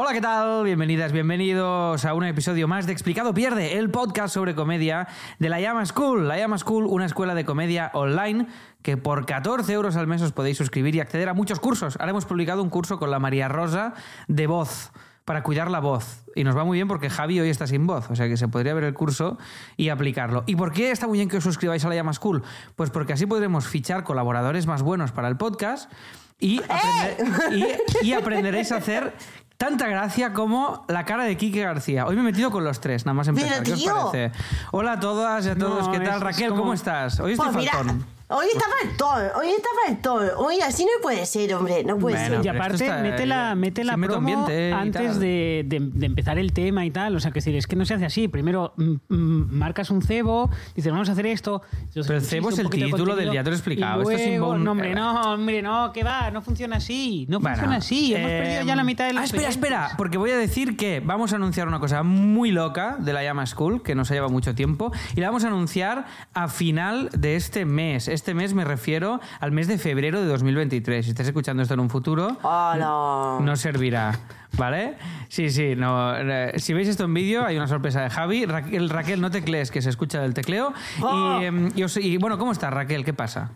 Hola, 0.00 0.12
¿qué 0.12 0.20
tal? 0.20 0.62
Bienvenidas, 0.62 1.10
bienvenidos 1.10 2.04
a 2.04 2.14
un 2.14 2.22
episodio 2.22 2.68
más 2.68 2.86
de 2.86 2.92
Explicado 2.92 3.34
Pierde, 3.34 3.78
el 3.78 3.90
podcast 3.90 4.32
sobre 4.32 4.54
comedia 4.54 5.08
de 5.40 5.48
la 5.48 5.60
Llama 5.60 5.84
School. 5.86 6.28
La 6.28 6.38
Llama 6.38 6.56
School, 6.56 6.86
una 6.86 7.04
escuela 7.04 7.34
de 7.34 7.44
comedia 7.44 7.90
online 7.94 8.46
que 8.82 8.96
por 8.96 9.26
14 9.26 9.72
euros 9.72 9.96
al 9.96 10.06
mes 10.06 10.22
os 10.22 10.30
podéis 10.30 10.56
suscribir 10.56 10.94
y 10.94 11.00
acceder 11.00 11.28
a 11.28 11.34
muchos 11.34 11.58
cursos. 11.58 11.96
Ahora 11.98 12.10
hemos 12.10 12.26
publicado 12.26 12.62
un 12.62 12.70
curso 12.70 13.00
con 13.00 13.10
la 13.10 13.18
María 13.18 13.48
Rosa 13.48 13.94
de 14.28 14.46
voz 14.46 14.92
para 15.24 15.42
cuidar 15.42 15.68
la 15.68 15.80
voz. 15.80 16.24
Y 16.36 16.44
nos 16.44 16.56
va 16.56 16.62
muy 16.64 16.78
bien 16.78 16.86
porque 16.86 17.10
Javi 17.10 17.40
hoy 17.40 17.50
está 17.50 17.66
sin 17.66 17.84
voz, 17.84 18.08
o 18.08 18.14
sea 18.14 18.28
que 18.28 18.36
se 18.36 18.46
podría 18.46 18.74
ver 18.74 18.84
el 18.84 18.94
curso 18.94 19.36
y 19.76 19.88
aplicarlo. 19.88 20.44
¿Y 20.46 20.54
por 20.54 20.72
qué 20.72 20.92
está 20.92 21.08
muy 21.08 21.18
bien 21.18 21.28
que 21.28 21.38
os 21.38 21.44
suscribáis 21.44 21.84
a 21.84 21.88
la 21.88 21.96
Llama 21.96 22.12
School? 22.12 22.44
Pues 22.76 22.90
porque 22.90 23.14
así 23.14 23.26
podremos 23.26 23.66
fichar 23.66 24.04
colaboradores 24.04 24.68
más 24.68 24.82
buenos 24.82 25.10
para 25.10 25.26
el 25.26 25.36
podcast 25.36 25.90
y, 26.38 26.60
aprender- 26.60 27.80
y- 28.02 28.06
y 28.06 28.12
aprenderéis 28.12 28.70
a 28.70 28.76
hacer 28.76 29.12
tanta 29.58 29.88
gracia 29.88 30.32
como 30.32 30.84
la 30.88 31.04
cara 31.04 31.24
de 31.24 31.36
Quique 31.36 31.60
García. 31.62 32.06
Hoy 32.06 32.14
me 32.14 32.20
he 32.22 32.24
metido 32.24 32.50
con 32.52 32.62
los 32.64 32.80
tres, 32.80 33.04
nada 33.04 33.14
más 33.14 33.26
empezar. 33.28 33.50
Pero, 33.64 33.64
¿Qué 33.64 33.72
os 33.72 33.82
parece? 34.12 34.32
Hola 34.70 34.92
a 34.92 35.00
todas 35.00 35.44
y 35.46 35.48
a 35.50 35.56
todos, 35.56 35.86
No, 35.86 35.92
¿qué 35.92 35.98
tal? 35.98 36.14
es- 36.16 36.20
Raquel, 36.20 36.44
es 36.44 36.48
como- 36.50 36.60
¿cómo 36.62 36.74
estás? 36.74 37.18
Hoy 37.18 37.32
estoy 37.32 37.46
Pues 37.48 37.56
mira, 37.58 37.72
faltón. 37.72 38.06
Hoy 38.28 38.46
está 38.52 38.64
faltón, 38.82 39.24
hoy 39.40 39.48
está 39.48 39.68
faltón. 39.86 40.28
Hoy 40.36 40.60
así 40.60 40.84
no 40.84 40.90
puede 41.02 41.24
ser, 41.26 41.54
hombre, 41.54 41.82
no 41.84 41.98
puede 41.98 42.16
Bueno, 42.16 42.36
ser. 42.42 42.44
y 42.44 42.48
aparte, 42.56 42.84
está- 42.84 42.98
mete 43.02 43.26
la, 43.26 43.54
mete 43.54 43.84
la 43.84 43.94
sí, 43.94 43.98
meto 44.00 44.12
promo 44.14 44.28
ambiente 44.28 44.68
y 44.70 44.72
antes 44.72 45.18
de, 45.18 45.64
de- 45.66 45.80
de 45.92 46.06
empezar 46.06 46.38
el 46.38 46.52
tema 46.52 46.84
y 46.84 46.90
tal. 46.90 47.16
O 47.16 47.20
sea, 47.20 47.30
que 47.30 47.36
decir, 47.40 47.56
es 47.56 47.66
que 47.66 47.76
no 47.76 47.84
se 47.84 47.94
hace 47.94 48.04
así. 48.06 48.28
Primero 48.28 48.74
mm, 48.76 48.92
mm, 49.08 49.48
marcas 49.58 49.90
un 49.90 50.02
cebo, 50.02 50.50
dices, 50.74 50.92
vamos 50.92 51.08
a 51.08 51.12
hacer 51.12 51.26
esto. 51.26 51.62
Pero 51.94 52.14
el 52.16 52.22
cebo 52.22 52.50
es 52.50 52.58
el 52.58 52.68
título 52.70 53.16
del 53.16 53.32
ya 53.32 53.42
te 53.42 53.50
lo 53.50 53.54
he 53.56 53.58
explicado. 53.58 54.02
Esto 54.02 54.12
es 54.14 54.28
inbound- 54.28 54.58
no, 54.62 54.72
hombre, 54.72 54.94
no, 54.94 55.22
hombre, 55.34 55.62
no, 55.62 55.92
que 55.92 56.04
va, 56.04 56.30
no 56.30 56.42
funciona 56.42 56.76
así. 56.76 57.26
No 57.28 57.40
Bueno, 57.40 57.56
funciona 57.56 57.76
así. 57.76 58.14
Hemos 58.14 58.30
eh, 58.30 58.38
perdido 58.42 58.62
ya 58.64 58.76
la 58.76 58.84
mitad 58.84 59.06
de 59.06 59.12
los 59.14 59.22
Ah, 59.22 59.24
espera, 59.24 59.48
espera, 59.48 59.90
porque 59.96 60.18
voy 60.18 60.30
a 60.30 60.36
decir 60.36 60.76
que 60.76 61.00
vamos 61.00 61.32
a 61.32 61.36
anunciar 61.36 61.66
una 61.68 61.78
cosa 61.80 62.02
muy 62.02 62.50
loca 62.50 62.96
de 62.98 63.12
la 63.12 63.22
Llama 63.22 63.46
School, 63.46 63.82
que 63.82 63.94
nos 63.94 64.10
ha 64.10 64.14
llevado 64.14 64.32
mucho 64.32 64.54
tiempo, 64.54 64.92
y 65.16 65.20
la 65.20 65.28
vamos 65.28 65.44
a 65.44 65.48
anunciar 65.48 66.06
a 66.34 66.48
final 66.48 67.10
de 67.16 67.36
este 67.36 67.64
mes. 67.64 68.08
Este 68.18 68.34
mes 68.34 68.52
me 68.52 68.64
refiero 68.64 69.20
al 69.38 69.52
mes 69.52 69.68
de 69.68 69.78
febrero 69.78 70.20
de 70.20 70.26
2023. 70.26 71.04
Si 71.04 71.12
estás 71.12 71.28
escuchando 71.28 71.62
esto 71.62 71.74
en 71.74 71.78
un 71.80 71.88
futuro, 71.88 72.36
Hola. 72.42 73.38
no 73.40 73.54
servirá. 73.54 74.18
¿Vale? 74.56 74.96
Sí, 75.28 75.50
sí. 75.50 75.76
No, 75.76 76.16
eh, 76.16 76.54
si 76.56 76.74
veis 76.74 76.88
esto 76.88 77.04
en 77.04 77.14
vídeo, 77.14 77.46
hay 77.46 77.56
una 77.56 77.68
sorpresa 77.68 78.00
de 78.02 78.10
Javi. 78.10 78.44
Raquel, 78.44 78.88
Raquel 78.90 79.20
no 79.20 79.30
teclees, 79.30 79.70
que 79.70 79.80
se 79.82 79.90
escucha 79.90 80.24
el 80.24 80.34
tecleo. 80.34 80.72
Oh. 81.00 81.38
Y, 81.40 81.44
em, 81.44 81.70
y 81.76 81.84
os- 81.84 81.96
y, 81.96 82.16
bueno, 82.16 82.38
¿cómo 82.38 82.50
estás, 82.50 82.72
Raquel? 82.74 83.04
¿Qué 83.04 83.14
pasa? 83.14 83.52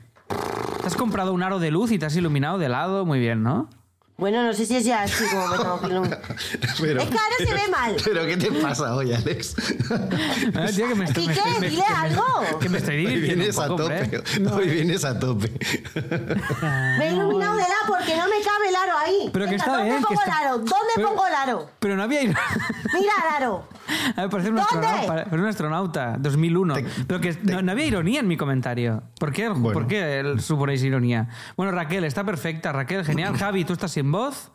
¿Te 0.81 0.87
has 0.87 0.95
comprado 0.95 1.33
un 1.33 1.43
aro 1.43 1.59
de 1.59 1.73
luz 1.73 1.91
y 1.91 1.99
te 1.99 2.07
has 2.07 2.15
iluminado 2.15 2.57
de 2.59 2.69
lado? 2.69 3.05
Muy 3.05 3.19
bien, 3.19 3.43
¿no? 3.43 3.69
Bueno, 4.19 4.45
no 4.45 4.53
sé 4.53 4.67
si 4.67 4.77
es 4.77 4.85
ya 4.85 5.03
así 5.03 5.25
como 5.31 5.49
me 5.49 5.57
tengo 5.59 5.81
que. 5.81 6.17
Pero, 6.81 7.03
Es 7.03 7.09
que 7.09 7.19
ahora 7.19 7.37
se 7.39 7.45
ve 7.55 7.69
mal. 7.71 7.97
¿Pero 8.05 8.27
qué 8.27 8.37
te 8.37 8.53
pasa 8.53 8.95
hoy, 8.95 9.13
Alex? 9.13 9.57
Ah, 10.55 10.67
tío, 10.75 10.89
que 10.89 10.95
me 10.95 11.05
estoy- 11.07 11.27
me 11.27 11.33
Quique, 11.35 11.49
estoy- 11.49 11.61
me- 11.61 11.69
dile 11.71 11.83
que 11.87 11.93
me- 11.93 11.99
algo. 11.99 12.25
Que 12.61 12.69
me 12.69 12.79
estoy 12.79 12.95
Hoy 12.97 13.07
divirtiendo 13.07 13.37
vienes 13.45 13.57
un 13.57 13.63
a 13.65 13.67
poco, 13.69 13.83
tope. 13.83 14.03
hombre. 14.03 14.53
Hoy 14.53 14.69
vienes 14.69 15.05
a 15.05 15.19
tope. 15.19 15.53
Me 16.99 17.09
he 17.09 17.13
iluminado 17.13 17.57
de 17.57 17.63
la 17.63 17.87
porque 17.87 18.17
no 18.17 18.25
me 18.25 18.45
cabe 18.45 18.69
el 18.69 18.77
aro 18.77 18.99
ahí. 18.99 19.31
Pero 19.33 19.45
que 19.47 19.51
Venga, 19.53 19.57
está 19.65 19.71
¿Dónde 19.73 19.85
bien, 19.91 19.97
que 19.99 20.07
pongo 20.07 20.21
está- 20.21 20.41
el 20.41 20.47
aro? 20.47 20.59
¿Dónde 20.59 20.75
Pero- 20.95 21.09
pongo 21.09 21.27
el 21.27 21.35
aro? 21.35 21.71
Pero 21.79 21.97
no 21.97 22.03
había. 22.03 22.21
Mira 22.23 22.37
el 22.95 23.35
aro. 23.43 23.69
A 24.17 24.21
ver, 24.23 24.31
parece 24.31 24.51
un 24.51 24.57
¿Dónde? 24.57 24.63
astronauta, 24.87 25.07
parece 25.07 25.37
un 25.37 25.47
astronauta, 25.47 26.17
2001. 26.19 26.75
Te- 26.75 26.85
Pero 27.07 27.21
que 27.21 27.39
no, 27.43 27.63
no 27.63 27.73
había 27.73 27.87
ironía 27.87 28.21
en 28.21 28.29
mi 28.29 28.37
comentario. 28.37 29.03
¿Por 29.19 29.33
qué, 29.33 29.49
Bueno. 29.49 29.73
¿Por 29.73 29.87
qué 29.87 30.21
el- 30.21 30.41
suponéis 30.41 30.83
ironía? 30.83 31.29
Bueno, 31.57 31.73
Raquel, 31.73 32.05
está 32.05 32.25
perfecta. 32.25 32.73
Raquel, 32.73 33.05
genial. 33.05 33.37
Javi, 33.37 33.65
tú 33.65 33.73
estás 33.73 33.97
sin 34.03 34.11
voz, 34.13 34.51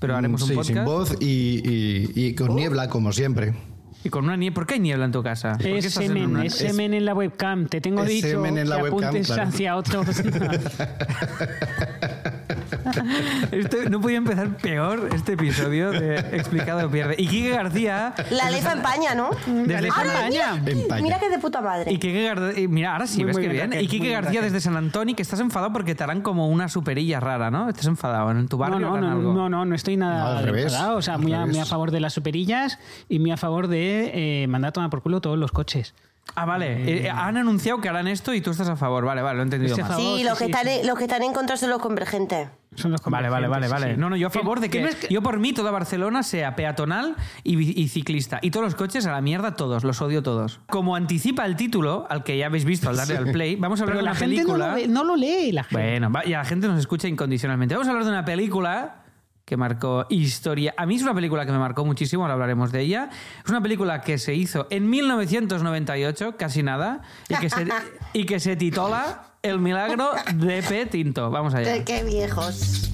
pero 0.00 0.16
haremos 0.16 0.42
un 0.42 0.48
sí, 0.48 0.54
podcast. 0.54 0.74
sin 0.74 0.84
voz 0.84 1.16
y, 1.20 1.62
y- 1.64 2.10
y 2.26 2.34
con 2.34 2.54
niebla, 2.56 2.88
como 2.88 3.12
siempre. 3.12 3.54
Y 4.04 4.10
con 4.10 4.24
una 4.24 4.36
niebla. 4.36 4.54
¿Por 4.54 4.66
qué 4.66 4.74
hay 4.74 4.80
niebla 4.80 5.04
en 5.04 5.12
tu 5.12 5.22
casa? 5.22 5.52
¿Por 5.52 5.62
qué 5.62 5.78
Es 5.78 5.84
estás 5.84 6.02
en 6.04 6.08
semen, 6.08 6.30
una- 6.30 6.44
es 6.44 6.54
semen 6.54 6.94
en 6.94 7.04
la 7.04 7.14
webcam. 7.14 7.66
Te 7.68 7.80
tengo 7.80 8.02
Es 8.02 8.08
dicho 8.08 8.28
semen 8.28 8.58
en 8.58 8.68
la 8.68 8.76
que 8.76 8.82
webcam, 8.84 9.04
apuntes 9.08 9.26
claro. 9.28 9.48
hacia 9.48 9.76
otro. 9.76 10.02
No 13.90 14.00
podía 14.00 14.18
empezar 14.18 14.56
peor 14.58 15.08
este 15.14 15.32
episodio 15.32 15.90
de 15.90 16.16
Explicado 16.36 16.90
Pierde. 16.90 17.14
Y 17.18 17.26
Kike 17.26 17.50
García. 17.50 18.14
La 18.30 18.50
lefa 18.50 18.72
empaña, 18.72 19.14
¿no? 19.14 19.30
Desde 19.46 19.90
San- 19.90 20.28
mira, 20.28 20.54
Empaña. 20.66 21.02
mira 21.02 21.18
que 21.18 21.28
de 21.30 21.38
puta 21.38 21.60
madre. 21.60 21.92
Y 21.92 21.98
Kike 21.98 22.28
Gar- 22.34 22.58
y 22.58 22.68
Mira, 22.68 22.92
ahora 22.92 23.06
sí, 23.06 23.18
Muy, 23.18 23.26
ves 23.26 23.36
muy 23.36 23.42
que 23.46 23.52
bien, 23.52 23.72
y 23.72 23.86
Kike 23.86 23.98
muy 23.98 24.08
bien, 24.08 24.20
García 24.22 24.40
desde 24.42 24.60
San 24.60 24.76
Antonio, 24.76 25.14
que 25.16 25.22
estás 25.22 25.40
enfadado 25.40 25.72
porque 25.72 25.94
te 25.94 26.04
harán 26.04 26.20
como 26.22 26.48
una 26.48 26.68
superilla 26.68 27.20
rara, 27.20 27.50
¿no? 27.50 27.68
Estás 27.68 27.86
enfadado. 27.86 28.30
En 28.30 28.48
tu 28.48 28.56
No, 28.56 28.60
barrio 28.60 28.78
no, 28.80 28.88
harán 28.94 29.00
no, 29.10 29.10
algo. 29.16 29.32
no, 29.34 29.48
no, 29.48 29.64
no 29.64 29.74
estoy 29.74 29.96
No, 29.96 30.06
nada 30.06 30.38
al 30.38 30.44
revés, 30.44 30.64
enfadado. 30.66 30.96
O 30.98 31.02
sea, 31.02 31.18
muy 31.18 31.32
a, 31.32 31.46
muy 31.46 31.58
a 31.58 31.64
favor 31.66 31.90
de 31.90 32.00
las 32.00 32.12
superillas 32.12 32.78
y 33.08 33.18
muy 33.18 33.30
a 33.30 33.36
favor 33.36 33.68
de 33.68 34.42
eh, 34.42 34.46
mandar 34.48 34.70
a 34.70 34.72
tomar 34.72 34.90
por 34.90 35.02
culo 35.02 35.20
todos 35.20 35.38
los 35.38 35.52
coches. 35.52 35.94
Ah, 36.42 36.44
vale. 36.44 37.04
Eh, 37.06 37.10
han 37.10 37.36
anunciado 37.36 37.80
que 37.80 37.88
harán 37.88 38.06
esto 38.08 38.32
y 38.34 38.40
tú 38.40 38.50
estás 38.50 38.68
a 38.68 38.76
favor. 38.76 39.04
Vale, 39.04 39.22
vale, 39.22 39.36
lo 39.36 39.42
he 39.42 39.44
entendido 39.44 39.72
Ese 39.74 39.82
mal. 39.82 39.92
favor. 39.92 40.18
Sí, 40.18 40.24
los 40.24 40.38
que, 40.38 40.44
sí, 40.44 40.50
están 40.50 40.66
sí. 40.66 40.72
En, 40.80 40.86
los 40.86 40.98
que 40.98 41.04
están 41.04 41.22
en 41.22 41.32
contra 41.32 41.56
son 41.56 41.70
los 41.70 41.80
convergentes. 41.80 42.48
Son 42.74 42.92
los 42.92 43.00
Vale, 43.02 43.28
vale, 43.28 43.48
vale, 43.48 43.66
convergentes, 43.66 43.70
vale. 43.80 43.94
sí. 43.94 44.00
No, 44.00 44.10
no, 44.10 44.16
yo 44.16 44.28
a 44.28 44.30
favor 44.30 44.60
de 44.60 44.70
que, 44.70 44.80
no 44.82 44.88
es 44.88 44.94
que- 44.94 45.08
yo 45.12 45.20
por 45.22 45.40
mí 45.40 45.52
toda 45.52 45.70
Barcelona 45.72 46.22
sea 46.22 46.54
peatonal 46.54 47.16
y, 47.42 47.56
bi- 47.56 47.72
y 47.76 47.88
ciclista 47.88 48.38
y 48.40 48.50
todos 48.52 48.64
los 48.66 48.74
coches 48.76 49.04
a 49.06 49.10
la 49.12 49.20
mierda 49.20 49.56
todos, 49.56 49.82
los 49.82 50.00
odio 50.00 50.22
todos. 50.22 50.60
Como 50.68 50.94
anticipa 50.94 51.44
el 51.46 51.56
título 51.56 52.06
al 52.08 52.22
que 52.22 52.38
ya 52.38 52.46
habéis 52.46 52.64
visto 52.64 52.88
al 52.88 52.96
darle 52.96 53.16
al 53.16 53.32
play, 53.32 53.56
vamos 53.56 53.80
a 53.80 53.82
hablar 53.84 53.96
Pero 53.96 53.98
de 53.98 54.04
la 54.04 54.10
una 54.12 54.18
gente 54.20 54.36
no 54.36 54.42
película. 54.42 54.68
lo, 54.68 54.74
ve- 54.76 54.86
no 54.88 55.02
lo 55.04 55.16
lee, 55.16 55.50
la 55.50 55.64
gente. 55.64 55.82
Bueno, 55.82 56.12
va- 56.12 56.24
y 56.24 56.34
a 56.34 56.38
la 56.38 56.44
gente 56.44 56.68
nos 56.68 56.78
escucha 56.78 57.08
incondicionalmente. 57.08 57.74
Vamos 57.74 57.88
a 57.88 57.90
hablar 57.90 58.04
de 58.04 58.10
una 58.10 58.24
película 58.24 58.96
que 59.48 59.56
marcó 59.56 60.04
historia. 60.10 60.74
A 60.76 60.84
mí 60.84 60.96
es 60.96 61.02
una 61.02 61.14
película 61.14 61.46
que 61.46 61.52
me 61.52 61.58
marcó 61.58 61.82
muchísimo, 61.82 62.22
ahora 62.22 62.34
hablaremos 62.34 62.70
de 62.70 62.82
ella. 62.82 63.08
Es 63.42 63.48
una 63.48 63.62
película 63.62 64.02
que 64.02 64.18
se 64.18 64.34
hizo 64.34 64.66
en 64.68 64.90
1998, 64.90 66.36
casi 66.36 66.62
nada, 66.62 67.00
y 67.30 67.34
que 67.36 67.48
se, 67.48 67.66
y 68.12 68.26
que 68.26 68.40
se 68.40 68.56
titula 68.56 69.22
El 69.40 69.58
milagro 69.58 70.10
de 70.34 70.62
P. 70.62 70.84
Tinto. 70.84 71.30
Vamos 71.30 71.54
allá. 71.54 71.82
Qué, 71.82 72.04
viejos. 72.04 72.90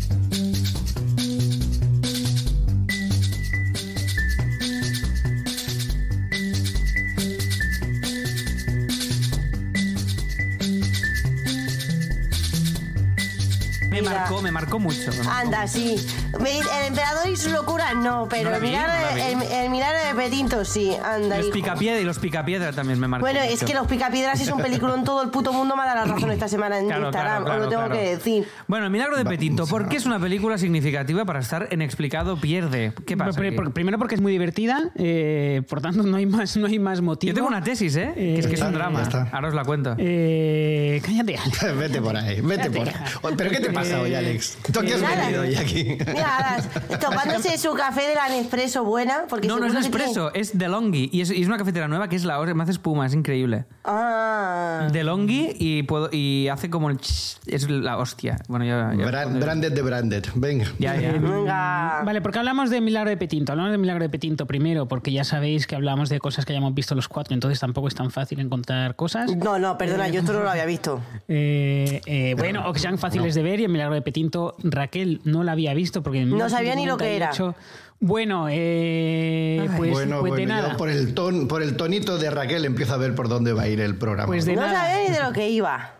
Me 13.90 14.02
marcó, 14.02 14.40
me 14.40 14.52
marcó 14.52 14.78
mucho. 14.78 15.10
me 15.10 15.24
marcó 15.24 15.30
Anda, 15.30 15.66
sí. 15.66 15.96
El 16.40 16.86
emperador 16.88 17.28
y 17.28 17.36
sus 17.36 17.52
locuras 17.52 17.94
no, 17.96 18.26
pero 18.28 18.50
No 18.50 18.56
el, 18.56 18.62
vi, 18.62 18.68
milagro, 18.68 18.92
no 18.92 19.22
el, 19.42 19.42
el 19.52 19.70
milagro 19.70 19.98
de 20.08 20.14
Petinto 20.14 20.64
sí. 20.64 20.92
Anda, 21.02 21.38
Los 21.38 21.46
picapiedra 21.50 22.00
y 22.00 22.04
los 22.04 22.18
picapiedra 22.18 22.72
también 22.72 22.98
me 23.00 23.08
marcó 23.08 23.24
Bueno, 23.24 23.40
es 23.40 23.62
que 23.64 23.74
los 23.74 23.86
picapiedras 23.86 24.40
es 24.40 24.50
un 24.50 24.60
peliculón, 24.60 25.04
todo 25.04 25.22
el 25.22 25.30
puto 25.30 25.52
mundo 25.52 25.76
me 25.76 25.82
ha 25.82 25.86
dado 25.86 26.06
la 26.06 26.14
razón 26.14 26.30
esta 26.30 26.48
semana 26.48 26.78
en 26.78 26.86
Claro, 26.86 27.06
Instagram, 27.06 27.44
claro, 27.44 27.58
os 27.60 27.64
lo 27.64 27.68
tengo 27.70 27.84
claro, 27.86 28.00
que 28.00 28.08
decir. 28.16 28.48
Bueno, 28.66 28.86
El 28.86 28.92
milagro 28.92 29.16
de 29.16 29.24
Petinto. 29.24 29.66
¿Por 29.66 29.88
qué 29.88 29.96
es 29.96 30.06
una 30.06 30.18
película 30.18 30.58
significativa 30.58 31.24
para 31.24 31.40
estar 31.40 31.68
en 31.70 31.82
Explicado 31.82 32.36
Pierde? 32.40 32.92
¿Qué 33.06 33.16
pasa? 33.16 33.40
Aquí? 33.40 33.50
primero 33.72 33.98
porque 33.98 34.14
es 34.16 34.20
muy 34.20 34.32
divertida, 34.32 34.90
eh, 34.96 35.62
por 35.68 35.80
tanto 35.80 36.02
no 36.02 36.16
hay 36.16 36.26
más, 36.26 36.56
no 36.56 36.66
hay 36.66 36.78
más 36.78 37.00
motivo. 37.00 37.28
Yo 37.30 37.34
tengo 37.34 37.48
una 37.48 37.62
tesis, 37.62 37.96
¿eh? 37.96 38.12
que 38.14 38.38
es 38.38 38.46
que 38.46 38.54
es 38.54 38.60
un 38.60 38.68
Eh, 38.68 38.72
drama. 38.72 38.98
ya 39.00 39.02
está. 39.04 39.28
Ahora 39.32 39.48
os 39.48 39.54
la 39.54 39.64
cuento. 39.64 39.94
Eh, 39.98 41.00
cállate, 41.04 41.36
Alex. 41.36 41.76
vete 41.78 42.00
por 42.02 42.16
ahí, 42.16 42.40
vete 42.40 42.70
por 42.70 42.88
ahí. 42.88 42.94
¿Pero 43.36 43.50
qué 43.50 43.60
te 43.60 43.70
pasa 43.70 44.00
hoy, 44.00 44.14
Alex? 44.14 44.58
¿Tú 44.72 44.80
qué 44.80 44.94
has 44.94 45.00
Nada. 45.02 45.16
venido 45.22 45.42
hoy 45.42 45.54
aquí? 45.56 45.96
Tomándose 47.00 47.58
su 47.58 47.72
café 47.74 48.02
de 48.08 48.14
la 48.14 48.28
Nespresso 48.28 48.84
buena, 48.84 49.24
porque 49.28 49.46
No, 49.48 49.58
no 49.58 49.66
es 49.66 49.72
tiene- 49.72 49.88
Nespresso, 49.88 50.32
es 50.34 50.56
DeLonghi. 50.56 51.10
Y 51.12 51.20
es, 51.20 51.30
y 51.30 51.42
es 51.42 51.46
una 51.48 51.56
cafetera 51.58 51.88
nueva 51.88 52.08
que 52.08 52.16
es 52.16 52.24
la 52.24 52.38
hora, 52.38 52.54
me 52.54 52.62
hace 52.62 52.72
espuma, 52.72 53.06
es 53.06 53.14
increíble. 53.14 53.64
Ah. 53.84 54.88
DeLonghi 54.92 55.56
y, 55.58 55.82
puedo, 55.84 56.08
y 56.12 56.48
hace 56.48 56.70
como 56.70 56.90
el... 56.90 56.98
ch- 56.98 57.38
Es 57.46 57.68
la 57.68 57.98
hostia. 57.98 58.38
Bueno, 58.48 58.64
ya... 58.64 58.92
ya- 58.96 59.04
Bra- 59.06 59.38
branded 59.40 59.72
de 59.72 59.82
branded. 59.82 60.24
Venga. 60.34 60.66
ya, 60.78 60.96
ya. 60.96 61.12
Venga. 61.18 62.02
Vale, 62.04 62.20
porque 62.20 62.38
hablamos 62.38 62.70
de 62.70 62.80
Milagro 62.80 63.10
de 63.10 63.16
Petinto. 63.16 63.52
Hablamos 63.52 63.72
de 63.72 63.78
Milagro 63.78 64.02
de 64.04 64.08
Petinto 64.10 64.46
primero, 64.46 64.86
porque 64.88 65.12
ya 65.12 65.24
sabéis 65.24 65.66
que 65.66 65.74
hablamos 65.76 66.08
de 66.08 66.18
cosas 66.20 66.44
que 66.44 66.52
hayamos 66.52 66.74
visto 66.74 66.94
los 66.94 67.08
cuatro, 67.08 67.34
entonces 67.34 67.60
tampoco 67.60 67.88
es 67.88 67.94
tan 67.94 68.10
fácil 68.10 68.40
encontrar 68.40 68.96
cosas. 68.96 69.34
No, 69.36 69.58
no, 69.58 69.76
perdona, 69.78 70.08
yo 70.08 70.20
esto 70.20 70.32
no 70.32 70.40
lo 70.42 70.50
había 70.50 70.64
visto. 70.66 71.00
Eh, 71.28 72.00
eh, 72.06 72.34
bueno, 72.38 72.68
o 72.68 72.72
que 72.72 72.78
sean 72.80 72.98
fáciles 72.98 73.34
de 73.34 73.42
ver 73.42 73.60
y 73.60 73.64
el 73.64 73.70
Milagro 73.70 73.94
de 73.94 74.02
Petinto, 74.02 74.56
Raquel 74.62 75.20
no 75.24 75.42
la 75.44 75.52
había 75.52 75.74
visto 75.74 76.02
porque 76.02 76.13
en 76.20 76.30
No 76.30 76.48
sabía 76.48 76.74
ni 76.74 76.86
lo 76.86 76.96
que 76.96 77.16
era. 77.16 77.30
1998 77.30 77.56
Bueno, 78.00 78.46
eh, 78.50 79.66
pues, 79.76 79.90
bueno, 79.92 80.20
pues 80.20 80.34
de 80.34 80.46
nada. 80.46 80.76
por 80.76 80.90
el, 80.90 81.14
ton, 81.14 81.48
por 81.48 81.62
el 81.62 81.76
tonito 81.76 82.18
de 82.18 82.30
Raquel 82.30 82.64
empiezo 82.64 82.94
a 82.94 82.96
ver 82.98 83.14
por 83.14 83.28
dónde 83.28 83.52
va 83.52 83.62
a 83.62 83.68
ir 83.68 83.80
el 83.80 83.96
programa. 83.96 84.26
Pues 84.26 84.44
de 84.44 84.54
No 84.56 84.62
nada. 84.62 84.80
sabía 84.86 85.08
ni 85.08 85.14
de 85.14 85.22
lo 85.22 85.32
que 85.32 85.48
iba. 85.50 85.94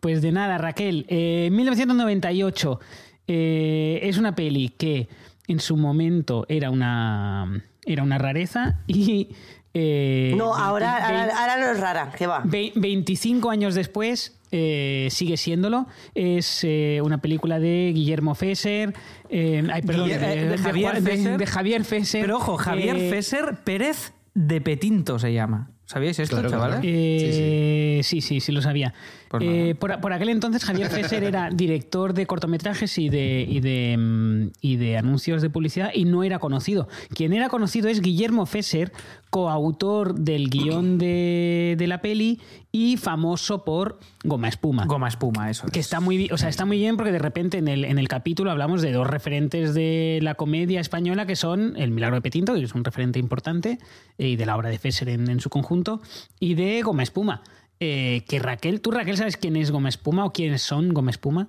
Pues 0.00 0.22
de 0.22 0.32
nada, 0.32 0.58
Raquel. 0.58 1.06
Eh, 1.08 1.46
en 1.46 1.54
1998 1.56 2.80
eh, 3.28 4.00
es 4.02 4.18
una 4.18 4.34
peli 4.34 4.70
que 4.70 5.08
en 5.46 5.60
su 5.60 5.76
momento 5.76 6.46
era 6.48 6.70
una, 6.70 7.62
era 7.84 8.02
una 8.02 8.18
rareza 8.18 8.80
y... 8.86 9.28
eh, 9.74 10.34
No, 10.36 10.54
ahora, 10.54 10.94
20 11.06 11.06
ahora, 11.32 11.38
ahora 11.40 11.56
no 11.58 11.72
es 11.72 11.80
rara, 11.80 12.12
que 12.16 12.26
va. 12.26 12.40
Ve- 12.44 12.72
25 12.74 13.50
años 13.50 13.74
después 13.74 14.36
eh, 14.56 15.08
sigue 15.10 15.36
siéndolo. 15.36 15.86
Es 16.14 16.62
eh, 16.62 17.00
una 17.02 17.18
película 17.18 17.58
de 17.58 17.90
Guillermo 17.92 18.36
Fesser, 18.36 18.94
eh, 19.28 19.64
ay, 19.72 19.82
perdón, 19.82 20.08
Guille- 20.08 20.18
de 20.20 20.58
Javier 20.58 21.02
de- 21.02 21.10
Fesser. 21.10 21.38
de 21.38 21.46
Javier 21.46 21.84
Fesser. 21.84 22.20
Pero 22.22 22.36
ojo, 22.36 22.56
Javier 22.56 22.94
eh, 22.96 23.10
Fesser 23.10 23.56
Pérez 23.64 24.12
de 24.34 24.60
Petinto 24.60 25.18
se 25.18 25.32
llama. 25.32 25.70
¿Sabíais 25.86 26.18
esto, 26.18 26.36
Claro, 26.36 26.48
chavales? 26.48 26.76
claro. 26.80 26.88
Eh, 26.90 28.00
sí, 28.04 28.22
sí, 28.22 28.40
sí, 28.40 28.52
lo 28.52 28.62
sabía. 28.62 28.94
Pues 29.28 29.42
Eh, 29.44 29.74
por, 29.78 30.00
por 30.00 30.14
aquel 30.14 30.30
entonces 30.30 30.64
Javier 30.64 30.88
Fesser 30.88 31.22
era 31.24 31.50
director 31.52 32.14
de 32.14 32.24
cortometrajes 32.26 32.96
y 32.96 33.10
de, 33.10 33.46
y, 33.46 33.60
de, 33.60 33.94
mm, 33.98 34.46
y 34.62 34.76
de 34.76 34.96
anuncios 34.96 35.42
de 35.42 35.50
publicidad 35.50 35.90
y 35.92 36.06
no 36.06 36.24
era 36.24 36.38
conocido. 36.38 36.88
Quien 37.14 37.34
era 37.34 37.50
conocido 37.50 37.88
es 37.90 38.00
Guillermo 38.00 38.46
Fesser, 38.46 38.92
coautor 39.28 40.14
del 40.14 40.48
guion 40.48 40.96
de, 40.96 41.74
de 41.76 41.86
la 41.86 42.00
peli 42.00 42.40
y 42.74 42.96
famoso 42.96 43.64
por 43.64 44.00
Goma 44.24 44.48
Espuma. 44.48 44.84
Goma 44.86 45.06
espuma, 45.06 45.48
eso. 45.48 45.68
Que 45.68 45.78
es. 45.78 45.86
está 45.86 46.00
muy, 46.00 46.28
o 46.32 46.36
sea, 46.36 46.48
está 46.48 46.64
muy 46.64 46.76
bien 46.76 46.96
porque 46.96 47.12
de 47.12 47.20
repente 47.20 47.58
en 47.58 47.68
el, 47.68 47.84
en 47.84 48.00
el 48.00 48.08
capítulo 48.08 48.50
hablamos 48.50 48.82
de 48.82 48.90
dos 48.90 49.06
referentes 49.06 49.74
de 49.74 50.18
la 50.22 50.34
comedia 50.34 50.80
española 50.80 51.24
que 51.24 51.36
son 51.36 51.74
El 51.76 51.92
Milagro 51.92 52.16
de 52.16 52.22
Petinto, 52.22 52.52
que 52.52 52.64
es 52.64 52.74
un 52.74 52.82
referente 52.82 53.20
importante, 53.20 53.78
eh, 54.18 54.26
y 54.26 54.34
de 54.34 54.44
la 54.44 54.56
obra 54.56 54.70
de 54.70 54.80
Fesser 54.80 55.08
en, 55.08 55.30
en 55.30 55.38
su 55.38 55.50
conjunto, 55.50 56.02
y 56.40 56.54
de 56.54 56.82
Goma 56.82 57.04
Espuma. 57.04 57.42
Eh, 57.78 58.24
que 58.28 58.40
Raquel, 58.40 58.80
¿tú 58.80 58.90
Raquel 58.90 59.16
sabes 59.16 59.36
quién 59.36 59.54
es 59.54 59.70
Goma 59.70 59.88
Espuma 59.88 60.24
o 60.24 60.32
quiénes 60.32 60.62
son 60.62 60.92
Goma 60.92 61.12
Espuma? 61.12 61.46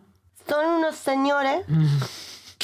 Son 0.48 0.64
unos 0.78 0.96
señores. 0.96 1.66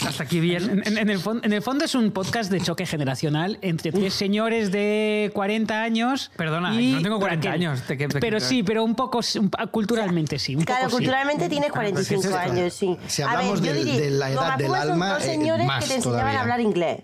Hasta 0.05 0.23
aquí 0.23 0.39
bien. 0.39 0.63
En, 0.63 0.87
en- 0.87 0.97
en 0.97 1.09
el 1.09 1.21
en 1.43 1.53
el 1.53 1.61
fondo 1.61 1.85
es 1.85 1.95
un 1.95 2.11
podcast 2.11 2.51
de 2.51 2.59
choque 2.61 2.85
generacional 2.85 3.57
entre 3.61 3.91
tres 3.91 4.13
señores 4.13 4.71
de 4.71 5.31
40 5.33 5.81
años. 5.83 6.31
Perdona, 6.35 6.79
y 6.81 6.93
no 6.93 7.01
tengo 7.01 7.19
40 7.19 7.47
Raquel. 7.49 7.67
años, 7.67 7.81
te- 7.87 7.95
te- 7.95 8.07
te- 8.07 8.19
pero 8.19 8.39
sí, 8.39 8.63
pero 8.63 8.83
un 8.83 8.95
poco 8.95 9.19
un 9.39 9.49
culturalmente 9.71 10.39
sí. 10.39 10.55
Un 10.55 10.63
Claro, 10.63 10.85
poco 10.85 10.97
sí. 10.97 11.03
culturalmente 11.03 11.49
tienes 11.49 11.69
Ah, 11.69 11.73
pues 11.73 11.91
45 11.93 12.21
ese 12.21 12.29
es- 12.29 12.35
años, 12.35 12.73
sí. 12.73 12.97
Si 13.07 13.21
hablamos 13.21 13.61
yo 13.61 13.73
de- 13.73 13.83
diría, 13.83 13.99
de 14.01 14.09
la 14.11 14.31
edad 14.31 14.57
del 14.57 14.67
Puma 14.67 14.81
son 14.81 14.91
alma, 14.91 15.13
dos 15.13 15.23
eh, 15.23 15.25
señores 15.25 15.65
más 15.67 15.83
que 15.83 15.89
te 15.89 15.95
enseñaban 15.95 16.19
todavía. 16.21 16.39
a 16.39 16.41
hablar 16.43 16.61
inglés. 16.61 16.99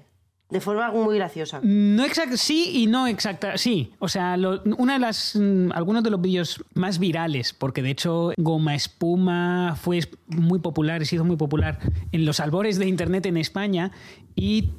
De 0.50 0.62
forma 0.62 0.92
muy 0.92 1.18
graciosa. 1.18 1.60
No 1.62 2.06
exacta, 2.06 2.38
sí 2.38 2.72
y 2.74 2.88
no 2.88 3.06
exacta. 3.08 3.58
Sí, 3.58 3.92
o 4.00 4.08
sea, 4.08 4.38
una 4.78 4.94
de 4.94 5.00
las, 5.00 5.36
mm, 5.36 5.72
algunos 5.74 6.04
de 6.04 6.10
los 6.10 6.22
vídeos 6.22 6.64
más 6.74 7.00
virales, 7.00 7.54
porque 7.54 7.82
de 7.82 7.90
hecho 7.90 8.32
Goma 8.38 8.74
Espuma 8.74 9.76
fue 9.76 10.00
muy 10.28 10.60
popular, 10.60 11.06
se 11.06 11.16
hizo 11.16 11.26
muy 11.26 11.36
popular 11.36 11.80
en 12.14 12.26
los 12.26 12.40
albores 12.40 12.80
de 12.80 12.88
Internet 12.88 13.26
en 13.26 13.36
España 13.36 13.92
y 14.36 14.70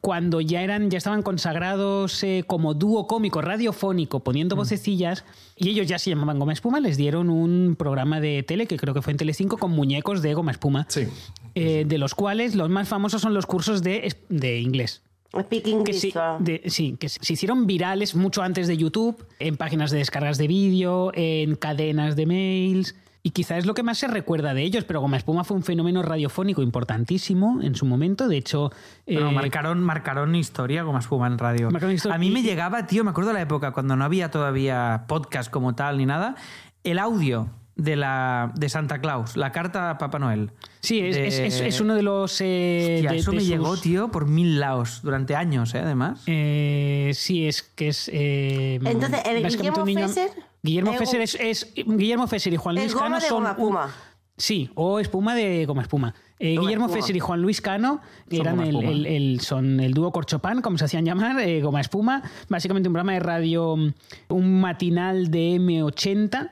cuando 0.00 0.40
ya 0.40 0.62
eran, 0.62 0.90
ya 0.90 0.98
estaban 0.98 1.22
consagrados 1.22 2.22
eh, 2.22 2.44
como 2.46 2.74
dúo 2.74 3.06
cómico 3.06 3.40
radiofónico, 3.42 4.20
poniendo 4.20 4.54
vocecillas, 4.56 5.24
y 5.56 5.70
ellos 5.70 5.86
ya 5.86 5.98
se 5.98 6.10
llamaban 6.10 6.38
Goma 6.38 6.52
Espuma, 6.52 6.80
les 6.80 6.96
dieron 6.96 7.30
un 7.30 7.76
programa 7.78 8.20
de 8.20 8.42
tele 8.42 8.66
que 8.66 8.76
creo 8.76 8.94
que 8.94 9.02
fue 9.02 9.12
en 9.12 9.16
Telecinco 9.16 9.56
con 9.58 9.70
muñecos 9.72 10.22
de 10.22 10.34
Goma 10.34 10.52
Espuma, 10.52 10.86
Sí. 10.88 11.06
eh, 11.54 11.84
de 11.86 11.98
los 11.98 12.14
cuales 12.14 12.54
los 12.54 12.68
más 12.70 12.88
famosos 12.88 13.22
son 13.22 13.34
los 13.34 13.46
cursos 13.46 13.82
de, 13.82 14.14
de 14.28 14.60
inglés 14.60 15.02
Speak 15.38 15.64
que 15.64 15.70
English. 15.70 15.96
sí, 16.00 16.14
de- 16.38 16.62
sí, 16.70 16.96
que 16.98 17.08
se 17.08 17.32
hicieron 17.32 17.66
virales 17.66 18.14
mucho 18.14 18.42
antes 18.42 18.68
de 18.68 18.76
YouTube, 18.76 19.26
en 19.38 19.56
páginas 19.56 19.90
de 19.90 19.98
descargas 19.98 20.38
de 20.38 20.46
vídeo, 20.46 21.10
en 21.14 21.56
cadenas 21.56 22.16
de 22.16 22.26
mails. 22.26 22.94
Y 23.26 23.30
quizá 23.30 23.58
es 23.58 23.66
lo 23.66 23.74
que 23.74 23.82
más 23.82 23.98
se 23.98 24.06
recuerda 24.06 24.54
de 24.54 24.62
ellos, 24.62 24.84
pero 24.84 25.00
Goma 25.00 25.16
Espuma 25.16 25.42
fue 25.42 25.56
un 25.56 25.64
fenómeno 25.64 26.00
radiofónico 26.00 26.62
importantísimo 26.62 27.60
en 27.60 27.74
su 27.74 27.84
momento. 27.84 28.28
De 28.28 28.36
hecho, 28.36 28.70
Pero 29.04 29.30
eh, 29.30 29.32
marcaron, 29.32 29.82
marcaron 29.82 30.32
historia 30.36 30.84
Goma 30.84 31.00
espuma 31.00 31.26
en 31.26 31.36
radio. 31.36 31.68
Marcaron 31.72 31.92
historia. 31.96 32.14
A 32.14 32.18
mí 32.18 32.30
me 32.30 32.42
llegaba, 32.42 32.86
tío, 32.86 33.02
me 33.02 33.10
acuerdo 33.10 33.30
de 33.30 33.34
la 33.34 33.42
época 33.42 33.72
cuando 33.72 33.96
no 33.96 34.04
había 34.04 34.30
todavía 34.30 35.06
podcast 35.08 35.50
como 35.50 35.74
tal 35.74 35.98
ni 35.98 36.06
nada, 36.06 36.36
el 36.84 37.00
audio 37.00 37.48
de, 37.74 37.96
la, 37.96 38.52
de 38.54 38.68
Santa 38.68 39.00
Claus, 39.00 39.36
la 39.36 39.50
carta 39.50 39.90
a 39.90 39.98
Papá 39.98 40.20
Noel. 40.20 40.52
sí, 40.80 41.00
es, 41.00 41.16
De- 41.16 41.26
es- 41.26 41.38
es- 41.40 41.60
es 41.60 41.80
uno 41.80 41.96
de 41.96 42.02
los. 42.02 42.40
eh, 42.40 42.94
Hostia, 42.98 43.10
de- 43.10 43.16
eso 43.18 43.30
de 43.32 43.36
me 43.38 43.40
sus- 43.42 43.50
llegó, 43.50 43.76
tío, 43.76 44.08
por 44.12 44.28
mil 44.28 44.60
lados, 44.60 45.00
durante 45.02 45.34
años, 45.34 45.74
¿eh? 45.74 45.80
además. 45.80 46.22
Eh, 46.26 47.10
sí, 47.14 47.44
es 47.48 47.62
que 47.64 47.88
es. 47.88 48.08
eh, 48.12 48.78
Entonces, 48.84 49.20
el 49.26 49.44
Guillermo 49.48 49.84
Fesser, 49.84 50.30
Guillermo 50.62 50.92
el 50.92 50.98
Fesser 50.98 51.20
es, 51.20 51.34
es- 51.40 51.72
Guillermo 51.74 52.26
Fesser 52.26 52.52
y 52.52 52.56
Juan 52.56 52.74
Luis 52.76 52.92
goma 52.94 53.04
Cano 53.06 53.20
de 53.20 53.28
son. 53.28 53.56
Puma. 53.56 53.94
Sí, 54.38 54.70
o 54.74 54.98
espuma 55.00 55.34
de 55.34 55.64
goma 55.64 55.82
espuma. 55.82 56.14
Eh, 56.38 56.56
Goma 56.56 56.62
Guillermo 56.62 56.86
espuma. 56.86 57.00
Fesser 57.00 57.16
y 57.16 57.20
Juan 57.20 57.40
Luis 57.40 57.60
Cano 57.62 58.00
Son 58.30 58.40
eran 58.40 58.60
el- 58.60 59.40
son 59.40 59.80
el 59.80 59.94
dúo 59.94 60.12
Corchopan, 60.12 60.60
como 60.60 60.76
se 60.76 60.84
hacían 60.84 61.04
llamar, 61.06 61.40
eh, 61.40 61.62
goma 61.62 61.80
espuma. 61.80 62.22
Básicamente 62.48 62.88
un 62.88 62.92
programa 62.92 63.14
de 63.14 63.20
radio, 63.20 63.76
mm, 63.76 63.94
un 64.28 64.60
matinal 64.60 65.30
de 65.30 65.54
M80. 65.58 66.50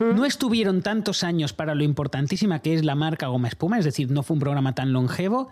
No 0.00 0.24
estuvieron 0.24 0.80
tantos 0.82 1.22
años 1.22 1.52
para 1.52 1.74
lo 1.74 1.84
importantísima 1.84 2.60
que 2.60 2.72
es 2.74 2.84
la 2.86 2.94
marca 2.94 3.26
Goma 3.26 3.48
Espuma, 3.48 3.78
es 3.78 3.84
decir, 3.84 4.10
no 4.10 4.22
fue 4.22 4.32
un 4.34 4.40
programa 4.40 4.74
tan 4.74 4.94
longevo 4.94 5.50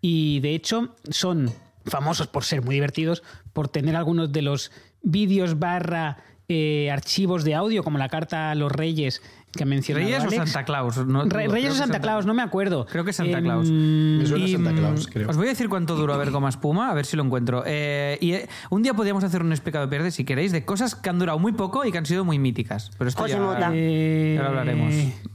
y 0.00 0.40
de 0.40 0.54
hecho 0.54 0.94
son 1.10 1.52
famosos 1.84 2.26
por 2.26 2.44
ser 2.44 2.62
muy 2.64 2.74
divertidos, 2.76 3.22
por 3.52 3.68
tener 3.68 3.96
algunos 3.96 4.32
de 4.32 4.40
los 4.40 4.72
vídeos 5.02 5.58
barra 5.58 6.16
eh, 6.50 6.90
archivos 6.90 7.44
de 7.44 7.54
audio, 7.54 7.82
como 7.82 7.96
la 7.98 8.08
carta 8.08 8.50
a 8.50 8.54
los 8.54 8.70
Reyes 8.72 9.22
que 9.56 9.64
ha 9.64 9.66
mencionado 9.66 10.06
¿Reyes 10.06 10.22
o 10.22 10.26
Alex. 10.28 10.36
Santa 10.52 10.64
Claus? 10.64 10.96
No- 11.06 11.24
Re- 11.24 11.48
Reyes 11.48 11.70
o 11.70 11.72
que 11.72 11.78
Santa 11.78 12.00
Claus, 12.00 12.24
no 12.24 12.34
me 12.34 12.42
acuerdo. 12.42 12.86
Creo 12.86 13.04
que 13.04 13.12
Santa 13.12 13.38
Em, 13.38 13.44
Claus. 13.44 13.68
Me 13.68 14.24
suena 14.26 14.44
Y, 14.46 14.52
Santa 14.52 14.72
Claus, 14.72 15.08
creo. 15.08 15.28
Os 15.28 15.36
voy 15.36 15.46
a 15.46 15.50
decir 15.50 15.68
cuánto 15.68 15.96
duró 15.96 16.14
a 16.14 16.16
ver 16.18 16.30
Goma 16.30 16.48
Espuma, 16.48 16.88
a 16.90 16.94
ver 16.94 17.04
si 17.04 17.16
lo 17.16 17.24
encuentro. 17.24 17.64
Eh, 17.66 18.16
y 18.20 18.32
eh, 18.34 18.48
un 18.70 18.82
día 18.84 18.94
podríamos 18.94 19.24
hacer 19.24 19.42
un 19.42 19.50
explicado 19.50 19.88
verde, 19.88 20.12
si 20.12 20.24
queréis, 20.24 20.52
de 20.52 20.64
cosas 20.64 20.94
que 20.94 21.10
han 21.10 21.18
durado 21.18 21.38
muy 21.40 21.50
poco 21.52 21.84
y 21.84 21.90
que 21.90 21.98
han 21.98 22.06
sido 22.06 22.24
muy 22.24 22.38
míticas. 22.38 22.92
Pero 22.96 23.08
esto 23.08 23.22
José 23.22 23.34
ya, 23.34 23.40
Mota. 23.40 23.70
eh, 23.74 24.34
ya 24.36 24.42
lo 24.44 24.48
hablaremos. 24.50 24.94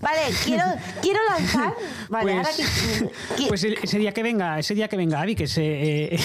Vale, 0.00 0.20
quiero, 0.44 0.62
quiero 1.02 1.18
lanzar. 1.36 1.74
Vale, 2.08 2.22
Pues- 2.22 2.36
ahora 2.36 2.50
que. 3.36 3.46
Pues 3.48 3.64
ese 3.64 3.98
día 3.98 4.12
que 4.12 4.22
venga, 4.22 4.60
ese 4.60 4.74
día 4.76 4.86
que 4.86 4.96
venga 4.96 5.20
Avi, 5.20 5.34
que 5.34 5.48
se. 5.48 6.14
eh, 6.14 6.20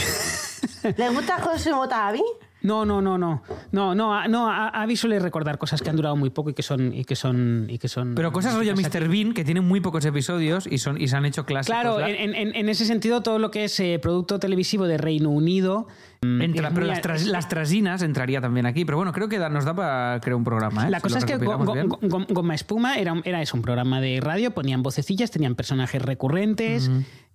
¿Le 0.98 1.10
gusta 1.10 1.40
José 1.42 1.72
Mota 1.74 2.08
a 2.08 2.12
mí? 2.12 2.22
No, 2.66 2.84
no, 2.84 3.02
no, 3.02 3.18
no. 3.18 3.44
No, 3.72 3.94
no, 3.96 4.14
a- 4.14 4.28
no, 4.28 4.50
a- 4.50 4.70
Avi 4.70 4.96
suele 4.96 5.20
recordar 5.20 5.58
cosas 5.58 5.82
que 5.82 5.90
han 5.90 5.96
durado 5.96 6.16
muy 6.16 6.30
poco 6.32 6.50
y 6.50 6.54
que 6.54 6.64
son. 6.64 6.94
Y 6.94 7.06
que 7.06 7.16
son, 7.16 7.68
y 7.70 7.78
que 7.78 7.88
son 7.88 8.16
Pero 8.16 8.32
cosas 8.32 8.56
rollo 8.56 8.74
Mr. 8.76 9.08
Bean, 9.08 9.34
que 9.34 9.44
tienen 9.46 9.68
muy 9.68 9.82
pocos 9.82 10.04
episodios 10.06 10.68
y, 10.70 10.78
son, 10.80 11.00
y 11.00 11.08
se 11.08 11.16
han 11.16 11.26
hecho 11.26 11.46
clásicos. 11.46 11.80
Claro, 11.80 12.00
La- 12.00 12.10
en, 12.10 12.34
en- 12.34 12.56
en 12.56 12.70
ese 12.70 12.86
sentido, 12.86 13.22
todo 13.22 13.38
lo 13.40 13.52
que 13.52 13.66
es 13.66 13.80
eh, 13.80 14.00
producto 14.02 14.40
televisivo 14.40 14.88
de 14.88 14.98
Reino 14.98 15.30
Unido. 15.30 15.88
mm, 16.24 16.42
entra- 16.42 16.72
pero 16.74 16.88
las, 16.88 17.02
tras- 17.02 17.26
las 17.28 17.48
trasinas 17.48 18.02
entraría 18.02 18.42
también 18.42 18.66
aquí. 18.66 18.84
Pero 18.84 18.98
bueno, 18.98 19.12
creo 19.14 19.30
que 19.30 19.38
da- 19.38 19.50
nos 19.50 19.64
da 19.66 19.76
para 19.76 20.20
crear 20.22 20.36
un 20.36 20.44
programa. 20.44 20.88
¿eh? 20.88 20.90
La 20.90 21.00
Si 21.00 21.04
cosa 21.04 21.20
es 21.20 21.26
que 21.26 21.38
Go-. 21.38 21.58
Go- 21.58 22.00
Go- 22.02 22.26
Goma 22.30 22.56
Espuma 22.56 22.96
era, 22.98 23.14
era 23.26 23.42
eso, 23.44 23.56
un 23.58 23.62
programa 23.62 24.02
de 24.02 24.20
radio, 24.22 24.52
ponían 24.52 24.82
vocecillas, 24.82 25.30
tenían 25.30 25.54
personajes 25.56 26.02
recurrentes. 26.02 26.90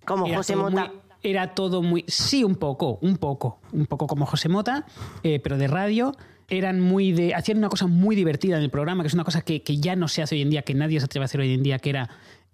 Como 0.05 0.27
José 0.33 0.55
Mota. 0.55 0.87
muy- 0.89 1.10
era 1.23 1.53
todo 1.53 1.81
muy. 1.81 2.03
Sí, 2.07 2.43
un 2.43 2.55
poco, 2.55 2.99
un 3.01 3.17
poco. 3.17 3.59
Un 3.71 3.85
poco 3.85 4.07
como 4.07 4.25
José 4.25 4.49
Mota, 4.49 4.85
eh, 5.23 5.39
pero 5.39 5.57
de 5.57 5.67
radio. 5.67 6.15
Eran 6.49 6.81
muy 6.81 7.11
de. 7.13 7.33
Hacían 7.33 7.57
una 7.57 7.69
cosa 7.69 7.87
muy 7.87 8.15
divertida 8.15 8.57
en 8.57 8.63
el 8.63 8.69
programa, 8.69 9.03
que 9.03 9.07
es 9.07 9.13
una 9.13 9.23
cosa 9.23 9.41
que, 9.41 9.63
que 9.63 9.77
ya 9.77 9.95
no 9.95 10.07
se 10.07 10.21
hace 10.21 10.35
hoy 10.35 10.41
en 10.41 10.49
día, 10.49 10.63
que 10.63 10.73
nadie 10.73 10.99
se 10.99 11.05
atreve 11.05 11.23
a 11.23 11.25
hacer 11.25 11.41
hoy 11.41 11.53
en 11.53 11.63
día, 11.63 11.79
que 11.79 11.89
era. 11.89 12.09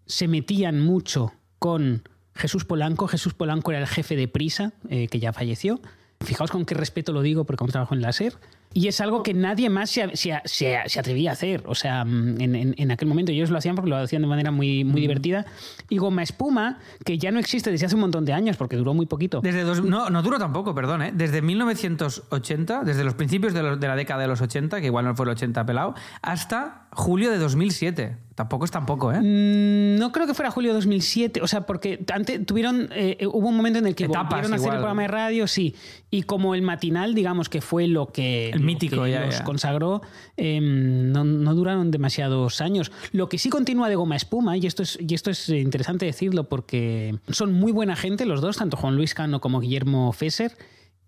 Se 0.05 0.27
metían 0.27 0.79
mucho 0.81 1.33
con 1.59 2.03
Jesús 2.35 2.65
Polanco. 2.65 3.07
Jesús 3.07 3.33
Polanco 3.33 3.71
era 3.71 3.81
el 3.81 3.87
jefe 3.87 4.15
de 4.15 4.27
Prisa, 4.27 4.73
eh, 4.89 5.07
que 5.07 5.19
ya 5.19 5.33
falleció. 5.33 5.81
Fijaos 6.21 6.51
con 6.51 6.65
qué 6.65 6.75
respeto 6.75 7.11
lo 7.11 7.21
digo, 7.21 7.45
porque 7.45 7.63
aún 7.63 7.71
trabajo 7.71 7.93
en 7.93 8.01
la 8.01 8.13
SER. 8.13 8.33
Y 8.73 8.87
es 8.89 9.01
algo 9.01 9.23
que 9.23 9.33
nadie 9.33 9.69
más 9.69 9.89
se, 9.89 10.15
se- 10.15 10.39
se- 10.45 10.77
se 10.85 10.99
atrevía 10.99 11.31
a 11.31 11.33
hacer. 11.33 11.63
O 11.65 11.73
sea, 11.73 12.05
mm, 12.05 12.41
en, 12.41 12.55
en- 12.55 12.75
en 12.77 12.91
aquel 12.91 13.07
momento 13.07 13.31
ellos 13.31 13.49
lo 13.49 13.57
hacían 13.57 13.75
porque 13.75 13.89
lo 13.89 13.97
hacían 13.97 14.21
de 14.21 14.27
manera 14.27 14.51
muy, 14.51 14.83
muy 14.83 15.01
divertida. 15.01 15.45
Y 15.89 15.97
Goma 15.97 16.21
Espuma, 16.21 16.77
que 17.03 17.17
ya 17.17 17.31
no 17.31 17.39
existe 17.39 17.71
desde 17.71 17.87
hace 17.87 17.95
un 17.95 18.01
montón 18.01 18.25
de 18.25 18.33
años, 18.33 18.55
porque 18.57 18.75
duró 18.75 18.93
muy 18.93 19.05
poquito. 19.07 19.41
Desde 19.41 19.63
dos- 19.63 19.83
no, 19.83 20.09
no 20.09 20.21
duró 20.21 20.37
tampoco, 20.37 20.75
perdón. 20.75 21.01
¿eh? 21.01 21.11
Desde 21.15 21.41
1980, 21.41 22.83
desde 22.83 23.03
los 23.03 23.13
principios 23.15 23.53
de, 23.53 23.63
los- 23.63 23.79
de 23.79 23.87
la 23.87 23.95
década 23.95 24.21
de 24.21 24.27
los 24.27 24.41
80, 24.41 24.79
que 24.81 24.87
igual 24.87 25.05
no 25.05 25.15
fue 25.15 25.25
el 25.25 25.31
80 25.31 25.65
pelado, 25.65 25.95
hasta 26.21 26.87
julio 26.91 27.31
de 27.31 27.37
2007. 27.37 28.17
Tampoco 28.35 28.65
es 28.65 28.71
tampoco, 28.71 29.11
¿eh? 29.11 29.19
Mm, 29.19 29.97
No 29.97 30.11
creo 30.11 30.27
que 30.27 30.35
fuera 30.35 30.51
julio 30.51 30.69
de 30.69 30.75
2007, 30.75 31.41
o 31.41 31.47
sea, 31.47 31.65
porque 31.65 32.05
antes 32.13 32.45
tuvieron, 32.45 32.87
eh, 32.91 33.25
hubo 33.25 33.47
un 33.49 33.57
momento 33.57 33.79
en 33.79 33.87
el 33.87 33.95
que 33.95 34.03
Etapas 34.05 34.25
volvieron 34.29 34.53
a 34.53 34.55
hacer 34.57 34.65
igual. 34.65 34.75
el 34.75 34.79
programa 34.81 35.01
de 35.01 35.07
radio, 35.07 35.47
sí, 35.47 35.73
y 36.11 36.21
como 36.21 36.53
el 36.53 36.61
matinal, 36.61 37.15
digamos 37.15 37.49
que 37.49 37.61
fue 37.61 37.87
lo 37.87 38.07
que, 38.11 38.51
El 38.57 38.65
mítico, 38.65 39.03
que 39.03 39.11
ya, 39.11 39.25
los 39.25 39.37
ya. 39.37 39.43
consagró, 39.43 40.01
eh, 40.35 40.59
no, 40.61 41.23
no 41.23 41.55
duraron 41.55 41.91
demasiados 41.91 42.61
años. 42.61 42.91
Lo 43.11 43.29
que 43.29 43.37
sí 43.37 43.49
continúa 43.49 43.89
de 43.89 43.95
Goma 43.95 44.15
Espuma, 44.15 44.57
y 44.57 44.65
esto 44.65 44.83
es, 44.83 44.97
y 44.99 45.13
esto 45.13 45.29
es 45.31 45.49
interesante 45.49 46.05
decirlo 46.05 46.49
porque 46.49 47.17
son 47.29 47.53
muy 47.53 47.71
buena 47.71 47.95
gente 47.95 48.25
los 48.25 48.41
dos, 48.41 48.57
tanto 48.57 48.77
Juan 48.77 48.95
Luis 48.95 49.13
Cano 49.13 49.41
como 49.41 49.59
Guillermo 49.59 50.11
Fesser, 50.13 50.57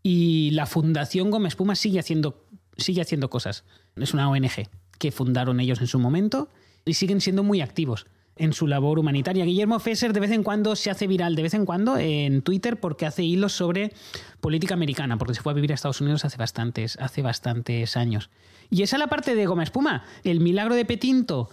y 0.04 0.52
la 0.52 0.66
Fundación 0.66 1.30
Goma 1.32 1.48
Espuma 1.48 1.76
sigue 1.76 2.00
haciendo, 2.00 2.46
sigue 2.78 3.02
haciendo 3.02 3.30
cosas. 3.30 3.66
Es 3.96 4.14
una 4.14 4.30
ONG 4.30 4.70
que 4.98 5.12
fundaron 5.12 5.60
ellos 5.60 5.82
en 5.82 5.88
su 5.88 6.00
momento 6.00 6.50
y 6.86 6.94
siguen 6.94 7.22
siendo 7.22 7.44
muy 7.44 7.62
activos 7.62 8.08
en 8.40 8.54
su 8.54 8.66
labor 8.66 8.98
humanitaria. 8.98 9.46
Guillermo 9.46 9.80
Fesser 9.80 10.14
de 10.14 10.20
vez 10.20 10.32
en 10.32 10.44
cuando 10.44 10.76
se 10.76 10.90
hace 10.90 11.06
viral, 11.06 11.36
de 11.36 11.44
vez 11.44 11.54
en 11.54 11.66
cuando, 11.66 11.98
en 11.98 12.42
Twitter 12.42 12.80
porque 12.80 13.06
hace 13.06 13.24
hilos 13.24 13.54
sobre 13.54 13.94
política 14.42 14.74
americana, 14.74 15.18
porque 15.18 15.36
se 15.36 15.42
fue 15.42 15.52
a 15.52 15.56
vivir 15.56 15.72
a 15.72 15.76
Estados 15.76 16.02
Unidos 16.02 16.26
hace 16.26 16.38
bastantes, 16.38 16.98
hace 17.00 17.22
bastantes 17.22 17.96
años. 17.98 18.30
Y 18.72 18.82
esa 18.84 18.96
es 18.96 19.00
la 19.00 19.08
parte 19.08 19.36
de 19.36 19.46
Goma 19.46 19.64
Espuma. 19.64 20.04
El 20.24 20.40
milagro 20.40 20.76
de 20.76 20.86
Petinto 20.86 21.50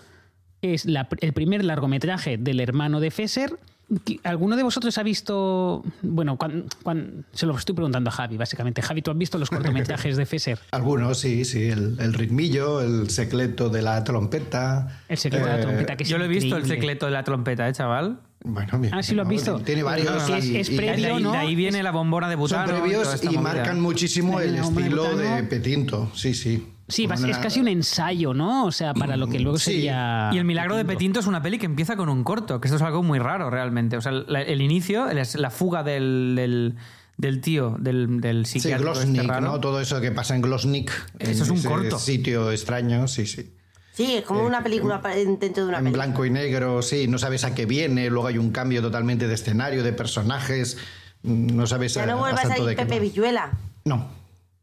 es 0.63 0.85
la- 0.87 1.09
el 1.21 1.33
primer 1.33 1.65
largometraje 1.65 2.39
del 2.39 2.61
hermano 2.61 3.01
de 3.01 3.11
Fesser. 3.11 3.59
¿Qui- 4.05 4.19
¿Alguno 4.25 4.57
de 4.57 4.65
vosotros 4.65 4.99
ha 4.99 5.05
visto, 5.05 5.85
bueno, 6.03 6.37
cuan- 6.37 6.65
cuan- 6.83 7.25
se 7.33 7.47
lo 7.47 7.57
estoy 7.57 7.75
preguntando 7.77 8.11
a 8.11 8.13
Javi, 8.13 8.37
básicamente. 8.37 8.83
Javi, 8.83 9.01
¿tú 9.01 9.13
has 9.13 9.17
visto 9.19 9.39
los 9.39 9.49
cortometrajes 9.49 10.17
de 10.17 10.27
Fesser? 10.27 10.59
Algunos, 10.73 11.19
sí, 11.21 11.45
sí. 11.45 11.65
El, 11.69 11.97
el 12.01 12.13
ritmillo, 12.15 12.81
el 12.81 13.09
secreto 13.11 13.69
de 13.69 13.83
la 13.83 14.03
trompeta. 14.03 15.03
El 15.09 15.19
secreto 15.19 15.47
de 15.47 15.53
la 15.53 15.59
Eh, 15.59 15.63
trompeta, 15.63 15.97
que 15.97 16.03
es 16.03 16.09
Yo 16.09 16.19
lo 16.19 16.25
he 16.25 16.29
visto, 16.29 16.57
el 16.57 16.67
secreto 16.67 17.07
de 17.07 17.13
la 17.13 17.23
trompeta, 17.23 17.69
¿eh, 17.69 17.73
chaval? 17.73 18.19
Bueno, 18.45 18.79
bien. 18.81 18.93
Ah, 18.93 19.03
sí 19.05 19.15
lo 19.15 19.23
has 19.23 19.29
¿no? 19.29 19.31
visto. 19.31 19.59
Tiene 19.61 19.83
varios. 19.85 20.25
Que 20.25 20.39
es- 20.39 20.45
y- 20.47 20.57
es 20.57 20.71
y- 20.71 20.77
previo, 20.77 21.05
de, 21.07 21.13
ahí, 21.13 21.23
¿no? 21.23 21.33
de 21.33 21.39
ahí 21.39 21.55
viene 21.55 21.83
la 21.85 21.93
bombona 21.93 22.29
de 22.29 22.35
Son 22.35 22.41
butano. 22.41 22.67
toda 22.67 22.81
previos 22.81 23.23
y 23.23 23.27
movida. 23.27 23.41
marcan 23.41 23.81
muchísimo 23.81 24.41
el 24.41 24.53
de 24.55 24.61
estilo 24.63 25.17
de 25.17 25.25
butano. 25.29 25.49
Petinto. 25.49 26.11
Sí, 26.15 26.35
sí. 26.35 26.67
Sí, 26.89 27.07
vas- 27.07 27.23
es 27.25 27.39
casi 27.39 27.59
un 27.61 27.69
ensayo, 27.69 28.33
¿no? 28.33 28.65
O 28.67 28.73
sea, 28.73 28.95
para 28.95 29.17
lo 29.17 29.27
que 29.29 29.41
luego 29.41 29.59
Sí. 29.59 29.73
sería... 29.73 30.31
Y 30.33 30.39
El 30.39 30.45
milagro 30.45 30.77
de 30.77 30.85
Petinto. 30.85 31.19
Es 31.21 31.27
una 31.27 31.43
peli 31.43 31.59
que 31.59 31.67
empieza 31.67 31.97
con 31.97 32.09
un 32.09 32.23
corto, 32.23 32.61
que 32.61 32.69
esto 32.69 32.77
es 32.77 32.83
algo 32.83 33.03
muy 33.03 33.19
raro 33.19 33.51
realmente. 33.51 33.97
O 33.97 34.01
sea, 34.01 34.13
la- 34.13 34.43
el, 34.43 34.61
inicio, 34.63 35.07
la 35.13 35.51
fuga 35.51 35.83
del, 35.83 36.35
del, 36.37 36.77
del 37.17 37.41
tío, 37.41 37.77
del, 37.81 38.21
del 38.21 38.47
Sí, 38.47 38.61
psiquiátrico 38.61 38.93
este 38.93 39.07
Glosnik. 39.13 39.41
¿no? 39.41 39.59
Todo 39.61 39.81
eso 39.81 40.01
que 40.01 40.13
pasa 40.13 40.37
en 40.37 40.43
Glosnik. 40.43 40.93
Eso 41.19 41.31
es 41.43 41.49
en 41.49 41.51
un 41.53 41.59
ese 41.59 41.69
corto. 41.69 41.99
sitio 41.99 42.53
extraño, 42.53 43.09
sí, 43.09 43.27
sí. 43.27 43.53
Sí, 43.93 44.15
es 44.17 44.25
como 44.25 44.45
una 44.45 44.63
película 44.63 45.01
dentro 45.01 45.65
de 45.65 45.69
una 45.71 45.79
En 45.79 45.85
película. 45.85 46.05
blanco 46.05 46.25
y 46.27 46.31
negro, 46.31 46.83
sí, 46.83 47.09
no 47.09 47.17
sabes 47.19 47.45
a 47.45 47.55
qué 47.55 47.65
viene, 47.65 48.11
luego 48.11 48.27
hay 48.29 48.37
un 48.37 48.51
cambio 48.51 48.83
totalmente 48.83 49.27
de 49.27 49.33
escenario, 49.35 49.83
de 49.83 49.95
personajes, 49.95 50.77
mm, 51.23 51.57
no 51.57 51.67
sabes 51.67 51.95
Ya 51.95 52.03
a, 52.03 52.07
no 52.07 52.19
vuelve 52.19 52.39
a 52.39 52.47
a 52.47 52.55
qué 52.55 52.77
Pepe. 52.77 53.01
Villuela. 53.01 53.53
No, 53.87 54.07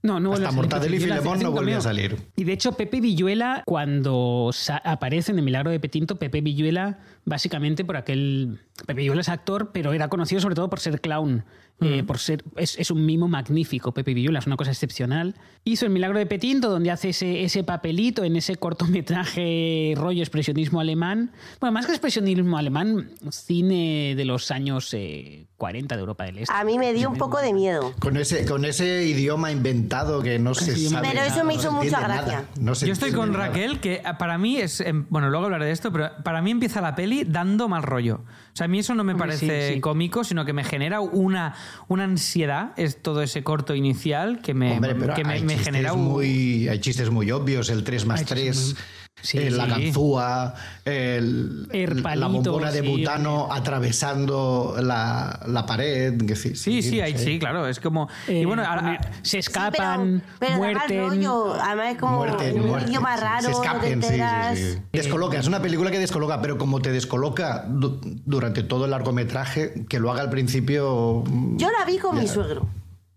No, 0.03 0.19
no 0.19 0.33
hasta 0.33 0.51
Mortadelo 0.51 0.95
y 0.97 0.99
Filemón 0.99 1.41
no 1.41 1.51
volvió 1.51 1.77
a 1.77 1.81
salir. 1.81 2.17
Y 2.35 2.43
de 2.43 2.51
hecho, 2.51 2.73
Pepe 2.73 2.99
Villuela, 2.99 3.63
cuando 3.65 4.51
aparece 4.83 5.31
en 5.31 5.39
El 5.39 5.45
Milagro 5.45 5.71
de 5.71 5.79
Petinto, 5.79 6.17
Pepe 6.17 6.41
Villuela, 6.41 6.99
básicamente 7.23 7.85
por 7.85 7.95
aquel. 7.95 8.59
Pepe 8.77 8.93
Villuela 8.93 9.21
es 9.21 9.29
actor, 9.29 9.71
pero 9.71 9.93
era 9.93 10.07
conocido 10.09 10.41
sobre 10.41 10.55
todo 10.55 10.69
por 10.69 10.79
ser 10.79 10.99
clown. 10.99 11.43
eh, 11.81 12.03
por 12.03 12.17
ser, 12.17 12.43
es, 12.55 12.77
es 12.79 12.91
un 12.91 13.05
mimo 13.05 13.27
magnífico, 13.27 13.93
Pepe 13.93 14.13
Villuela, 14.13 14.39
es 14.39 14.47
una 14.47 14.55
cosa 14.55 14.71
excepcional. 14.71 15.35
Hizo 15.65 15.85
El 15.85 15.91
Milagro 15.91 16.17
de 16.17 16.25
Petinto, 16.25 16.69
donde 16.69 16.91
hace 16.91 17.09
ese, 17.09 17.43
ese 17.43 17.63
papelito 17.63 18.23
en 18.23 18.35
ese 18.35 18.55
cortometraje 18.55 19.93
rollo 19.97 20.21
expresionismo 20.21 20.79
alemán. 20.79 21.31
Bueno, 21.59 21.73
más 21.73 21.85
que 21.85 21.91
expresionismo 21.91 22.57
alemán, 22.57 23.11
cine 23.31 24.13
de 24.15 24.25
los 24.25 24.49
años 24.51 24.93
eh, 24.93 25.45
40 25.57 25.95
de 25.95 25.99
Europa 25.99 26.23
del 26.25 26.39
Este. 26.39 26.53
A 26.53 26.63
mí 26.63 26.77
me 26.79 26.93
dio 26.93 27.09
un 27.09 27.17
poco 27.17 27.39
de 27.39 27.53
miedo. 27.53 27.93
Con 27.99 28.17
ese, 28.17 28.45
con 28.45 28.65
ese 28.65 29.03
idioma 29.05 29.51
inventado 29.51 30.21
que 30.21 30.39
no 30.39 30.53
se 30.53 30.71
idioma 30.73 30.97
sabe. 30.97 31.09
Pero 31.09 31.21
eso 31.21 31.29
nada, 31.29 31.43
me 31.43 31.53
no 31.53 31.59
hizo 31.59 31.69
se 31.69 31.75
mucha 31.75 31.99
gracia. 32.01 32.45
no 32.59 32.73
Yo 32.73 32.93
estoy 32.93 33.11
con 33.11 33.29
entiende 33.29 33.37
nada. 33.37 33.47
Raquel, 33.49 33.79
que 33.79 33.93
eh, 33.95 34.03
para 34.17 34.37
mí 34.37 34.57
es. 34.57 34.79
em, 34.81 35.05
Bueno, 35.09 35.29
luego 35.29 35.45
hablaré 35.45 35.65
de 35.65 35.71
esto, 35.71 35.91
pero 35.91 36.11
para 36.23 36.41
mí 36.41 36.51
empieza 36.51 36.81
la 36.81 36.95
peli 36.95 37.23
dando 37.25 37.67
mal 37.67 37.83
rollo. 37.83 38.21
O 38.53 38.55
sea, 38.55 38.65
a 38.65 38.67
mí 38.67 38.77
eso 38.79 38.93
no 38.93 39.03
me 39.03 39.13
Hombre, 39.13 39.29
parece 39.29 39.67
sí, 39.69 39.73
sí. 39.75 39.81
cómico, 39.81 40.23
sino 40.23 40.45
que 40.45 40.53
me 40.53 40.63
genera 40.63 40.99
una, 40.99 41.55
una 41.87 42.03
ansiedad. 42.03 42.71
Es 42.77 43.01
todo 43.01 43.23
ese 43.23 43.43
corto 43.43 43.73
inicial 43.73 44.41
que 44.43 44.53
me, 44.53 44.73
Hombre, 44.73 44.93
pero 44.93 45.15
que 45.15 45.23
me, 45.23 45.33
hay, 45.33 45.41
me 45.41 45.53
chistes 45.55 45.65
genera 45.65 45.93
un. 45.93 46.03
muy, 46.03 46.67
hay 46.67 46.79
chistes 46.79 47.09
muy 47.09 47.31
obvios, 47.31 47.69
el 47.69 47.83
3 47.83 48.05
más 48.05 48.19
Hay 48.19 48.25
chistes 48.27 48.43
3, 48.43 48.65
muy- 48.75 48.83
Sí, 49.21 49.37
eh, 49.37 49.51
la 49.51 49.67
ganzúa, 49.67 50.53
el, 50.83 51.69
El 51.71 52.03
la 52.03 52.27
bombona 52.27 52.71
de 52.71 52.81
sí, 52.81 52.87
butano 52.87 53.47
atravesando 53.49 54.75
la, 54.81 55.39
la 55.47 55.65
pared. 55.65 56.17
Que 56.25 56.35
sí, 56.35 56.55
Sí, 56.55 56.81
sí, 56.81 56.97
no 56.97 57.05
hay- 57.05 57.17
sí, 57.17 57.39
claro. 57.39 57.65
Es 57.65 57.79
como. 57.79 58.09
y 58.27 58.41
Eh, 58.41 58.45
bueno, 58.45 58.63
ahora- 58.65 58.99
se 59.21 59.29
Sí, 59.29 59.37
escapan, 59.37 60.21
pero, 60.39 60.39
pero 60.39 60.57
muerten. 60.57 60.99
rollo. 61.09 61.53
Además 61.53 61.91
es 61.93 61.97
como 61.99 62.17
Muerten, 62.17 62.59
un 62.59 62.67
muerten, 62.67 63.01
raro, 63.01 63.41
se 63.43 63.51
no 63.51 63.61
te 63.61 63.65
escapen, 63.67 64.01
sí, 64.01 64.07
sí, 64.09 64.13
enteras. 64.13 64.57
sí. 64.57 64.77
Descoloca, 64.91 65.39
es 65.39 65.47
una 65.47 65.61
película 65.61 65.89
que 65.89 65.99
descoloca, 65.99 66.41
pero 66.41 66.57
como 66.57 66.81
te 66.81 66.91
descoloca 66.91 67.63
du- 67.69 68.01
durante 68.25 68.61
todo 68.63 68.83
el 68.85 68.91
largometraje, 68.91 69.85
que 69.87 69.99
lo 69.99 70.11
haga 70.11 70.21
al 70.21 70.29
principio. 70.31 71.23
mm, 71.25 71.55
Yo 71.57 71.69
la 71.71 71.85
vi 71.85 71.97
con 71.97 72.15
ya. 72.17 72.21
mi 72.23 72.27
suegro. 72.27 72.67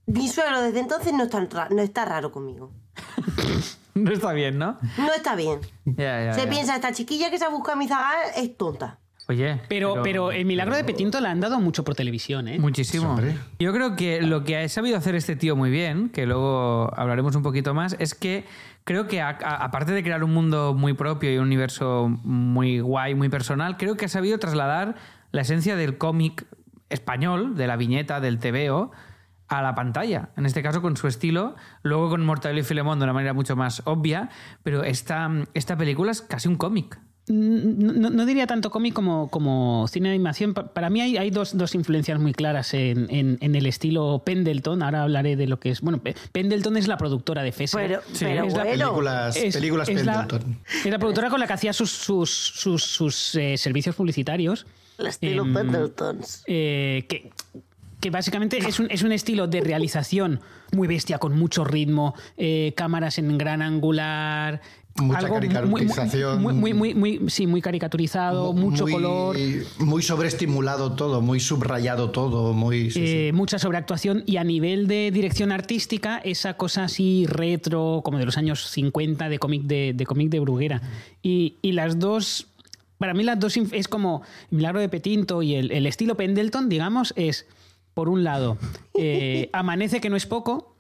Mi 0.07 0.29
suegro 0.29 0.63
desde 0.63 0.79
entonces 0.79 1.13
no 1.15 1.25
está, 1.25 1.69
no 1.71 1.83
está 1.83 2.05
raro 2.05 2.31
conmigo. 2.31 2.71
no 3.97 4.13
está 4.13 4.33
bien, 4.33 4.59
¿no? 4.59 4.79
No 4.99 5.13
está 5.13 5.35
bien. 5.35 5.59
Ya, 5.85 6.25
ya, 6.27 6.33
Se 6.35 6.45
ya. 6.45 6.51
piensa, 6.51 6.75
esta 6.77 6.93
chiquilla 6.93 7.31
que 7.31 7.39
se 7.39 7.45
ha 7.45 7.49
buscado 7.49 7.77
a 7.77 7.79
mi 7.79 7.89
zagal 7.89 8.17
es 8.37 8.57
tonta. 8.57 8.99
Oye. 9.29 9.61
Pero, 9.69 10.03
pero 10.05 10.31
el 10.31 10.45
milagro 10.45 10.77
de 10.77 10.85
Petinto 10.85 11.21
la 11.21 11.33
han 11.33 11.41
dado 11.41 11.59
mucho 11.59 11.83
por 11.83 11.97
televisión, 11.97 12.47
¿eh? 12.47 12.61
Muchísimo. 12.61 13.11
Hombre. 13.11 13.37
Yo 13.59 13.73
creo 13.73 13.97
que 13.97 14.23
lo 14.23 14.45
que 14.45 14.57
ha 14.57 14.69
sabido 14.69 14.97
hacer 14.97 15.17
este 15.17 15.35
tío 15.35 15.57
muy 15.57 15.69
bien, 15.71 16.11
que 16.11 16.27
luego 16.27 16.93
hablaremos 16.97 17.35
un 17.35 17.43
poquito 17.43 17.75
más, 17.75 17.97
es 17.99 18.15
que 18.15 18.45
creo 18.85 19.09
que 19.09 19.21
a- 19.21 19.31
a- 19.31 19.65
aparte 19.65 19.91
de 19.91 20.05
crear 20.05 20.23
un 20.23 20.33
mundo 20.33 20.75
muy 20.75 20.93
propio 20.93 21.33
y 21.35 21.39
un 21.39 21.47
universo 21.47 22.09
muy 22.23 22.79
guay, 22.79 23.17
muy 23.17 23.29
personal, 23.29 23.77
creo 23.79 23.97
que 23.97 24.05
ha 24.05 24.09
sabido 24.09 24.39
trasladar 24.39 24.95
la 25.33 25.41
esencia 25.41 25.75
del 25.75 25.99
cómic 25.99 26.47
español, 26.89 27.57
de 27.57 27.67
la 27.67 27.75
viñeta, 27.77 28.21
del 28.21 28.39
TVO, 28.39 28.93
a 29.49 29.63
la 29.63 29.75
pantalla. 29.75 30.31
En 30.37 30.47
este 30.47 30.63
caso 30.63 30.83
con 30.83 30.97
su 30.97 31.07
estilo, 31.09 31.55
luego 31.83 32.09
con 32.11 32.25
Mortadelo 32.25 32.61
y 32.61 32.65
Filemón 32.65 32.99
de 32.99 33.05
una 33.05 33.13
manera 33.13 33.33
mucho 33.33 33.57
más 33.57 33.83
obvia, 33.85 34.29
pero 34.63 34.83
esta, 34.85 35.31
esta 35.55 35.77
película 35.77 36.11
es 36.13 36.23
casi 36.23 36.49
un 36.49 36.57
cómic. 36.57 36.99
No, 37.29 38.09
no- 38.11 38.25
diría 38.25 38.47
tanto 38.47 38.71
cómic 38.71 38.95
como, 38.95 39.29
como 39.31 39.89
cine 39.89 40.11
de 40.11 40.15
animación. 40.15 40.55
Pa- 40.55 40.73
Para 40.73 40.91
mí 40.91 41.01
hay, 41.01 41.17
hay 41.17 41.31
dos, 41.31 41.57
dos 41.59 41.75
influencias 41.75 42.21
muy 42.21 42.33
claras 42.33 42.73
en, 42.73 43.09
en- 43.11 43.37
en 43.41 43.55
el 43.57 43.67
estilo 43.67 44.23
Pendleton. 44.25 44.81
Ahora 44.81 45.03
hablaré 45.03 45.35
de 45.35 45.49
lo 45.49 45.59
que 45.59 45.71
es. 45.71 45.81
Bueno, 45.81 45.99
Pe- 46.01 46.15
Pendleton 46.31 46.77
es 46.77 46.87
la 46.87 46.97
productora 46.97 47.43
de 47.43 47.51
Fesser. 47.51 47.81
Pero, 47.81 48.01
pero 48.21 48.45
es 48.47 48.55
la. 48.55 48.63
Películas, 48.63 49.37
Es- 49.37 49.55
películas 49.57 49.89
es 49.89 50.05
la, 50.07 50.27
Pendleton. 50.29 50.59
es 50.85 50.91
la 50.91 50.99
productora 51.01 51.29
con 51.31 51.41
la 51.41 51.49
que 51.49 51.53
hacía 51.55 51.73
sus, 51.73 51.91
sus, 51.91 52.31
sus, 52.31 52.85
sus, 52.85 53.35
eh, 53.35 53.57
servicios 53.59 53.97
publicitarios. 53.97 54.65
El 54.97 55.09
estilo 55.09 55.43
Em, 55.43 55.53
Pendletons. 55.53 56.45
eh, 56.47 57.07
que, 57.09 57.31
que 58.01 58.11
básicamente 58.11 58.59
es 58.59 58.79
un, 58.79 58.89
es 58.91 59.03
un 59.03 59.13
estilo 59.13 59.47
de 59.47 59.61
realización 59.61 60.41
muy 60.73 60.87
bestia, 60.89 61.19
con 61.19 61.39
mucho 61.39 61.65
ritmo, 61.65 62.15
eh, 62.37 62.73
cámaras 62.77 63.19
en 63.19 63.37
gran 63.39 63.63
angular. 63.63 64.61
Mucha 64.99 65.19
algo 65.19 65.35
caricaturización. 65.35 66.41
Muy, 66.43 66.55
muy, 66.55 66.73
muy, 66.73 66.95
muy- 66.95 67.21
sí, 67.29 67.47
muy 67.47 67.61
caricaturizado, 67.61 68.55
mucho 68.55 68.87
color. 68.87 69.37
Muy 69.79 70.03
sobreestimulado 70.03 70.93
todo, 70.95 71.21
muy 71.21 71.39
subrayado 71.39 72.11
todo, 72.11 72.55
muy. 72.55 72.91
sí, 72.91 72.93
sí. 72.93 73.01
eh, 73.29 73.33
mucha 73.35 73.59
sobreactuación 73.59 74.23
y 74.27 74.39
a 74.39 74.45
nivel 74.45 74.89
de 74.89 75.11
dirección 75.11 75.53
artística, 75.53 76.17
esa 76.19 76.55
cosa 76.55 76.85
así 76.85 77.27
retro, 77.27 78.01
como 78.05 78.19
de 78.19 78.25
los 78.25 78.39
años 78.39 78.67
50 78.71 79.29
de 79.29 79.39
cómic 79.39 79.63
de, 79.65 79.93
de, 79.95 80.07
cómic 80.07 80.31
de 80.31 80.41
Bruguera. 80.41 80.81
Y, 81.23 81.57
y 81.61 81.73
las 81.73 81.99
dos, 81.99 82.47
para 82.97 83.13
mí 83.13 83.23
las 83.23 83.39
dos 83.39 83.55
es 83.73 83.89
como 83.89 84.23
Milagro 84.51 84.81
de 84.81 84.89
Petinto 84.89 85.43
y 85.43 85.57
el, 85.57 85.73
el 85.73 85.87
estilo 85.87 86.15
Pendleton, 86.17 86.71
digamos, 86.71 87.13
es, 87.17 87.45
por 87.97 88.11
un 88.11 88.25
lado, 88.25 88.59
eh, 88.93 89.49
Amanece 89.55 90.03
que 90.03 90.11
no 90.11 90.17
es 90.17 90.27
poco. 90.27 90.77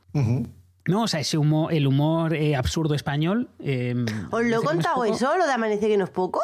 ¿no? 0.86 1.02
O 1.02 1.08
sea, 1.08 1.18
ese 1.20 1.38
humor, 1.38 1.72
el 1.72 1.86
humor 1.86 2.34
eh, 2.34 2.54
absurdo 2.54 2.94
español. 2.94 3.48
eh, 3.58 3.94
¿Os 4.30 4.42
lo 4.42 4.46
he 4.46 4.50
no 4.50 4.56
es 4.58 4.62
contado 4.62 5.04
eso, 5.06 5.34
lo 5.38 5.46
de 5.46 5.52
Amanece 5.52 5.88
que 5.88 5.96
no 5.96 6.04
es 6.04 6.10
poco? 6.10 6.40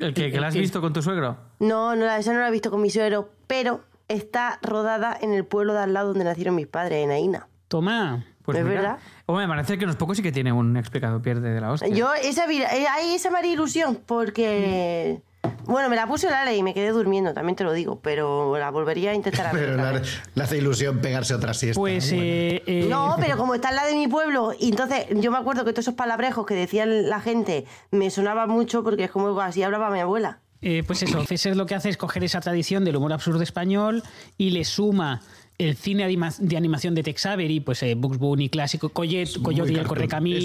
¿El 0.00 0.12
que, 0.14 0.32
que 0.32 0.40
la 0.40 0.48
has 0.48 0.54
visto 0.56 0.80
con 0.80 0.92
tu 0.92 1.02
suegro? 1.02 1.36
No, 1.60 1.94
no, 1.94 2.04
esa 2.10 2.32
no 2.32 2.40
la 2.40 2.48
he 2.48 2.50
visto 2.50 2.70
con 2.72 2.82
mi 2.82 2.90
suegro, 2.90 3.30
pero 3.46 3.84
está 4.08 4.58
rodada 4.60 5.16
en 5.20 5.32
el 5.32 5.44
pueblo 5.44 5.72
de 5.74 5.80
al 5.80 5.92
lado 5.94 6.08
donde 6.08 6.24
nacieron 6.24 6.56
mis 6.56 6.66
padres, 6.66 7.04
en 7.04 7.12
Aina. 7.12 7.46
Toma. 7.68 8.24
Pues 8.42 8.58
¿Es 8.58 8.64
mira. 8.64 8.80
verdad? 8.80 8.98
Hombre, 9.26 9.46
me 9.46 9.54
parece 9.54 9.78
que 9.78 9.84
no 9.84 9.90
es 9.92 9.96
poco 9.96 10.14
sí 10.16 10.22
que 10.22 10.32
tiene 10.32 10.52
un 10.52 10.76
explicado 10.76 11.22
pierde 11.22 11.50
de 11.52 11.60
la 11.60 11.70
hostia. 11.70 11.88
Yo, 11.88 12.12
esa, 12.14 12.46
vi- 12.46 12.62
eh, 12.62 12.86
ahí 12.90 13.14
esa 13.14 13.30
me 13.30 13.38
haría 13.38 13.52
ilusión, 13.52 13.98
porque... 14.06 15.22
Bueno, 15.68 15.88
me 15.88 15.96
la 15.96 16.06
puse 16.06 16.28
la 16.30 16.44
ley 16.44 16.58
y 16.58 16.62
me 16.62 16.74
quedé 16.74 16.90
durmiendo, 16.90 17.34
también 17.34 17.54
te 17.54 17.62
lo 17.62 17.72
digo, 17.72 18.00
pero 18.00 18.56
la 18.58 18.70
volvería 18.70 19.10
a 19.12 19.14
intentar 19.14 19.46
a 19.46 19.52
ver 19.52 19.62
Pero 19.66 19.74
otra 19.74 19.92
le, 19.92 19.98
vez. 20.00 20.20
le 20.34 20.42
hace 20.42 20.56
ilusión 20.58 20.98
pegarse 20.98 21.34
otra 21.34 21.54
siesta. 21.54 21.78
Pues. 21.78 22.08
Bueno. 22.10 22.22
eh, 22.24 22.62
eh, 22.66 22.86
No, 22.88 23.16
pero 23.20 23.36
como 23.36 23.54
está 23.54 23.68
en 23.68 23.76
la 23.76 23.86
de 23.86 23.94
mi 23.94 24.08
pueblo, 24.08 24.52
y 24.58 24.70
entonces 24.70 25.06
yo 25.14 25.30
me 25.30 25.38
acuerdo 25.38 25.64
que 25.64 25.72
todos 25.72 25.84
esos 25.84 25.94
palabrejos 25.94 26.46
que 26.46 26.54
decían 26.54 27.08
la 27.08 27.20
gente 27.20 27.66
me 27.90 28.10
sonaban 28.10 28.48
mucho 28.50 28.82
porque 28.82 29.04
es 29.04 29.10
como 29.10 29.38
así 29.40 29.62
hablaba 29.62 29.90
mi 29.90 30.00
abuela. 30.00 30.40
Eh, 30.60 30.82
pues 30.84 31.04
eso, 31.04 31.22
Fesser 31.24 31.54
lo 31.56 31.66
que 31.66 31.76
hace 31.76 31.88
es 31.88 31.96
coger 31.96 32.24
esa 32.24 32.40
tradición 32.40 32.84
del 32.84 32.96
humor 32.96 33.12
absurdo 33.12 33.42
español 33.42 34.02
y 34.36 34.50
le 34.50 34.64
suma 34.64 35.20
el 35.58 35.74
cine 35.74 36.06
de 36.38 36.56
animación 36.56 36.94
de 36.94 37.02
Tex 37.02 37.26
Avery, 37.26 37.58
pues 37.58 37.82
eh, 37.82 37.96
Bugs 37.96 38.18
Bunny 38.18 38.48
clásico, 38.48 38.90
Coyet, 38.90 39.28
muy 39.34 39.42
Coyote 39.42 39.72
y 39.72 39.74
el 39.76 39.86
Correcaminos. 39.88 40.44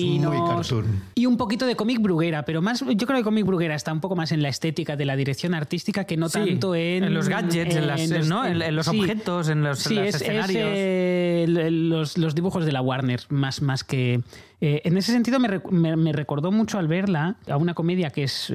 Y 1.13 1.27
un 1.27 1.37
poquito 1.37 1.67
de 1.67 1.75
cómic 1.75 2.01
bruguera, 2.01 2.45
pero 2.45 2.63
más, 2.63 2.79
yo 2.83 3.05
creo 3.05 3.19
que 3.19 3.23
cómic 3.23 3.45
bruguera 3.45 3.75
está 3.75 3.93
un 3.93 3.99
poco 4.01 4.15
más 4.15 4.31
en 4.31 4.41
la 4.41 4.49
estética 4.49 4.95
de 4.95 5.05
la 5.05 5.15
dirección 5.15 5.53
artística 5.53 6.05
que 6.05 6.17
no 6.17 6.29
Sí, 6.29 6.39
tanto 6.39 6.73
en, 6.73 7.03
en 7.03 7.13
los 7.13 7.29
gadgets, 7.29 7.75
en 7.75 7.85
las- 7.85 8.09
los- 8.09 8.27
¿no? 8.27 8.43
En- 8.43 8.59
en 8.59 8.75
los 8.75 8.87
objetos, 8.87 9.49
en 9.49 9.63
los- 9.63 9.79
sí, 9.79 9.93
los 9.93 10.07
es- 10.07 10.15
es, 10.15 10.21
escenarios. 10.23 10.69
eh, 10.73 11.45
los, 11.47 12.17
los 12.17 12.33
dibujos 12.33 12.65
de 12.65 12.71
la 12.71 12.81
Warner, 12.81 13.21
más, 13.29 13.61
más 13.61 13.83
que. 13.83 14.21
eh, 14.61 14.81
en 14.83 14.97
ese 14.97 15.11
sentido, 15.11 15.39
me, 15.39 15.61
me- 15.69 15.95
me 15.95 16.11
recordó 16.11 16.51
mucho 16.51 16.79
al 16.79 16.87
verla 16.87 17.35
a 17.47 17.57
una 17.57 17.75
comedia 17.75 18.09
que 18.09 18.23
es. 18.23 18.51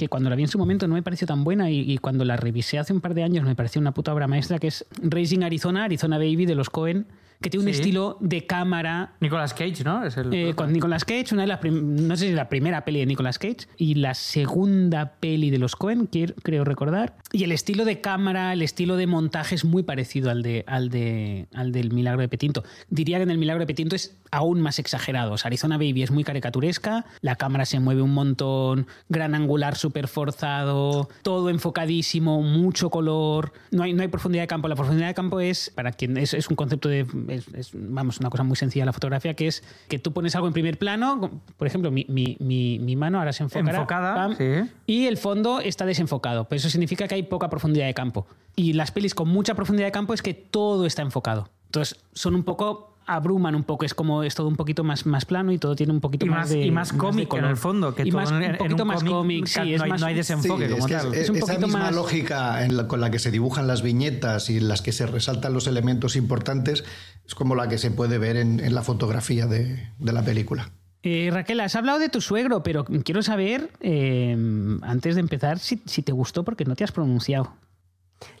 Que 0.00 0.08
cuando 0.08 0.30
la 0.30 0.36
vi 0.36 0.44
en 0.44 0.48
su 0.48 0.56
momento 0.56 0.88
no 0.88 0.94
me 0.94 1.02
pareció 1.02 1.26
tan 1.26 1.44
buena 1.44 1.70
y, 1.70 1.80
y 1.80 1.98
cuando 1.98 2.24
la 2.24 2.38
revisé 2.38 2.78
hace 2.78 2.94
un 2.94 3.02
par 3.02 3.12
de 3.12 3.22
años 3.22 3.44
me 3.44 3.54
pareció 3.54 3.82
una 3.82 3.92
puta 3.92 4.14
obra 4.14 4.26
maestra 4.26 4.58
que 4.58 4.68
es 4.68 4.86
Raising 5.02 5.44
Arizona, 5.44 5.84
Arizona 5.84 6.16
Baby 6.16 6.46
de 6.46 6.54
los 6.54 6.70
Cohen, 6.70 7.06
que 7.40 7.50
tiene 7.50 7.66
un 7.66 7.72
Sí. 7.72 7.78
estilo 7.80 8.16
de 8.20 8.46
cámara 8.46 9.14
Nicolas 9.20 9.54
Cage, 9.54 9.82
¿no? 9.84 10.04
Es 10.04 10.16
el... 10.16 10.32
eh, 10.32 10.54
con 10.54 10.72
Nicolas 10.72 11.04
Cage, 11.04 11.32
una 11.32 11.42
de 11.42 11.48
las 11.48 11.60
no 11.64 12.16
sé 12.16 12.28
si 12.28 12.34
la 12.34 12.48
primera 12.48 12.84
peli 12.84 13.00
de 13.00 13.06
Nicolas 13.06 13.38
Cage 13.38 13.66
y 13.76 13.94
la 13.94 14.14
segunda 14.14 15.14
peli 15.20 15.50
de 15.50 15.58
los 15.58 15.76
Cohen, 15.76 16.08
creo 16.42 16.64
recordar. 16.64 17.16
Y 17.32 17.44
el 17.44 17.52
estilo 17.52 17.84
de 17.84 18.00
cámara, 18.00 18.52
el 18.52 18.62
estilo 18.62 18.96
de 18.96 19.06
montaje 19.06 19.54
es 19.54 19.64
muy 19.64 19.82
parecido 19.82 20.30
al 20.30 20.42
de 20.42 20.64
al 20.66 20.88
de 20.90 21.46
al 21.54 21.72
del 21.72 21.92
Milagro 21.92 22.20
de 22.20 22.28
Petinto. 22.28 22.64
Diría 22.88 23.18
que 23.18 23.22
en 23.24 23.30
el 23.30 23.38
Milagro 23.38 23.60
de 23.60 23.66
Petinto 23.66 23.96
es 23.96 24.16
aún 24.30 24.60
más 24.60 24.78
exagerado. 24.78 25.32
O 25.32 25.38
sea, 25.38 25.48
Arizona 25.48 25.76
Baby 25.76 26.02
es 26.02 26.10
muy 26.10 26.24
caricaturesca, 26.24 27.04
la 27.20 27.36
cámara 27.36 27.64
se 27.64 27.80
mueve 27.80 28.02
un 28.02 28.12
montón, 28.14 28.86
gran 29.08 29.34
angular 29.34 29.76
súper 29.76 30.08
forzado, 30.08 31.08
todo 31.22 31.50
enfocadísimo, 31.50 32.42
mucho 32.42 32.90
color, 32.90 33.52
no 33.70 33.82
hay, 33.82 33.92
no 33.92 34.02
hay 34.02 34.08
profundidad 34.08 34.42
de 34.44 34.48
campo. 34.48 34.68
La 34.68 34.76
profundidad 34.76 35.08
de 35.08 35.14
campo 35.14 35.40
es, 35.40 35.70
para 35.70 35.92
quien 35.92 36.16
es, 36.16 36.34
es 36.34 36.48
un 36.48 36.56
concepto 36.56 36.88
de, 36.88 37.06
es, 37.34 37.48
es, 37.54 37.70
vamos, 37.74 38.20
una 38.20 38.30
cosa 38.30 38.42
muy 38.42 38.56
sencilla 38.56 38.84
la 38.84 38.92
fotografía, 38.92 39.34
que 39.34 39.46
es 39.46 39.62
que 39.88 39.98
tú 39.98 40.12
pones 40.12 40.34
algo 40.34 40.46
en 40.46 40.52
primer 40.52 40.78
plano, 40.78 41.42
por 41.56 41.66
ejemplo, 41.66 41.90
mi, 41.90 42.04
mi, 42.08 42.36
mi, 42.40 42.78
mi 42.78 42.96
mano 42.96 43.18
ahora 43.18 43.32
se 43.32 43.42
enfocará, 43.42 43.78
Enfocada, 43.78 44.36
sí. 44.36 44.70
y 44.86 45.06
el 45.06 45.16
fondo 45.16 45.60
está 45.60 45.86
desenfocado. 45.86 46.44
Pero 46.44 46.58
eso 46.58 46.70
significa 46.70 47.08
que 47.08 47.14
hay 47.14 47.22
poca 47.22 47.48
profundidad 47.48 47.86
de 47.86 47.94
campo. 47.94 48.26
Y 48.56 48.72
las 48.72 48.90
pelis 48.90 49.14
con 49.14 49.28
mucha 49.28 49.54
profundidad 49.54 49.88
de 49.88 49.92
campo 49.92 50.14
es 50.14 50.22
que 50.22 50.34
todo 50.34 50.86
está 50.86 51.02
enfocado. 51.02 51.48
Entonces 51.66 52.00
son 52.12 52.34
un 52.34 52.42
poco 52.42 52.89
abruman 53.14 53.54
un 53.54 53.64
poco, 53.64 53.84
es 53.84 53.94
como 53.94 54.22
es 54.22 54.34
todo 54.34 54.48
un 54.48 54.56
poquito 54.56 54.84
más, 54.84 55.06
más 55.06 55.24
plano 55.24 55.52
y 55.52 55.58
todo 55.58 55.74
tiene 55.76 55.92
un 55.92 56.00
poquito 56.00 56.26
Y 56.26 56.28
más, 56.28 56.38
más, 56.38 56.48
de 56.50 56.60
y 56.66 56.70
más 56.70 56.92
cómic 56.92 57.32
en 57.34 57.44
el 57.44 57.56
fondo, 57.56 57.94
que 57.94 58.02
y 58.02 58.10
todo 58.10 58.20
más, 58.20 58.30
en, 58.30 58.36
un 58.36 58.42
en 58.44 58.56
poquito 58.56 58.84
más 58.84 59.02
cómic, 59.04 59.46
sí, 59.46 59.58
no, 59.60 59.64
es 59.64 59.80
hay, 59.82 59.90
más 59.90 60.00
no 60.00 60.06
hay 60.06 60.14
desenfoque 60.14 60.66
Sí, 60.68 60.72
como 60.72 60.86
es 60.86 60.92
que 60.92 60.94
tal. 60.98 61.14
es- 61.14 61.20
Es 61.22 61.30
un 61.30 61.36
esa 61.36 61.46
poquito 61.46 61.66
misma 61.66 61.80
más- 61.80 61.94
lógica 61.94 62.64
en 62.64 62.76
la- 62.76 62.88
con 62.88 63.00
la 63.00 63.10
que 63.10 63.18
se 63.18 63.30
dibujan 63.30 63.66
las 63.66 63.82
viñetas 63.82 64.48
y 64.50 64.58
en 64.58 64.68
las 64.68 64.82
que 64.82 64.92
se 64.92 65.06
resaltan 65.06 65.52
los 65.52 65.66
elementos 65.66 66.16
importantes 66.16 66.84
es 67.26 67.34
como 67.34 67.54
la 67.54 67.68
que 67.68 67.78
se 67.78 67.90
puede 67.90 68.18
ver 68.18 68.36
en, 68.36 68.60
en 68.60 68.74
la 68.74 68.82
fotografía 68.82 69.46
de, 69.46 69.88
de 69.98 70.12
la 70.12 70.22
película. 70.22 70.70
Eh, 71.02 71.30
Raquel, 71.32 71.60
has 71.60 71.76
hablado 71.76 71.98
de 71.98 72.10
tu 72.10 72.20
suegro, 72.20 72.62
pero 72.62 72.84
quiero 72.84 73.22
saber, 73.22 73.70
eh, 73.80 74.36
antes 74.82 75.14
de 75.14 75.20
empezar, 75.22 75.58
si, 75.58 75.80
si 75.86 76.02
te 76.02 76.12
gustó 76.12 76.44
porque 76.44 76.64
no 76.66 76.76
te 76.76 76.84
has 76.84 76.92
pronunciado. 76.92 77.54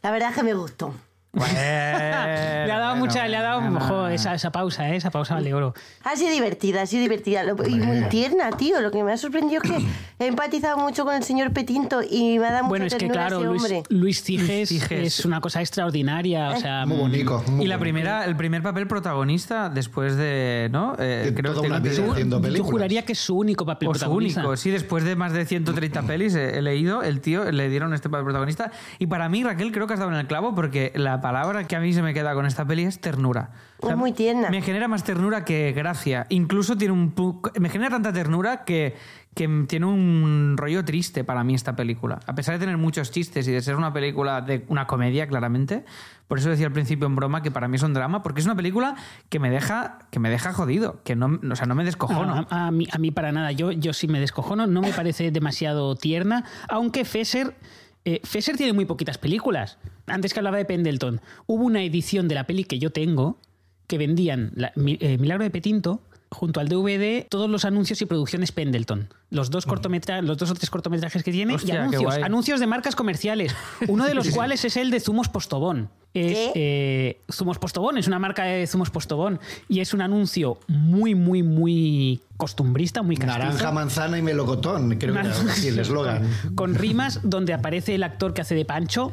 La 0.02 0.10
verdad 0.10 0.30
es 0.30 0.36
que 0.36 0.42
me 0.42 0.52
gustó. 0.54 0.92
Le 1.32 2.72
ha 2.72 2.78
dado 2.78 2.96
mucha, 2.96 3.26
le 3.28 3.36
ha 3.36 3.42
dado 3.42 3.60
ojo, 3.76 4.08
esa, 4.08 4.34
esa 4.34 4.50
pausa, 4.50 4.88
¿eh? 4.90 4.96
esa 4.96 5.10
pausa 5.10 5.34
vale 5.34 5.54
oro. 5.54 5.74
Ha 6.04 6.16
sido 6.16 6.32
divertida, 6.32 6.82
ha 6.82 6.86
sido 6.86 7.02
divertida. 7.02 7.42
Lo- 7.44 7.56
Y 7.66 7.74
muy 7.76 8.02
tierna, 8.08 8.50
tío. 8.52 8.80
Lo 8.80 8.90
que 8.90 9.02
me 9.04 9.12
ha 9.12 9.16
sorprendido 9.16 9.62
es 9.62 9.70
que 9.70 9.78
he 10.18 10.26
empatizado 10.26 10.76
mucho 10.78 11.04
con 11.04 11.14
el 11.14 11.22
señor 11.22 11.52
Petinto 11.52 12.00
y 12.08 12.38
me 12.38 12.46
ha 12.46 12.50
dado 12.52 12.64
mucha 12.64 12.68
Bueno, 12.68 12.84
es 12.86 12.94
que 12.94 13.08
claro, 13.08 13.42
Luis. 13.44 13.62
Luis 13.90 14.22
Ciges, 14.22 14.70
es 14.90 15.24
una 15.24 15.40
cosa 15.40 15.60
extraordinaria, 15.60 16.50
o 16.50 16.56
sea, 16.60 16.84
Muy 16.86 16.96
bonito. 16.98 17.42
muy 17.48 17.64
Y 17.64 17.68
la 17.68 17.76
bonito. 17.76 17.78
primera, 17.80 18.24
el 18.24 18.36
primer 18.36 18.62
papel 18.62 18.86
protagonista 18.86 19.68
después 19.68 20.16
de, 20.16 20.68
¿no? 20.72 20.94
Eh, 20.98 21.22
De 21.26 21.34
creo 21.34 21.52
toda 21.52 21.62
que 21.62 21.68
una 21.70 21.78
vida 21.80 22.50
yo 22.56 22.64
juraría 22.64 23.04
que 23.04 23.12
es 23.12 23.18
su 23.20 23.36
único 23.36 23.64
papel 23.64 23.88
O 23.88 23.94
su 23.94 24.00
protagonista. 24.00 24.40
único, 24.40 24.56
sí, 24.56 24.70
después 24.70 25.04
de 25.04 25.14
más 25.16 25.32
de 25.32 25.44
130 25.46 26.02
pelis 26.02 26.34
he, 26.34 26.58
he 26.58 26.62
leído, 26.62 27.02
el 27.02 27.20
tío 27.20 27.50
le 27.50 27.68
dieron 27.68 27.94
este 27.94 28.08
papel 28.08 28.24
protagonista. 28.24 28.72
Y 28.98 29.06
para 29.06 29.28
mí, 29.28 29.44
Raquel, 29.44 29.70
creo 29.72 29.86
que 29.86 29.94
has 29.94 29.98
dado 30.00 30.10
en 30.12 30.18
el 30.18 30.26
clavo 30.26 30.54
porque 30.54 30.92
la 30.94 31.19
palabra 31.20 31.66
que 31.66 31.76
a 31.76 31.80
mí 31.80 31.92
se 31.92 32.02
me 32.02 32.12
queda 32.14 32.34
con 32.34 32.46
esta 32.46 32.64
peli 32.64 32.84
es 32.84 33.00
ternura. 33.00 33.50
Es 33.88 33.96
muy 33.96 34.12
tierna. 34.12 34.50
Me 34.50 34.60
genera 34.62 34.88
más 34.88 35.04
ternura 35.04 35.44
que 35.44 35.72
gracia. 35.72 36.26
Incluso 36.28 36.76
tiene 36.76 36.92
un... 36.92 37.14
pu- 37.14 37.58
Me 37.58 37.68
genera 37.70 37.90
tanta 37.90 38.12
ternura 38.12 38.64
que, 38.64 38.94
que 39.34 39.48
tiene 39.68 39.86
un 39.86 40.54
rollo 40.58 40.84
triste 40.84 41.24
para 41.24 41.44
mí 41.44 41.54
esta 41.54 41.74
película. 41.76 42.20
A 42.26 42.34
pesar 42.34 42.54
de 42.54 42.58
tener 42.60 42.76
muchos 42.76 43.10
chistes 43.10 43.48
y 43.48 43.52
de 43.52 43.60
ser 43.62 43.76
una 43.76 43.92
película 43.92 44.42
de 44.42 44.64
una 44.68 44.86
comedia, 44.86 45.26
claramente. 45.26 45.84
Por 46.28 46.38
eso 46.38 46.50
decía 46.50 46.66
al 46.66 46.72
principio 46.72 47.06
en 47.06 47.16
broma 47.16 47.42
que 47.42 47.50
para 47.50 47.68
mí 47.68 47.76
es 47.76 47.82
un 47.82 47.94
drama, 47.94 48.22
porque 48.22 48.40
es 48.40 48.46
una 48.46 48.54
película 48.54 48.94
que 49.30 49.38
me 49.40 49.50
deja, 49.50 49.98
que 50.10 50.20
me 50.20 50.28
deja 50.30 50.52
jodido, 50.52 51.00
que 51.02 51.16
no, 51.16 51.40
o 51.50 51.56
sea, 51.56 51.66
no 51.66 51.74
me 51.74 51.84
descojono. 51.84 52.46
A, 52.50 52.66
a 52.66 52.70
mí, 52.70 52.86
a 52.92 52.98
mí 52.98 53.10
para 53.10 53.32
nada. 53.32 53.50
Yo, 53.52 53.72
yo 53.72 53.92
sí 53.94 54.06
me 54.08 54.20
descojono. 54.20 54.66
No 54.66 54.82
me 54.82 54.92
parece 54.92 55.30
demasiado 55.30 55.96
tierna. 55.96 56.44
Aunque 56.68 57.04
Fesser. 57.04 57.56
Eh, 58.04 58.20
Fesser 58.24 58.56
tiene 58.56 58.72
muy 58.72 58.84
poquitas 58.84 59.18
películas. 59.18 59.78
Antes 60.06 60.32
que 60.32 60.40
hablaba 60.40 60.56
de 60.56 60.64
Pendleton, 60.64 61.20
hubo 61.46 61.64
una 61.64 61.82
edición 61.82 62.28
de 62.28 62.34
la 62.34 62.44
peli 62.44 62.64
que 62.64 62.78
yo 62.78 62.90
tengo 62.90 63.38
que 63.86 63.98
vendían 63.98 64.52
eh, 64.56 65.18
Milagro 65.18 65.44
de 65.44 65.50
Petinto 65.50 66.02
junto 66.30 66.60
al 66.60 66.68
DVD 66.68 67.26
todos 67.28 67.50
los 67.50 67.64
anuncios 67.64 68.00
y 68.02 68.06
producciones 68.06 68.52
Pendleton. 68.52 69.08
Los 69.30 69.50
dos, 69.50 69.66
cortometra 69.66 70.22
los 70.22 70.38
dos 70.38 70.50
o 70.50 70.54
tres 70.54 70.70
cortometrajes 70.70 71.22
que 71.22 71.32
tiene. 71.32 71.54
Hostia, 71.54 71.74
y 71.74 71.76
anuncios. 71.78 72.14
Anuncios 72.22 72.60
de 72.60 72.66
marcas 72.66 72.96
comerciales. 72.96 73.54
Uno 73.88 74.06
de 74.06 74.14
los 74.14 74.30
cuales 74.30 74.64
es 74.64 74.76
el 74.76 74.90
de 74.90 75.00
Zumos 75.00 75.28
Postobón. 75.28 75.90
Es, 76.14 76.34
¿Qué? 76.34 76.52
eh, 76.54 77.20
Zumos 77.32 77.58
Postobón, 77.58 77.98
es 77.98 78.08
una 78.08 78.18
marca 78.18 78.44
de 78.44 78.66
Zumos 78.66 78.90
Postobón. 78.90 79.40
Y 79.68 79.80
es 79.80 79.94
un 79.94 80.00
anuncio 80.00 80.58
muy, 80.66 81.14
muy, 81.14 81.42
muy 81.42 82.20
costumbrista, 82.36 83.02
muy 83.02 83.16
castizo. 83.16 83.38
Naranja, 83.38 83.72
manzana 83.72 84.18
y 84.18 84.22
melocotón, 84.22 84.96
creo 84.96 85.14
que 85.14 85.20
era 85.20 85.30
así 85.30 85.68
el 85.68 85.78
eslogan. 85.78 86.28
Con 86.54 86.74
rimas 86.74 87.20
donde 87.22 87.52
aparece 87.52 87.94
el 87.94 88.02
actor 88.02 88.34
que 88.34 88.40
hace 88.40 88.54
de 88.54 88.64
Pancho. 88.64 89.12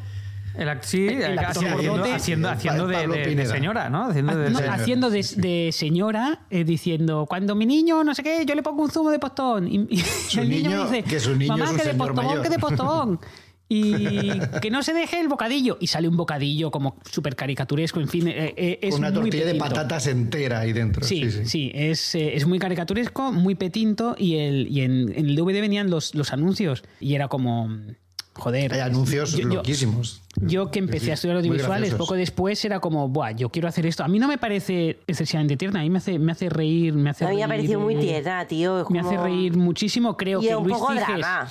El, 0.57 0.67
act- 0.69 0.83
sí, 0.83 1.07
El 1.07 1.37
actor 1.37 1.65
haciendo, 1.65 1.89
gordote. 1.91 2.13
haciendo, 2.13 2.49
haciendo 2.49 2.87
de, 2.87 3.45
señora, 3.45 3.89
¿no? 3.89 4.05
Haciendo 4.09 4.35
de, 4.35 4.47
Ah, 4.47 4.49
no, 4.49 4.59
de- 4.59 4.67
haciendo 4.69 5.09
de, 5.09 5.25
de 5.37 5.69
señora, 5.71 6.45
eh, 6.49 6.63
diciendo, 6.63 7.25
cuando 7.27 7.55
mi 7.55 7.65
niño, 7.65 8.03
no 8.03 8.13
sé 8.15 8.23
qué, 8.23 8.43
yo 8.45 8.55
le 8.55 8.63
pongo 8.63 8.83
un 8.83 8.89
zumo 8.91 9.11
de 9.11 9.19
postón. 9.19 9.67
Y, 9.67 9.87
y 9.91 10.39
el 10.39 10.49
niño, 10.49 10.69
niño- 10.69 10.83
me 10.89 10.97
dice, 10.97 11.03
que 11.03 11.19
su 11.19 11.35
niño 11.35 11.55
mamá, 11.57 11.65
es 11.65 11.71
un 11.71 11.77
que 11.77 11.83
de 11.87 11.93
postón, 11.93 12.15
mayor". 12.25 12.41
que 12.43 12.49
de 12.49 12.59
postón. 12.59 13.19
Y 13.69 14.39
que 14.61 14.71
no 14.71 14.81
se 14.81 14.93
deje 14.93 15.19
el 15.19 15.27
bocadillo. 15.27 15.77
Y 15.81 15.87
sale 15.87 16.07
un 16.07 16.15
bocadillo 16.15 16.71
como 16.71 16.95
súper 17.11 17.35
caricaturesco, 17.35 17.99
en 17.99 18.07
fin, 18.07 18.25
eh, 18.29 18.53
eh, 18.55 18.79
es 18.81 18.95
Una 18.95 19.09
muy 19.11 19.23
tortilla 19.29 19.45
de 19.45 19.55
patatas 19.55 20.07
entera 20.07 20.61
ahí 20.61 20.71
dentro. 20.71 21.03
Sí, 21.05 21.29
sí, 21.43 21.71
es, 21.75 22.15
eh, 22.15 22.37
es 22.37 22.47
muy 22.47 22.59
caricaturesco, 22.59 23.33
muy 23.33 23.55
petinto 23.55 24.15
y, 24.17 24.35
el, 24.37 24.69
y 24.69 24.83
en, 24.83 25.11
en 25.13 25.25
el 25.25 25.35
DVD 25.35 25.59
venían 25.59 25.89
los, 25.89 26.15
los 26.15 26.31
anuncios 26.31 26.85
y 27.01 27.15
era 27.15 27.27
como, 27.27 27.69
joder. 28.37 28.73
Hay 28.73 28.79
anuncios 28.79 29.31
yo- 29.33 29.39
yo- 29.49 29.55
loquísimos. 29.55 30.21
Yo 30.39 30.71
que 30.71 30.79
empecé 30.79 31.05
Sí, 31.05 31.11
a 31.11 31.13
estudiar 31.15 31.37
audiovisuales, 31.37 31.93
poco 31.95 32.13
después 32.15 32.63
era 32.63 32.79
como, 32.79 33.09
Buah, 33.09 33.31
yo 33.31 33.49
quiero 33.49 33.67
hacer 33.67 33.85
esto. 33.85 34.03
A 34.03 34.07
mí 34.07 34.19
no 34.19 34.27
me 34.27 34.37
parece 34.37 34.99
excesivamente 35.07 35.57
tierna, 35.57 35.79
a 35.79 35.83
mí 35.83 35.89
me 35.89 35.97
hace, 35.97 36.19
me 36.19 36.31
hace 36.31 36.49
reír, 36.49 36.93
me 36.93 37.09
hace 37.09 37.25
A 37.25 37.29
mí 37.29 37.37
me 37.37 37.43
ha 37.43 37.47
parecido 37.47 37.79
muy 37.79 37.95
tierna, 37.95 38.45
tío. 38.47 38.85
Me 38.89 38.99
hace 38.99 39.17
reír 39.17 39.57
muchísimo. 39.57 40.15
Creo 40.15 40.41
Y 40.41 40.47
que 40.47 40.55
un 40.55 40.63
Luis 40.63 40.77
poco 40.77 40.91
Ciges, 40.93 41.07
drama. 41.07 41.47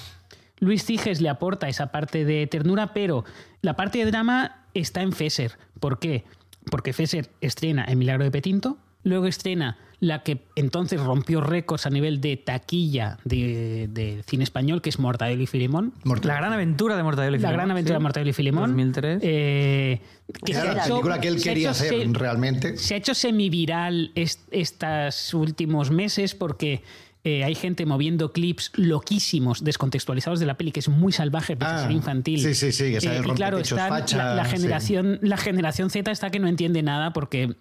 Luis 0.60 0.84
Ciges 0.84 1.20
le 1.20 1.28
aporta 1.28 1.68
esa 1.68 1.92
parte 1.92 2.24
de 2.24 2.46
ternura, 2.46 2.94
pero 2.94 3.24
la 3.60 3.74
parte 3.76 3.98
de 3.98 4.06
drama 4.06 4.64
está 4.72 5.02
en 5.02 5.12
Fesser. 5.12 5.58
¿Por 5.80 5.98
qué? 5.98 6.24
Porque 6.70 6.92
Fesser 6.92 7.28
estrena 7.40 7.84
El 7.84 7.96
Milagro 7.96 8.24
de 8.24 8.30
Petinto, 8.30 8.78
luego 9.02 9.26
estrena 9.26 9.76
la 9.98 10.22
que 10.22 10.42
entonces 10.56 11.00
rompió 11.00 11.40
récords 11.40 11.86
a 11.86 11.90
nivel 11.90 12.20
de 12.20 12.36
taquilla 12.36 13.18
de, 13.24 13.88
de 13.90 14.22
cine 14.26 14.44
español, 14.44 14.82
que 14.82 14.90
es 14.90 14.98
Mortadelo 14.98 15.42
y 15.42 15.46
Filemón. 15.46 15.94
La 16.22 16.34
gran 16.36 16.52
aventura 16.52 16.96
de 16.96 17.02
Mortadelo 17.02 17.36
y 17.36 17.38
La 17.38 17.48
Filemón. 17.48 17.56
gran 17.56 17.70
aventura 17.70 17.94
sí. 17.94 17.98
de 17.98 18.02
Mortadelo 18.02 18.30
y 18.30 18.32
Filemón. 18.34 18.70
2003. 18.70 19.18
Eh, 19.22 20.00
que 20.44 20.52
Era 20.52 20.60
se 20.62 20.68
ha 20.68 20.72
la 20.74 20.80
hecho- 20.84 20.88
película 20.94 21.20
que 21.20 21.28
él 21.28 21.36
ha 21.38 21.42
quería 21.42 21.70
hacer 21.70 21.88
se- 21.88 22.08
realmente. 22.12 22.76
se 22.76 22.94
ha 22.94 22.96
hecho 22.98 23.14
semiviral 23.14 24.12
est- 24.14 24.40
estos 24.50 25.32
últimos 25.34 25.90
meses 25.90 26.34
porque 26.34 26.82
eh, 27.24 27.42
hay 27.42 27.54
gente 27.54 27.86
moviendo 27.86 28.32
clips 28.32 28.70
loquísimos, 28.76 29.64
descontextualizados 29.64 30.38
de 30.40 30.46
la 30.46 30.56
peli, 30.56 30.72
que 30.72 30.80
es 30.80 30.88
muy 30.88 31.12
salvaje 31.12 31.56
pese 31.56 31.70
a 31.70 31.76
Ah, 31.78 31.82
ser 31.82 31.90
infantil. 31.92 32.40
sí, 32.40 32.54
sí, 32.54 32.70
sí, 32.70 32.92
que 32.92 33.00
sale 33.00 33.18
el 33.18 33.26
y 33.26 33.30
claro, 33.30 33.58
están- 33.58 33.88
facha, 33.88 34.18
la, 34.18 34.34
la 34.36 34.44
sí. 34.44 34.50
generación, 34.52 35.18
la 35.22 35.36
generación 35.36 35.90
Z 35.90 36.10
está 36.10 36.30
que 36.30 36.38
no 36.38 36.46
entiende 36.48 36.82
nada 36.82 37.12
porque 37.12 37.56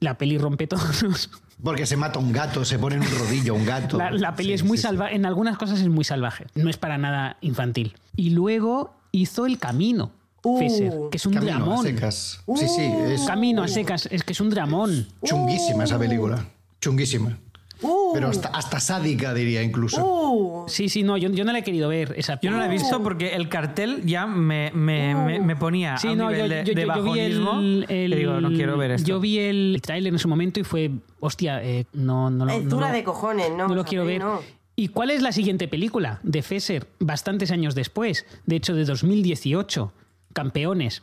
la 0.00 0.16
peli 0.16 0.38
rompe 0.38 0.66
todos 0.66 1.02
los... 1.02 1.30
Porque 1.62 1.86
se 1.86 1.96
mata 1.96 2.18
un 2.18 2.32
gato, 2.32 2.64
se 2.64 2.78
pone 2.78 2.96
en 2.96 3.02
un 3.02 3.08
rodillo 3.18 3.54
un 3.54 3.64
gato. 3.64 3.96
La, 3.98 4.10
la 4.10 4.34
peli 4.34 4.48
Sí, 4.48 4.54
es 4.54 4.64
muy 4.64 4.76
sí, 4.76 4.82
sí. 4.82 4.88
salvaje, 4.88 5.14
en 5.14 5.24
algunas 5.26 5.56
cosas 5.56 5.80
es 5.80 5.88
muy 5.88 6.04
salvaje, 6.04 6.46
no 6.54 6.68
es 6.68 6.76
para 6.76 6.98
nada 6.98 7.36
infantil. 7.40 7.94
Y 8.16 8.30
luego 8.30 8.94
hizo 9.12 9.46
El 9.46 9.58
Camino, 9.58 10.10
Uh. 10.44 10.58
Fesser, 10.58 10.92
que 11.12 11.18
es 11.18 11.26
un 11.26 11.34
Camino 11.34 11.72
a 11.72 11.82
secas. 11.82 12.40
Sí, 12.56 12.66
sí, 12.66 12.82
es 12.82 13.22
Camino 13.22 13.62
a 13.62 13.68
secas, 13.68 14.08
es 14.10 14.24
que 14.24 14.32
es 14.32 14.40
un 14.40 14.50
dramón. 14.50 15.06
chunguísima 15.24 15.84
esa 15.84 15.96
película. 16.00 16.44
Chunguísima. 16.80 17.38
Uh, 17.82 18.12
Pero 18.14 18.28
hasta, 18.28 18.48
hasta 18.48 18.80
sádica, 18.80 19.34
diría 19.34 19.62
incluso. 19.62 20.02
uh. 20.04 20.68
Sí, 20.68 20.88
sí, 20.88 21.02
no, 21.02 21.16
yo, 21.16 21.28
yo 21.30 21.44
no 21.44 21.52
la 21.52 21.58
he 21.58 21.62
querido 21.64 21.88
ver. 21.88 22.14
Esa 22.16 22.38
Yo 22.40 22.50
no 22.50 22.58
la 22.58 22.66
he 22.66 22.68
visto 22.70 23.02
porque 23.02 23.34
el 23.34 23.48
cartel 23.48 24.02
ya 24.04 24.26
me, 24.26 24.70
me, 24.72 25.14
me, 25.14 25.40
me 25.40 25.56
ponía 25.56 25.96
Sí, 25.98 26.08
a 26.08 26.12
un 26.12 26.18
no, 26.18 26.30
nivel 26.30 26.48
yo, 26.48 26.54
de, 26.54 26.64
yo- 26.64 26.74
de 26.74 26.82
yo- 26.86 26.94
yo 26.94 27.02
vi 27.02 27.18
el, 27.20 27.86
el- 27.88 28.10
que 28.12 28.16
digo, 28.16 28.40
no 28.40 28.48
quiero 28.50 28.76
ver 28.78 28.92
esto. 28.92 29.08
Yo 29.08 29.20
vi 29.20 29.38
el 29.38 29.80
tráiler 29.82 30.12
en 30.12 30.18
su 30.18 30.28
momento 30.28 30.60
y 30.60 30.64
fue, 30.64 30.90
hostia, 31.20 31.62
eh, 31.62 31.86
no, 31.92 32.30
no, 32.30 32.44
lo- 32.46 32.52
Es 32.52 32.64
no 32.64 32.70
dura 32.70 32.88
lo- 32.88 32.94
de 32.94 33.04
cojones, 33.04 33.50
¿no? 33.56 33.68
No 33.68 33.74
lo 33.74 33.84
quiero 33.84 34.04
ver. 34.04 34.20
no. 34.20 34.40
¿Y 34.74 34.88
cuál 34.88 35.10
es 35.10 35.20
la 35.20 35.32
siguiente 35.32 35.68
película 35.68 36.20
de 36.22 36.40
Fesser? 36.42 36.86
Bastantes 36.98 37.50
años 37.50 37.74
después, 37.74 38.24
de 38.46 38.56
hecho 38.56 38.74
de 38.74 38.84
2018, 38.86 39.92
Campeones. 40.32 41.02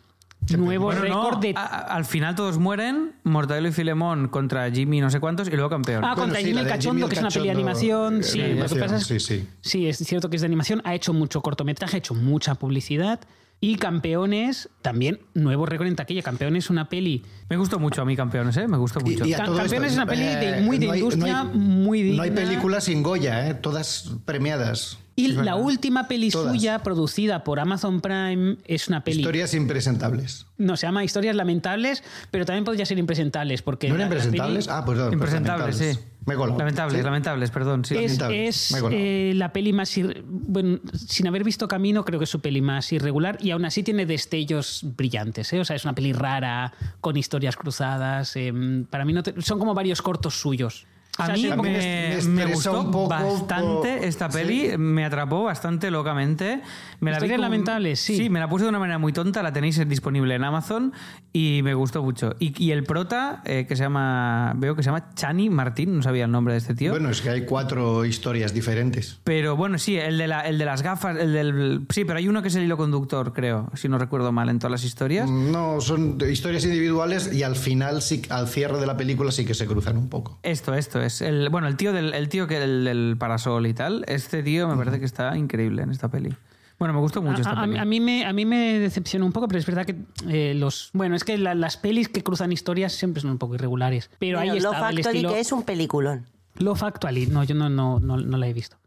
Nuevo 0.58 0.86
Bueno, 0.86 1.02
no, 1.02 1.06
récord 1.06 1.42
de... 1.42 1.54
a- 1.56 1.66
al 1.96 2.06
final 2.06 2.34
todos 2.36 2.58
mueren, 2.58 3.12
Mortadelo 3.24 3.68
y 3.68 3.72
Filemón 3.72 4.30
contra 4.30 4.70
Jimmy 4.72 5.00
no 5.00 5.12
sé 5.12 5.20
cuántos 5.20 5.48
y 5.48 5.52
luego 5.52 5.70
campeón. 5.70 6.04
Ah, 6.04 6.10
Bueno, 6.16 6.24
contra 6.24 6.40
sí, 6.40 6.46
Jimmy 6.48 6.62
el 6.62 6.68
Cachondo, 6.68 6.90
Jimmy 6.92 7.02
el 7.04 7.10
que 7.10 7.16
es 7.16 7.22
una 7.22 7.30
peli 7.30 7.46
de 7.46 7.52
animación. 7.52 8.20
eh, 8.20 8.24
Sí, 8.24 8.38
de 8.40 8.44
lo 8.44 8.48
que 8.48 8.52
animación, 8.54 8.80
pasa 8.82 8.96
es 8.98 9.04
sí, 9.06 9.20
sí. 9.20 9.48
Sí, 9.62 9.88
es 9.88 9.98
cierto 9.98 10.30
que 10.30 10.38
es 10.38 10.42
de 10.42 10.48
animación. 10.48 10.82
Ha 10.86 10.96
hecho 10.96 11.14
mucho 11.14 11.42
cortometraje, 11.42 11.98
ha 11.98 12.00
hecho 12.00 12.16
mucha 12.16 12.56
publicidad. 12.56 13.20
Y 13.62 13.76
Campeones, 13.76 14.70
también 14.82 15.20
nuevo 15.34 15.66
récord 15.66 15.88
en 15.88 15.96
taquilla. 15.98 16.22
Campeones, 16.22 16.70
una 16.70 16.88
peli. 16.88 17.24
Me 17.50 17.58
gustó 17.58 17.78
mucho 17.78 18.02
a 18.02 18.06
mí, 18.06 18.16
campeones, 18.16 18.56
¿eh? 18.56 18.68
Me 18.70 18.78
gustó 18.78 19.02
mucho. 19.02 19.26
Y- 19.26 19.32
y 19.32 19.34
Campeones 19.34 19.72
esto, 19.74 19.84
es 19.86 19.94
una 19.96 20.06
peli 20.06 20.22
de- 20.24 20.60
eh, 20.60 20.62
muy 20.62 20.78
de 20.78 20.86
no 20.86 20.92
hay- 20.94 21.00
industria, 21.00 21.44
no 21.44 21.50
hay- 21.52 21.58
muy 21.58 22.14
No 22.16 22.24
hay 22.24 22.30
digna. 22.30 22.46
películas 22.46 22.84
sin 22.86 23.04
Goya, 23.04 23.50
¿eh? 23.50 23.54
todas 23.56 24.12
premiadas. 24.26 24.98
Y 25.18 25.34
la 25.34 25.58
última 25.58 26.08
peli 26.08 26.30
Todas. 26.30 26.54
suya, 26.54 26.80
producida 26.80 27.44
por 27.44 27.60
Amazon 27.60 28.00
Prime, 28.00 28.56
es 28.64 28.88
una 28.88 29.04
peli. 29.04 29.18
Historias 29.20 29.54
impresentables. 29.54 30.46
No, 30.58 30.78
se 30.78 30.88
llama 30.88 31.04
Historias 31.04 31.36
Lamentables, 31.36 32.06
pero 32.32 32.46
también 32.46 32.64
podría 32.64 32.86
ser 32.86 32.98
impresentables. 32.98 33.62
Porque 33.62 33.90
¿No 33.90 33.96
eran 33.96 34.08
impresentables? 34.08 34.68
peli 34.68 34.78
Ah, 34.80 34.86
pues 34.86 34.98
no, 34.98 35.04
pues 35.06 35.14
Impresentables, 35.16 35.76
sí. 35.76 36.00
Lamentables. 36.30 36.54
Me. 36.54 36.60
Lamentables, 36.60 36.98
¿Sí? 36.98 37.04
lamentables, 37.04 37.52
perdón. 37.52 37.86
Sí. 37.86 37.96
es, 38.32 38.72
eh, 38.92 39.34
la 39.36 39.52
peli 39.54 39.74
más. 39.74 39.96
ir- 39.98 40.24
Bueno, 40.26 40.80
sin 40.94 41.28
haber 41.28 41.44
visto 41.44 41.68
Camino, 41.68 42.06
creo 42.06 42.20
que 42.20 42.24
es 42.26 42.30
su 42.30 42.40
peli 42.42 42.62
más 42.62 42.92
irregular 42.94 43.38
y 43.42 43.52
aún 43.52 43.66
así 43.66 43.84
tiene 43.84 44.06
destellos 44.06 44.82
brillantes. 44.98 45.52
¿eh? 45.54 45.60
O 45.60 45.66
sea, 45.66 45.76
es 45.76 45.84
una 45.86 45.94
peli 45.96 46.14
rara, 46.14 46.74
con 47.02 47.18
historias 47.18 47.56
cruzadas. 47.56 48.36
eh, 48.36 48.54
para 48.90 49.06
mí 49.06 49.14
no 49.14 49.24
te- 49.24 49.42
son 49.42 49.60
como 49.60 49.74
varios 49.74 50.02
cortos 50.02 50.40
suyos. 50.40 50.86
A 51.20 51.26
sea, 51.28 51.36
mí 51.36 51.42
sí, 51.42 51.50
me, 51.50 52.18
me 52.24 52.46
me 52.46 52.54
gustó 52.54 52.80
un 52.82 52.92
poco 52.92 53.10
bastante 53.10 53.98
por- 53.98 54.04
esta 54.06 54.32
sí. 54.32 54.38
peli, 54.38 54.78
me 54.78 55.06
atrapó 55.06 55.44
bastante 55.44 55.92
locamente. 55.92 56.62
Me 57.00 57.12
la 57.12 57.20
vi 57.20 57.30
con- 57.30 57.42
lamentables, 57.42 58.00
sí. 58.00 58.18
Sí, 58.18 58.30
me 58.30 58.40
la 58.40 58.50
puse 58.50 58.64
de 58.64 58.70
una 58.70 58.80
manera 58.80 58.98
muy 58.98 59.14
tonta, 59.14 59.42
la 59.44 59.54
tenéis 59.54 59.88
disponible 59.88 60.36
en 60.36 60.44
Amazon 60.44 60.94
y 61.34 61.62
me 61.64 61.74
gustó 61.74 62.04
mucho. 62.04 62.36
Y, 62.40 62.54
y 62.64 62.72
el 62.72 62.84
prota, 62.84 63.42
eh, 63.46 63.66
que 63.68 63.76
se 63.76 63.84
llama, 63.84 64.54
veo 64.58 64.76
que 64.76 64.84
se 64.84 64.88
llama 64.88 65.14
Chani 65.14 65.50
Martín, 65.50 65.98
no 65.98 66.04
sabía 66.04 66.26
el 66.26 66.32
nombre 66.32 66.54
de 66.54 66.58
este 66.60 66.74
tío. 66.74 66.92
Bueno, 66.92 67.10
es 67.10 67.22
que 67.22 67.30
hay 67.30 67.46
cuatro 67.46 68.06
historias 68.06 68.54
diferentes. 68.54 69.20
Pero 69.24 69.56
bueno, 69.56 69.78
sí, 69.78 69.98
el 69.98 70.18
de, 70.18 70.28
la- 70.28 70.42
el 70.42 70.58
de 70.58 70.66
las 70.66 70.82
gafas, 70.82 71.18
el 71.18 71.34
del... 71.34 71.86
Sí, 71.90 72.06
pero 72.06 72.18
hay 72.20 72.28
uno 72.28 72.42
que 72.42 72.48
es 72.50 72.56
el 72.56 72.64
hilo 72.64 72.78
conductor, 72.78 73.34
creo, 73.34 73.70
si 73.76 73.88
no 73.90 73.98
recuerdo 73.98 74.32
mal, 74.32 74.50
en 74.50 74.60
todas 74.60 74.72
las 74.72 74.84
historias. 74.84 75.30
No, 75.30 75.82
son 75.82 76.18
historias 76.30 76.64
individuales 76.66 77.32
y 77.34 77.44
al 77.44 77.56
final, 77.56 78.02
sí, 78.02 78.22
al 78.30 78.48
cierre 78.48 78.80
de 78.80 78.86
la 78.88 78.98
película, 78.98 79.32
sí 79.32 79.46
que 79.46 79.54
se 79.54 79.66
cruzan 79.66 79.98
un 79.98 80.10
poco. 80.10 80.40
Esto, 80.44 80.74
esto 80.74 81.02
es. 81.10 81.22
El, 81.22 81.50
bueno, 81.50 81.68
el 81.68 81.76
tío 81.76 81.92
del 81.94 82.14
el 82.14 82.30
tío 82.30 82.48
que 82.48 82.64
el 82.64 82.86
del 82.86 83.16
parasol 83.20 83.68
y 83.68 83.74
tal. 83.74 84.06
Este 84.08 84.42
tío 84.42 84.68
me 84.68 84.78
parece 84.78 85.00
que 85.00 85.06
está 85.06 85.36
increíble 85.38 85.84
en 85.84 85.92
esta 85.92 86.08
peli. 86.10 86.34
Bueno, 86.80 86.94
me 86.94 87.02
gustó 87.02 87.22
mucho 87.22 87.42
esta 87.42 87.50
A, 87.52 87.64
a- 87.64 87.66
peli. 87.66 87.78
a 87.78 87.84
mí 87.84 88.00
me, 88.00 88.26
a 88.26 88.32
mí 88.32 88.46
me 88.46 88.80
decepcionó 88.80 89.26
un 89.26 89.34
poco, 89.34 89.50
pero 89.50 89.60
es 89.60 89.66
verdad 89.66 89.86
que 89.86 89.96
eh, 90.30 90.54
los. 90.56 90.92
Bueno, 90.94 91.16
es 91.16 91.24
que 91.26 91.38
la- 91.38 91.54
las 91.56 91.76
pelis 91.76 92.08
que 92.08 92.24
cruzan 92.24 92.52
historias 92.54 92.94
siempre 92.94 93.22
son 93.22 93.32
un 93.32 93.38
poco 93.38 93.56
irregulares. 93.56 94.10
Pero 94.18 94.38
Bueno, 94.38 94.54
ahí 94.54 94.60
Love 94.62 94.74
estaba 94.74 94.90
el 94.92 94.98
Actually, 95.00 95.18
estilo. 95.18 95.34
que 95.34 95.40
es 95.42 95.52
un 95.52 95.64
peliculón. 95.64 96.26
Love 96.58 96.84
Actually. 96.84 97.28
No, 97.28 97.44
yo 97.44 97.54
no, 97.56 97.70
no, 97.70 98.00
no, 98.00 98.16
no 98.18 98.38
la 98.38 98.48
he 98.48 98.54
visto. 98.54 98.78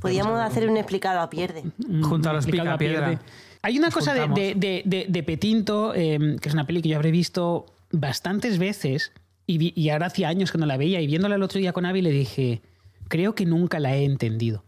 Podríamos 0.00 0.38
hacer 0.40 0.68
un 0.70 0.76
explicado 0.76 1.20
a 1.20 1.28
pierde. 1.28 1.64
Junto 2.02 2.30
a 2.30 2.32
los 2.32 2.44
Explicado 2.44 2.74
a 2.74 2.78
pierde. 2.78 3.18
Hay 3.62 3.76
una 3.78 3.88
Nos 3.88 3.94
cosa 3.94 4.14
de, 4.14 4.20
juntamos. 4.20 4.38
de, 4.38 4.54
de- 4.54 4.82
de- 4.86 5.06
de 5.08 5.22
Petinto, 5.22 5.92
eh, 5.94 6.36
que 6.40 6.48
es 6.48 6.54
una 6.54 6.66
peli 6.66 6.80
que 6.80 6.88
yo 6.88 6.96
habré 6.96 7.10
visto 7.10 7.66
bastantes 7.92 8.58
veces 8.58 9.12
y, 9.50 9.58
vi- 9.58 9.72
y 9.76 9.88
ahora 9.90 10.06
hacía 10.06 10.28
años 10.28 10.52
que 10.52 10.58
no 10.58 10.66
la 10.66 10.76
veía 10.76 11.00
y 11.00 11.06
viéndola 11.06 11.34
el 11.36 11.42
otro 11.42 11.58
día 11.58 11.72
con 11.72 11.86
Avi 11.86 12.02
le 12.02 12.10
dije, 12.10 12.62
creo 13.08 13.34
que 13.34 13.46
nunca 13.46 13.80
la 13.80 13.96
he 13.96 14.04
entendido. 14.04 14.64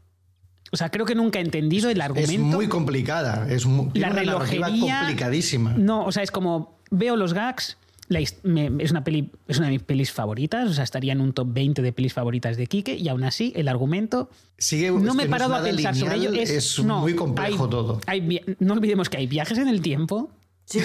O 0.72 0.76
sea, 0.76 0.88
creo 0.90 1.04
que 1.04 1.14
nunca 1.14 1.38
he 1.38 1.42
entendido 1.42 1.90
el 1.90 2.00
argumento. 2.00 2.32
Es 2.32 2.38
muy 2.38 2.66
complicada. 2.68 3.46
Es 3.50 3.66
mu- 3.66 3.90
tiene 3.90 4.06
la 4.08 4.12
una 4.12 4.20
relojería 4.22 4.68
complicadísima. 5.00 5.74
No, 5.74 6.04
o 6.06 6.12
sea, 6.12 6.22
es 6.22 6.30
como 6.30 6.78
veo 6.90 7.16
los 7.16 7.34
gags. 7.34 7.76
la 8.08 8.20
his- 8.20 8.36
me- 8.42 8.70
es 8.80 8.90
una 8.90 9.04
peli, 9.04 9.30
es 9.48 9.56
una 9.58 9.68
de 9.68 9.72
mis 9.74 9.82
pelis 9.84 10.12
favoritas, 10.12 10.68
o 10.68 10.74
sea, 10.74 10.84
estaría 10.84 11.12
en 11.12 11.20
un 11.22 11.32
top 11.32 11.48
20 11.50 11.80
de 11.80 11.92
pelis 11.92 12.12
favoritas 12.12 12.56
de 12.58 12.66
Quique 12.66 12.94
y 12.96 13.08
aún 13.08 13.24
así 13.24 13.52
el 13.56 13.68
argumento 13.68 14.28
Sigue, 14.58 14.90
no 14.90 15.14
me 15.14 15.22
he 15.22 15.26
no 15.26 15.30
parado 15.30 15.54
a 15.54 15.62
pensar 15.62 15.94
sobre 15.96 16.16
ello. 16.16 16.32
Es, 16.32 16.50
es 16.50 16.78
no, 16.84 17.00
muy 17.00 17.14
complejo 17.14 17.64
hay- 17.64 17.70
todo. 17.70 18.00
hay 18.06 18.40
no 18.58 18.74
olvidemos 18.74 19.08
que 19.08 19.16
hay 19.16 19.26
viajes 19.26 19.56
en 19.56 19.68
el 19.68 19.80
tiempo. 19.80 20.30
Sí. 20.66 20.80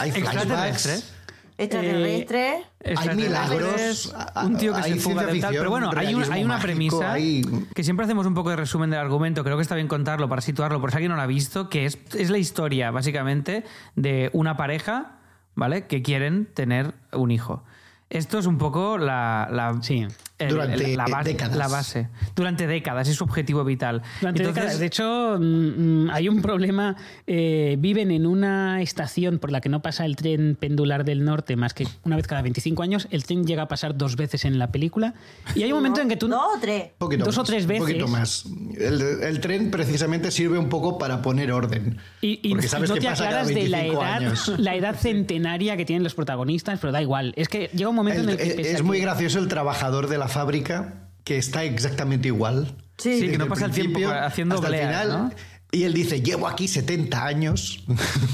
Hay 0.00 0.10
flashbacks, 0.12 1.12
Extraterrestre. 1.58 2.48
hay 2.50 2.62
Extraterrestres, 2.92 3.16
milagros, 3.16 4.14
un 4.44 4.56
tío 4.56 4.72
que 4.74 4.80
hay 4.80 4.92
se 4.94 5.00
fuga 5.00 5.26
del 5.26 5.40
tal. 5.40 5.54
Pero 5.54 5.70
bueno, 5.70 5.90
hay, 5.96 6.14
un- 6.14 6.22
hay 6.32 6.44
una 6.44 6.54
mágico, 6.54 6.66
premisa 6.66 7.12
hay- 7.12 7.42
que 7.74 7.84
siempre 7.84 8.04
hacemos 8.04 8.26
un 8.26 8.34
poco 8.34 8.50
de 8.50 8.56
resumen 8.56 8.90
del 8.90 9.00
argumento. 9.00 9.44
Creo 9.44 9.56
que 9.56 9.62
está 9.62 9.74
bien 9.74 9.88
contarlo 9.88 10.28
para 10.28 10.40
situarlo, 10.42 10.80
por 10.80 10.90
si 10.90 10.96
alguien 10.96 11.10
no 11.10 11.16
lo 11.16 11.22
ha 11.22 11.26
visto, 11.26 11.68
que 11.68 11.84
es, 11.86 11.98
es 12.16 12.30
la 12.30 12.38
historia, 12.38 12.90
básicamente, 12.90 13.64
de 13.96 14.30
una 14.32 14.56
pareja, 14.56 15.18
¿vale? 15.54 15.86
Que 15.86 16.02
quieren 16.02 16.46
tener 16.52 16.94
un 17.12 17.30
hijo. 17.30 17.62
Esto 18.10 18.38
es 18.38 18.46
un 18.46 18.58
poco 18.58 18.98
la, 18.98 19.48
la, 19.50 19.78
Sí. 19.82 20.06
El- 20.42 20.48
Durante 20.50 20.96
la 20.96 21.06
base, 21.06 21.30
décadas. 21.30 21.56
la 21.56 21.68
base. 21.68 22.08
Durante 22.36 22.66
décadas, 22.66 23.08
es 23.08 23.16
su 23.16 23.24
objetivo 23.24 23.64
vital. 23.64 24.02
Durante 24.20 24.42
Entonces, 24.42 24.62
décadas. 24.64 24.78
De 24.80 24.86
hecho, 24.86 25.36
mm, 25.40 26.04
mm, 26.06 26.10
hay 26.10 26.28
un 26.28 26.42
problema. 26.42 26.96
eh, 27.26 27.76
viven 27.78 28.10
en 28.10 28.26
una 28.26 28.82
estación 28.82 29.38
por 29.38 29.50
la 29.52 29.60
que 29.60 29.68
no 29.68 29.80
pasa 29.82 30.04
el 30.04 30.16
tren 30.16 30.56
pendular 30.58 31.04
del 31.04 31.24
norte 31.24 31.56
más 31.56 31.72
que 31.74 31.86
una 32.04 32.16
vez 32.16 32.26
cada 32.26 32.42
25 32.42 32.82
años. 32.82 33.08
El 33.10 33.24
tren 33.24 33.44
llega 33.44 33.62
a 33.62 33.68
pasar 33.68 33.96
dos 33.96 34.16
veces 34.16 34.44
en 34.44 34.58
la 34.58 34.70
película. 34.72 35.14
Y 35.54 35.62
hay 35.62 35.72
un 35.72 35.78
momento 35.78 36.00
en 36.00 36.08
que 36.08 36.16
tú... 36.16 36.28
Dos 36.28 36.40
o 36.56 36.60
tres. 36.60 36.90
poquito 36.98 37.24
Dos 37.24 37.36
o 37.38 37.40
más, 37.40 37.46
tres 37.48 37.64
Un 37.66 37.78
poquito 37.78 38.06
veces. 38.06 38.10
más. 38.10 38.46
El, 38.76 39.00
el 39.22 39.40
tren 39.40 39.70
precisamente 39.70 40.30
sirve 40.30 40.58
un 40.58 40.68
poco 40.68 40.98
para 40.98 41.22
poner 41.22 41.52
orden. 41.52 41.98
Y, 42.20 42.40
y- 42.42 42.50
porque 42.52 42.68
sabes 42.68 42.88
no 42.90 42.94
que 42.94 43.00
te 43.02 43.06
pasa 43.06 43.24
cada 43.24 43.40
aclaras 43.42 43.48
de 43.54 43.68
la 43.68 43.78
25 43.78 44.02
edad, 44.02 44.12
años. 44.16 44.52
la 44.58 44.74
edad 44.76 44.96
centenaria 44.96 45.76
que 45.76 45.84
tienen 45.84 46.02
los 46.02 46.14
protagonistas, 46.14 46.78
pero 46.80 46.92
da 46.92 47.00
igual. 47.02 47.32
Es 47.36 47.48
que 47.48 47.70
llega 47.74 47.88
un 47.90 47.96
momento 47.96 48.20
El- 48.20 48.28
en 48.28 48.32
el 48.32 48.36
que... 48.38 48.48
es 48.48 48.54
pese 48.54 48.70
a 48.70 48.74
es 48.74 48.82
muy 48.82 48.98
que- 48.98 49.02
gracioso 49.04 49.38
el 49.38 49.48
trabajador 49.48 50.08
de 50.08 50.18
la 50.18 50.28
fábrica 50.32 51.08
que 51.24 51.38
está 51.38 51.64
exactamente 51.64 52.28
igual. 52.28 52.74
Sí. 52.98 53.20
Sí, 53.20 53.30
que 53.30 53.38
no 53.38 53.46
pasa 53.48 53.66
el 53.66 53.72
tiempo 53.72 54.00
haciendo 54.08 54.54
hasta 54.56 54.66
el 54.68 54.74
obleas, 54.74 55.02
final. 55.02 55.08
¿no? 55.08 55.32
Y 55.70 55.84
él 55.84 55.94
dice, 55.94 56.20
llevo 56.20 56.46
aquí 56.48 56.68
70 56.68 57.24
años 57.24 57.84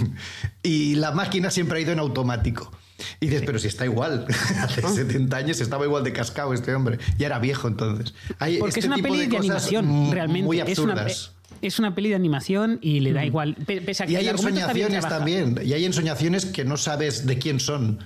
y 0.63 0.97
la 0.97 1.13
máquina 1.13 1.51
siempre 1.51 1.79
ha 1.79 1.83
ido 1.83 1.93
en 1.93 1.99
automático. 1.99 2.73
Y 3.21 3.27
dices, 3.27 3.43
pero 3.47 3.59
si 3.61 3.69
está 3.69 3.85
igual. 3.85 4.27
Hace 4.61 4.83
70 4.83 5.37
años 5.37 5.61
estaba 5.61 5.85
igual 5.85 6.03
de 6.03 6.13
cascado 6.13 6.53
este 6.53 6.75
hombre. 6.75 6.99
Ya 7.17 7.27
era 7.27 7.39
viejo 7.39 7.69
entonces. 7.69 8.13
Hay 8.41 8.59
Porque 8.59 8.71
este 8.71 8.81
es 8.81 8.87
una 8.87 8.97
tipo 8.97 9.09
peli 9.09 9.21
de, 9.21 9.29
cosas 9.29 9.41
animación, 9.45 10.11
realmente. 10.11 10.47
Muy 10.47 10.61
es, 10.61 10.79
una, 10.81 10.95
absurdas. 10.95 11.33
es 11.63 11.79
una 11.79 11.95
peli 11.95 12.09
de 12.09 12.17
animación 12.17 12.81
y 12.83 12.99
le 13.01 13.13
da 13.13 13.25
igual. 13.25 13.55
Pe- 13.55 13.83
Pese 13.83 14.03
a 14.03 14.07
que 14.07 14.13
Y 14.15 14.17
hay 14.17 14.25
el 14.27 14.31
ensoñaciones 14.37 15.09
también. 15.09 15.61
Y 15.65 15.73
hay 15.75 15.85
ensoñaciones 15.85 16.45
que 16.47 16.65
no 16.65 16.77
sabes 16.77 17.25
de 17.27 17.39
quién 17.39 17.61
son. 17.61 18.01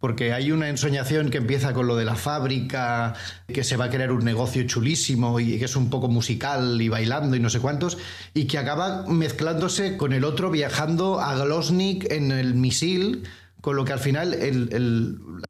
Porque 0.00 0.32
hay 0.32 0.52
una 0.52 0.68
ensoñación 0.68 1.30
que 1.30 1.38
empieza 1.38 1.72
con 1.72 1.88
lo 1.88 1.96
de 1.96 2.04
la 2.04 2.14
fábrica, 2.14 3.14
que 3.48 3.64
se 3.64 3.76
va 3.76 3.86
a 3.86 3.90
crear 3.90 4.12
un 4.12 4.24
negocio 4.24 4.62
chulísimo 4.64 5.40
y 5.40 5.58
que 5.58 5.64
es 5.64 5.74
un 5.74 5.90
poco 5.90 6.08
musical 6.08 6.80
y 6.80 6.88
bailando 6.88 7.34
y 7.36 7.40
no 7.40 7.50
sé 7.50 7.58
cuántos, 7.58 7.98
y 8.32 8.46
que 8.46 8.58
acaba 8.58 9.06
mezclándose 9.08 9.96
con 9.96 10.12
el 10.12 10.24
otro 10.24 10.50
viajando 10.50 11.20
a 11.20 11.34
Glosnik 11.34 12.10
en 12.12 12.30
el 12.30 12.54
misil, 12.54 13.24
con 13.60 13.74
lo 13.74 13.84
que 13.84 13.92
al 13.92 13.98
final 13.98 14.36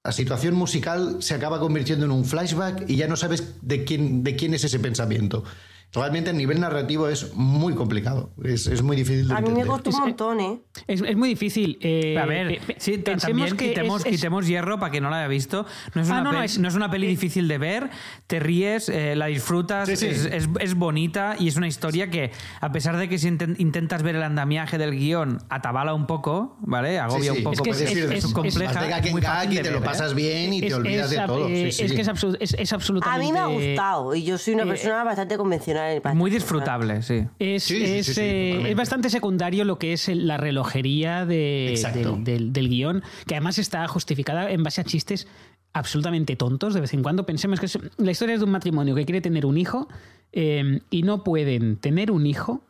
la 0.02 0.12
situación 0.12 0.54
musical 0.54 1.16
se 1.20 1.34
acaba 1.34 1.60
convirtiendo 1.60 2.06
en 2.06 2.10
un 2.10 2.24
flashback 2.24 2.88
y 2.88 2.96
ya 2.96 3.06
no 3.06 3.16
sabes 3.16 3.54
de 3.60 3.84
quién 3.84 4.54
es 4.54 4.64
ese 4.64 4.78
pensamiento. 4.78 5.44
Realmente 5.94 6.28
a 6.30 6.32
nivel 6.34 6.60
narrativo 6.60 7.08
es 7.08 7.34
muy 7.34 7.74
complicado, 7.74 8.30
es, 8.44 8.66
es 8.66 8.82
muy 8.82 8.94
difícil 8.94 9.26
de 9.26 9.34
A 9.34 9.40
mí 9.40 9.50
me 9.50 9.64
costó 9.64 9.88
un 9.88 9.96
montón, 10.00 10.38
¿eh? 10.40 10.60
Es, 10.86 11.00
es 11.00 11.16
muy 11.16 11.30
difícil. 11.30 11.78
eh, 11.80 12.18
A 12.18 12.26
ver, 12.26 12.60
sí, 12.76 12.98
pensemos 12.98 13.54
que 13.54 13.68
quitemos, 13.70 14.04
es- 14.04 14.12
quitemos 14.12 14.46
hierro 14.46 14.78
para 14.78 14.92
que 14.92 15.00
no 15.00 15.08
la 15.08 15.20
haya 15.20 15.28
visto. 15.28 15.64
No 15.94 16.02
es 16.02 16.10
Ah, 16.10 16.12
una, 16.12 16.20
no, 16.24 16.24
no, 16.32 16.38
peli, 16.38 16.44
es- 16.44 16.58
no 16.58 16.68
es 16.68 16.74
una 16.74 16.90
peli 16.90 17.06
difícil 17.06 17.48
de 17.48 17.56
ver, 17.56 17.88
te 18.26 18.38
ríes, 18.38 18.90
eh, 18.90 19.16
la 19.16 19.26
disfrutas, 19.26 19.88
Sí, 19.88 19.96
sí. 19.96 20.06
Es, 20.08 20.26
es- 20.26 20.48
es 20.60 20.74
bonita 20.74 21.36
y 21.38 21.48
es 21.48 21.56
una 21.56 21.66
historia 21.68 22.10
que, 22.10 22.32
a 22.60 22.70
pesar 22.70 22.98
de 22.98 23.08
que 23.08 23.16
si 23.16 23.28
inten- 23.30 23.56
intentas 23.58 24.02
ver 24.02 24.14
el 24.16 24.22
andamiaje 24.24 24.76
del 24.76 24.90
guion, 24.94 25.38
atabala 25.48 25.94
un 25.94 26.06
poco, 26.06 26.58
¿vale? 26.60 26.98
Agobia 26.98 27.32
Sí, 27.32 27.38
sí. 27.40 27.46
un 27.46 27.54
poco. 27.54 27.70
Es 27.70 27.78
que 27.78 27.84
es- 27.84 27.90
es- 27.96 28.24
es- 28.26 28.32
compleja, 28.34 28.98
en 28.98 29.12
muy 29.12 29.22
fácil 29.22 29.50
de 29.54 29.56
te 29.56 29.62
ver, 29.62 29.72
lo 29.72 29.78
¿eh? 29.78 29.84
pasas 29.86 30.14
bien 30.14 30.52
y 30.52 30.60
te 30.60 30.74
olvidas 30.74 31.10
es 31.10 31.18
de 31.18 31.26
todo. 31.26 31.48
eh, 31.48 31.72
Sí, 31.72 31.84
Es 31.84 31.92
que 31.92 32.02
es, 32.02 32.08
absolu- 32.10 32.36
es- 32.40 32.54
es 32.58 32.72
A 32.72 32.76
absolutamente. 32.76 33.24
mí 33.26 33.32
me 33.32 33.38
ha 33.38 33.46
gustado 33.46 34.14
y 34.14 34.22
yo 34.22 34.36
soy 34.36 34.52
una 34.52 34.64
eh, 34.64 34.66
persona 34.66 35.02
bastante 35.02 35.38
convencional. 35.38 35.77
Muy 36.14 36.30
disfrutable, 36.30 37.02
sí. 37.02 37.24
Es, 37.38 37.64
Sí, 37.64 37.76
sí, 37.78 37.84
es, 37.84 38.06
sí, 38.06 38.14
sí, 38.14 38.20
eh, 38.22 38.70
es 38.70 38.76
bastante 38.76 39.10
secundario 39.10 39.64
lo 39.64 39.78
que 39.78 39.92
es 39.92 40.08
la 40.08 40.36
relojería 40.36 41.24
de- 41.26 41.74
del, 41.94 42.24
del- 42.24 42.52
del 42.52 42.68
guion, 42.68 43.02
que 43.26 43.34
además 43.34 43.58
está 43.58 43.86
justificada 43.88 44.50
en 44.50 44.62
base 44.62 44.80
a 44.80 44.84
chistes 44.84 45.26
absolutamente 45.72 46.34
tontos 46.36 46.74
de 46.74 46.80
vez 46.80 46.94
en 46.94 47.02
cuando. 47.02 47.24
Pensemos 47.26 47.60
que 47.60 47.66
es- 47.66 47.78
la 47.98 48.10
historia 48.10 48.34
es 48.34 48.40
de 48.40 48.44
un 48.46 48.52
matrimonio 48.52 48.94
que 48.94 49.04
quiere 49.04 49.20
tener 49.20 49.46
un 49.46 49.56
hijo 49.58 49.88
eh, 50.32 50.80
y 50.90 51.02
no 51.02 51.24
pueden 51.24 51.76
tener 51.76 52.10
un 52.10 52.26
hijo 52.26 52.62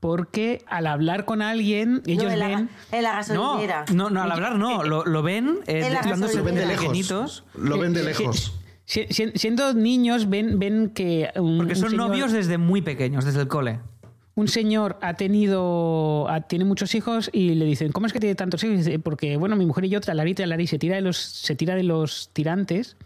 porque 0.00 0.64
al 0.66 0.86
hablar 0.86 1.24
con 1.24 1.42
alguien 1.42 2.02
ellos 2.06 2.24
no, 2.24 2.30
en 2.30 2.38
la, 2.38 2.48
ven... 2.48 2.68
en 2.92 3.02
la 3.02 3.10
No, 3.10 3.16
gasolinera. 3.16 3.84
no, 3.92 4.10
no, 4.10 4.22
al 4.22 4.32
hablar 4.32 4.56
no, 4.56 4.82
lo, 4.82 5.04
lo 5.04 5.22
ven 5.22 5.58
eh, 5.66 5.82
En 5.86 5.92
la. 5.94 6.02
Lo 6.02 6.44
ven 6.44 6.54
de 6.54 6.66
lejos. 6.66 7.44
Lo 7.54 7.78
ven 7.78 7.92
de 7.92 8.00
Eh, 8.00 8.04
lejos. 8.04 8.54
Si- 8.86 9.06
si- 9.10 9.32
siendo 9.34 9.74
niños 9.74 10.28
ven, 10.30 10.58
ven 10.58 10.90
que... 10.94 11.30
un- 11.36 11.58
Porque 11.58 11.74
un 11.74 11.78
son 11.78 11.90
señor- 11.90 12.08
novios 12.08 12.32
desde 12.32 12.56
muy 12.56 12.80
pequeños, 12.80 13.24
desde 13.26 13.42
el 13.42 13.48
cole. 13.48 13.80
un 14.34 14.48
señor 14.48 14.98
ha 15.02 15.14
tenido 15.14 16.28
ha- 16.28 16.42
tiene 16.42 16.64
muchos 16.64 16.94
hijos 16.94 17.30
y 17.32 17.54
le 17.54 17.64
dicen 17.64 17.90
cómo 17.92 18.06
es 18.06 18.12
que 18.12 18.20
tiene 18.20 18.34
tantos 18.34 18.62
hijos 18.64 18.86
porque 19.02 19.36
bueno 19.38 19.56
mi 19.56 19.64
mujer 19.66 19.84
y 19.86 19.88
yo 19.88 20.00
tralarí 20.00 20.34
tralarí 20.34 20.66
se 20.66 20.78
tira 20.78 20.96
de 20.96 21.00
los 21.02 21.16
se 21.16 21.54
tira 21.56 21.74
de 21.74 21.82
los 21.82 22.28
tirantes 22.34 22.96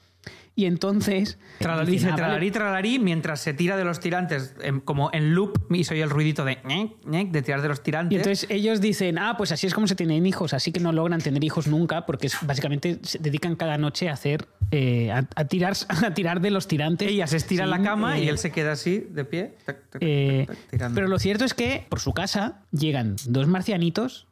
Y 0.60 0.66
entonces. 0.66 1.38
Tralarí, 1.58 1.92
dicen, 1.92 2.08
dice 2.08 2.08
"Ah, 2.08 2.10
vale, 2.10 2.22
tralarí, 2.22 2.50
tralarí, 2.50 2.98
mientras 2.98 3.40
se 3.40 3.54
tira 3.54 3.78
de 3.78 3.84
los 3.84 3.98
tirantes, 3.98 4.54
em, 4.62 4.80
como 4.82 5.08
en 5.14 5.34
loop, 5.34 5.58
y 5.72 5.84
soy 5.84 6.02
el 6.02 6.10
ruidito 6.10 6.44
de 6.44 6.58
ñec, 6.66 7.02
ñec, 7.06 7.30
de 7.30 7.40
tirar 7.40 7.62
de 7.62 7.68
los 7.68 7.82
tirantes. 7.82 8.12
Y 8.12 8.16
entonces 8.16 8.46
ellos 8.50 8.82
dicen, 8.82 9.18
ah, 9.18 9.36
pues 9.38 9.52
así 9.52 9.66
es 9.66 9.72
como 9.72 9.86
se 9.86 9.94
tienen 9.94 10.26
hijos, 10.26 10.52
así 10.52 10.70
que 10.70 10.80
no 10.80 10.92
logran 10.92 11.22
tener 11.22 11.42
hijos 11.44 11.66
nunca, 11.66 12.04
porque 12.04 12.26
es- 12.26 12.36
básicamente 12.42 12.98
se 13.02 13.18
dedican 13.18 13.56
cada 13.56 13.78
noche 13.78 14.10
a 14.10 14.12
hacer, 14.12 14.48
eh, 14.70 15.10
a, 15.10 15.26
a 15.34 15.44
tirar, 15.46 15.72
a 16.04 16.12
tirar 16.12 16.42
de 16.42 16.50
los 16.50 16.68
tirantes. 16.68 17.08
ella 17.08 17.26
se 17.26 17.38
estira 17.38 17.64
en 17.64 17.70
la 17.70 17.80
cama 17.82 18.18
y 18.18 18.26
eh, 18.26 18.28
él 18.28 18.36
se 18.36 18.52
queda 18.52 18.72
así, 18.72 19.06
de 19.10 19.24
pie. 19.24 19.54
tac, 19.64 19.78
tac, 19.78 19.90
tac, 19.92 20.02
eh, 20.04 20.46
tac, 20.76 20.92
pero 20.94 21.08
lo 21.08 21.18
cierto 21.18 21.46
es 21.46 21.54
que 21.54 21.86
por 21.88 22.00
su 22.00 22.12
casa 22.12 22.64
llegan 22.70 23.16
dos 23.26 23.46
marcianitos, 23.46 24.26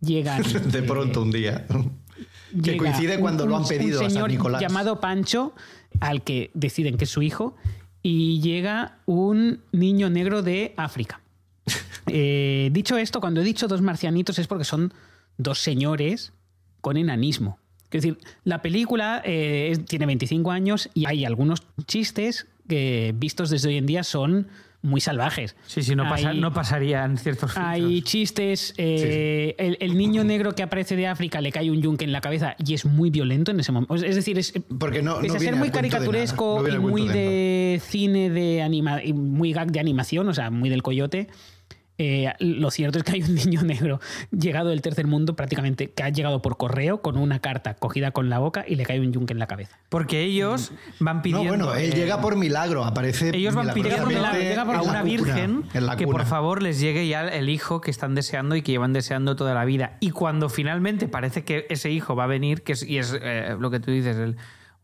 llegan... 0.00 0.40
De 0.70 0.78
eh, 0.78 0.82
pronto 0.82 1.20
un 1.22 1.32
día. 1.32 1.66
Que 2.62 2.76
coincide 2.76 3.16
un- 3.16 3.20
cuando 3.22 3.46
lo 3.46 3.56
han 3.56 3.66
pedido 3.66 3.98
un 4.00 4.04
a 4.06 4.08
San 4.08 4.10
señor 4.12 4.30
Nicolás. 4.30 4.60
llamado 4.60 5.00
Pancho, 5.00 5.54
al 6.00 6.22
que 6.22 6.50
deciden 6.54 6.96
que 6.96 7.04
es 7.04 7.10
su 7.10 7.22
hijo, 7.22 7.56
y 8.02 8.40
llega 8.40 8.98
un 9.06 9.60
niño 9.72 10.10
negro 10.10 10.42
de 10.42 10.74
África. 10.76 11.20
Eh, 12.06 12.68
dicho 12.70 12.98
esto, 12.98 13.18
cuando 13.20 13.40
he 13.40 13.44
dicho 13.44 13.66
dos 13.66 13.80
marcianitos 13.80 14.38
es 14.38 14.46
porque 14.46 14.64
son 14.64 14.92
dos 15.38 15.58
señores 15.58 16.34
con 16.82 16.98
enanismo. 16.98 17.58
Es 17.90 18.02
decir, 18.02 18.18
la 18.44 18.60
película 18.60 19.22
eh, 19.24 19.74
tiene 19.88 20.04
25 20.04 20.50
años 20.50 20.90
y 20.92 21.06
hay 21.06 21.24
algunos 21.24 21.62
chistes 21.86 22.46
que 22.68 23.14
vistos 23.16 23.48
desde 23.48 23.68
hoy 23.70 23.76
en 23.78 23.86
día 23.86 24.04
son 24.04 24.48
muy 24.84 25.00
salvajes. 25.00 25.56
Sí, 25.66 25.82
sí, 25.82 25.96
no, 25.96 26.08
pasa- 26.08 26.28
Hay- 26.28 26.40
no 26.40 26.52
pasarían 26.52 27.16
ciertos 27.16 27.56
hay 27.56 28.02
chistes. 28.02 28.74
eh, 28.76 29.54
el, 29.58 29.76
el 29.80 29.96
niño 29.96 30.22
negro 30.24 30.54
que 30.54 30.62
aparece 30.62 30.94
de 30.94 31.06
África 31.06 31.40
le 31.40 31.50
cae 31.50 31.70
un 31.70 31.80
yunque 31.82 32.04
en 32.04 32.12
la 32.12 32.20
cabeza 32.20 32.54
y 32.64 32.74
es 32.74 32.84
muy 32.84 33.10
violento 33.10 33.50
en 33.50 33.60
ese 33.60 33.72
momento. 33.72 33.94
Es 33.94 34.14
decir, 34.14 34.38
es, 34.38 34.52
Porque 34.78 35.02
no, 35.02 35.16
pese 35.20 35.28
no 35.28 35.34
a 35.34 35.38
viene 35.38 35.44
ser 35.44 35.54
muy 35.56 35.68
nada, 35.68 35.80
caricaturesco 35.80 36.62
no 36.62 36.68
y 36.68 36.78
muy 36.78 37.08
de 37.08 37.80
cine 37.84 38.30
de 38.30 38.62
anima 38.62 39.02
y 39.02 39.12
muy 39.14 39.52
gag 39.52 39.72
de 39.72 39.80
animación, 39.80 40.28
o 40.28 40.34
sea, 40.34 40.50
muy 40.50 40.68
del 40.68 40.82
coyote. 40.82 41.28
Eh, 41.98 42.32
lo 42.40 42.70
cierto 42.70 42.98
es 42.98 43.04
que 43.04 43.12
hay 43.12 43.22
un 43.22 43.34
niño 43.36 43.62
negro 43.62 44.00
llegado 44.30 44.70
del 44.70 44.82
tercer 44.82 45.06
mundo 45.06 45.36
prácticamente 45.36 45.90
que 45.90 46.02
ha 46.02 46.08
llegado 46.08 46.42
por 46.42 46.56
correo 46.56 47.00
con 47.02 47.16
una 47.16 47.38
carta 47.38 47.74
cogida 47.74 48.10
con 48.10 48.28
la 48.30 48.38
boca 48.40 48.64
y 48.66 48.74
le 48.74 48.84
cae 48.84 49.00
un 49.00 49.12
yunque 49.12 49.32
en 49.32 49.38
la 49.38 49.46
cabeza. 49.46 49.78
Porque 49.88 50.22
ellos 50.22 50.72
van 50.98 51.16
No, 51.18 51.22
pidiendo. 51.22 51.48
bueno, 51.48 51.74
él 51.74 51.92
eh, 51.92 51.96
llega 51.96 52.20
por 52.20 52.36
milagro, 52.36 52.84
aparece 52.84 53.30
Ellos 53.34 53.54
van 53.54 53.72
pidiendo 53.74 54.08
llega 54.08 54.64
por 54.64 54.74
a 54.76 54.82
una 54.82 55.00
cuna, 55.00 55.02
virgen 55.02 55.62
que 55.96 56.06
por 56.06 56.24
favor 56.26 56.62
les 56.62 56.80
llegue 56.80 57.06
ya 57.06 57.26
el 57.28 57.48
hijo 57.48 57.80
que 57.80 57.90
están 57.90 58.14
deseando 58.14 58.56
y 58.56 58.62
que 58.62 58.72
llevan 58.72 58.92
deseando 58.92 59.36
toda 59.36 59.54
la 59.54 59.64
vida. 59.64 59.96
Y 60.00 60.10
cuando 60.10 60.48
finalmente 60.48 61.08
parece 61.08 61.44
que 61.44 61.66
ese 61.70 61.90
hijo 61.90 62.16
va 62.16 62.24
a 62.24 62.26
venir, 62.28 62.62
que 62.62 62.72
es, 62.72 62.82
y 62.82 62.98
es 62.98 63.16
eh, 63.20 63.56
lo 63.58 63.70
que 63.70 63.80
tú 63.80 63.90
dices, 63.90 64.16
el- 64.16 64.36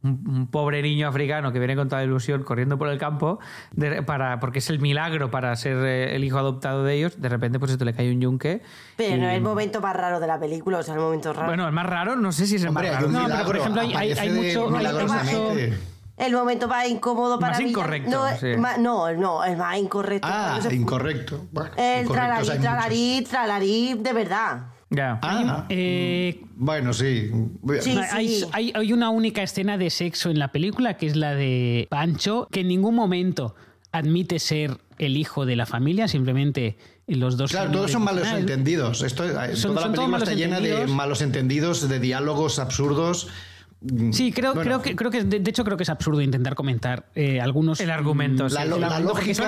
un, 0.02 0.24
un 0.28 0.46
pobre 0.46 0.80
niño 0.82 1.08
africano 1.08 1.52
que 1.52 1.58
viene 1.58 1.76
con 1.76 1.88
toda 1.88 2.02
ilusión 2.02 2.42
corriendo 2.42 2.78
por 2.78 2.88
el 2.88 2.98
campo, 2.98 3.38
de- 3.72 4.02
para, 4.02 4.40
porque 4.40 4.60
es 4.60 4.70
el 4.70 4.78
milagro 4.78 5.30
para 5.30 5.54
ser 5.56 5.76
eh, 5.84 6.16
el 6.16 6.24
hijo 6.24 6.38
adoptado 6.38 6.84
de 6.84 6.94
ellos, 6.94 7.20
de 7.20 7.28
repente 7.28 7.58
pues 7.58 7.70
esto 7.72 7.84
le 7.84 7.92
cae 7.92 8.10
un 8.10 8.20
yunque. 8.20 8.62
Pero 8.96 9.16
no 9.16 9.24
y- 9.24 9.30
es 9.30 9.34
el 9.36 9.42
momento 9.42 9.80
más 9.80 9.94
raro 9.94 10.18
de 10.20 10.26
la 10.26 10.38
película, 10.40 10.78
o 10.78 10.82
sea, 10.82 10.94
el 10.94 11.00
momento 11.00 11.32
raro. 11.32 11.46
Bueno, 11.48 11.66
el 11.66 11.72
más 11.72 11.86
raro, 11.86 12.16
no 12.16 12.32
sé 12.32 12.46
si 12.46 12.56
es 12.56 12.62
el 12.62 12.68
Hombre, 12.68 12.88
más 12.90 12.96
raro. 12.96 13.06
un 13.08 13.12
No, 13.12 13.26
pero 13.26 13.44
por 13.44 13.56
ejemplo, 13.56 13.80
hay- 13.82 13.92
hay- 13.94 14.12
hay 14.12 14.30
mucho- 14.30 14.74
hay- 14.74 15.74
el 16.16 16.34
momento 16.34 16.68
más 16.68 16.86
incómodo 16.88 17.38
para 17.38 17.52
Más 17.54 17.62
mí. 17.62 17.70
incorrecto, 17.70 18.10
No, 18.10 18.36
sí. 18.36 18.54
ma- 18.58 18.76
no, 18.76 19.10
no, 19.12 19.42
el 19.42 19.56
más 19.56 19.78
incorrecto. 19.78 20.28
Ah, 20.30 20.58
incorrecto. 20.70 21.46
Bueno, 21.50 21.70
El 21.78 22.06
tralarí, 22.08 23.24
tralarí, 23.28 23.94
de 23.94 24.12
verdad. 24.12 24.60
Ya. 24.90 25.20
Ah, 25.22 25.66
Eh, 25.68 26.42
bueno, 26.56 26.92
sí. 26.92 27.30
Sí. 27.80 27.96
Hay, 28.10 28.42
hay- 28.52 28.72
hay 28.74 28.92
una 28.92 29.10
única 29.10 29.42
escena 29.42 29.78
de 29.78 29.88
sexo 29.88 30.30
en 30.30 30.38
la 30.40 30.50
película, 30.50 30.96
que 30.96 31.06
es 31.06 31.14
la 31.16 31.34
de 31.34 31.86
Pancho, 31.90 32.48
que 32.50 32.60
en 32.60 32.68
ningún 32.68 32.96
momento 32.96 33.54
admite 33.92 34.38
ser 34.40 34.78
el 34.98 35.16
hijo 35.16 35.46
de 35.46 35.54
la 35.56 35.66
familia, 35.66 36.08
simplemente 36.08 36.76
los 37.06 37.36
dos. 37.36 37.50
Claro, 37.52 37.70
todos 37.70 37.90
son 37.92 38.02
malos 38.02 38.26
entendidos. 38.40 39.02
Esto, 39.02 39.24
Son- 39.56 39.74
toda 39.74 39.86
la 39.88 39.92
película 39.92 40.18
está 40.18 40.34
llena 40.34 40.60
de 40.60 40.86
malos 40.88 41.22
entendidos, 41.22 41.88
de 41.88 42.00
diálogos 42.00 42.58
absurdos. 42.58 43.28
Sí, 44.12 44.30
creo, 44.30 44.52
Bueno. 44.54 44.68
creo 44.68 44.82
que, 44.82 44.94
creo 44.94 45.10
que 45.10 45.24
de, 45.24 45.40
de 45.40 45.50
hecho 45.50 45.64
creo 45.64 45.78
que 45.78 45.84
es 45.84 45.88
absurdo 45.88 46.20
intentar 46.20 46.54
comentar 46.54 47.06
eh, 47.14 47.40
algunos 47.40 47.80
El 47.80 47.90
argumento. 47.90 48.48
sí. 48.50 48.54
La, 48.54 48.66
lógica 49.00 49.34
son 49.34 49.46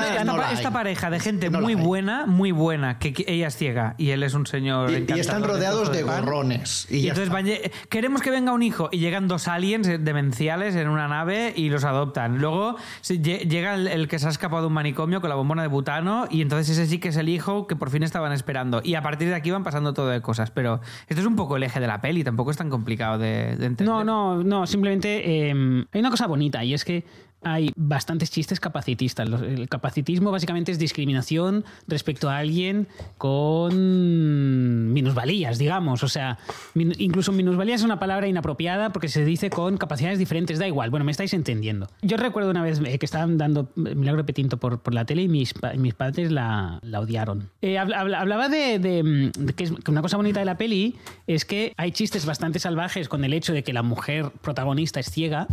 esta, 0.52 0.70
pareja 0.70 1.10
de 1.10 1.20
gente 1.20 1.50
No 1.50 1.60
muy 1.60 1.74
buena, 1.74 2.24
muy 2.26 2.50
buena, 2.50 2.98
que, 2.98 3.12
que 3.12 3.24
ella 3.28 3.48
es 3.48 3.56
ciega 3.56 3.94
y 3.98 4.10
él 4.10 4.22
es 4.22 4.32
un 4.32 4.46
señor. 4.46 4.90
Y- 4.90 5.20
están 5.20 5.42
de 5.42 5.48
rodeados 5.48 5.92
de 5.92 6.02
gorrones, 6.02 6.86
y 6.90 7.08
entonces 7.08 7.28
van, 7.28 7.44
lle- 7.46 7.70
queremos 7.90 8.22
que 8.22 8.30
venga 8.30 8.52
un 8.52 8.62
hijo 8.62 8.88
y 8.90 9.00
llegan 9.00 9.28
dos 9.28 9.48
aliens 9.48 9.86
demenciales 10.02 10.76
en 10.76 10.88
una 10.88 11.08
nave 11.08 11.52
y 11.54 11.68
los 11.68 11.84
adoptan. 11.84 12.38
Luego 12.38 12.76
llega 13.10 13.74
el, 13.74 13.86
el 13.86 14.08
que 14.08 14.18
se 14.18 14.26
ha 14.28 14.30
escapado 14.30 14.62
de 14.62 14.66
un 14.68 14.72
manicomio 14.72 15.20
con 15.20 15.28
la 15.28 15.36
bombona 15.36 15.60
de 15.62 15.68
butano 15.68 16.26
y 16.30 16.40
entonces 16.40 16.70
ese 16.78 16.86
sí 16.86 16.98
que 16.98 17.08
es 17.08 17.16
el 17.16 17.28
hijo 17.28 17.66
que 17.66 17.76
por 17.76 17.90
fin 17.90 18.02
estaban 18.02 18.32
esperando. 18.32 18.80
Y 18.82 18.94
a 18.94 19.02
partir 19.02 19.28
de 19.28 19.34
aquí 19.34 19.50
van 19.50 19.62
pasando 19.64 19.92
todo 19.92 20.08
de 20.08 20.22
cosas. 20.22 20.50
Pero 20.50 20.80
esto 21.08 21.20
es 21.20 21.26
un 21.26 21.36
poco 21.36 21.56
el 21.56 21.62
eje 21.64 21.80
de 21.80 21.86
la 21.86 22.00
peli, 22.00 22.24
tampoco 22.24 22.50
es 22.50 22.56
tan 22.56 22.70
complicado 22.70 23.18
de, 23.18 23.56
de 23.56 23.66
entender. 23.66 23.86
No, 23.94 24.02
no, 24.04 24.21
no, 24.44 24.66
simplemente 24.66 25.48
eh, 25.48 25.54
hay 25.92 26.00
una 26.00 26.10
cosa 26.10 26.26
bonita 26.26 26.64
y 26.64 26.74
es 26.74 26.84
que 26.84 27.04
hay 27.44 27.70
bastantes 27.76 28.30
chistes 28.30 28.60
capacitistas. 28.60 29.28
El 29.28 29.68
capacitismo 29.68 30.30
básicamente 30.30 30.72
es 30.72 30.78
discriminación 30.78 31.64
respecto 31.88 32.30
a 32.30 32.38
alguien 32.38 32.88
con 33.18 34.92
minusvalías, 34.92 35.58
digamos. 35.58 36.02
O 36.02 36.08
sea, 36.08 36.38
incluso 36.74 37.32
minusvalías 37.32 37.80
es 37.80 37.84
una 37.84 37.98
palabra 37.98 38.26
inapropiada 38.28 38.90
porque 38.92 39.08
se 39.08 39.24
dice 39.24 39.50
con 39.50 39.76
capacidades 39.76 40.18
diferentes. 40.18 40.58
Da 40.58 40.66
igual, 40.66 40.90
bueno, 40.90 41.04
me 41.04 41.10
estáis 41.12 41.34
entendiendo. 41.34 41.88
Yo 42.02 42.16
recuerdo 42.16 42.50
una 42.50 42.62
vez 42.62 42.80
eh, 42.84 42.98
que 42.98 43.06
estaban 43.06 43.38
dando 43.38 43.70
Milagro 43.76 44.24
Petinto 44.26 44.56
por, 44.58 44.80
por 44.80 44.94
la 44.94 45.04
tele 45.04 45.22
y 45.22 45.28
mis, 45.28 45.54
mis 45.76 45.94
padres 45.94 46.30
la, 46.30 46.78
la 46.82 47.00
odiaron. 47.00 47.48
Eh, 47.60 47.78
habla- 47.78 48.00
habla- 48.00 48.20
hablaba 48.20 48.48
de, 48.48 48.78
de, 48.78 49.02
mm, 49.02 49.46
que 49.56 49.70
una 49.90 50.02
cosa 50.02 50.16
bonita 50.16 50.40
de 50.40 50.46
la 50.46 50.56
peli 50.56 50.96
es 51.26 51.44
que 51.44 51.72
hay 51.76 51.92
chistes 51.92 52.26
bastante 52.26 52.58
salvajes 52.58 53.08
con 53.08 53.24
el 53.24 53.32
hecho 53.32 53.52
de 53.52 53.62
que 53.62 53.72
la 53.72 53.82
mujer 53.82 54.30
protagonista 54.42 55.00
es 55.00 55.10
ciega 55.10 55.46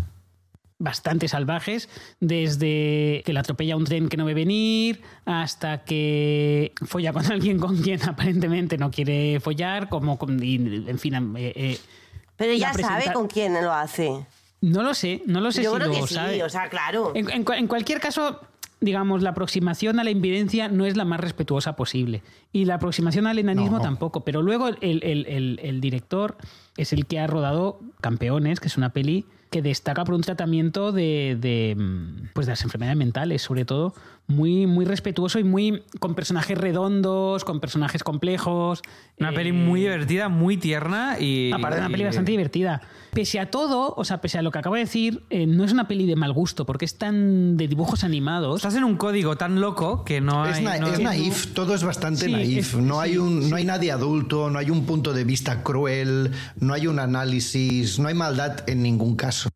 bastante 0.79 1.27
salvajes, 1.27 1.89
desde 2.21 3.21
que 3.25 3.33
la 3.33 3.41
atropella 3.41 3.75
un 3.75 3.83
tren 3.83 4.07
que 4.09 4.17
no 4.17 4.25
ve 4.25 4.33
venir, 4.33 5.01
hasta 5.25 5.83
que 5.83 6.73
folla 6.85 7.11
con 7.13 7.25
alguien 7.31 7.59
con 7.59 7.77
quien 7.81 8.01
aparentemente 8.07 8.77
no 8.77 8.89
quiere 8.89 9.39
follar, 9.41 9.89
como 9.89 10.17
con, 10.17 10.41
y, 10.41 10.55
en 10.55 10.97
fin, 10.99 11.15
eh, 11.37 11.53
eh, 11.55 11.79
Pero 12.37 12.53
ya 12.53 12.71
presenta- 12.71 13.01
sabe 13.01 13.13
con 13.13 13.27
quién 13.27 13.53
lo 13.61 13.73
hace. 13.73 14.25
no 14.61 14.83
lo 14.83 14.93
sé, 14.93 15.21
no 15.25 15.41
lo 15.41 15.51
sé 15.51 15.63
Yo 15.63 15.71
si 15.73 15.75
creo 15.77 15.87
lo 15.89 15.93
que 16.01 16.07
sí, 16.07 16.13
sabe. 16.15 16.43
o 16.43 16.49
sea, 16.49 16.69
claro. 16.69 17.11
En, 17.13 17.29
en 17.29 17.43
cua- 17.45 17.57
en 17.57 17.67
cualquier 17.67 17.99
caso, 17.99 18.39
digamos, 18.79 19.21
la 19.21 19.31
aproximación 19.31 19.99
a 19.99 20.05
la 20.05 20.11
invidencia 20.11 20.69
no 20.69 20.85
es 20.85 20.95
la 20.95 21.03
más 21.03 21.19
respetuosa 21.19 21.75
posible. 21.75 22.23
Y 22.53 22.63
la 22.63 22.75
aproximación 22.75 23.27
al 23.27 23.37
enanismo 23.37 23.71
No, 23.71 23.77
no. 23.79 23.83
tampoco. 23.83 24.23
Pero 24.23 24.41
luego 24.41 24.69
el, 24.69 24.77
el- 24.81 25.25
el- 25.27 25.59
el 25.61 25.81
director 25.81 26.37
es 26.77 26.93
el 26.93 27.05
que 27.05 27.19
ha 27.19 27.27
rodado 27.27 27.81
Campeones, 27.99 28.61
que 28.61 28.67
es 28.69 28.77
una 28.77 28.93
peli 28.93 29.25
que 29.49 29.61
destaca 29.61 30.03
por 30.05 30.15
un 30.15 30.21
tratamiento 30.21 30.91
de, 30.91 31.37
de, 31.39 31.75
mm, 31.77 32.29
pues 32.33 32.47
de 32.47 32.51
las 32.51 32.63
enfermedades 32.63 32.97
mentales, 32.97 33.41
sobre 33.41 33.65
todo, 33.65 33.93
muy, 34.29 34.67
muy 34.67 34.85
respetuoso 34.85 35.39
y 35.39 35.43
muy 35.43 35.83
con 35.99 36.15
personajes 36.15 36.57
redondos, 36.57 37.43
con 37.43 37.59
personajes 37.59 38.03
complejos. 38.03 38.81
Una 39.19 39.31
eh, 39.31 39.33
peli 39.35 39.51
muy 39.51 39.81
divertida, 39.81 40.29
muy 40.29 40.55
tierna 40.55 41.17
y. 41.19 41.51
Aparte 41.51 41.75
de 41.77 41.81
una 41.81 41.89
peli 41.89 42.03
y- 42.03 42.05
bastante 42.05 42.31
divertida. 42.31 42.81
Pese 43.11 43.39
a 43.39 43.49
todo, 43.49 43.95
o 43.97 44.05
sea, 44.05 44.21
pese 44.21 44.37
a 44.37 44.43
lo 44.43 44.51
que 44.51 44.59
acabo 44.59 44.75
de 44.75 44.81
decir, 44.81 45.23
eh, 45.31 45.47
no 45.47 45.63
es 45.65 45.71
una 45.73 45.87
peli 45.87 46.05
de 46.05 46.15
mal 46.15 46.31
gusto, 46.31 46.65
porque 46.67 46.85
es 46.85 46.95
tan 46.99 47.57
de 47.57 47.67
dibujos 47.67 48.03
animados. 48.03 48.57
Estás 48.57 48.75
en 48.75 48.83
un 48.83 48.97
código 48.97 49.35
tan 49.35 49.59
loco 49.59 50.05
que 50.05 50.21
no 50.21 50.43
hay. 50.43 50.51
Es, 50.51 50.61
na- 50.61 50.77
no- 50.77 50.87
es 50.93 50.99
naif, 50.99 51.47
todo 51.55 51.73
es 51.73 51.83
bastante 51.83 52.25
Sí, 52.27 52.31
naif. 52.31 52.73
es- 52.75 52.79
no, 52.79 52.99
hay 53.01 53.13
sí, 53.13 53.17
un, 53.17 53.49
no 53.49 53.55
hay 53.55 53.65
nadie 53.65 53.91
adulto, 53.91 54.51
no 54.51 54.59
hay 54.59 54.69
un 54.69 54.85
punto 54.85 55.11
de 55.11 55.23
vista 55.23 55.63
cruel, 55.63 56.31
no 56.59 56.73
hay 56.75 56.85
un 56.85 56.99
análisis, 56.99 57.97
no 57.97 58.07
hay 58.09 58.13
maldad 58.13 58.63
en 58.69 58.83
ningún 58.83 59.15
caso. 59.15 59.49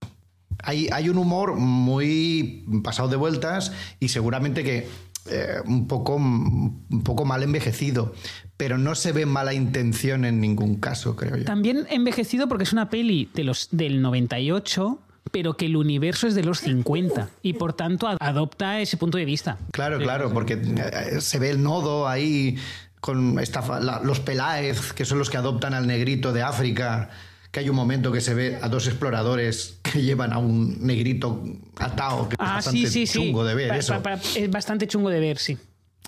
Hay, 0.63 0.87
hay 0.91 1.09
un 1.09 1.17
humor 1.17 1.55
muy 1.55 2.65
pasado 2.83 3.09
de 3.09 3.15
vueltas 3.17 3.71
y 3.99 4.07
seguramente 4.09 4.63
que 4.63 4.87
eh, 5.29 5.55
un, 5.65 5.87
poco, 5.87 6.15
un 6.15 7.01
poco 7.03 7.25
mal 7.25 7.43
envejecido, 7.43 8.13
pero 8.57 8.77
no 8.77 8.95
se 8.95 9.11
ve 9.11 9.25
mala 9.25 9.53
intención 9.53 10.25
en 10.25 10.39
ningún 10.41 10.75
caso, 10.77 11.15
creo 11.15 11.37
yo. 11.37 11.45
También 11.45 11.85
envejecido 11.89 12.47
porque 12.47 12.63
es 12.63 12.73
una 12.73 12.89
peli 12.89 13.29
de 13.33 13.43
los, 13.43 13.69
del 13.71 14.01
98, 14.01 14.99
pero 15.31 15.55
que 15.55 15.65
el 15.67 15.75
universo 15.77 16.27
es 16.27 16.35
de 16.35 16.43
los 16.43 16.59
50 16.59 17.29
y 17.41 17.53
por 17.53 17.73
tanto 17.73 18.07
ad- 18.07 18.17
adopta 18.19 18.79
ese 18.81 18.97
punto 18.97 19.17
de 19.17 19.25
vista. 19.25 19.57
Claro, 19.71 19.97
claro, 19.99 20.31
porque 20.33 20.53
eh, 20.61 21.21
se 21.21 21.39
ve 21.39 21.49
el 21.49 21.63
nodo 21.63 22.07
ahí 22.07 22.57
con 22.99 23.39
esta, 23.39 23.61
fa- 23.61 23.79
la- 23.79 24.01
los 24.01 24.19
Peláez, 24.19 24.93
que 24.93 25.05
son 25.05 25.19
los 25.19 25.29
que 25.29 25.37
adoptan 25.37 25.73
al 25.73 25.87
negrito 25.87 26.33
de 26.33 26.41
África, 26.41 27.09
que 27.53 27.59
hay 27.59 27.69
un 27.69 27.75
momento 27.75 28.11
que 28.11 28.19
se 28.19 28.33
ve 28.33 28.57
a 28.63 28.67
dos 28.67 28.87
exploradores 28.87 29.77
que 29.83 30.01
llevan 30.01 30.33
a 30.33 30.39
un 30.39 30.75
negrito 30.87 31.43
atado, 31.77 32.27
que 32.27 32.33
es 32.33 32.39
Ah, 32.39 32.55
bastante 32.55 32.79
sí, 32.79 32.87
sí, 32.87 33.05
sí. 33.05 33.19
chungo 33.19 33.45
de 33.45 33.53
ver 33.53 33.67
Pa- 33.69 33.77
eso. 33.77 33.93
pa- 34.01 34.15
pa- 34.15 34.21
es 34.35 34.49
bastante 34.49 34.87
chungo 34.87 35.11
de 35.11 35.19
ver, 35.19 35.37
sí. 35.37 35.59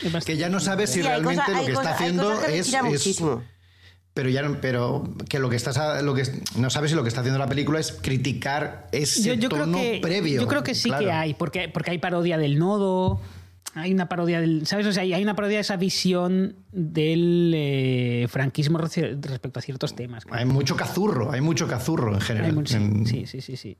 Es 0.03 0.25
que 0.25 0.37
ya 0.37 0.49
no 0.49 0.59
sabes 0.59 0.89
si 0.89 1.01
Sí, 1.01 1.07
realmente 1.07 1.43
lo 1.53 1.63
que 1.67 1.71
está 1.73 1.91
haciendo 1.93 2.41
que 2.43 2.57
es, 2.57 2.73
es- 2.73 3.21
pero 4.15 4.29
ya 4.29 4.41
no, 4.41 4.59
pero 4.59 5.03
que 5.29 5.37
lo 5.37 5.47
que 5.51 5.55
estás 5.55 6.01
lo 6.03 6.15
que 6.15 6.23
no 6.55 6.71
sabes 6.71 6.89
si 6.89 6.95
lo 6.95 7.03
que 7.03 7.09
está 7.09 7.19
haciendo 7.21 7.37
la 7.37 7.47
película 7.47 7.79
es 7.79 7.91
criticar 7.91 8.87
ese 8.91 9.37
tono 9.37 9.77
previo. 10.01 10.41
Yo 10.41 10.47
creo 10.47 10.63
que 10.63 10.73
sí 10.73 10.89
que 10.89 11.11
hay, 11.11 11.35
porque, 11.35 11.69
porque 11.69 11.91
hay 11.91 11.99
parodia 11.99 12.39
del 12.39 12.57
nodo, 12.57 13.21
hay 13.75 13.93
una 13.93 14.07
parodia 14.07 14.39
del. 14.39 14.65
¿Sabes? 14.65 14.87
O 14.87 14.93
sea, 14.93 15.03
hay 15.03 15.21
una 15.21 15.35
parodia 15.35 15.57
de 15.57 15.61
esa 15.61 15.75
visión 15.75 16.55
del 16.71 17.51
eh, 17.53 18.25
franquismo 18.29 18.77
respecto 18.79 19.59
a 19.59 19.61
ciertos 19.61 19.95
temas. 19.95 20.25
Hay 20.31 20.45
mucho 20.45 20.75
cazurro, 20.75 21.31
hay 21.31 21.41
mucho 21.41 21.67
cazurro 21.67 22.13
en 22.13 22.21
general. 22.21 22.65
sí, 22.65 23.25
sí, 23.27 23.41
sí, 23.41 23.57
sí. 23.57 23.77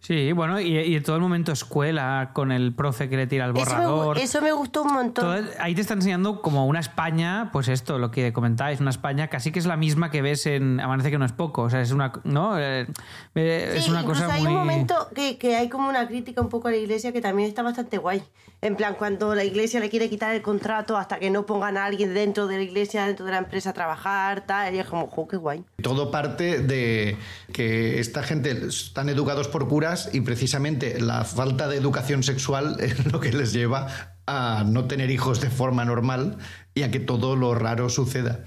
Sí, 0.00 0.32
bueno, 0.32 0.60
y, 0.60 0.96
en 0.96 1.02
todo 1.02 1.16
el 1.16 1.22
momento 1.22 1.52
escuela 1.52 2.30
con 2.32 2.50
el 2.50 2.74
profe 2.74 3.08
que 3.08 3.16
le 3.16 3.26
tira 3.26 3.44
el 3.44 3.52
borrador. 3.52 4.18
Eso 4.18 4.42
me, 4.42 4.52
gustó 4.52 4.82
un 4.82 4.92
montón. 4.92 5.48
ahí 5.60 5.74
te 5.74 5.80
está 5.80 5.94
enseñando 5.94 6.42
como 6.42 6.66
una 6.66 6.80
España, 6.80 7.50
pues 7.52 7.68
esto, 7.68 7.98
lo 7.98 8.10
que 8.10 8.32
comentáis, 8.32 8.80
una 8.80 8.90
España 8.90 9.28
casi 9.28 9.52
que 9.52 9.58
es 9.58 9.66
la 9.66 9.76
misma 9.76 10.10
que 10.10 10.20
ves 10.20 10.46
en 10.46 10.80
Amanece 10.80 11.10
que 11.10 11.18
no 11.18 11.24
es 11.24 11.32
poco. 11.32 11.62
O 11.62 11.70
sea, 11.70 11.80
es 11.80 11.92
una, 11.92 12.12
¿no? 12.24 12.58
Eh, 12.58 12.86
eh, 13.34 13.74
es 13.76 13.88
una 13.88 14.04
cosa 14.04 14.32
hay 14.32 14.46
un 14.46 14.54
momento 14.54 15.08
que, 15.14 15.38
que, 15.38 15.56
hay 15.56 15.68
como 15.68 15.88
una 15.88 16.06
crítica 16.08 16.40
un 16.40 16.48
poco 16.48 16.68
a 16.68 16.70
la 16.72 16.76
iglesia 16.76 17.12
que 17.12 17.20
también 17.20 17.48
está 17.48 17.62
bastante 17.62 17.98
guay. 17.98 18.22
En 18.60 18.74
plan, 18.74 18.96
cuando 18.98 19.36
la 19.36 19.44
iglesia 19.44 19.78
le 19.78 19.88
quiere 19.88 20.10
quitar 20.10 20.34
el 20.34 20.42
contrato 20.42 20.96
hasta 20.96 21.20
que 21.20 21.30
no 21.30 21.46
pongan 21.46 21.76
a 21.76 21.84
alguien 21.84 22.12
dentro 22.12 22.48
de 22.48 22.56
la 22.56 22.62
iglesia, 22.64 23.06
dentro 23.06 23.24
de 23.24 23.30
la 23.30 23.38
empresa 23.38 23.70
a 23.70 23.72
trabajar, 23.72 24.46
tal, 24.46 24.74
y 24.74 24.78
es 24.78 24.86
como, 24.86 25.06
jo, 25.06 25.28
qué 25.28 25.36
guay. 25.36 25.64
Todo 25.80 26.10
parte 26.10 26.58
de 26.58 27.16
que 27.52 28.00
esta 28.00 28.24
gente 28.24 28.50
están 28.66 29.08
educados 29.08 29.46
por 29.46 29.67
y 30.12 30.20
precisamente 30.20 31.00
la 31.00 31.24
falta 31.24 31.68
de 31.68 31.76
educación 31.76 32.22
sexual 32.22 32.76
es 32.80 33.10
lo 33.12 33.20
que 33.20 33.32
les 33.32 33.52
lleva 33.52 34.16
a 34.26 34.64
no 34.66 34.86
tener 34.86 35.10
hijos 35.10 35.40
de 35.40 35.50
forma 35.50 35.84
normal 35.84 36.38
y 36.74 36.82
a 36.82 36.90
que 36.90 37.00
todo 37.00 37.36
lo 37.36 37.54
raro 37.54 37.88
suceda. 37.88 38.44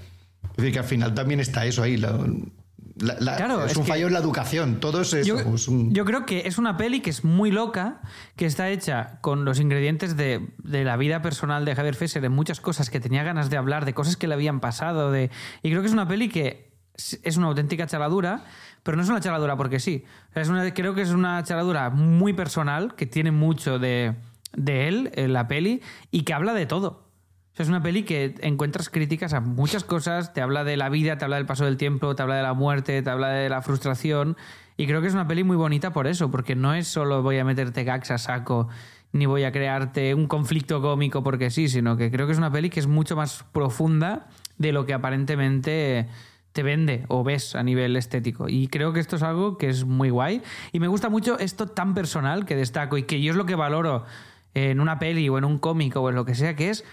Es 0.50 0.56
decir, 0.56 0.72
que 0.72 0.78
al 0.80 0.84
final 0.84 1.14
también 1.14 1.40
está 1.40 1.64
eso 1.64 1.82
ahí. 1.82 1.98
claro, 1.98 3.64
es, 3.64 3.76
un 3.76 3.86
fallo 3.86 4.06
en 4.06 4.12
la 4.12 4.18
educación, 4.18 4.80
todo 4.80 5.00
es 5.00 5.12
eso. 5.12 5.44
Yo, 5.90 6.04
creo 6.04 6.26
que 6.26 6.46
es 6.46 6.58
una 6.58 6.76
peli 6.76 7.00
que 7.00 7.10
es 7.10 7.24
muy 7.24 7.50
loca, 7.50 8.02
que 8.36 8.46
está 8.46 8.68
hecha 8.68 9.18
con 9.22 9.44
los 9.44 9.60
ingredientes 9.60 10.16
de, 10.16 10.48
de, 10.62 10.84
la 10.84 10.96
vida 10.96 11.22
personal 11.22 11.64
de 11.64 11.74
Javier 11.74 11.94
Fesser, 11.94 12.22
de 12.22 12.28
muchas 12.28 12.60
cosas 12.60 12.90
que 12.90 13.00
tenía 13.00 13.22
ganas 13.22 13.50
de 13.50 13.56
hablar, 13.56 13.84
de 13.84 13.94
cosas 13.94 14.16
que 14.16 14.28
le 14.28 14.34
habían 14.34 14.60
pasado, 14.60 15.10
de... 15.10 15.30
y 15.62 15.70
creo 15.70 15.80
que 15.80 15.88
es 15.88 15.94
una 15.94 16.06
peli 16.06 16.28
que 16.28 16.72
es 17.22 17.36
una 17.36 17.46
auténtica 17.46 17.86
chaladura, 17.86 18.44
pero 18.82 18.96
no 18.96 19.02
es 19.02 19.08
una 19.08 19.20
charadura 19.20 19.56
porque 19.56 19.80
sí. 19.80 20.04
Es 20.34 20.50
creo 20.74 20.94
que 20.94 21.02
es 21.02 21.10
una 21.10 21.42
charadura 21.44 21.90
muy 21.90 22.32
personal, 22.32 22.94
que 22.94 23.06
tiene 23.06 23.30
mucho 23.30 23.78
de, 23.78 24.14
él 24.66 25.10
en 25.14 25.32
la 25.32 25.48
peli 25.48 25.82
y 26.10 26.22
que 26.22 26.34
habla 26.34 26.54
de 26.54 26.66
todo. 26.66 27.08
es 27.56 27.68
una 27.68 27.82
peli 27.82 28.02
que 28.02 28.34
encuentras 28.40 28.90
críticas 28.90 29.34
a 29.34 29.40
muchas 29.40 29.84
cosas, 29.84 30.32
te 30.32 30.40
habla 30.40 30.64
de 30.64 30.76
la 30.76 30.88
vida, 30.88 31.16
te 31.16 31.24
habla 31.24 31.36
del 31.36 31.46
paso 31.46 31.64
del 31.64 31.76
tiempo, 31.76 32.14
te 32.16 32.22
habla 32.22 32.36
de 32.36 32.42
la 32.42 32.54
muerte, 32.54 33.02
te 33.02 33.10
habla 33.10 33.28
de 33.28 33.48
la 33.48 33.62
frustración. 33.62 34.36
Y 34.76 34.86
creo 34.86 35.00
que 35.00 35.06
es 35.06 35.14
una 35.14 35.28
peli 35.28 35.44
muy 35.44 35.56
bonita 35.56 35.92
por 35.92 36.06
eso, 36.06 36.30
porque 36.30 36.56
no 36.56 36.74
es 36.74 36.88
solo 36.88 37.22
voy 37.22 37.38
a 37.38 37.44
meterte 37.44 37.84
gags 37.84 38.10
a 38.10 38.18
saco, 38.18 38.68
ni 39.12 39.26
voy 39.26 39.44
a 39.44 39.52
crearte 39.52 40.14
un 40.14 40.26
conflicto 40.26 40.80
cómico 40.80 41.22
porque 41.22 41.50
sí, 41.50 41.68
sino 41.68 41.96
que 41.96 42.10
creo 42.10 42.26
que 42.26 42.32
es 42.32 42.38
una 42.38 42.50
peli 42.50 42.70
que 42.70 42.80
es 42.80 42.86
mucho 42.86 43.14
más 43.14 43.44
profunda 43.52 44.28
de 44.58 44.72
lo 44.72 44.86
que 44.86 44.94
aparentemente 44.94 46.08
te 46.52 46.62
vende 46.62 47.04
o 47.08 47.24
ves 47.24 47.54
a 47.54 47.62
nivel 47.62 47.96
estético. 47.96 48.48
Y 48.48 48.68
creo 48.68 48.92
que 48.92 49.00
esto 49.00 49.16
es 49.16 49.22
algo 49.22 49.58
que 49.58 49.68
es 49.68 49.84
muy 49.84 50.10
guay. 50.10 50.42
Y 50.72 50.80
me 50.80 50.88
gusta 50.88 51.08
mucho 51.08 51.38
esto 51.38 51.66
tan 51.66 51.94
personal 51.94 52.44
que 52.44 52.56
destaco 52.56 52.98
y 52.98 53.04
que 53.04 53.20
yo 53.22 53.32
es 53.32 53.36
lo 53.36 53.46
que 53.46 53.54
valoro 53.54 54.04
en 54.54 54.80
una 54.80 54.98
peli 54.98 55.28
o 55.28 55.38
en 55.38 55.44
un 55.44 55.58
cómic 55.58 55.96
o 55.96 56.08
en 56.08 56.14
lo 56.14 56.24
que 56.24 56.34
sea, 56.34 56.54
que 56.54 56.70
es 56.70 56.84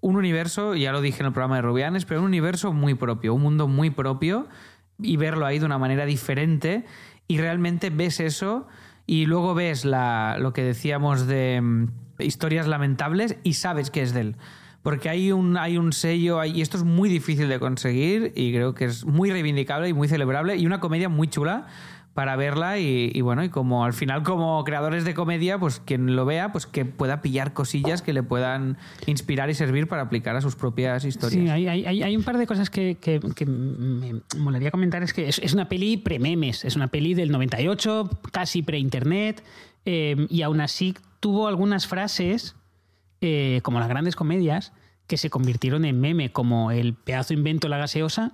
un 0.00 0.16
universo, 0.16 0.74
ya 0.74 0.92
lo 0.92 1.00
dije 1.00 1.20
en 1.20 1.26
el 1.26 1.32
programa 1.32 1.56
de 1.56 1.62
Rubianes, 1.62 2.04
pero 2.04 2.20
un 2.20 2.26
universo 2.26 2.72
muy 2.72 2.94
propio, 2.94 3.34
un 3.34 3.42
mundo 3.42 3.68
muy 3.68 3.90
propio 3.90 4.48
y 5.00 5.16
verlo 5.16 5.46
ahí 5.46 5.58
de 5.58 5.66
una 5.66 5.78
manera 5.78 6.06
diferente 6.06 6.84
y 7.28 7.38
realmente 7.38 7.90
ves 7.90 8.20
eso 8.20 8.66
y 9.06 9.26
luego 9.26 9.54
ves 9.54 9.84
la, 9.84 10.36
lo 10.38 10.52
que 10.52 10.62
decíamos 10.62 11.26
de 11.26 11.60
mm, 11.60 11.88
historias 12.18 12.66
lamentables 12.66 13.36
y 13.42 13.54
sabes 13.54 13.90
que 13.90 14.02
es 14.02 14.12
de 14.12 14.20
él 14.20 14.36
porque 14.82 15.08
hay 15.08 15.32
un, 15.32 15.56
hay 15.56 15.78
un 15.78 15.92
sello 15.92 16.44
y 16.44 16.60
esto 16.60 16.76
es 16.76 16.84
muy 16.84 17.08
difícil 17.08 17.48
de 17.48 17.58
conseguir 17.58 18.32
y 18.34 18.52
creo 18.52 18.74
que 18.74 18.86
es 18.86 19.04
muy 19.04 19.30
reivindicable 19.30 19.88
y 19.88 19.92
muy 19.92 20.08
celebrable 20.08 20.56
y 20.56 20.66
una 20.66 20.80
comedia 20.80 21.08
muy 21.08 21.28
chula 21.28 21.66
para 22.14 22.36
verla 22.36 22.78
y, 22.78 23.18
bueno, 23.22 23.42
y 23.42 23.48
como 23.48 23.84
al 23.84 23.94
final 23.94 24.22
como 24.22 24.62
creadores 24.64 25.04
de 25.04 25.14
comedia, 25.14 25.58
pues 25.58 25.80
quien 25.80 26.14
lo 26.14 26.26
vea, 26.26 26.52
pues 26.52 26.66
que 26.66 26.84
pueda 26.84 27.22
pillar 27.22 27.54
cosillas 27.54 28.02
que 28.02 28.12
le 28.12 28.22
puedan 28.22 28.76
inspirar 29.06 29.48
y 29.48 29.54
servir 29.54 29.88
para 29.88 30.02
aplicar 30.02 30.36
a 30.36 30.42
sus 30.42 30.54
propias 30.54 31.06
historias. 31.06 31.42
Sí, 31.42 31.48
hay, 31.48 31.86
hay, 31.86 32.16
un 32.16 32.22
par 32.22 32.36
de 32.36 32.46
cosas 32.46 32.68
que, 32.68 32.98
que, 33.00 33.46
me 33.46 34.20
molaría 34.36 34.70
comentar, 34.70 35.02
es 35.02 35.14
que 35.14 35.26
es, 35.26 35.54
una 35.54 35.70
peli 35.70 35.96
pre-memes, 35.96 36.66
es 36.66 36.76
una 36.76 36.88
peli 36.88 37.14
del 37.14 37.32
98, 37.32 38.10
casi 38.30 38.62
pre-internet, 38.62 39.42
eh, 39.86 40.26
y 40.28 40.42
aún 40.42 40.60
así 40.60 40.94
tuvo 41.20 41.48
algunas 41.48 41.86
frases 41.86 42.56
eh, 43.22 43.60
como 43.62 43.78
las 43.78 43.88
grandes 43.88 44.16
comedias, 44.16 44.72
que 45.06 45.16
se 45.16 45.30
convirtieron 45.30 45.84
en 45.84 46.00
meme, 46.00 46.32
como 46.32 46.72
el 46.72 46.94
pedazo 46.94 47.32
invento 47.32 47.68
la 47.68 47.78
gaseosa. 47.78 48.32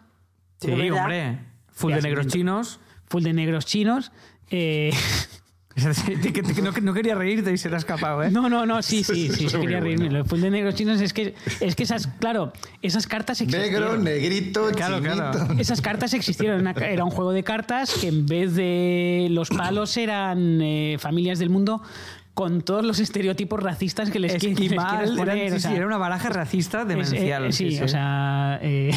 Sí, 0.60 0.72
hombre. 0.90 1.40
Full 1.72 1.92
de 1.92 2.02
negros 2.02 2.26
chinos. 2.28 2.80
Full 3.06 3.22
de 3.22 3.32
negros 3.34 3.66
chinos. 3.66 4.12
Eh... 4.50 4.90
no, 6.82 6.94
quería 6.94 7.14
reírte 7.14 7.52
y 7.52 7.58
se 7.58 7.68
te 7.68 7.74
ha 7.74 7.78
escapado, 7.78 8.22
¿eh? 8.22 8.30
No, 8.30 8.48
no, 8.48 8.64
no, 8.64 8.82
sí, 8.82 9.04
sí, 9.04 9.28
sí, 9.28 9.46
quería 9.60 9.80
reírme. 9.80 10.10
Lo 10.10 10.24
full 10.24 10.40
de 10.40 10.50
negros 10.50 10.74
chinos 10.74 11.00
es 11.00 11.12
que, 11.12 11.34
es 11.60 11.76
que 11.76 11.82
esas, 11.82 12.06
claro, 12.06 12.52
esas 12.82 13.06
cartas 13.06 13.40
existieron. 13.42 13.72
Negro, 13.72 13.96
negrito, 13.98 14.70
claro, 14.72 15.00
claro. 15.00 15.52
Esas 15.58 15.82
cartas 15.82 16.14
existieron. 16.14 16.66
Era 16.66 17.04
un 17.04 17.10
juego 17.10 17.32
de 17.32 17.44
cartas 17.44 17.94
que 18.00 18.08
en 18.08 18.26
vez 18.26 18.54
de 18.54 19.28
los 19.30 19.50
palos 19.50 19.96
eran 19.96 20.60
eh, 20.62 20.96
familias 20.98 21.38
del 21.38 21.50
mundo 21.50 21.82
con 22.38 22.60
todos 22.60 22.84
los 22.84 23.00
estereotipos 23.00 23.60
racistas 23.60 24.12
que 24.12 24.20
les, 24.20 24.32
Esquimal, 24.32 25.16
poner. 25.16 25.52
Era, 25.52 25.74
era 25.74 25.84
una 25.84 25.98
baraja 25.98 26.28
racista 26.28 26.84
demencial. 26.84 27.46
Eh, 27.46 27.52
sí, 27.52 27.80
o 27.80 27.88
sea... 27.88 28.60
Eh... 28.62 28.92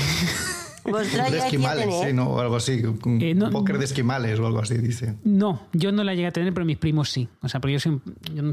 de 0.85 1.37
esquimales, 1.39 1.87
sí, 2.05 2.13
¿no? 2.13 2.29
O 2.29 2.39
algo 2.39 2.57
así. 2.57 2.83
Un 3.03 3.19
eh, 3.19 3.35
póker 3.51 3.79
de 3.79 3.85
esquimales 3.85 4.37
o 4.37 4.45
algo 4.45 4.59
así, 4.59 4.77
dice. 4.77 5.15
No, 5.23 5.59
yo 5.73 5.91
no 5.91 6.03
la 6.03 6.13
llegué 6.13 6.27
a 6.27 6.31
tener, 6.31 6.53
pero 6.53 6.67
mis 6.67 6.77
primos 6.77 7.09
sí. 7.09 7.29
O 7.41 7.49
sea, 7.49 7.59
porque 7.59 7.79
yo, 7.79 7.99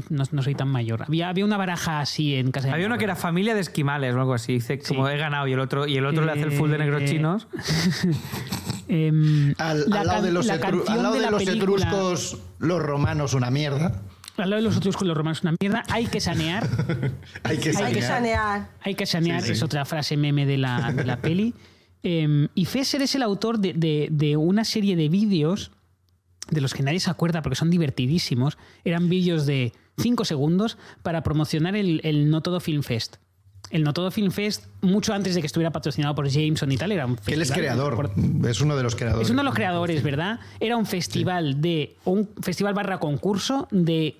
no, 0.09 0.41
soy 0.41 0.55
tan 0.55 0.69
mayor. 0.69 1.03
Había, 1.03 1.29
había 1.29 1.45
una 1.45 1.57
baraja 1.57 1.99
así 1.99 2.33
en 2.33 2.49
casa 2.49 2.73
Había 2.73 2.87
una 2.87 2.97
que 2.97 3.03
era 3.03 3.15
familia 3.15 3.53
de 3.53 3.61
esquimales 3.61 4.15
o 4.15 4.19
algo 4.19 4.33
así. 4.33 4.53
Dice, 4.53 4.79
como 4.79 5.07
he 5.07 5.17
ganado 5.17 5.47
y 5.47 5.53
el 5.53 5.59
otro, 5.59 5.85
y 5.85 5.97
el 5.97 6.05
otro 6.07 6.25
le 6.25 6.31
hace 6.31 6.41
el 6.41 6.51
full 6.51 6.71
de 6.71 6.79
negros 6.79 7.03
eh, 7.03 7.05
chinos. 7.05 7.47
al, 9.59 9.87
lado 9.87 10.23
de 10.23 10.31
los, 10.31 10.49
al 10.49 11.03
lado 11.03 11.13
de 11.13 11.29
los 11.29 11.47
etruscos, 11.47 12.39
los 12.57 12.81
romanos, 12.81 13.35
una 13.35 13.51
mierda. 13.51 14.01
Al 14.39 14.49
lado 14.49 14.61
de 14.61 14.67
los 14.67 14.77
otros 14.77 14.95
con 14.95 15.07
los 15.07 15.17
romanos 15.17 15.41
una 15.41 15.55
mierda. 15.59 15.83
Hay 15.89 16.07
que 16.07 16.19
sanear. 16.19 16.67
hay 17.43 17.57
que 17.57 17.73
sanear. 17.73 17.87
Hay 17.87 17.93
que 17.93 18.01
sanear. 18.01 18.69
Hay 18.81 18.95
que 18.95 19.05
sanear, 19.05 19.43
es 19.43 19.63
otra 19.63 19.85
frase 19.85 20.17
meme 20.17 20.45
de 20.45 20.57
la, 20.57 20.91
de 20.93 21.03
la 21.03 21.17
peli. 21.17 21.53
Em, 22.03 22.47
y 22.55 22.65
Fesser 22.65 23.01
es 23.01 23.15
el 23.15 23.23
autor 23.23 23.59
de, 23.59 24.07
de, 24.09 24.37
una 24.37 24.63
serie 24.63 24.95
de 24.95 25.09
vídeos 25.09 25.71
de 26.49 26.61
los 26.61 26.73
que 26.73 26.81
nadie 26.81 26.99
se 26.99 27.09
acuerda 27.09 27.41
porque 27.41 27.55
son 27.55 27.69
divertidísimos. 27.69 28.57
Eran 28.85 29.09
vídeos 29.09 29.45
de 29.45 29.73
5 29.97 30.25
segundos 30.25 30.77
para 31.03 31.23
promocionar 31.23 31.75
el, 31.75 31.99
el 32.03 32.29
No 32.29 32.41
Todo 32.41 32.59
Film 32.59 32.83
Fest. 32.83 33.17
El 33.69 33.83
No 33.83 33.93
Todo 33.93 34.09
Film 34.09 34.31
Fest, 34.31 34.65
mucho 34.81 35.13
antes 35.13 35.35
de 35.35 35.41
que 35.41 35.47
estuviera 35.47 35.71
patrocinado 35.71 36.15
por 36.15 36.27
Jameson 36.27 36.71
y 36.71 36.77
tal, 36.77 36.91
era 36.91 37.05
un 37.05 37.17
festival. 37.17 37.35
Él 37.35 37.41
es 37.41 37.51
creador, 37.51 38.11
es 38.47 38.61
uno 38.61 38.75
de 38.75 38.83
los 38.83 38.95
creadores. 38.95 39.27
Es 39.27 39.31
uno 39.31 39.41
de 39.41 39.45
los 39.45 39.53
creadores, 39.53 40.01
¿verdad? 40.01 40.39
Era 40.59 40.77
un 40.77 40.85
festival 40.85 41.61
de. 41.61 41.95
un 42.05 42.29
festival 42.41 42.73
barra 42.73 42.99
concurso 42.99 43.67
de 43.69 44.15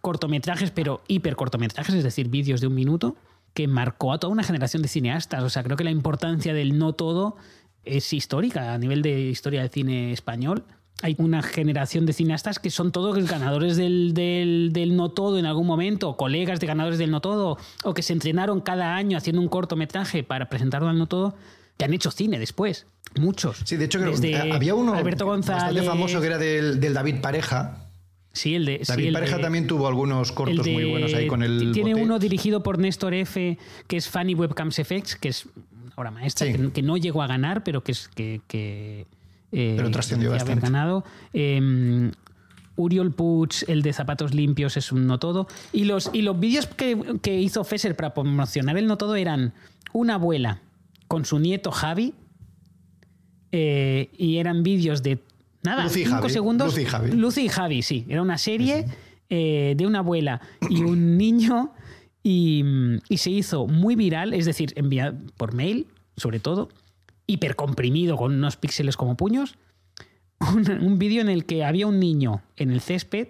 cortometrajes, 0.00 0.70
pero 0.70 1.02
hiper 1.08 1.36
cortometrajes, 1.36 1.94
es 1.94 2.04
decir, 2.04 2.28
vídeos 2.28 2.60
de 2.60 2.66
un 2.66 2.74
minuto, 2.74 3.16
que 3.54 3.66
marcó 3.68 4.12
a 4.12 4.18
toda 4.18 4.32
una 4.32 4.42
generación 4.42 4.82
de 4.82 4.88
cineastas. 4.88 5.42
O 5.42 5.50
sea, 5.50 5.62
creo 5.62 5.76
que 5.76 5.84
la 5.84 5.90
importancia 5.90 6.52
del 6.52 6.78
no 6.78 6.92
todo 6.92 7.36
es 7.84 8.12
histórica 8.12 8.74
a 8.74 8.78
nivel 8.78 9.00
de 9.00 9.18
historia 9.22 9.60
del 9.60 9.70
cine 9.70 10.12
español. 10.12 10.64
Hay 11.02 11.14
una 11.18 11.42
generación 11.42 12.06
de 12.06 12.12
cineastas 12.12 12.58
que 12.58 12.70
son 12.70 12.92
todos 12.92 13.16
ganadores 13.28 13.76
del, 13.76 14.12
del, 14.14 14.96
no 14.96 15.10
todo 15.10 15.38
en 15.38 15.46
algún 15.46 15.66
momento, 15.66 16.16
colegas 16.16 16.60
de 16.60 16.66
ganadores 16.66 16.98
del 16.98 17.10
no 17.10 17.20
todo, 17.20 17.58
o 17.84 17.94
que 17.94 18.02
se 18.02 18.12
entrenaron 18.12 18.60
cada 18.60 18.94
año 18.94 19.16
haciendo 19.16 19.40
un 19.40 19.48
cortometraje 19.48 20.22
para 20.22 20.48
presentarlo 20.48 20.88
al 20.88 20.98
no 20.98 21.06
todo, 21.06 21.34
que 21.76 21.84
han 21.84 21.94
hecho 21.94 22.10
cine 22.10 22.38
después. 22.38 22.86
Muchos. 23.18 23.62
Sí, 23.64 23.76
de 23.76 23.86
hecho, 23.86 24.00
creo, 24.00 24.18
que 24.20 24.36
había 24.36 24.74
uno 24.74 24.94
Alberto 24.94 25.24
González, 25.24 25.62
bastante 25.62 25.86
famoso 25.86 26.20
que 26.20 26.26
era 26.26 26.38
del, 26.38 26.80
del 26.80 26.92
David 26.92 27.20
Pareja, 27.20 27.85
Sí, 28.36 28.54
el 28.54 28.66
de. 28.66 28.82
David 28.86 29.14
Pareja 29.14 29.40
también 29.40 29.66
tuvo 29.66 29.88
algunos 29.88 30.30
cortos 30.30 30.66
muy 30.66 30.84
buenos 30.90 31.14
ahí 31.14 31.26
con 31.26 31.42
el. 31.42 31.72
Tiene 31.72 31.94
uno 31.94 32.18
dirigido 32.18 32.62
por 32.62 32.78
Néstor 32.78 33.14
F., 33.14 33.56
que 33.86 33.96
es 33.96 34.08
Funny 34.10 34.34
Webcams 34.34 34.78
Effects, 34.78 35.16
que 35.16 35.28
es 35.28 35.46
una 35.46 35.94
obra 35.96 36.10
maestra, 36.10 36.46
que, 36.52 36.82
no 36.82 36.98
llegó 36.98 37.22
a 37.22 37.26
ganar, 37.26 37.64
pero 37.64 37.82
que 37.82 37.92
es. 37.92 38.08
Que, 38.08 38.42
que 38.46 39.06
eh, 39.52 39.74
pero 39.78 39.90
trascendió 39.90 40.30
bastante. 40.30 40.52
Haber 40.52 40.62
ganado. 40.62 41.04
Eh, 41.32 42.10
Uriol 42.76 43.10
Puig, 43.12 43.64
el 43.68 43.80
de 43.80 43.94
Zapatos 43.94 44.34
Limpios, 44.34 44.76
es 44.76 44.92
un 44.92 45.06
no 45.06 45.18
todo. 45.18 45.48
Y 45.72 45.84
los, 45.84 46.10
y 46.12 46.20
los 46.20 46.38
vídeos 46.38 46.66
que, 46.66 47.18
que 47.22 47.40
hizo 47.40 47.64
Fesser 47.64 47.96
para 47.96 48.12
promocionar 48.12 48.76
el 48.76 48.86
no 48.86 48.98
todo 48.98 49.16
eran 49.16 49.54
una 49.94 50.16
abuela 50.16 50.60
con 51.08 51.24
su 51.24 51.38
nieto 51.38 51.70
Javi, 51.70 52.12
eh, 53.52 54.10
y 54.18 54.36
eran 54.36 54.62
vídeos 54.62 55.02
de 55.02 55.16
nada, 55.66 55.84
Lucy 55.84 56.00
y 56.00 56.04
cinco 56.04 56.22
Javi, 56.22 56.32
segundos. 56.32 56.68
Lucy 56.68 56.82
y 56.82 56.86
Javi. 56.86 57.10
Lucy 57.12 57.40
y 57.42 57.48
Javi, 57.48 57.82
sí. 57.82 58.06
Era 58.08 58.22
una 58.22 58.38
serie 58.38 58.86
eh, 59.28 59.74
de 59.76 59.86
una 59.86 59.98
abuela 59.98 60.40
y 60.70 60.82
un 60.82 61.18
niño 61.18 61.72
y, 62.22 62.64
y 63.08 63.18
se 63.18 63.30
hizo 63.30 63.66
muy 63.66 63.94
viral, 63.96 64.32
es 64.32 64.46
decir, 64.46 64.72
enviado 64.76 65.18
por 65.36 65.52
mail, 65.54 65.88
sobre 66.16 66.40
todo, 66.40 66.70
hipercomprimido 67.26 68.16
con 68.16 68.34
unos 68.34 68.56
píxeles 68.56 68.96
como 68.96 69.16
puños. 69.16 69.56
Un, 70.54 70.70
un 70.70 70.98
vídeo 70.98 71.22
en 71.22 71.30
el 71.30 71.46
que 71.46 71.64
había 71.64 71.86
un 71.86 71.98
niño 71.98 72.42
en 72.56 72.70
el 72.70 72.82
césped, 72.82 73.28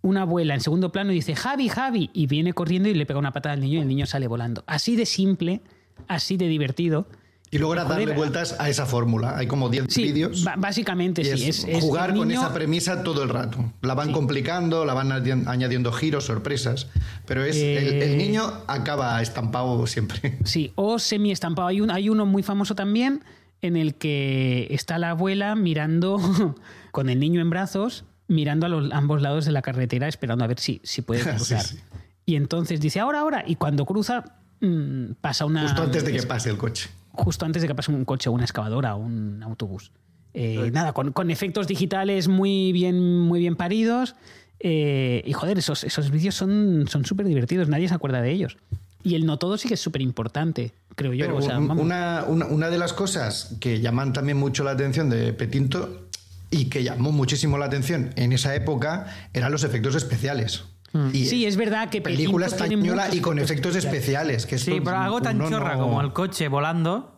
una 0.00 0.22
abuela 0.22 0.54
en 0.54 0.60
segundo 0.60 0.90
plano 0.90 1.12
y 1.12 1.16
dice 1.16 1.36
Javi, 1.36 1.68
Javi, 1.68 2.08
y 2.14 2.26
viene 2.26 2.54
corriendo 2.54 2.88
y 2.88 2.94
le 2.94 3.04
pega 3.04 3.18
una 3.18 3.32
patada 3.32 3.54
al 3.54 3.60
niño 3.60 3.78
y 3.78 3.82
el 3.82 3.88
niño 3.88 4.06
sale 4.06 4.26
volando. 4.26 4.64
Así 4.66 4.96
de 4.96 5.04
simple, 5.04 5.60
así 6.08 6.36
de 6.38 6.48
divertido. 6.48 7.08
Y 7.50 7.56
era 7.58 7.84
darle 7.84 8.12
vueltas 8.14 8.56
a 8.58 8.68
esa 8.68 8.86
fórmula. 8.86 9.36
Hay 9.38 9.46
como 9.46 9.68
10 9.68 9.86
Sí, 9.88 10.02
vídeos. 10.02 10.44
básicamente 10.58 11.22
Y 11.22 11.24
sí. 11.38 11.48
es, 11.48 11.80
jugar 11.80 12.10
el 12.10 12.16
con 12.16 12.28
niño- 12.28 12.40
esa 12.40 12.52
premisa 12.52 13.02
todo 13.04 13.22
el 13.22 13.28
rato. 13.28 13.72
La 13.82 13.94
van 13.94 14.12
complicando, 14.12 14.84
la 14.84 14.94
van 14.94 15.10
añadi- 15.10 15.46
añadiendo 15.46 15.92
giros, 15.92 16.24
sorpresas. 16.24 16.88
Pero 17.24 17.44
es 17.44 17.56
el, 17.56 17.62
Eh. 17.62 18.12
el 18.12 18.18
niño 18.18 18.42
acaba 18.66 19.22
estampado 19.22 19.86
siempre. 19.86 20.38
Sí, 20.44 20.72
o 20.74 20.98
semi 20.98 21.30
estampado. 21.30 21.68
Hay, 21.68 21.80
un, 21.80 21.90
hay 21.90 22.08
uno 22.08 22.26
muy 22.26 22.42
famoso 22.42 22.74
también 22.74 23.22
en 23.62 23.76
el 23.76 23.94
que 23.94 24.66
está 24.70 24.98
la 24.98 25.10
abuela 25.10 25.54
mirando 25.54 26.18
con 26.90 27.08
el 27.08 27.20
niño 27.20 27.40
en 27.40 27.48
brazos, 27.48 28.04
mirando 28.28 28.66
a 28.66 28.68
los, 28.68 28.92
ambos 28.92 29.22
lados 29.22 29.44
de 29.44 29.52
la 29.52 29.62
carretera, 29.62 30.08
esperando 30.08 30.44
a 30.44 30.48
ver 30.48 30.58
si, 30.58 30.80
si 30.82 31.00
puede 31.02 31.20
Sí, 31.24 31.28
cruzar. 31.30 31.62
sí. 31.62 31.78
Y 32.26 32.34
entonces 32.34 32.80
dice, 32.80 32.98
ahora, 32.98 33.20
ahora. 33.20 33.44
Y 33.46 33.54
cuando 33.54 33.86
cruza, 33.86 34.24
mm, 34.60 35.12
pasa 35.20 35.44
una. 35.46 35.62
Justo 35.62 35.82
antes 35.84 36.04
de 36.04 36.12
que 36.12 36.22
pase 36.24 36.50
el 36.50 36.56
coche. 36.58 36.90
Justo 37.16 37.44
antes 37.44 37.62
de 37.62 37.68
que 37.68 37.74
pase 37.74 37.90
un 37.90 38.04
coche, 38.04 38.30
una 38.30 38.44
excavadora 38.44 38.94
o 38.94 38.98
un 38.98 39.42
autobús. 39.42 39.90
Eh, 40.34 40.70
nada, 40.72 40.92
con, 40.92 41.12
con 41.12 41.30
efectos 41.30 41.66
digitales 41.66 42.28
muy 42.28 42.70
bien, 42.72 43.20
muy 43.20 43.40
bien 43.40 43.56
paridos. 43.56 44.14
eh, 44.60 45.22
y 45.26 45.32
joder, 45.32 45.58
esos, 45.58 45.82
esos 45.84 46.10
vídeos 46.10 46.34
son 46.34 46.86
son 46.88 47.04
súper 47.04 47.26
divertidos, 47.26 47.68
nadie 47.68 47.88
se 47.88 47.94
acuerda 47.94 48.20
de 48.22 48.30
ellos. 48.32 48.56
Y 49.02 49.14
el 49.14 49.24
no 49.26 49.38
todo 49.38 49.56
sí 49.58 49.68
que 49.68 49.74
es 49.74 49.80
súper 49.80 50.02
importante, 50.02 50.72
creo 50.94 51.12
yo. 51.12 51.24
Pero 51.26 51.36
o 51.38 51.42
sea, 51.42 51.58
una, 51.58 52.24
una- 52.24 52.46
una 52.46 52.70
de 52.70 52.78
las 52.78 52.92
cosas 52.92 53.56
que 53.60 53.80
llaman 53.80 54.12
también 54.12 54.36
mucho 54.38 54.64
la 54.64 54.72
atención 54.72 55.08
de 55.10 55.32
Petinto 55.32 56.08
y 56.50 56.66
que 56.66 56.82
llamó 56.82 57.12
muchísimo 57.12 57.56
la 57.58 57.66
atención 57.66 58.10
en 58.16 58.32
esa 58.32 58.54
época 58.54 59.06
eran 59.32 59.52
los 59.52 59.62
efectos 59.64 59.94
especiales. 59.94 60.64
Y 61.12 61.26
Sí, 61.26 61.46
es 61.46 61.56
verdad 61.56 61.88
que 61.90 62.00
película 62.00 62.46
española 62.46 63.08
y 63.12 63.20
con 63.20 63.38
efectos 63.38 63.76
especiales. 63.76 64.46
Que 64.46 64.58
Sí, 64.58 64.80
pero 64.84 64.96
algo 64.98 65.20
tan 65.20 65.38
chorra 65.48 65.74
no- 65.76 65.82
como 65.82 66.00
el 66.00 66.12
coche 66.12 66.48
volando, 66.48 67.12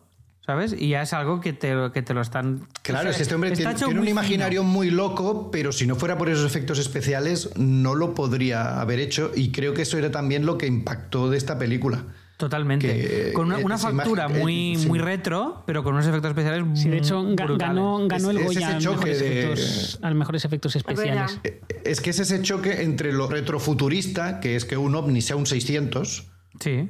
¿sabes? 0.45 0.73
Y 0.77 0.89
ya 0.89 1.01
es 1.03 1.13
algo 1.13 1.41
que 1.41 1.53
te, 1.53 1.73
lo- 1.73 1.91
que 1.91 2.01
te 2.01 2.13
lo 2.13 2.21
están... 2.21 2.67
Claro, 2.81 3.01
o 3.01 3.03
sea, 3.03 3.11
es 3.11 3.17
que 3.17 3.23
este 3.23 3.35
hombre 3.35 3.51
tiene, 3.51 3.73
un 3.99 4.07
imaginario 4.07 4.61
fino. 4.61 4.71
muy 4.73 4.89
loco, 4.89 5.51
pero 5.51 5.71
si 5.71 5.85
no 5.87 5.95
fuera 5.95 6.17
por 6.17 6.29
esos 6.29 6.45
efectos 6.45 6.79
especiales, 6.79 7.51
no 7.57 7.93
lo 7.95 8.13
podría 8.15 8.79
haber 8.81 8.99
hecho. 8.99 9.31
Y 9.35 9.51
creo 9.51 9.73
que 9.73 9.83
eso 9.83 9.97
era 9.97 10.09
también 10.11 10.45
lo 10.45 10.57
que 10.57 10.65
impactó 10.67 11.29
de 11.29 11.37
esta 11.37 11.57
película. 11.59 12.03
Totalmente. 12.39 12.87
que, 12.87 13.33
con 13.33 13.47
una, 13.47 13.59
eh, 13.59 13.77
factura 13.77 14.23
imagen, 14.23 14.37
eh, 14.37 14.41
muy, 14.41 14.75
sí. 14.77 14.87
muy 14.87 14.97
retro, 14.99 15.61
pero 15.65 15.83
con 15.83 15.93
unos 15.93 16.07
efectos 16.07 16.29
especiales 16.29 16.63
Sí, 16.79 16.87
de 16.87 16.97
hecho, 16.99 17.21
brutales. 17.21 17.57
ganó, 17.57 18.07
ganó 18.07 18.29
Es- 18.31 18.35
el 18.37 18.41
es 18.41 18.45
Goya 18.47 18.77
choque 18.79 18.95
mejores, 18.95 19.19
de- 19.19 19.39
efectos, 19.43 19.99
a 20.01 20.09
mejores 20.11 20.45
efectos 20.45 20.75
especiales. 20.77 21.39
verdad. 21.43 21.59
Es 21.83 21.99
que 21.99 22.11
es 22.11 22.19
ese 22.19 22.41
choque 22.41 22.81
entre 22.83 23.11
lo 23.11 23.27
retrofuturista, 23.27 24.39
que 24.39 24.55
es 24.55 24.63
que 24.63 24.77
un 24.77 24.95
ovni 24.95 25.21
sea 25.21 25.35
un 25.35 25.45
600, 25.47 26.27
Sí. 26.61 26.87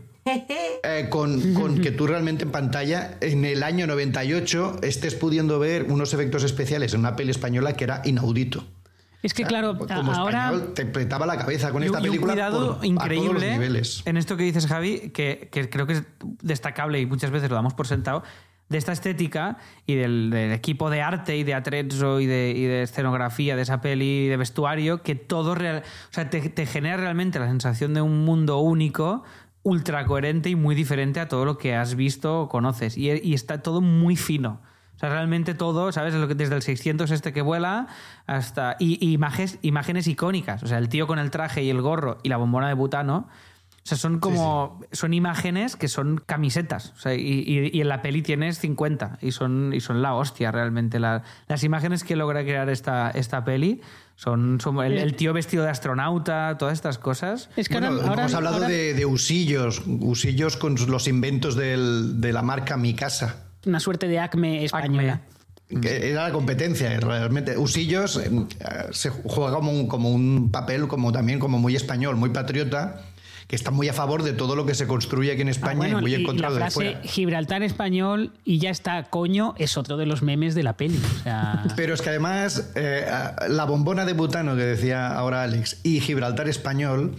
eh, 0.84 1.08
con, 1.10 1.56
con 1.56 1.82
que 1.82 1.90
tú 1.92 2.06
realmente 2.06 2.44
en 2.44 2.52
pantalla, 2.52 3.18
en 3.22 3.44
el 3.44 3.64
año 3.64 3.88
98, 3.88 4.78
estés 4.84 5.16
pudiendo 5.16 5.58
ver 5.58 5.86
unos 5.90 6.14
efectos 6.14 6.44
especiales 6.44 6.94
en 6.94 7.00
una 7.00 7.16
peli 7.16 7.32
española 7.32 7.74
que 7.74 7.86
era 7.86 8.04
inaudito. 8.06 8.68
Es 9.22 9.34
que, 9.34 9.44
claro, 9.44 9.78
Como 9.78 10.14
ahora. 10.14 10.46
español 10.46 10.74
te 10.74 10.86
petaba 10.86 11.26
la 11.26 11.38
cabeza 11.38 11.72
con 11.72 11.84
Y, 11.84 11.88
esta 11.88 12.00
y 12.00 12.04
un 12.04 12.08
película 12.10 12.34
cuidado 12.34 12.52
por- 12.58 12.64
a 12.64 12.66
todos 12.68 12.78
los 12.78 12.86
increíble 12.86 13.52
niveles. 13.52 14.02
en 14.06 14.16
esto 14.18 14.38
que 14.38 14.44
dices, 14.44 14.66
Javi, 14.68 15.10
que, 15.10 15.50
que 15.52 15.70
creo 15.70 15.86
que 15.86 15.94
es 15.94 16.04
destacable 16.42 17.00
y 17.02 17.06
muchas 17.06 17.30
veces 17.32 17.50
lo 17.50 17.56
damos 17.56 17.74
por 17.74 17.86
sentado, 17.88 18.24
de 18.70 18.78
esta 18.78 18.92
estética 18.92 19.58
y 19.88 19.96
del, 19.96 20.30
del 20.30 20.52
equipo 20.54 20.90
de 20.92 21.02
arte 21.02 21.36
y 21.36 21.44
de 21.44 21.56
atrezzo 21.56 22.20
y 22.20 22.28
de, 22.28 22.54
y 22.56 22.64
de 22.66 22.84
escenografía 22.84 23.56
de 23.56 23.64
esa 23.64 23.82
peli 23.82 24.26
y 24.26 24.28
de 24.28 24.38
vestuario, 24.38 25.02
que 25.02 25.16
todo 25.16 25.56
real, 25.56 25.82
o 25.84 26.14
sea, 26.14 26.30
te, 26.30 26.48
te 26.50 26.66
genera 26.68 26.98
realmente 26.98 27.40
la 27.40 27.48
sensación 27.48 27.96
de 27.96 28.02
un 28.02 28.24
mundo 28.26 28.60
único, 28.60 29.24
ultra 29.64 30.06
coherente 30.06 30.50
y 30.50 30.56
muy 30.56 30.76
diferente 30.76 31.20
a 31.20 31.28
todo 31.28 31.46
lo 31.46 31.58
que 31.58 31.76
has 31.76 31.96
visto 31.96 32.42
o 32.42 32.48
conoces. 32.48 32.96
Y, 32.96 33.10
y 33.12 33.34
está 33.34 33.64
todo 33.64 33.82
muy 33.82 34.16
fino. 34.16 34.62
O 35.00 35.02
sea, 35.02 35.08
realmente 35.10 35.54
todo, 35.54 35.94
¿sabes? 35.94 36.14
Lo 36.14 36.28
que- 36.28 36.36
Desde 36.36 36.56
el 36.56 36.62
600 36.62 37.10
este 37.12 37.32
que 37.32 37.42
vuela 37.42 37.88
hasta... 38.28 38.76
Y, 38.80 38.98
y 39.06 39.14
imágenes, 39.14 39.58
imágenes 39.62 40.08
icónicas. 40.08 40.62
O 40.62 40.68
sea, 40.68 40.78
el 40.78 40.90
tío 40.90 41.08
con 41.08 41.20
el 41.20 41.32
traje 41.32 41.64
y 41.64 41.70
el 41.70 41.82
gorro 41.82 42.18
y 42.22 42.28
la 42.28 42.36
bombona 42.36 42.68
de 42.68 42.74
butano. 42.74 43.30
O 43.82 43.82
sea, 43.90 43.98
son 43.98 44.20
como... 44.20 44.82
Son 44.92 45.14
imágenes 45.14 45.78
que 45.78 45.88
son 45.88 46.22
camisetas. 46.26 46.92
O 46.98 47.00
sea, 47.00 47.14
y, 47.16 47.22
y- 47.22 47.70
y 47.74 47.80
en 47.80 47.88
la 47.88 48.02
peli 48.02 48.22
tienes 48.22 48.60
50. 48.60 49.20
Y 49.22 49.32
son, 49.32 49.72
y 49.74 49.80
son 49.80 50.02
la 50.02 50.16
hostia, 50.16 50.52
realmente. 50.52 51.00
La- 51.00 51.24
las 51.48 51.64
imágenes 51.64 52.04
que 52.04 52.18
logra 52.18 52.44
crear 52.44 52.70
esta, 52.70 53.10
esta 53.12 53.46
peli 53.46 53.80
son... 54.18 54.60
son 54.60 54.84
el, 54.84 54.98
el 54.98 55.16
tío 55.16 55.32
vestido 55.32 55.64
de 55.64 55.70
astronauta, 55.70 56.58
todas 56.60 56.74
estas 56.74 56.98
cosas. 56.98 57.50
Es 57.56 57.70
que 57.70 57.76
Bueno, 57.80 57.88
ahora, 57.96 58.10
ahora- 58.10 58.22
hemos 58.24 58.34
hablado 58.34 58.56
ahora 58.58 58.68
de, 58.68 58.94
de 58.96 59.06
usillos, 59.06 59.82
usillos 59.88 60.58
con 60.58 60.76
los 60.90 61.08
inventos 61.08 61.56
del- 61.56 62.20
de 62.20 62.34
la 62.34 62.42
marca 62.42 62.76
Mi 62.76 62.94
Casa. 62.96 63.46
Una 63.66 63.80
suerte 63.80 64.08
de 64.08 64.20
acme 64.20 64.64
española. 64.66 65.22
Era 65.70 66.24
la 66.24 66.32
competencia, 66.32 67.00
realmente. 67.00 67.56
Usillos 67.58 68.18
eh, 68.18 68.32
se 68.92 69.10
juega 69.10 69.52
como 69.54 69.72
un, 69.72 69.88
como 69.88 70.10
un 70.10 70.50
papel 70.52 70.88
como 70.88 71.12
también 71.12 71.38
como 71.38 71.60
muy 71.60 71.76
español, 71.76 72.16
muy 72.16 72.32
patriota, 72.32 73.02
que 73.48 73.56
está 73.56 73.70
muy 73.70 73.88
a 73.88 73.94
favor 73.94 74.24
de 74.24 74.34
todo 74.34 74.56
lo 74.56 74.66
que 74.66 74.74
se 74.74 74.88
construye 74.88 75.32
aquí 75.32 75.42
en 75.42 75.48
Ah, 75.50 75.52
España 75.52 75.78
bueno, 75.78 76.00
y 76.00 76.02
muy 76.02 76.16
en 76.16 76.24
contra 76.24 76.50
la 76.50 76.54
de 76.56 76.60
frase 76.62 76.74
fuera. 76.74 77.02
Gibraltar 77.04 77.62
español 77.62 78.32
y 78.46 78.58
ya 78.58 78.72
está, 78.72 79.04
coño, 79.04 79.54
es 79.60 79.78
otro 79.78 79.98
de 79.98 80.08
los 80.08 80.24
memes 80.24 80.56
de 80.56 80.64
la 80.64 80.74
peli. 80.76 81.00
O 81.20 81.24
sea, 81.24 81.64
Pero 81.76 81.94
es 81.94 82.02
que 82.02 82.10
además 82.10 82.72
eh, 82.74 83.06
la 83.48 83.66
bombona 83.66 84.06
de 84.06 84.14
butano 84.14 84.56
que 84.56 84.64
decía 84.64 85.08
ahora 85.08 85.44
Alex 85.44 85.82
y 85.84 86.00
Gibraltar 86.00 86.48
español 86.48 87.16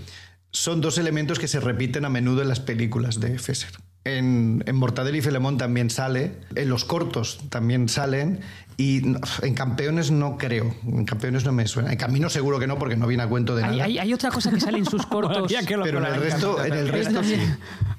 son 0.51 0.81
dos 0.81 0.99
elementos 0.99 1.39
que 1.39 1.47
se 1.47 1.61
repiten 1.61 2.05
a 2.05 2.09
menudo 2.11 2.43
en 2.43 2.49
las 2.49 2.59
películas 2.59 3.21
de 3.21 3.39
Fesser. 3.39 3.71
En, 4.19 4.63
en 4.67 4.77
Mortadelo 4.77 5.17
y 5.17 5.21
Filemón 5.23 5.59
también 5.59 5.91
sale, 5.91 6.33
en 6.55 6.69
los 6.69 6.85
cortos 6.85 7.41
también 7.51 7.89
salen 7.89 8.41
y 8.77 9.03
en 9.43 9.55
Campeones 9.55 10.11
no 10.11 10.39
creo, 10.39 10.75
en 10.87 11.05
Campeones 11.05 11.45
no 11.45 11.53
me 11.53 11.67
suena. 11.67 11.93
En 11.93 11.99
Camino 11.99 12.31
seguro 12.31 12.59
que 12.59 12.67
no 12.67 12.79
porque 12.79 12.97
no 12.97 13.07
viene 13.07 13.23
a 13.25 13.29
cuento 13.29 13.55
de 13.55 13.63
hay, 13.65 13.71
nada. 13.73 13.85
hay- 13.85 13.99
hay 13.99 14.15
otra 14.15 14.31
cosa 14.31 14.51
que 14.51 14.59
sale 14.61 14.79
en 14.79 14.87
sus 14.87 15.05
cortos. 15.07 15.53
Pero 15.67 15.99
en 15.99 16.07
el 16.15 16.21
resto, 16.21 16.65
en 16.65 16.73
el 16.73 16.89
resto 16.89 17.23
sí. 17.23 17.35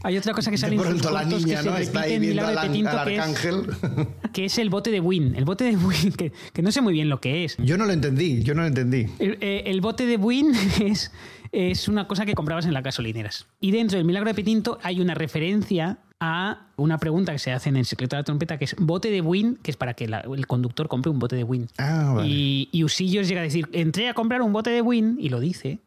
Hay 0.04 0.18
otra 0.18 0.34
cosa 0.34 0.50
que 0.50 0.58
sale 0.58 0.76
en 0.78 0.82
sus 0.84 1.04
la 1.06 1.22
cortos 1.22 1.44
niña, 1.46 1.58
que 1.58 1.64
se 1.64 1.70
¿no? 1.70 1.78
Está 1.78 2.00
repite 2.00 2.00
ahí 2.00 2.14
en 2.16 2.22
viendo 2.22 2.42
Milagro 2.42 2.60
al, 2.60 2.68
de 2.68 2.72
Petinto, 2.72 2.98
al 2.98 3.08
que 3.08 3.14
es- 3.14 3.20
arcángel. 3.22 4.08
que 4.34 4.46
es 4.46 4.58
el 4.58 4.70
bote 4.72 4.90
de 4.90 5.00
Win. 5.00 5.36
El 5.36 5.46
bote 5.46 5.64
de 5.66 5.76
Win, 5.78 6.12
que, 6.14 6.32
que 6.54 6.62
no 6.64 6.72
sé 6.72 6.82
muy 6.82 6.94
bien 6.94 7.08
lo 7.08 7.22
que 7.22 7.46
es. 7.46 7.56
Yo 7.58 7.78
no 7.78 7.86
lo 7.86 7.94
entendí, 7.94 8.42
yo 8.42 8.56
no 8.56 8.62
lo 8.62 8.68
entendí. 8.68 9.06
El, 9.20 9.38
eh, 9.42 9.62
el 9.68 9.80
bote 9.82 10.08
de 10.08 10.18
Win 10.18 10.54
es, 10.84 11.12
es 11.52 11.88
una 11.88 12.08
cosa 12.08 12.26
que 12.26 12.34
comprabas 12.36 12.66
en 12.66 12.74
las 12.74 12.84
gasolineras. 12.84 13.48
Y 13.60 13.72
dentro 13.72 13.98
del 13.98 14.06
Milagro 14.06 14.30
de 14.30 14.34
Petinto 14.36 14.80
hay 14.84 15.02
una 15.02 15.14
referencia 15.14 15.98
a 16.20 16.68
una 16.78 16.98
pregunta 17.00 17.32
que 17.32 17.40
se 17.40 17.52
hace 17.52 17.70
en 17.70 17.78
el 17.78 17.86
secreto 17.86 18.16
de 18.16 18.20
la 18.20 18.24
trompeta, 18.24 18.58
que 18.60 18.66
es 18.66 18.76
bote 18.78 19.10
de 19.10 19.22
Win, 19.22 19.58
que 19.64 19.72
es 19.72 19.78
para 19.78 19.96
que 19.96 20.08
la- 20.08 20.20
el 20.22 20.46
conductor 20.48 20.88
compre 20.88 21.10
un 21.12 21.18
bote 21.20 21.36
de 21.36 21.44
Win. 21.44 21.68
Ah, 21.80 22.14
vale. 22.16 22.28
y, 22.30 22.70
y 22.72 22.84
Usillos 22.84 23.28
llega 23.28 23.42
a 23.42 23.44
decir, 23.44 23.68
entré 23.74 24.08
a 24.08 24.14
comprar 24.14 24.42
un 24.44 24.54
bote 24.54 24.70
de 24.70 24.82
Win, 24.82 25.18
y 25.20 25.30
lo 25.30 25.40
dice. 25.40 25.80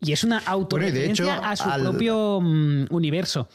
Y 0.00 0.12
es 0.12 0.24
una 0.24 0.38
autorreferencia 0.38 1.24
hecho, 1.36 1.44
a 1.44 1.54
su 1.56 1.68
al- 1.70 1.82
propio 1.82 2.40
mm, 2.42 2.86
universo. 2.90 3.48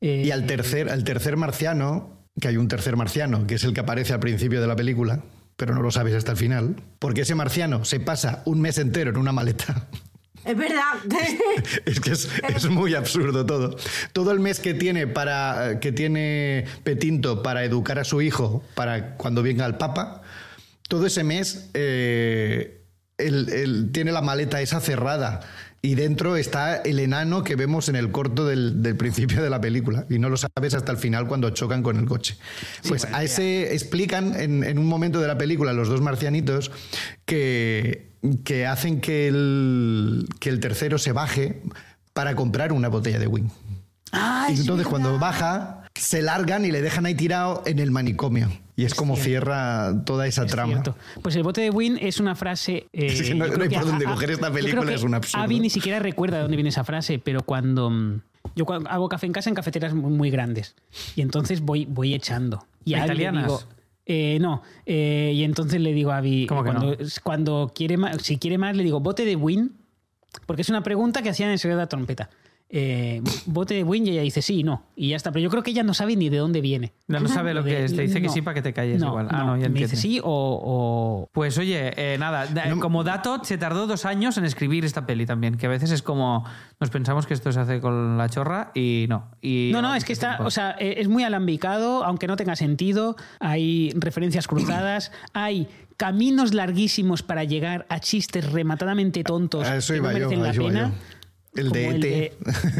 Eh, 0.00 0.24
Y 0.26 0.30
al 0.32 0.44
tercer, 0.46 0.88
al 0.90 1.04
tercer 1.04 1.36
marciano, 1.36 2.18
que 2.40 2.48
hay 2.48 2.56
un 2.56 2.68
tercer 2.68 2.96
marciano, 2.96 3.46
que 3.46 3.54
es 3.56 3.64
el 3.64 3.72
que 3.72 3.80
aparece 3.80 4.12
al 4.12 4.20
principio 4.20 4.60
de 4.60 4.66
la 4.66 4.74
película, 4.76 5.22
pero 5.56 5.74
no 5.74 5.82
lo 5.82 5.90
sabes 5.92 6.14
hasta 6.14 6.32
el 6.32 6.36
final, 6.38 6.76
porque 6.98 7.20
ese 7.22 7.34
marciano 7.34 7.84
se 7.84 8.00
pasa 8.00 8.42
un 8.44 8.60
mes 8.60 8.78
entero 8.78 9.10
en 9.10 9.18
una 9.18 9.30
maleta. 9.32 9.86
Es 10.44 10.56
verdad. 10.56 10.94
Es 11.84 12.00
que 12.00 12.12
es, 12.12 12.28
es 12.54 12.68
muy 12.68 12.94
absurdo 12.94 13.44
todo. 13.46 13.76
Todo 14.12 14.32
el 14.32 14.40
mes 14.40 14.60
que 14.60 14.74
tiene 14.74 15.06
para 15.06 15.78
que 15.80 15.92
tiene 15.92 16.64
Petinto 16.82 17.42
para 17.42 17.64
educar 17.64 17.98
a 17.98 18.04
su 18.04 18.22
hijo 18.22 18.62
para 18.74 19.16
cuando 19.16 19.42
venga 19.42 19.66
el 19.66 19.74
Papa, 19.76 20.22
todo 20.88 21.06
ese 21.06 21.24
mes 21.24 21.70
eh, 21.74 22.82
él- 23.18 23.90
tiene 23.92 24.12
la 24.12 24.22
maleta 24.22 24.60
esa 24.60 24.80
cerrada 24.80 25.40
y 25.82 25.94
dentro 25.94 26.36
está 26.36 26.76
el 26.76 26.98
enano 26.98 27.42
que 27.42 27.56
vemos 27.56 27.88
en 27.88 27.96
el 27.96 28.10
corto 28.10 28.46
del, 28.46 28.82
del 28.82 28.96
principio 28.96 29.42
de 29.42 29.48
la 29.48 29.60
película 29.60 30.06
y 30.10 30.18
no 30.18 30.28
lo 30.28 30.36
sabes 30.36 30.74
hasta 30.74 30.92
el 30.92 30.98
final 30.98 31.26
cuando 31.26 31.50
chocan 31.50 31.82
con 31.82 31.98
el 31.98 32.04
coche. 32.06 32.36
Pues 32.86 33.06
a 33.06 33.22
ese 33.24 33.72
explican 33.72 34.38
en, 34.38 34.62
en 34.62 34.78
un 34.78 34.86
momento 34.86 35.20
de 35.20 35.26
la 35.26 35.38
película 35.38 35.72
los 35.72 35.88
dos 35.88 36.02
marcianitos 36.02 36.70
que, 37.24 38.12
que 38.44 38.66
hacen 38.66 39.00
que 39.00 39.28
el, 39.28 40.28
que 40.38 40.50
el 40.50 40.60
tercero 40.60 40.98
se 40.98 41.12
baje 41.12 41.62
para 42.12 42.34
comprar 42.34 42.72
una 42.72 42.88
botella 42.88 43.18
de 43.18 43.26
win. 43.26 43.50
Ah, 44.12 44.48
Y 44.50 44.54
es 44.54 44.60
entonces 44.60 44.86
cuando 44.86 45.18
baja, 45.18 45.84
se 45.94 46.20
largan 46.20 46.64
y 46.64 46.72
le 46.72 46.82
dejan 46.82 47.06
ahí 47.06 47.14
tirado 47.14 47.62
en 47.64 47.78
el 47.78 47.90
manicomio. 47.90 48.50
Y 48.80 48.84
es, 48.86 48.94
como 48.94 49.14
cierra 49.16 49.92
toda 50.06 50.26
esa 50.26 50.46
trama. 50.46 50.82
Pues 51.20 51.36
el 51.36 51.42
bote 51.42 51.60
de 51.60 51.68
Win 51.68 51.98
es 52.00 52.18
una 52.18 52.34
frase. 52.34 52.86
Eh, 52.94 53.34
no, 53.36 53.44
hay 53.44 53.68
por 53.68 53.84
dónde 53.84 54.06
coger 54.06 54.30
esta 54.30 54.50
película, 54.50 54.90
es 54.94 55.02
un 55.02 55.12
absurdo. 55.12 55.44
Avi 55.44 55.60
ni 55.60 55.68
siquiera 55.68 55.98
recuerda 55.98 56.38
de 56.38 56.42
dónde 56.44 56.56
viene 56.56 56.70
esa 56.70 56.82
frase, 56.82 57.18
pero 57.18 57.42
cuando. 57.42 57.90
Mm, 57.90 58.22
yo 58.56 58.64
hago 58.88 59.10
café 59.10 59.26
en 59.26 59.32
casa 59.32 59.50
en 59.50 59.54
cafeteras 59.54 59.92
muy, 59.92 60.30
grandes. 60.30 60.76
Y 61.14 61.20
entonces 61.20 61.60
voy, 61.60 61.84
voy 61.84 62.14
echando. 62.14 62.64
Y 62.86 62.94
a 62.94 63.04
¿Italianas? 63.04 63.44
Digo, 63.44 63.60
eh, 64.06 64.38
no. 64.40 64.62
Eh, 64.86 65.32
y 65.34 65.44
entonces 65.44 65.78
le 65.78 65.92
digo 65.92 66.10
a 66.10 66.16
Avi. 66.16 66.46
cuando, 66.46 66.96
cuando 67.22 67.72
quiere 67.74 67.98
más, 67.98 68.22
si 68.22 68.38
quiere 68.38 68.56
más, 68.56 68.74
le 68.74 68.82
digo 68.82 69.00
bote 69.00 69.26
de 69.26 69.36
Win. 69.36 69.76
Porque 70.46 70.62
es 70.62 70.70
una 70.70 70.82
pregunta 70.82 71.20
que 71.20 71.28
hacían 71.28 71.50
en 71.50 71.54
el 71.54 71.58
secreto 71.58 71.76
de 71.76 71.82
la 71.82 71.88
trompeta 71.88 72.30
eh, 72.72 73.20
bote 73.46 73.74
de 73.74 73.82
win 73.82 74.06
y 74.06 74.10
ella 74.10 74.22
dice 74.22 74.42
sí, 74.42 74.62
no. 74.62 74.84
Y 74.94 75.08
ya 75.08 75.16
está. 75.16 75.32
Pero 75.32 75.42
yo 75.42 75.50
creo 75.50 75.62
que 75.64 75.72
ella 75.72 75.82
no 75.82 75.92
sabe 75.92 76.14
ni 76.14 76.28
de 76.28 76.38
dónde 76.38 76.60
viene. 76.60 76.92
No, 77.08 77.26
sabe 77.26 77.52
lo 77.52 77.64
que 77.64 77.84
es. 77.84 77.96
Te 77.96 78.02
dice 78.02 78.22
que 78.22 78.28
sí 78.28 78.42
para 78.42 78.54
que 78.54 78.62
te 78.62 78.72
calles 78.72 79.02
igual. 79.02 79.26
Ah, 79.30 79.42
no, 79.44 79.56
ya 79.56 79.68
Me 79.68 79.80
dice 79.80 79.96
sí 79.96 80.20
o, 80.22 81.28
Pues 81.32 81.58
oye, 81.58 81.92
eh, 81.96 82.16
nada. 82.18 82.46
Como 82.78 83.02
dato, 83.02 83.42
se 83.42 83.58
tardó 83.58 83.88
dos 83.88 84.04
años 84.04 84.38
en 84.38 84.44
escribir 84.44 84.84
esta 84.84 85.04
peli 85.04 85.26
también. 85.26 85.56
Que 85.56 85.66
a 85.66 85.68
veces 85.68 85.90
es 85.90 86.02
como. 86.02 86.44
Nos 86.78 86.90
pensamos 86.90 87.26
que 87.26 87.34
esto 87.34 87.50
se 87.50 87.58
hace 87.58 87.80
con 87.80 88.16
la 88.16 88.28
chorra 88.28 88.70
y 88.74 89.06
no. 89.08 89.32
Y, 89.42 89.70
no, 89.72 89.82
no, 89.82 89.94
es 89.94 90.04
que 90.04 90.12
está. 90.12 90.38
O 90.40 90.50
sea, 90.50 90.76
eh, 90.78 90.94
es 90.98 91.08
muy 91.08 91.24
alambicado, 91.24 92.04
aunque 92.04 92.28
no 92.28 92.36
tenga 92.36 92.54
sentido. 92.54 93.16
Hay 93.40 93.92
referencias 93.96 94.46
cruzadas. 94.46 95.10
hay 95.32 95.68
caminos 95.96 96.54
larguísimos 96.54 97.22
para 97.22 97.44
llegar 97.44 97.84
a 97.90 98.00
chistes 98.00 98.50
rematadamente 98.50 99.22
tontos 99.22 99.68
que 99.68 100.00
no 100.00 100.08
merecen 100.08 100.42
la 100.42 100.52
pena. 100.52 100.92
El 101.54 101.70
de 101.70 101.88
ET. 101.88 102.04
E 102.04 102.32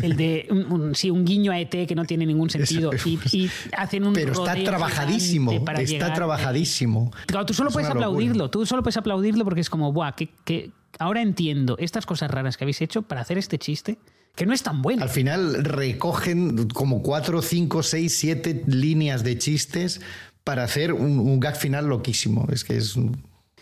el 0.03 0.17
de, 0.17 0.47
un, 0.51 0.95
sí, 0.95 1.11
un 1.11 1.25
guiño 1.25 1.51
a 1.51 1.59
ET 1.59 1.71
que 1.71 1.95
no 1.95 2.05
tiene 2.05 2.25
ningún 2.25 2.51
sentido. 2.51 2.91
y, 3.05 3.51
hacen 3.77 4.05
un 4.05 4.13
Pero 4.13 4.33
está 4.33 4.55
trabajadísimo. 4.63 5.53
está 5.53 6.15
trabajadísimo. 6.15 7.11
Claro, 7.27 7.47
tú 7.47 7.55
solo 7.55 7.71
puedes 7.71 7.91
aplaudirlo. 7.91 8.51
Tú 8.51 8.65
solo 8.67 8.83
puedes 8.83 8.97
aplaudirlo 8.97 9.45
porque 9.45 9.61
es 9.61 9.71
como, 9.71 9.93
¡buah! 9.93 10.13
Que, 10.13 10.71
ahora 10.99 11.23
entiendo 11.23 11.77
estas 11.79 12.07
cosas 12.07 12.31
raras 12.31 12.57
que 12.57 12.65
habéis 12.65 12.81
hecho 12.81 13.03
para 13.03 13.21
hacer 13.23 13.39
este 13.39 13.59
chiste. 13.59 13.99
Que 14.37 14.47
no 14.47 14.55
es 14.55 14.63
tan 14.63 14.81
bueno. 14.81 15.03
Al 15.03 15.09
final 15.09 15.65
recogen 15.65 16.69
como 16.69 17.03
cuatro, 17.03 17.43
cinco, 17.43 17.83
seis, 17.83 18.17
siete 18.17 18.63
líneas 18.67 19.25
de 19.25 19.37
chistes 19.37 20.01
para 20.45 20.63
hacer 20.63 20.93
un, 20.93 21.41
gag 21.41 21.57
final 21.57 21.87
loquísimo. 21.87 22.47
Es 22.53 22.63
que 22.63 22.77
es. 22.77 22.95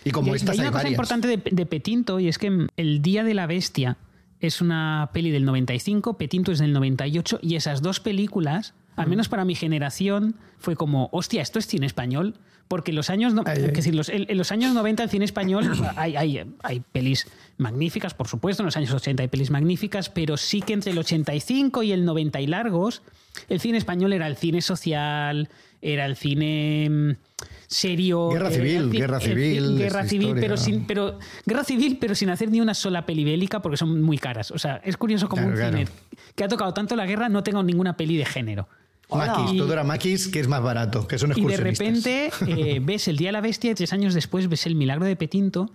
Y 0.04 0.10
como 0.10 0.34
esta 0.34 0.52
hay, 0.52 0.60
una 0.60 0.70
cosa 0.70 0.88
importante 0.88 1.26
de, 1.26 1.42
de 1.50 1.66
Petinto 1.66 2.20
y 2.20 2.28
es 2.28 2.38
que 2.38 2.66
el 2.76 3.00
Día 3.00 3.24
de 3.24 3.32
la 3.32 3.46
Bestia 3.46 3.96
es 4.40 4.60
una 4.60 5.10
peli 5.12 5.30
del 5.30 5.44
95, 5.44 6.16
Petinto 6.16 6.52
es 6.52 6.58
del 6.58 6.72
98, 6.72 7.40
y 7.42 7.56
esas 7.56 7.82
dos 7.82 8.00
películas, 8.00 8.74
al 8.96 9.08
menos 9.08 9.28
para 9.28 9.44
mi 9.44 9.54
generación, 9.54 10.36
fue 10.58 10.76
como, 10.76 11.08
hostia, 11.12 11.42
¿esto 11.42 11.58
es 11.58 11.66
cine 11.66 11.86
español? 11.86 12.34
Porque 12.68 12.90
en 12.90 12.96
los 12.96 13.08
años, 13.08 13.34
decir, 13.72 13.94
los, 13.94 14.10
en, 14.10 14.26
los 14.36 14.52
años 14.52 14.74
90 14.74 15.02
el 15.02 15.08
cine 15.08 15.24
español 15.24 15.70
hay, 15.96 16.16
hay, 16.16 16.44
hay, 16.62 16.80
pelis 16.80 17.26
magníficas, 17.56 18.14
por 18.14 18.28
supuesto, 18.28 18.62
en 18.62 18.66
los 18.66 18.76
años 18.76 18.92
80 18.92 19.22
hay 19.22 19.28
pelis 19.28 19.50
magníficas, 19.50 20.10
pero 20.10 20.36
sí 20.36 20.60
que 20.60 20.74
entre 20.74 20.92
el 20.92 20.98
85 20.98 21.82
y 21.82 21.92
el 21.92 22.04
90 22.04 22.40
y 22.40 22.46
largos, 22.46 23.02
el 23.48 23.60
cine 23.60 23.78
español 23.78 24.12
era 24.12 24.26
el 24.26 24.36
cine 24.36 24.60
social, 24.60 25.48
era 25.80 26.06
el 26.06 26.16
cine 26.16 26.88
mm, 26.90 27.27
serio. 27.66 28.30
Guerra 28.30 28.50
civil, 28.50 28.90
guerra 28.90 29.20
civil. 29.20 29.78
Guerra 29.78 30.04
civil, 30.04 30.34
pero 30.40 30.56
sin, 30.56 30.86
pero, 30.86 31.18
guerra 31.46 31.64
civil, 31.64 31.98
pero 32.00 32.14
sin 32.14 32.30
hacer 32.30 32.50
ni 32.50 32.60
una 32.60 32.74
sola 32.74 33.06
peli 33.06 33.24
bélica 33.24 33.60
porque 33.60 33.76
son 33.76 34.02
muy 34.02 34.18
caras. 34.18 34.50
O 34.50 34.58
sea, 34.58 34.80
es 34.84 34.96
curioso 34.96 35.28
como 35.28 35.46
un 35.46 35.56
cine 35.56 35.86
que 36.34 36.44
ha 36.44 36.48
tocado 36.48 36.72
tanto 36.74 36.96
la 36.96 37.06
guerra 37.06 37.28
no 37.28 37.42
tenga 37.42 37.62
ninguna 37.62 37.96
peli 37.96 38.16
de 38.16 38.24
género. 38.24 38.68
Maquis, 39.10 39.56
todo 39.56 39.72
era 39.72 39.84
Maquis, 39.84 40.28
que 40.28 40.40
es 40.40 40.48
más 40.48 40.62
barato, 40.62 41.08
que 41.08 41.18
son 41.18 41.32
Y 41.34 41.44
de 41.44 41.56
repente 41.56 42.30
eh, 42.46 42.80
ves 42.82 43.08
El 43.08 43.16
Día 43.16 43.28
de 43.28 43.32
la 43.32 43.40
Bestia 43.40 43.70
y 43.70 43.74
tres 43.74 43.92
años 43.92 44.12
después 44.12 44.48
ves 44.48 44.66
El 44.66 44.74
Milagro 44.74 45.06
de 45.06 45.16
Petinto 45.16 45.70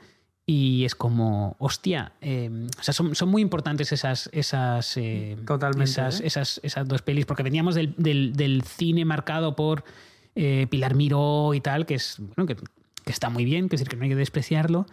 y 0.46 0.84
es 0.84 0.94
como, 0.94 1.56
hostia, 1.58 2.12
eh, 2.20 2.68
o 2.78 2.84
sea, 2.84 2.94
son, 2.94 3.16
son, 3.16 3.30
muy 3.30 3.42
importantes 3.42 3.94
esas, 3.94 4.30
esas, 4.34 4.98
eh, 4.98 5.38
esas, 5.82 6.20
esas, 6.20 6.60
esas, 6.64 6.88
dos 6.88 7.02
pelis, 7.02 7.26
porque 7.26 7.44
veníamos 7.44 7.76
del, 7.76 7.96
del, 7.98 8.34
del 8.34 8.62
cine 8.64 9.06
marcado 9.06 9.56
por 9.56 9.86
eh, 10.36 10.68
Pilar 10.70 10.96
Miró 10.96 11.54
y 11.54 11.62
tal, 11.62 11.86
que 11.86 11.96
es 11.96 12.18
bueno, 12.20 12.46
que, 12.46 12.58
está 13.12 13.30
muy 13.30 13.46
bien, 13.46 13.70
que 13.70 13.76
decir 13.76 13.88
que 13.88 13.96
no 13.96 14.04
hay 14.04 14.10
que 14.10 14.16
despreciarlo, 14.16 14.86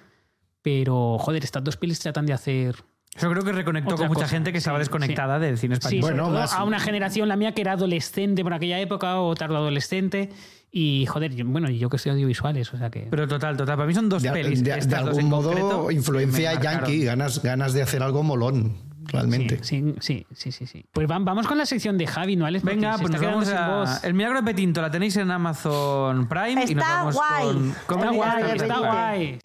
pero 0.62 1.18
joder, 1.18 1.44
estas 1.44 1.64
dos 1.64 1.76
pelis 1.76 2.00
tratan 2.00 2.26
de 2.26 2.32
hacer 2.32 2.76
eso 3.16 3.28
creo 3.28 3.42
que 3.42 3.50
reconectó 3.50 3.96
con 3.96 4.06
mucha 4.06 4.28
gente 4.28 4.52
que 4.52 4.58
estaba 4.58 4.78
desconectada 4.78 5.40
del 5.40 5.58
cine 5.58 5.74
español. 5.74 6.00
bueno, 6.00 6.38
a 6.38 6.64
una 6.64 6.78
generación, 6.78 7.28
la 7.28 7.34
mía, 7.34 7.52
que 7.52 7.60
era 7.60 7.72
adolescente 7.72 8.44
por 8.44 8.54
aquella 8.54 8.78
época 8.78 9.20
o 9.20 9.34
tardo 9.34 9.56
adolescente. 9.56 10.30
Y 10.70 11.06
joder, 11.06 11.44
bueno, 11.44 11.68
yo 11.70 11.90
que 11.90 11.98
soy 11.98 12.12
audiovisuales, 12.12 12.72
o 12.72 12.78
sea 12.78 12.88
que. 12.88 13.08
Pero 13.10 13.26
total, 13.26 13.56
total. 13.56 13.76
Para 13.76 13.88
mí 13.88 13.94
son 13.94 14.08
dos 14.08 14.22
pelis. 14.22 14.62
De, 14.62 14.72
algún 14.94 15.28
modo, 15.28 15.90
influencia 15.90 16.60
yankee, 16.60 17.02
ganas, 17.02 17.42
ganas 17.42 17.72
de 17.72 17.82
hacer 17.82 18.00
algo 18.04 18.22
molón 18.22 18.89
realmente. 19.04 19.62
Sí, 19.62 19.94
sí, 20.00 20.26
sí, 20.34 20.52
sí, 20.52 20.66
sí. 20.66 20.84
Pues 20.92 21.06
vamos 21.06 21.46
con 21.46 21.58
la 21.58 21.66
sección 21.66 21.98
de 21.98 22.06
Javi, 22.06 22.36
¿no, 22.36 22.46
Alex? 22.46 22.64
Venga, 22.64 22.96
pues 22.98 23.10
nos 23.10 23.20
vamos 23.20 23.48
a... 23.48 24.00
El 24.02 24.14
Milagro 24.14 24.38
de 24.38 24.44
Petinto 24.44 24.80
la 24.80 24.90
tenéis 24.90 25.16
en 25.16 25.30
Amazon 25.30 26.28
Prime 26.28 26.62
está 26.62 26.72
y 26.72 26.74
nos 26.74 26.84
vamos 26.84 27.14
guay. 27.14 27.74
con... 27.86 27.98
Está 28.00 28.10
guay, 28.10 28.42
está 28.54 28.78
guay. 28.78 29.38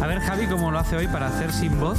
A 0.00 0.06
ver, 0.06 0.20
Javi, 0.20 0.46
cómo 0.46 0.70
lo 0.70 0.78
hace 0.78 0.96
hoy 0.96 1.06
para 1.08 1.26
hacer 1.26 1.52
sin 1.52 1.78
voz 1.78 1.98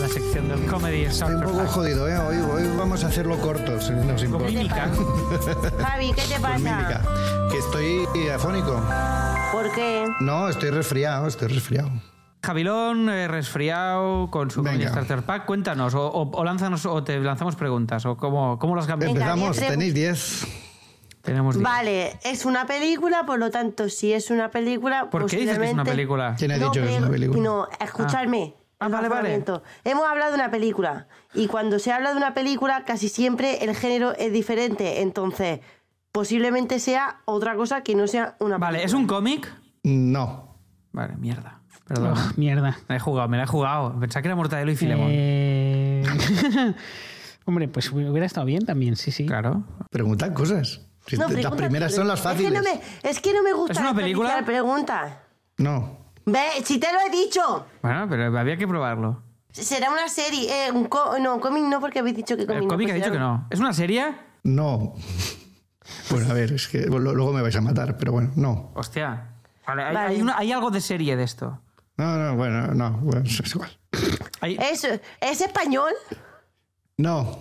la 0.00 0.08
sección 0.08 0.48
del 0.48 0.66
Comedy 0.66 1.04
Estoy 1.04 1.34
un 1.34 1.42
poco 1.42 1.64
jodido, 1.66 2.08
¿eh? 2.08 2.18
Hoy, 2.18 2.36
hoy, 2.38 2.76
vamos 2.76 3.04
a 3.04 3.06
hacerlo 3.06 3.38
corto, 3.38 3.72
no 3.72 4.18
sin 4.18 4.32
voz. 4.32 4.42
Javi, 5.78 6.12
¿qué 6.12 6.22
te 6.22 6.40
pasa? 6.40 7.02
Que 7.50 7.58
estoy 7.58 8.28
afónico. 8.28 8.82
¿Por 9.52 9.72
qué? 9.72 10.04
No, 10.20 10.48
estoy 10.48 10.70
resfriado, 10.70 11.26
estoy 11.26 11.48
resfriado. 11.48 11.90
Javilón, 12.42 13.08
eh, 13.08 13.26
resfriado, 13.28 14.30
con 14.30 14.50
su 14.50 14.62
Starter 14.64 15.22
Pack. 15.22 15.46
Cuéntanos, 15.46 15.94
o, 15.94 16.06
o, 16.06 16.30
o 16.30 17.04
te 17.04 17.18
lanzamos 17.18 17.56
preguntas, 17.56 18.06
o 18.06 18.16
cómo, 18.16 18.58
cómo 18.58 18.76
las 18.76 18.86
cambiamos. 18.86 19.16
Empezamos, 19.16 19.56
tenéis 19.56 19.94
10. 19.94 20.46
Tenemos 21.22 21.60
Vale, 21.60 22.20
es 22.22 22.44
una 22.44 22.66
película, 22.66 23.26
por 23.26 23.40
lo 23.40 23.50
tanto, 23.50 23.88
si 23.88 24.12
es 24.12 24.30
una 24.30 24.50
película. 24.50 25.10
¿Por 25.10 25.26
qué 25.26 25.38
dices 25.38 25.58
que 25.58 25.64
es 25.66 25.72
una 25.72 25.84
película? 25.84 26.36
¿Quién 26.38 26.52
ha 26.52 26.54
dicho 26.54 26.70
que 26.72 26.94
es 26.94 26.98
una 26.98 27.10
película? 27.10 27.42
No, 27.42 27.68
escuchadme. 27.80 28.54
Ah, 28.78 28.88
vale, 28.88 29.08
vale. 29.08 29.44
Hemos 29.84 30.06
hablado 30.06 30.32
de 30.32 30.36
una 30.36 30.50
película. 30.50 31.08
Y 31.34 31.48
cuando 31.48 31.78
se 31.78 31.92
habla 31.92 32.12
de 32.12 32.18
una 32.18 32.34
película, 32.34 32.84
casi 32.84 33.08
siempre 33.08 33.64
el 33.64 33.74
género 33.74 34.14
es 34.14 34.32
diferente. 34.32 35.00
Entonces, 35.00 35.60
posiblemente 36.16 36.80
sea 36.80 37.20
otra 37.26 37.56
cosa 37.56 37.82
que 37.82 37.94
no 37.94 38.06
sea 38.06 38.36
una 38.40 38.56
Vale, 38.56 38.82
¿es 38.82 38.94
un 38.94 39.06
cómic? 39.06 39.52
No. 39.82 40.56
Vale, 40.90 41.14
mierda. 41.18 41.60
Perdón. 41.86 42.14
Oh, 42.16 42.32
mierda. 42.38 42.78
Me 42.88 42.94
la 42.94 42.96
he 42.96 43.00
jugado, 43.00 43.28
me 43.28 43.36
la 43.36 43.42
he 43.42 43.46
jugado. 43.46 44.00
Pensaba 44.00 44.22
que 44.22 44.28
era 44.28 44.34
Mortadelo 44.34 44.72
y 44.72 44.76
Filemón. 44.76 45.08
Eh... 45.10 46.02
Hombre, 47.44 47.68
pues 47.68 47.92
hubiera 47.92 48.24
estado 48.24 48.46
bien 48.46 48.64
también, 48.64 48.96
sí, 48.96 49.10
sí. 49.10 49.26
Claro. 49.26 49.62
Preguntan 49.90 50.32
cosas. 50.32 50.80
las 51.10 51.54
primeras 51.54 51.94
son 51.94 52.08
las 52.08 52.22
fáciles. 52.22 52.50
Es 52.50 52.50
que 52.50 52.56
no 52.56 52.62
me, 52.62 53.10
es 53.10 53.20
que 53.20 53.32
no 53.34 53.42
me 53.42 53.52
gusta 53.52 53.74
¿Es 53.74 53.78
una 53.78 53.94
película? 53.94 54.42
pregunta. 54.42 55.22
No. 55.58 55.98
Ve, 56.24 56.46
si 56.64 56.80
te 56.80 56.86
lo 56.94 56.98
he 57.06 57.10
dicho. 57.14 57.66
Bueno, 57.82 58.06
pero 58.08 58.38
había 58.38 58.56
que 58.56 58.66
probarlo. 58.66 59.22
Será 59.52 59.90
una 59.90 60.08
serie. 60.08 60.68
Eh, 60.68 60.72
un 60.72 60.88
no, 61.22 61.40
cómic 61.40 61.64
no, 61.64 61.78
porque 61.78 61.98
habéis 61.98 62.16
dicho 62.16 62.38
que 62.38 62.46
cómic. 62.46 62.62
El 62.62 62.68
cómic 62.68 62.90
ha 62.90 62.94
dicho 62.94 63.12
que 63.12 63.18
no. 63.18 63.46
¿Es 63.50 63.60
una 63.60 63.74
serie? 63.74 64.14
No. 64.44 64.94
Bueno, 66.10 66.30
a 66.30 66.34
ver, 66.34 66.52
es 66.52 66.68
que 66.68 66.86
luego 66.86 67.32
me 67.32 67.42
vais 67.42 67.56
a 67.56 67.60
matar, 67.60 67.96
pero 67.96 68.12
bueno, 68.12 68.32
no. 68.36 68.72
Hostia. 68.74 69.32
Vale, 69.66 69.82
hay, 69.82 70.24
hay, 70.36 70.52
algo 70.52 70.70
de 70.70 70.80
serie 70.80 71.16
de 71.16 71.24
esto. 71.24 71.60
No, 71.96 72.16
no, 72.16 72.36
bueno, 72.36 72.68
no, 72.74 72.92
bueno, 72.98 73.22
es 73.24 73.54
igual. 73.54 73.70
¿Es, 74.42 74.84
¿Es 75.20 75.40
español? 75.40 75.92
No. 76.98 77.38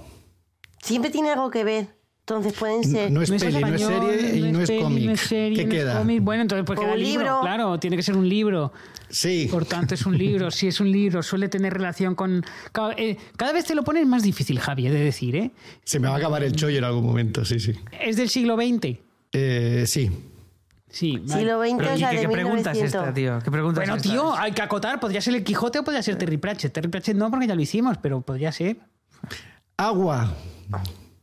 Siempre 0.82 1.12
tiene 1.12 1.32
algo 1.32 1.50
que 1.52 1.64
ver. 1.64 1.96
Entonces 2.28 2.54
pueden 2.54 2.84
ser. 2.84 3.12
No, 3.12 3.22
es 3.22 3.30
peli, 3.30 3.62
no 3.62 3.76
es 3.76 3.82
serie 3.82 4.36
y 4.36 4.52
no 4.52 4.60
es, 4.60 4.72
cómic. 4.72 5.20
¿Qué 5.30 5.68
queda? 5.70 6.04
Bueno, 6.22 6.42
entonces 6.42 6.66
pues 6.66 6.80
queda 6.80 6.94
un 6.94 7.00
libro. 7.00 7.40
Claro, 7.42 7.80
tiene 7.80 7.96
que 7.96 8.02
ser 8.02 8.18
un 8.18 8.28
libro. 8.28 8.74
Sí. 9.10 9.48
Por 9.52 9.66
tanto, 9.66 9.94
es 9.94 10.08
un 10.08 10.18
libro. 10.18 10.50
Si 10.50 10.68
es 10.68 10.80
un 10.80 10.92
libro, 10.92 11.22
suele 11.22 11.50
tener 11.50 11.72
relación 11.72 12.16
con. 12.16 12.44
Eh, 12.98 13.18
cada 13.38 13.54
vez 13.54 13.66
te 13.66 13.76
lo 13.76 13.84
pones 13.84 14.08
más 14.08 14.24
difícil, 14.24 14.60
Javi, 14.60 14.90
de 14.90 15.04
decir, 15.04 15.36
¿eh? 15.36 15.52
Se 15.84 16.00
me 16.00 16.08
va 16.08 16.16
a 16.16 16.18
acabar 16.18 16.44
el 16.44 16.54
chollo 16.54 16.80
en 16.80 16.84
algún 16.84 17.06
momento, 17.06 17.46
sí, 17.46 17.60
sí. 17.60 17.74
¿Es 18.02 18.18
del 18.18 18.30
siglo 18.30 18.56
XX? 18.56 18.98
Eh, 19.32 19.84
sí. 19.86 20.10
Sí, 20.90 21.22
Siglo 21.28 21.62
XX, 21.62 21.74
o 21.74 21.98
sea, 21.98 22.10
¿qué, 22.10 22.22
¿qué 22.22 22.30
pregunta 22.30 22.72
es 22.72 22.82
esta, 22.82 23.14
tío? 23.14 23.40
¿Qué 23.44 23.52
pregunta 23.52 23.82
bueno, 23.82 23.98
tío, 23.98 24.34
hay 24.34 24.54
que 24.54 24.62
acotar. 24.62 25.00
Podría 25.00 25.20
ser 25.20 25.36
el 25.36 25.44
Quijote 25.44 25.80
o 25.80 25.84
podría 25.84 26.02
ser 26.02 26.16
Terry 26.18 26.38
Pratchett. 26.38 26.74
Terry 26.74 26.88
Pratchett 26.88 27.18
no, 27.18 27.30
porque 27.30 27.46
ya 27.46 27.54
lo 27.54 27.62
hicimos, 27.62 27.98
pero 28.02 28.22
podría 28.22 28.52
ser. 28.52 28.78
Agua. 29.78 30.34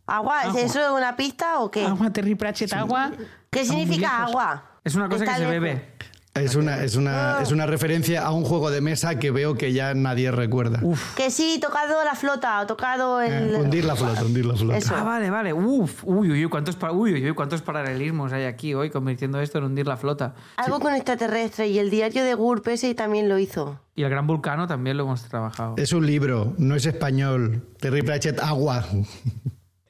¿Agua? 0.07 0.43
¿Es 0.49 0.57
eso 0.57 0.81
de 0.81 0.91
una 0.91 1.17
pista 1.17 1.61
o 1.61 1.71
qué? 1.71 1.85
Agua, 1.87 2.11
Terry 2.13 2.35
Pratchett, 2.35 2.73
agua. 2.73 3.13
¿Qué 3.51 3.65
significa 3.65 4.25
agua? 4.25 4.65
Es 4.85 4.95
una 4.95 5.09
cosa 5.09 5.25
que 5.25 5.35
se 5.35 5.47
bebe. 5.47 5.93
Es 6.35 6.55
una, 6.55 6.83
es, 6.83 6.97
una, 6.97 7.43
es 7.43 7.53
una 7.53 7.67
referencia 7.67 8.23
a 8.25 8.31
un 8.33 8.43
juego 8.45 8.71
de 8.71 8.81
mesa 8.81 9.19
que 9.19 9.31
veo 9.31 9.55
que 9.55 9.75
ya 9.75 9.93
nadie 9.93 10.31
recuerda. 10.31 10.81
Que 11.15 11.31
sí, 11.31 11.59
tocado 11.61 12.03
la 12.07 12.15
flota, 12.15 12.67
tocado 12.67 13.21
el... 13.21 13.55
Eh, 13.55 13.59
hundir 13.59 13.85
la 13.85 13.95
flota, 13.97 14.25
hundir 14.25 14.47
la 14.47 14.57
flota. 14.57 14.79
Eso. 14.79 14.95
Ah, 14.97 15.03
vale, 15.05 15.29
vale. 15.29 15.53
Uf, 15.53 16.03
uy, 16.07 16.31
uy, 16.31 16.49
cuántos, 16.49 16.77
pa- 16.77 16.91
uy, 16.91 17.13
uy, 17.13 17.29
uy, 17.29 17.35
cuántos 17.35 17.61
paralelismos 17.61 18.33
hay 18.33 18.45
aquí 18.47 18.73
hoy 18.73 18.89
convirtiendo 18.89 19.43
esto 19.43 19.59
en 19.59 19.65
hundir 19.65 19.87
la 19.87 19.99
flota. 19.99 20.35
Algo 20.57 20.81
con 20.81 20.95
extraterrestre 20.95 21.69
y 21.69 21.79
el 21.79 21.91
diario 21.91 22.25
de 22.25 22.33
GURP 22.35 22.67
ese 22.69 22.95
también 22.95 23.29
lo 23.29 23.39
hizo. 23.39 23.79
Y 23.95 24.03
el 24.03 24.09
Gran 24.09 24.27
Vulcano 24.27 24.67
también 24.67 24.97
lo 24.97 25.03
hemos 25.05 25.23
trabajado. 25.29 25.75
Es 25.77 25.93
un 25.93 26.07
libro, 26.07 26.55
no 26.57 26.77
es 26.77 26.87
español. 26.87 27.69
Terry 27.79 28.01
Pratchett, 28.01 28.41
agua. 28.41 28.87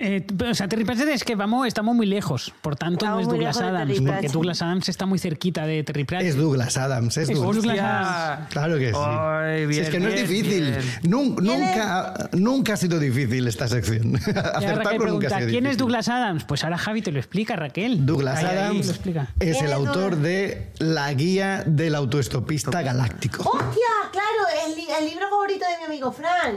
Eh, 0.04 0.26
o 0.50 0.54
sea, 0.54 0.66
Terry 0.66 0.84
Pratchett 0.84 1.08
es 1.08 1.22
que 1.24 1.36
vamos, 1.36 1.66
estamos 1.66 1.94
muy 1.94 2.06
lejos. 2.06 2.52
Por 2.60 2.74
tanto, 2.76 3.04
Estamos 3.04 3.16
no 3.16 3.20
es 3.22 3.28
Douglas 3.28 3.60
Adams. 3.60 4.00
Porque. 4.00 4.28
Douglas 4.28 4.62
Adams 4.62 4.88
está 4.88 5.06
muy 5.06 5.18
cerquita 5.20 5.64
de 5.64 5.84
Terry 5.84 6.04
Pratchett. 6.04 6.28
Es 6.30 6.36
Douglas 6.36 6.76
Adams, 6.76 7.16
es 7.16 7.28
Es 7.28 7.38
Douglas. 7.38 7.78
Adams. 7.78 8.48
Claro 8.50 8.78
que 8.78 8.90
sí. 8.90 8.98
Ay, 8.98 9.60
Si 9.60 9.66
bien, 9.66 9.82
es 9.84 9.90
que 9.90 10.00
no 10.00 10.08
es 10.08 10.28
difícil. 10.28 10.74
Nun- 11.04 11.36
nunca, 11.40 12.28
nunca 12.32 12.74
ha 12.74 12.76
sido 12.76 12.98
difícil 12.98 13.46
esta 13.46 13.68
sección. 13.68 14.16
Acertar 14.54 14.98
nunca 14.98 15.28
ha 15.28 15.30
sido 15.30 15.48
¿quién 15.48 15.64
difícil. 15.64 15.66
es 15.66 15.78
Douglas 15.78 16.08
Adams? 16.08 16.44
Pues 16.44 16.64
ahora 16.64 16.78
Javi 16.78 17.00
te 17.02 17.12
lo 17.12 17.18
explica, 17.18 17.54
Raquel. 17.54 18.04
Douglas 18.04 18.38
Ahí, 18.40 18.46
ahí 18.46 18.58
Adams 18.58 18.86
lo 18.86 18.92
explica. 18.92 19.28
es 19.38 19.56
¿Quién 19.56 19.66
el 19.66 19.72
autor 19.72 19.94
Douglas? 20.16 20.22
de 20.22 20.66
La 20.78 21.12
Guía 21.14 21.62
del 21.66 21.94
Autoestopista 21.94 22.82
Galáctico. 22.82 23.42
¡Hostia! 23.48 23.86
Claro, 24.10 24.66
el, 24.66 24.72
el 25.04 25.10
libro 25.10 25.28
favorito 25.30 25.64
de 25.64 25.78
mi 25.78 25.84
amigo 25.94 26.10
Fran. 26.10 26.56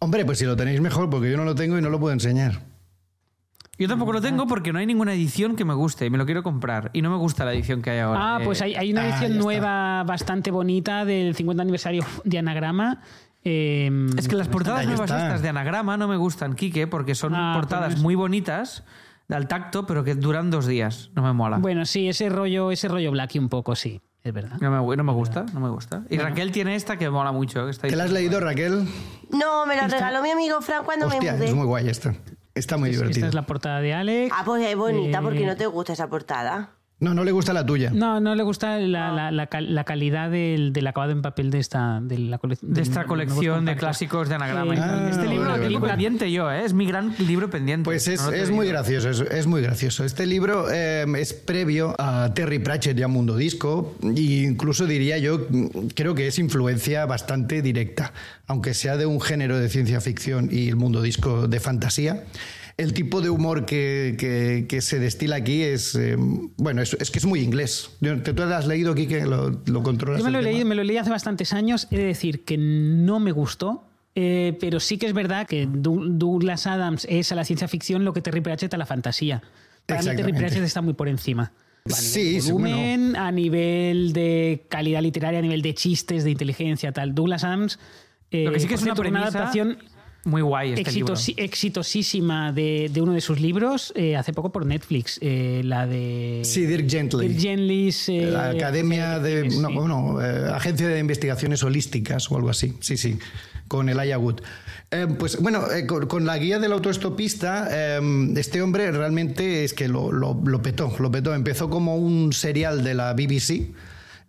Hombre, 0.00 0.24
pues 0.24 0.38
si 0.38 0.44
lo 0.44 0.56
tenéis 0.56 0.80
mejor, 0.80 1.08
porque 1.08 1.30
yo 1.30 1.36
no 1.36 1.44
lo 1.44 1.54
tengo 1.54 1.78
y 1.78 1.82
no 1.82 1.88
lo 1.88 2.00
puedo 2.00 2.12
enseñar. 2.12 2.60
Yo 3.82 3.88
tampoco 3.88 4.12
lo 4.12 4.20
tengo 4.20 4.46
porque 4.46 4.72
no 4.72 4.78
hay 4.78 4.86
ninguna 4.86 5.12
edición 5.12 5.56
que 5.56 5.64
me 5.64 5.74
guste 5.74 6.06
y 6.06 6.10
me 6.10 6.18
lo 6.18 6.24
quiero 6.24 6.42
comprar. 6.42 6.90
Y 6.92 7.02
no 7.02 7.10
me 7.10 7.16
gusta 7.16 7.44
la 7.44 7.52
edición 7.52 7.82
que 7.82 7.90
hay 7.90 7.98
ahora. 7.98 8.36
Ah, 8.36 8.38
Eh, 8.40 8.44
pues 8.44 8.62
hay, 8.62 8.74
hay 8.76 8.92
una 8.92 9.02
ah, 9.02 9.08
edición 9.08 9.38
nueva 9.38 10.04
bastante 10.04 10.50
bonita 10.50 11.04
del 11.04 11.34
50 11.34 11.62
aniversario 11.62 12.04
de 12.24 12.38
Anagrama. 12.38 13.02
Eh, 13.44 13.90
Es 14.16 14.28
que 14.28 14.36
las 14.36 14.46
portadas 14.48 14.86
nuevas 14.86 15.10
está. 15.10 15.20
estas 15.26 15.42
de 15.42 15.48
anagrama 15.48 15.96
no 15.96 16.06
me 16.06 16.16
gustan, 16.16 16.54
Quique, 16.54 16.86
porque 16.86 17.14
son 17.16 17.34
Ah, 17.34 17.52
portadas 17.56 17.94
pues- 17.94 18.02
muy 18.02 18.14
bonitas, 18.14 18.84
al 19.28 19.48
tacto, 19.48 19.84
pero 19.86 20.04
que 20.04 20.14
duran 20.14 20.50
dos 20.52 20.66
días. 20.66 21.10
No 21.16 21.22
me 21.22 21.32
mola. 21.32 21.56
Bueno, 21.58 21.84
sí, 21.84 22.08
ese 22.08 22.28
rollo, 22.28 22.70
ese 22.70 22.86
rollo 22.86 23.10
Blacky 23.10 23.38
un 23.40 23.48
poco, 23.48 23.74
sí, 23.74 24.00
es 24.22 24.32
verdad. 24.32 24.58
No 24.60 24.70
me, 24.70 24.96
no 24.96 25.02
me 25.04 25.12
gusta, 25.12 25.44
no 25.54 25.58
me 25.60 25.70
gusta. 25.70 26.04
Y 26.08 26.18
Raquel 26.18 26.52
tiene 26.52 26.76
esta 26.76 26.98
que 26.98 27.10
mola 27.10 27.32
mucho. 27.32 27.64
que 27.64 27.70
está 27.72 27.88
¿Te 27.88 27.96
la 27.96 28.04
has 28.04 28.12
leído, 28.12 28.38
Raquel? 28.38 28.86
No, 29.30 29.66
me 29.66 29.74
lo 29.74 29.88
regaló 29.88 30.22
mi 30.22 30.30
amigo 30.30 30.60
Fran 30.60 30.84
cuando 30.84 31.06
Hostia, 31.06 31.32
me 31.32 31.38
mudé. 31.38 31.48
es 31.48 31.54
muy 31.54 31.66
guay 31.66 31.88
esta. 31.88 32.14
Está 32.54 32.76
muy 32.76 32.90
Esta 32.90 33.02
divertida. 33.02 33.28
es 33.28 33.34
la 33.34 33.46
portada 33.46 33.80
de 33.80 33.94
Alex. 33.94 34.34
Ah, 34.36 34.42
pues 34.44 34.66
es 34.66 34.76
bonita, 34.76 35.18
Eh, 35.18 35.22
porque 35.22 35.46
no 35.46 35.56
te 35.56 35.66
gusta 35.66 35.92
esa 35.94 36.08
portada. 36.08 36.70
No, 37.02 37.14
no 37.14 37.24
le 37.24 37.32
gusta 37.32 37.52
la 37.52 37.66
tuya. 37.66 37.90
No, 37.92 38.20
no 38.20 38.34
le 38.36 38.42
gusta 38.44 38.78
la, 38.78 39.10
la- 39.12 39.30
la 39.32 39.46
cal- 39.48 39.74
la 39.74 39.82
calidad 39.84 40.30
del, 40.30 40.72
del 40.72 40.86
acabado 40.86 41.10
en 41.12 41.20
papel 41.20 41.50
de 41.50 41.58
esta, 41.58 42.00
de 42.00 42.16
la 42.18 42.38
cole- 42.38 42.56
de 42.62 42.80
esta 42.80 43.04
colección 43.04 43.64
de 43.64 43.74
clásicos 43.76 44.28
de 44.28 44.36
anagrama. 44.36 44.74
Ah, 44.78 45.08
este 45.10 45.26
libro 45.26 45.48
vale, 45.50 45.62
lo 45.64 45.68
tengo 45.68 45.80
vale. 45.80 45.92
pendiente 45.94 46.30
yo, 46.30 46.50
¿eh? 46.52 46.64
es 46.64 46.72
mi 46.74 46.86
gran 46.86 47.12
libro 47.18 47.50
pendiente. 47.50 47.84
Pues 47.84 48.06
es, 48.06 48.22
No 48.22 48.54
muy 48.56 48.68
gracioso, 48.68 49.10
es, 49.10 49.20
es 49.20 49.46
muy 49.48 49.62
gracioso. 49.62 50.04
Este 50.04 50.26
libro 50.26 50.66
eh, 50.72 51.04
es 51.18 51.32
previo 51.32 51.94
a 51.98 52.32
Terry 52.34 52.60
Pratchett 52.60 52.96
y 52.98 53.02
a 53.02 53.08
Mundo 53.08 53.36
Disco, 53.36 53.96
e 54.02 54.20
incluso 54.20 54.86
diría 54.86 55.18
yo, 55.18 55.48
creo 55.96 56.14
que 56.14 56.28
es 56.28 56.38
influencia 56.38 57.04
bastante 57.06 57.62
directa, 57.62 58.12
aunque 58.46 58.74
sea 58.74 58.96
de 58.96 59.06
un 59.06 59.20
género 59.20 59.58
de 59.58 59.68
ciencia 59.68 60.00
ficción 60.00 60.48
y 60.52 60.68
el 60.68 60.76
Mundo 60.76 61.02
Disco 61.02 61.48
de 61.48 61.58
fantasía. 61.58 62.22
El 62.76 62.94
tipo 62.94 63.20
de 63.20 63.28
humor 63.30 63.66
que, 63.66 64.16
que- 64.18 64.66
que 64.68 64.80
se 64.80 64.98
destila 64.98 65.36
aquí 65.36 65.62
es, 65.62 65.94
eh, 65.94 66.16
bueno, 66.56 66.80
es, 66.82 66.94
es 66.98 67.10
que 67.10 67.18
es 67.18 67.26
muy 67.26 67.40
inglés. 67.40 67.90
¿Tú 68.00 68.32
lo 68.34 68.44
has 68.54 68.66
leído 68.66 68.92
aquí 68.92 69.06
que 69.06 69.24
lo, 69.26 69.60
lo 69.66 69.82
controlas? 69.82 70.18
Yo 70.20 70.24
me 70.24 70.30
lo, 70.30 70.38
he 70.38 70.42
leído, 70.42 70.64
me 70.66 70.74
lo 70.74 70.82
leí 70.82 70.96
hace 70.96 71.10
bastantes 71.10 71.52
años. 71.52 71.86
He 71.90 71.96
de 71.98 72.04
decir 72.04 72.44
que 72.44 72.56
no 72.58 73.20
me 73.20 73.30
gustó. 73.32 73.84
eh, 74.14 74.56
pero 74.60 74.78
sí 74.80 74.98
que 74.98 75.06
es 75.06 75.12
verdad 75.14 75.46
que 75.46 75.66
Douglas 75.70 76.66
Adams 76.66 77.06
es 77.08 77.32
a 77.32 77.34
la 77.34 77.44
ciencia 77.44 77.66
ficción 77.68 78.04
lo 78.04 78.12
que 78.12 78.20
Terry 78.20 78.40
Pratchett 78.40 78.72
a 78.74 78.76
la 78.78 78.86
fantasía. 78.86 79.42
Para 79.86 80.02
mí 80.02 80.16
Terry. 80.16 80.32
Pratchett 80.32 80.62
está 80.64 80.80
muy 80.82 80.94
por 80.94 81.08
encima. 81.08 81.52
A 81.84 81.88
nivel 81.88 81.96
Sí, 81.96 82.34
de 82.34 82.40
sí, 82.42 82.52
volumen, 82.52 83.16
a 83.16 83.32
nivel 83.32 84.12
de 84.12 84.66
calidad 84.68 85.02
literaria, 85.02 85.38
a 85.40 85.42
nivel 85.42 85.62
de 85.62 85.74
chistes, 85.74 86.24
de 86.24 86.30
inteligencia, 86.30 86.92
tal. 86.92 87.14
Douglas 87.14 87.42
Adams. 87.42 87.78
eh, 88.30 88.44
Lo 88.44 88.52
que 88.52 88.60
sí 88.60 88.68
que 88.68 88.74
es 88.74 88.82
una 88.82 88.94
premisa 88.94 89.26
adaptación 89.28 89.78
muy 90.24 90.42
guay 90.42 90.72
este 90.74 90.92
libro. 90.92 91.14
exitosi- 91.14 91.34
exitosísima 91.36 92.52
de, 92.52 92.90
de 92.92 93.00
uno 93.02 93.12
de 93.12 93.20
sus 93.20 93.40
libros 93.40 93.92
eh, 93.96 94.16
hace 94.16 94.32
poco 94.32 94.52
por 94.52 94.66
Netflix, 94.66 95.18
eh, 95.20 95.62
la 95.64 95.86
de 95.86 96.42
Sí, 96.44 96.64
Dirk 96.66 96.88
Gently. 96.88 97.28
Dirk 97.28 97.40
Gently's, 97.40 98.08
eh, 98.08 98.30
La 98.30 98.50
Academia 98.50 99.18
de. 99.18 99.50
sí. 99.50 99.58
No, 99.58 99.72
bueno, 99.72 100.20
eh, 100.22 100.50
Agencia 100.54 100.86
de 100.88 100.98
Investigaciones 100.98 101.62
Holísticas 101.62 102.30
o 102.30 102.36
algo 102.36 102.50
así. 102.50 102.74
Sí, 102.80 102.96
sí. 102.96 103.18
Con 103.68 103.88
el 103.88 103.96
Wood. 104.18 104.40
Eh, 104.90 105.06
pues 105.18 105.40
bueno, 105.40 105.64
eh, 105.72 105.86
con, 105.86 106.06
con 106.06 106.26
la 106.26 106.36
guía 106.36 106.58
del 106.58 106.72
autoestopista, 106.72 107.68
eh, 107.70 108.00
este 108.36 108.60
hombre 108.60 108.92
realmente 108.92 109.64
es 109.64 109.72
que 109.72 109.88
lo, 109.88 110.12
lo- 110.12 110.38
lo 110.44 110.60
petó. 110.62 110.92
Lo 110.98 111.10
petó. 111.10 111.34
Empezó 111.34 111.70
como 111.70 111.96
un 111.96 112.32
serial 112.34 112.84
de 112.84 112.92
la 112.94 113.14
BBC. 113.14 113.70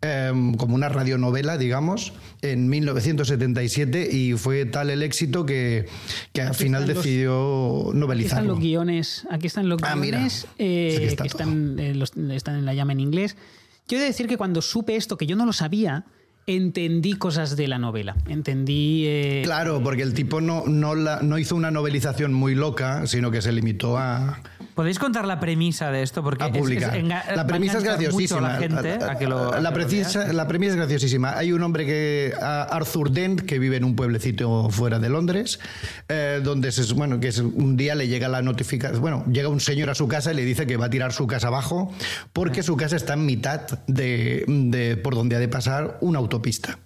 Eh, 0.03 0.31
como 0.57 0.75
una 0.75 0.89
radionovela, 0.89 1.57
digamos, 1.57 2.13
en 2.41 2.67
1977 2.69 4.09
y 4.11 4.33
fue 4.33 4.65
tal 4.65 4.89
el 4.89 5.01
éxito 5.01 5.45
que, 5.45 5.85
que 6.33 6.41
al 6.41 6.53
final 6.55 6.81
están 6.83 6.95
los- 6.95 7.03
decidió 7.03 7.31
Aquí 7.79 7.87
están 7.87 7.99
novelizarlo. 7.99 8.49
los 8.53 8.59
guiones, 8.59 9.25
aquí 9.31 9.47
están 9.47 9.69
los 9.69 9.81
Ah, 9.83 9.95
mira. 9.95 10.17
guiones 10.17 10.45
eh, 10.59 10.95
que 10.99 11.05
está 11.07 11.23
que 11.23 11.27
están, 11.29 11.79
eh, 11.79 11.95
los- 11.95 12.11
están 12.31 12.55
en 12.57 12.65
la 12.65 12.73
llama 12.73 12.91
en 12.91 12.99
inglés. 12.99 13.37
Yo 13.87 13.97
he 13.97 14.01
de 14.01 14.07
decir 14.07 14.27
que 14.27 14.37
cuando 14.37 14.61
supe 14.61 14.95
esto, 14.95 15.17
que 15.17 15.25
yo 15.25 15.35
no 15.35 15.45
lo 15.45 15.53
sabía, 15.53 16.05
entendí 16.47 17.13
cosas 17.13 17.55
de 17.55 17.67
la 17.69 17.77
novela. 17.79 18.15
Entendí. 18.27 19.05
eh, 19.07 19.41
Claro, 19.45 19.81
porque 19.81 20.03
el 20.03 20.13
tipo 20.13 20.41
no, 20.41 20.65
no, 20.67 20.95
la- 20.95 21.21
no 21.21 21.37
hizo 21.37 21.55
una 21.55 21.71
novelización 21.71 22.33
muy 22.33 22.55
loca, 22.55 23.07
sino 23.07 23.31
que 23.31 23.41
se 23.41 23.51
limitó 23.53 23.97
a, 23.97 24.41
¿Podéis 24.75 24.97
contar 24.99 25.25
la 25.25 25.39
premisa 25.39 25.91
de 25.91 26.01
esto? 26.03 26.23
Porque 26.23 26.43
es- 26.47 26.53
es 26.53 27.35
la 27.35 27.47
premisa 27.47 27.77
es 27.77 27.83
graciosísima. 27.83 28.49
la 30.33 30.47
premisa, 30.47 30.73
es 30.73 30.75
graciosísima. 30.77 31.37
Hay 31.37 31.51
un 31.51 31.61
hombre 31.63 31.85
que 31.85 32.33
Arthur 32.41 33.11
Dent 33.11 33.41
que 33.41 33.59
vive 33.59 33.77
en 33.77 33.83
un 33.83 33.95
pueblecito 33.95 34.69
fuera 34.69 34.99
de 34.99 35.09
Londres, 35.09 35.59
eh, 36.09 36.41
donde 36.43 36.71
se, 36.71 36.91
bueno, 36.93 37.19
que 37.19 37.27
es- 37.29 37.39
un 37.39 37.77
día 37.77 37.95
le 37.95 38.07
llega 38.07 38.27
la 38.29 38.41
notificación, 38.41 38.99
bueno, 39.01 39.23
llega 39.31 39.47
un 39.49 39.59
señor 39.59 39.89
a 39.89 39.95
su 39.95 40.07
casa 40.07 40.31
y 40.31 40.35
le 40.35 40.45
dice 40.45 40.65
que 40.65 40.77
va 40.77 40.85
a 40.87 40.89
tirar 40.89 41.13
su 41.13 41.27
casa 41.27 41.47
abajo 41.47 41.93
porque 42.33 42.63
su 42.63 42.75
casa 42.75 42.95
está 42.95 43.13
en 43.13 43.25
mitad 43.25 43.61
de, 43.87 44.43
de 44.47 44.97
por 44.97 45.13
donde 45.15 45.35
ha 45.35 45.39
de 45.39 45.47
pasar 45.47 45.97
una 46.01 46.19
autopista. 46.19 46.79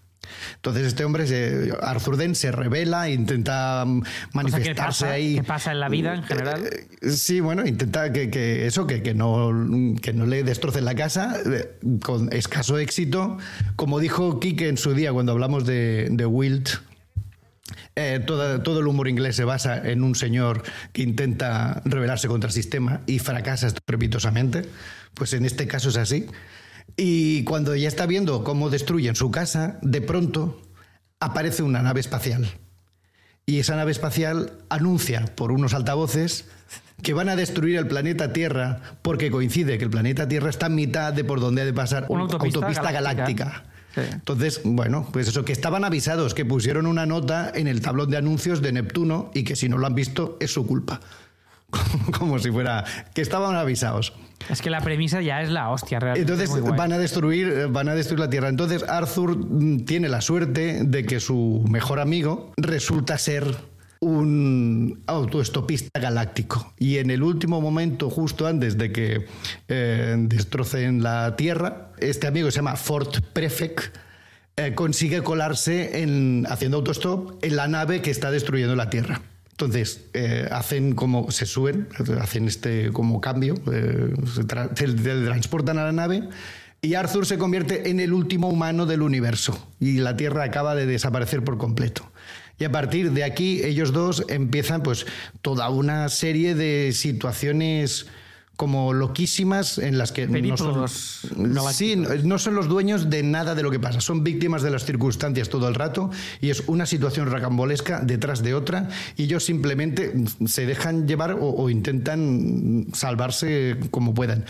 Entonces 0.56 0.88
este 0.88 1.06
hombre, 1.06 1.28
se- 1.28 1.72
Arthur 1.82 2.18
Dent, 2.18 2.36
se 2.36 2.52
revela, 2.52 3.10
intenta 3.10 3.84
mm, 3.86 4.00
O 4.00 4.04
sea, 4.04 4.12
¿qué 4.24 4.30
manifestarse 4.34 4.76
pasa? 5.06 5.12
ahí. 5.12 5.36
¿Qué 5.36 5.44
pasa 5.44 5.72
en 5.72 5.80
la 5.80 5.90
vida 5.90 6.14
en 6.16 6.24
general? 6.24 6.64
Eh, 6.66 6.88
Sí, 7.10 7.40
bueno, 7.40 7.66
intenta 7.66 8.12
que, 8.12 8.30
que 8.30 8.66
eso, 8.68 8.88
que, 8.88 9.02
que 9.04 9.14
no, 9.14 9.96
que 10.02 10.14
no 10.14 10.26
le 10.26 10.44
destrocen 10.44 10.86
la 10.86 10.96
casa, 10.96 11.38
eh, 11.46 11.78
con 12.04 12.32
escaso 12.34 12.78
éxito. 12.80 13.38
Como 13.76 14.00
dijo 14.00 14.40
Kike 14.40 14.68
en 14.68 14.78
su 14.78 14.94
día 14.94 15.14
cuando 15.14 15.32
hablamos 15.32 15.66
de, 15.66 16.08
de 16.12 16.26
Wilt, 16.26 16.70
eh, 17.96 18.22
toda- 18.26 18.64
todo 18.64 18.80
el 18.80 18.88
humor 18.88 19.08
inglés 19.08 19.36
se 19.36 19.44
basa 19.44 19.78
en 19.90 20.04
un 20.04 20.16
señor 20.16 20.64
que 20.94 21.02
intenta 21.02 21.82
rebelarse 21.86 22.28
contra 22.28 22.48
el 22.48 22.54
sistema 22.54 23.02
y 23.08 23.20
fracasa 23.20 23.68
estrepitosamente. 23.68 24.64
Pues 25.14 25.34
en 25.34 25.46
este 25.46 25.68
caso 25.68 25.90
es 25.90 25.98
así. 25.98 26.28
Y 26.96 27.44
cuando 27.44 27.76
ya 27.76 27.88
está 27.88 28.06
viendo 28.06 28.44
cómo 28.44 28.70
destruyen 28.70 29.16
su 29.16 29.30
casa, 29.32 29.78
de 29.82 30.02
pronto 30.02 30.62
aparece 31.20 31.64
una 31.64 31.82
nave 31.82 32.00
espacial. 32.00 32.48
Y 33.46 33.60
esa 33.60 33.76
nave 33.76 33.92
espacial 33.92 34.54
anuncia 34.70 35.26
por 35.36 35.52
unos 35.52 35.74
altavoces 35.74 36.46
que 37.02 37.14
van 37.14 37.30
a 37.30 37.36
destruir 37.36 37.78
el 37.78 37.88
planeta 37.88 38.34
Tierra 38.34 38.82
porque 39.02 39.30
coincide 39.32 39.78
que 39.78 39.84
el 39.84 39.90
planeta 39.90 40.28
Tierra 40.28 40.50
está 40.50 40.66
en 40.66 40.76
mitad 40.76 41.14
de 41.14 41.24
por 41.24 41.40
donde 41.40 41.62
ha 41.62 41.66
de 41.66 41.74
pasar 41.74 42.06
Una 42.10 42.24
una 42.24 42.34
autopista 42.34 42.60
autopista, 42.60 42.92
galáctica. 42.92 43.46
galáctica. 43.46 43.74
Sí. 43.96 44.02
Entonces, 44.14 44.62
bueno, 44.64 45.08
pues 45.12 45.28
eso, 45.28 45.46
que 45.46 45.54
estaban 45.54 45.84
avisados, 45.84 46.34
que 46.34 46.46
pusieron 46.46 46.86
una 46.86 47.06
nota 47.06 47.52
en 47.54 47.68
el 47.68 47.82
tablón 47.82 48.10
de 48.10 48.18
anuncios 48.18 48.62
de 48.62 48.72
Neptuno 48.72 49.32
y 49.34 49.44
que 49.44 49.56
si 49.56 49.70
no 49.70 49.78
lo 49.78 49.88
han 49.88 49.96
visto 49.96 50.38
es 50.40 50.52
su 50.52 50.68
culpa. 50.68 51.00
Como 52.18 52.40
si 52.40 52.52
fuera 52.52 52.86
que 53.14 53.22
estaban 53.22 53.56
avisados. 53.56 54.14
Es 54.50 54.62
que 54.62 54.70
la 54.70 54.82
premisa 54.82 55.22
ya 55.22 55.42
es 55.42 55.50
la 55.50 55.70
hostia, 55.70 56.00
realmente. 56.00 56.32
Entonces 56.32 56.64
van 56.76 56.94
a 56.94 56.98
destruir, 56.98 57.48
eh, 57.50 57.66
van 57.66 57.90
a 57.90 57.96
destruir 57.96 58.20
la 58.20 58.30
Tierra. 58.30 58.48
Entonces 58.50 58.84
Arthur 58.88 59.38
mm, 59.38 59.86
tiene 59.86 60.08
la 60.10 60.22
suerte 60.22 60.82
de 60.84 61.06
que 61.06 61.20
su 61.20 61.66
mejor 61.70 62.00
amigo 62.00 62.54
resulta 62.58 63.18
ser 63.18 63.56
un 64.00 65.04
autoestopista 65.08 66.00
galáctico. 66.00 66.74
Y 66.78 66.98
en 66.98 67.10
el 67.10 67.24
último 67.24 67.62
momento, 67.62 68.10
justo 68.10 68.48
antes 68.48 68.78
de 68.78 68.92
que 68.92 69.26
eh, 69.68 70.16
destrocen 70.20 71.04
la 71.04 71.36
Tierra, 71.36 71.92
este 71.98 72.28
amigo 72.28 72.52
se 72.52 72.58
llama 72.58 72.76
Fort 72.76 73.18
Prefect. 73.34 73.98
eh, 74.56 74.74
consigue 74.76 75.22
colarse 75.22 76.02
en, 76.02 76.46
haciendo 76.50 76.78
autostop 76.78 77.44
en 77.44 77.56
la 77.56 77.68
nave 77.68 78.02
que 78.02 78.12
está 78.12 78.32
destruyendo 78.32 78.76
la 78.76 78.90
Tierra. 78.90 79.22
Entonces, 79.60 80.06
eh, 80.14 80.48
hacen 80.52 80.94
como, 80.94 81.32
se 81.32 81.48
suben, 81.48 81.88
hacen 82.22 82.48
este 82.48 82.92
como 82.92 83.20
cambio, 83.22 83.56
eh, 83.74 84.14
se, 84.28 84.44
se 84.44 84.94
teletransportan 84.94 85.80
a 85.80 85.86
la 85.86 85.92
nave, 85.92 86.30
Y 86.80 86.94
Arthur 86.94 87.26
se 87.26 87.40
convierte 87.40 87.90
en 87.90 88.00
el 88.00 88.14
último 88.14 88.50
humano 88.50 88.86
del 88.86 89.02
universo 89.02 89.68
y 89.80 89.98
la 89.98 90.16
Tierra 90.16 90.44
acaba 90.44 90.76
de 90.76 90.86
desaparecer 90.86 91.44
por 91.44 91.58
completo. 91.58 92.12
Y 92.60 92.66
a 92.66 92.72
partir 92.72 93.14
de 93.14 93.24
aquí 93.24 93.64
ellos 93.64 93.94
dos 93.94 94.26
empiezan 94.30 94.84
pues 94.84 95.08
toda 95.42 95.70
una 95.70 96.08
serie 96.10 96.54
de 96.54 96.92
situaciones 96.94 98.06
como 98.58 98.92
loquísimas 98.92 99.78
en 99.78 100.00
las 100.00 100.12
que 100.12 100.28
no 100.28 100.58
son, 100.58 100.90
sí, 101.72 101.96
no 101.96 102.40
son 102.40 102.56
los 102.56 102.68
dueños 102.68 103.08
de 103.08 103.22
nada 103.22 103.54
de 103.54 103.62
lo 103.62 103.70
que 103.70 103.80
pasa, 103.80 104.02
son 104.02 104.24
víctimas 104.24 104.64
de 104.64 104.72
las 104.72 104.84
circunstancias 104.84 105.48
todo 105.50 105.68
el 105.68 105.76
rato 105.76 106.10
y 106.42 106.50
es 106.50 106.64
una 106.66 106.88
situación 106.88 107.32
racambolesca 107.32 108.02
detrás 108.02 108.42
de 108.42 108.56
otra 108.56 108.90
y 109.16 109.26
ellos 109.26 109.46
simplemente 109.46 110.12
se 110.48 110.66
dejan 110.66 111.08
llevar 111.08 111.38
o, 111.40 111.70
intentan 111.70 112.88
salvarse 112.94 113.78
como 113.92 114.16
puedan. 114.16 114.46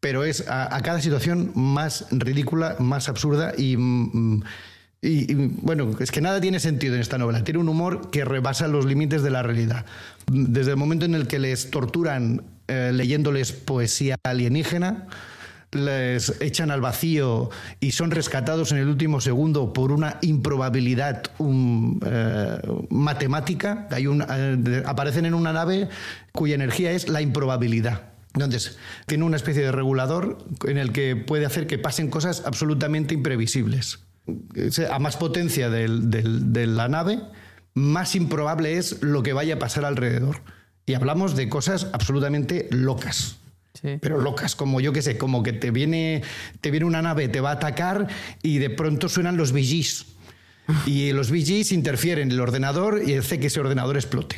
Pero 0.00 0.24
es 0.24 0.44
a, 0.48 0.80
cada 0.82 1.00
situación 1.00 1.52
más 1.54 2.06
ridícula, 2.10 2.76
más 2.80 3.08
absurda 3.08 3.52
y... 3.56 3.76
Mm, 3.76 4.42
y, 5.06 5.34
bueno, 5.34 5.90
es 6.00 6.10
que 6.10 6.22
nada 6.22 6.40
tiene 6.40 6.58
sentido 6.60 6.94
en 6.94 7.02
esta 7.02 7.18
novela. 7.18 7.44
Tiene 7.44 7.60
un 7.60 7.68
humor 7.68 8.10
que 8.10 8.24
rebasa 8.24 8.68
los 8.68 8.86
límites 8.86 9.22
de 9.22 9.30
la 9.30 9.42
realidad. 9.42 9.84
Desde 10.32 10.70
el 10.70 10.78
momento 10.78 11.04
en 11.04 11.14
el 11.14 11.26
que 11.26 11.38
les 11.38 11.70
torturan 11.70 12.40
eh, 12.68 12.90
leyéndoles 12.92 13.52
poesía 13.52 14.16
alienígena, 14.22 15.06
les 15.72 16.40
echan 16.40 16.70
al 16.70 16.80
vacío 16.80 17.50
y 17.80 17.92
son 17.92 18.10
rescatados 18.12 18.70
en 18.72 18.78
el 18.78 18.88
último 18.88 19.20
segundo 19.20 19.72
por 19.72 19.90
una 19.90 20.18
improbabilidad 20.22 21.22
eh, 21.38 22.58
matemática. 22.90 23.88
Hay 23.90 24.06
eh, 24.06 24.82
aparecen 24.86 25.26
en 25.26 25.34
una 25.34 25.52
nave 25.52 25.88
cuya 26.32 26.54
energía 26.54 26.92
es 26.92 27.08
la 27.08 27.20
improbabilidad. 27.20 28.02
Entonces, 28.34 28.78
tiene 29.06 29.24
una 29.24 29.36
especie 29.36 29.62
de 29.62 29.72
regulador 29.72 30.38
en 30.66 30.78
el 30.78 30.92
que 30.92 31.14
puede 31.16 31.46
hacer 31.46 31.66
que 31.66 31.78
pasen 31.78 32.10
cosas 32.10 32.42
absolutamente 32.44 33.14
imprevisibles 33.14 34.00
a 34.90 34.98
más 34.98 35.16
potencia 35.16 35.68
de 35.70 36.66
la 36.66 36.88
nave, 36.88 37.20
más 37.74 38.14
improbable 38.14 38.78
es 38.78 39.02
lo 39.02 39.22
que 39.22 39.32
vaya 39.32 39.54
a 39.54 39.58
pasar 39.58 39.84
alrededor. 39.84 40.42
Y 40.86 40.94
hablamos 40.94 41.36
de 41.36 41.48
cosas 41.48 41.88
absolutamente 41.92 42.68
locas. 42.70 43.38
Pero 44.00 44.20
locas, 44.20 44.54
como 44.56 44.80
yo 44.80 44.92
qué 44.92 45.02
sé, 45.02 45.18
como 45.18 45.42
que 45.42 45.52
te 45.52 45.70
viene, 45.70 46.22
te 46.60 46.70
viene 46.70 46.86
una 46.86 47.02
nave, 47.02 47.28
te 47.28 47.40
va 47.40 47.50
a 47.50 47.54
atacar 47.54 48.08
y 48.42 48.58
de 48.58 48.70
pronto 48.70 49.08
suenan 49.08 49.36
los 49.36 49.52
VGs. 49.52 50.06
Y 50.86 51.12
los 51.12 51.30
VGs 51.30 51.72
interfieren 51.72 52.28
en 52.28 52.32
el 52.32 52.40
ordenador 52.40 53.02
y 53.04 53.14
hace 53.14 53.38
que 53.38 53.48
ese 53.48 53.60
ordenador 53.60 53.96
explote. 53.96 54.36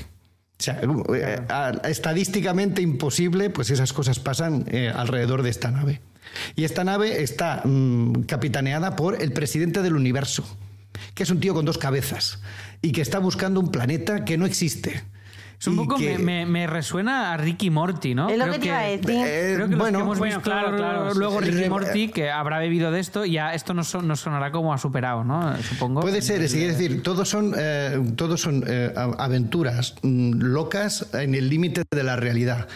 O 0.59 0.62
sea, 0.62 0.80
eh, 1.14 1.47
estadísticamente 1.84 2.82
imposible, 2.82 3.51
pues 3.51 3.70
esas 3.70 3.92
cosas 3.92 4.18
pasan 4.18 4.64
eh, 4.68 4.90
alrededor 4.94 5.42
de 5.42 5.51
esta 5.51 5.70
nave. 5.70 6.01
Y 6.57 6.64
esta 6.64 6.82
nave 6.82 7.22
está 7.22 7.62
mm, 7.64 8.22
capitaneada 8.22 8.97
por 8.97 9.22
el 9.22 9.32
presidente 9.32 9.82
del 9.82 9.94
universo, 9.94 10.44
que 11.14 11.22
es 11.22 11.30
un 11.30 11.40
tío 11.40 11.55
con 11.55 11.66
dos 11.66 11.78
cabezas 11.78 12.40
y 12.82 12.92
que 12.92 13.03
está 13.03 13.18
buscando 13.18 13.61
un 13.61 13.70
planeta 13.70 14.24
que 14.24 14.38
no 14.38 14.47
existe. 14.47 15.05
Es 15.59 15.66
un 15.66 15.76
poco, 15.76 15.98
me, 15.98 16.66
resuena 16.66 17.32
a 17.32 17.36
Ricky 17.36 17.70
Morty, 17.70 18.14
¿no? 18.14 18.28
Es 18.28 18.38
lo 18.38 18.50
que 18.50 18.59
te 18.59 18.66
iba 18.66 18.78
a 18.78 18.82
decir. 18.82 19.11
Eh, 19.11 19.52
creo 19.57 19.68
que 19.68 19.76
bueno, 19.76 20.00
hemos 20.00 20.20
visto 20.20 20.40
claro, 20.42 20.76
claro, 20.76 21.14
luego 21.14 21.40
Ricky 21.40 21.68
Morty, 21.68 22.09
que 22.09 22.30
habrá 22.30 22.59
bebido 22.59 22.90
de 22.90 23.00
esto, 23.00 23.24
ya 23.24 23.54
esto 23.54 23.74
no, 23.74 23.84
sonará 23.84 24.52
como 24.52 24.72
ha 24.72 24.78
superado, 24.78 25.24
¿no? 25.24 25.57
Supongo. 25.62 26.00
Puede 26.00 26.22
ser, 26.22 26.42
es 26.42 26.52
decir, 26.52 27.02
todos 27.02 27.28
son, 27.28 27.54
eh, 27.57 28.00
todos 28.16 28.40
son 28.40 28.64
eh, 28.66 28.92
aventuras 29.18 29.94
mm, 30.02 30.40
locas 30.40 31.07
en 31.14 31.34
el 31.34 31.48
límite 31.48 31.82
de 31.90 32.02
la 32.02 32.16
realidad. 32.16 32.68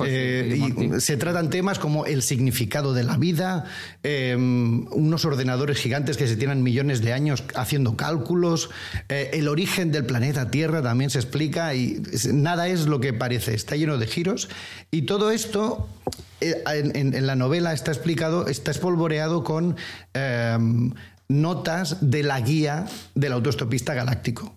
Pues 0.00 0.12
eh, 0.14 0.58
y 0.96 1.00
se 1.02 1.18
tratan 1.18 1.50
temas 1.50 1.78
como 1.78 2.06
el 2.06 2.22
significado 2.22 2.94
de 2.94 3.04
la 3.04 3.18
vida, 3.18 3.66
em, 4.02 4.86
unos 4.92 5.26
ordenadores 5.26 5.76
gigantes 5.76 6.16
que 6.16 6.26
se 6.26 6.36
tienen 6.36 6.62
millones 6.62 7.02
de 7.02 7.12
años 7.12 7.44
haciendo 7.54 7.96
cálculos, 7.98 8.70
eh, 9.10 9.28
el 9.34 9.46
origen 9.46 9.92
del 9.92 10.06
planeta 10.06 10.50
Tierra 10.50 10.80
también 10.80 11.10
se 11.10 11.18
explica 11.18 11.74
y 11.74 12.02
nada 12.32 12.68
es 12.68 12.86
lo 12.86 13.00
que 13.00 13.12
parece, 13.12 13.52
está 13.52 13.76
lleno 13.76 13.98
de 13.98 14.06
giros. 14.06 14.48
Y 14.90 15.02
todo 15.02 15.32
esto 15.32 15.86
eh, 16.40 16.62
en, 16.94 17.26
la 17.26 17.36
novela 17.36 17.74
está 17.74 17.90
explicado, 17.90 18.46
está 18.46 18.70
espolvoreado 18.70 19.44
con 19.44 19.76
em, 20.14 20.94
notas 21.28 21.98
de 22.00 22.22
la 22.22 22.40
guía 22.40 22.86
del 23.14 23.34
autostopista 23.34 23.92
galáctico 23.92 24.56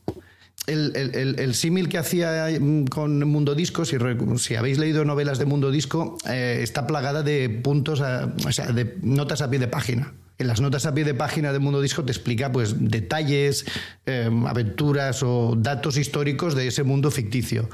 el, 0.68 1.54
símil 1.56 1.90
que 1.90 1.98
hacía 1.98 2.48
mm, 2.60 2.86
con 2.86 3.20
Mundo 3.28 3.56
Disco, 3.56 3.86
si, 3.86 3.98
si, 4.38 4.56
habéis 4.56 4.78
leído 4.78 5.06
novelas 5.06 5.40
de 5.40 5.46
Mundo 5.46 5.72
Disco, 5.72 6.18
eh, 6.30 6.60
está 6.62 6.88
plagada 6.88 7.24
de 7.24 7.50
puntos, 7.50 8.02
o 8.02 8.52
sea, 8.52 8.68
de 8.68 8.98
notas 9.02 9.42
a 9.42 9.50
pie 9.50 9.60
de 9.60 9.68
página. 9.68 10.14
En 10.40 10.48
las 10.48 10.62
notas 10.62 10.86
a 10.86 10.94
pie 10.94 11.04
de 11.04 11.14
página 11.14 11.54
de 11.54 11.60
Mundo 11.60 11.82
Disco 11.82 12.04
te 12.04 12.12
explica 12.12 12.52
pues, 12.52 12.76
detalles, 12.90 13.66
em, 14.06 14.48
aventuras 14.48 15.22
o 15.22 15.56
datos 15.58 15.98
históricos 15.98 16.56
de 16.56 16.68
ese 16.68 16.84
mundo 16.84 17.12
ficticio. 17.12 17.70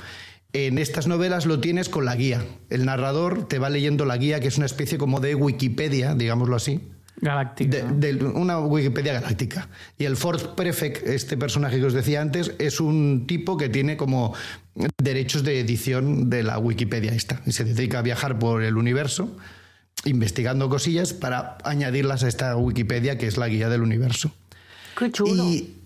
En 0.51 0.77
estas 0.79 1.07
novelas 1.07 1.45
lo 1.45 1.59
tienes 1.59 1.89
con 1.89 2.05
la 2.05 2.15
guía. 2.15 2.43
El 2.69 2.85
narrador 2.85 3.47
te 3.47 3.59
va 3.59 3.69
leyendo 3.69 4.05
la 4.05 4.17
guía, 4.17 4.39
que 4.39 4.47
es 4.47 4.57
una 4.57 4.65
especie 4.65 4.97
como 4.97 5.19
de 5.19 5.35
Wikipedia, 5.35 6.15
digámoslo 6.15 6.55
así, 6.55 6.81
Galáctica. 7.21 7.85
De, 7.85 8.15
una 8.15 8.59
Wikipedia 8.59 9.13
galáctica. 9.13 9.67
Y 9.97 10.05
el 10.05 10.15
Ford 10.15 10.55
Prefect, 10.55 11.05
este 11.07 11.37
personaje 11.37 11.79
que 11.79 11.85
os 11.85 11.93
decía 11.93 12.21
antes, 12.21 12.53
es 12.59 12.79
un 12.79 13.25
tipo 13.27 13.57
que 13.57 13.69
tiene 13.69 13.97
como 13.97 14.33
derechos 14.97 15.43
de 15.43 15.59
edición 15.59 16.29
de 16.29 16.43
la 16.43 16.57
Wikipedia 16.59 17.11
esta. 17.11 17.41
Y 17.45 17.51
se 17.51 17.65
dedica 17.65 17.99
a 17.99 18.01
viajar 18.01 18.39
por 18.39 18.63
el 18.63 18.77
universo 18.77 19.35
investigando 20.05 20.69
cosillas 20.69 21.13
para 21.13 21.57
añadirlas 21.63 22.23
a 22.23 22.27
esta 22.27 22.55
Wikipedia 22.55 23.17
que 23.17 23.27
es 23.27 23.37
la 23.37 23.47
guía 23.47 23.69
del 23.69 23.81
universo. 23.81 24.31
Qué 24.97 25.11
chulo. 25.11 25.43
Y, 25.43 25.78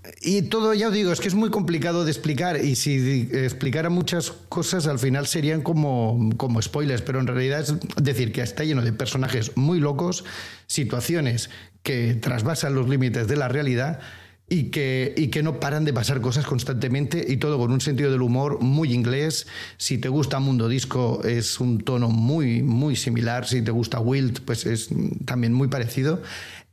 todo, 0.50 0.74
ya 0.74 0.88
os 0.88 0.94
digo, 0.94 1.12
es 1.12 1.20
que 1.20 1.28
es 1.28 1.36
muy 1.36 1.50
complicado 1.50 2.06
de 2.06 2.12
explicar 2.12 2.64
y 2.64 2.76
si 2.76 3.30
explicara 3.32 3.90
muchas 3.90 4.32
cosas 4.32 4.88
al 4.88 5.00
final 5.00 5.28
serían 5.28 5.62
como, 5.62 6.30
como 6.38 6.62
spoilers, 6.62 7.02
pero 7.02 7.20
en 7.20 7.28
realidad 7.28 7.62
es 7.62 7.76
decir 8.02 8.32
que 8.32 8.42
está 8.42 8.64
lleno 8.64 8.82
de 8.82 8.94
personajes 8.94 9.52
muy 9.56 9.80
locos, 9.80 10.24
situaciones 10.68 11.50
que 11.84 12.16
trasvasan 12.16 12.76
los 12.76 12.88
límites 12.88 13.28
de 13.28 13.36
la 13.36 13.48
realidad 13.48 14.00
y 14.50 14.66
que, 14.66 15.14
y 15.18 15.28
que 15.28 15.42
no 15.42 15.60
paran 15.60 15.86
de 15.86 15.94
pasar 15.94 16.22
cosas 16.22 16.46
constantemente 16.46 17.26
y 17.28 17.38
todo 17.38 17.58
con 17.58 17.72
un 17.72 17.82
sentido 17.82 18.12
del 18.12 18.22
humor 18.22 18.62
muy 18.62 18.94
inglés. 18.94 19.48
Si 19.78 19.98
te 19.98 20.10
gusta 20.10 20.40
Mundo 20.40 20.68
Disco 20.68 21.22
es 21.24 21.60
un 21.60 21.80
tono 21.80 22.10
muy, 22.10 22.62
muy 22.62 22.96
similar. 22.96 23.48
Si 23.48 23.62
te 23.62 23.72
gusta 23.72 24.00
Wild, 24.00 24.42
pues 24.42 24.66
es 24.66 24.90
también 25.26 25.54
muy 25.54 25.70
parecido. 25.70 26.22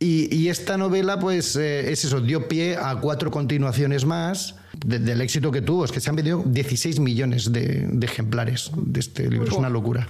Y, 0.03 0.49
esta 0.49 0.79
novela, 0.79 1.19
pues 1.19 1.57
eh, 1.57 1.93
es 1.93 2.07
eso, 2.07 2.23
dio 2.23 2.49
pie 2.49 2.79
a 2.79 2.97
cuatro 3.01 3.31
continuaciones 3.31 4.07
más 4.07 4.57
del 4.73 5.21
éxito 5.21 5.51
que 5.53 5.61
tuvo. 5.61 5.85
Es 5.85 5.93
que 5.93 6.01
se 6.01 6.09
han 6.09 6.17
vendido 6.17 6.43
16 6.47 7.01
millones 7.01 7.53
de, 7.53 7.87
ejemplares 8.01 8.71
de 8.75 8.99
este 8.99 9.29
libro. 9.29 9.47
Es 9.49 9.53
una 9.53 9.69
locura. 9.69 10.09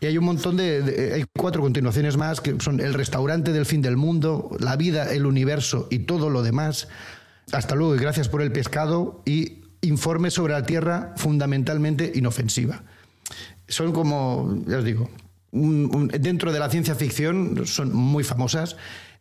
Y 0.00 0.06
hay 0.06 0.18
un 0.18 0.24
montón 0.24 0.56
de, 0.56 1.12
Hay 1.14 1.24
cuatro 1.38 1.62
continuaciones 1.62 2.16
más 2.16 2.40
que 2.40 2.56
son 2.60 2.80
El 2.80 2.94
restaurante 2.94 3.52
del 3.52 3.66
fin 3.66 3.82
del 3.82 3.96
mundo, 3.96 4.56
La 4.58 4.76
vida, 4.76 5.12
el 5.12 5.26
universo 5.26 5.86
y 5.90 6.00
todo 6.00 6.30
lo 6.30 6.42
demás. 6.42 6.88
Hasta 7.52 7.74
luego 7.74 7.94
y 7.94 7.98
gracias 7.98 8.28
por 8.28 8.42
el 8.42 8.52
pescado 8.52 9.22
y 9.24 9.58
Informe 9.82 10.30
sobre 10.30 10.52
la 10.52 10.64
Tierra 10.64 11.14
fundamentalmente 11.16 12.12
inofensiva. 12.14 12.82
Son 13.66 13.92
como, 13.92 14.62
ya 14.66 14.78
os 14.78 14.84
digo, 14.84 15.08
dentro 15.52 16.52
de 16.52 16.58
la 16.58 16.70
ciencia 16.70 16.94
ficción 16.94 17.66
son 17.66 17.94
muy 17.94 18.24
famosas 18.24 18.76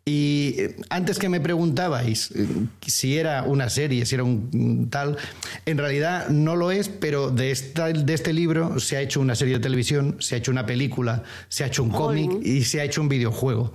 y 0.06 0.56
eh, 0.58 0.76
antes 0.90 1.20
que 1.20 1.30
me 1.30 1.40
preguntabais 1.40 2.32
eh, 2.32 2.48
si 2.86 3.18
era 3.18 3.44
una 3.44 3.70
serie, 3.70 4.06
si 4.06 4.16
era 4.16 4.24
un 4.24 4.88
tal, 4.90 5.18
en 5.66 5.78
realidad 5.78 6.30
no 6.30 6.56
lo 6.56 6.72
es, 6.72 6.90
pero 6.90 7.30
de, 7.30 7.56
de 8.04 8.14
este 8.14 8.34
libro 8.34 8.80
se 8.80 8.98
ha 8.98 9.02
hecho 9.02 9.22
una 9.22 9.36
serie 9.36 9.56
de 9.56 9.60
televisión, 9.60 10.18
se 10.20 10.36
ha 10.36 10.38
hecho 10.40 10.52
una 10.52 10.66
película, 10.66 11.24
se 11.48 11.64
ha 11.64 11.68
hecho 11.68 11.84
un 11.84 11.92
cómic 11.92 12.32
y 12.44 12.64
se 12.64 12.82
ha 12.82 12.86
hecho 12.86 13.02
un 13.02 13.10
videojuego. 13.10 13.72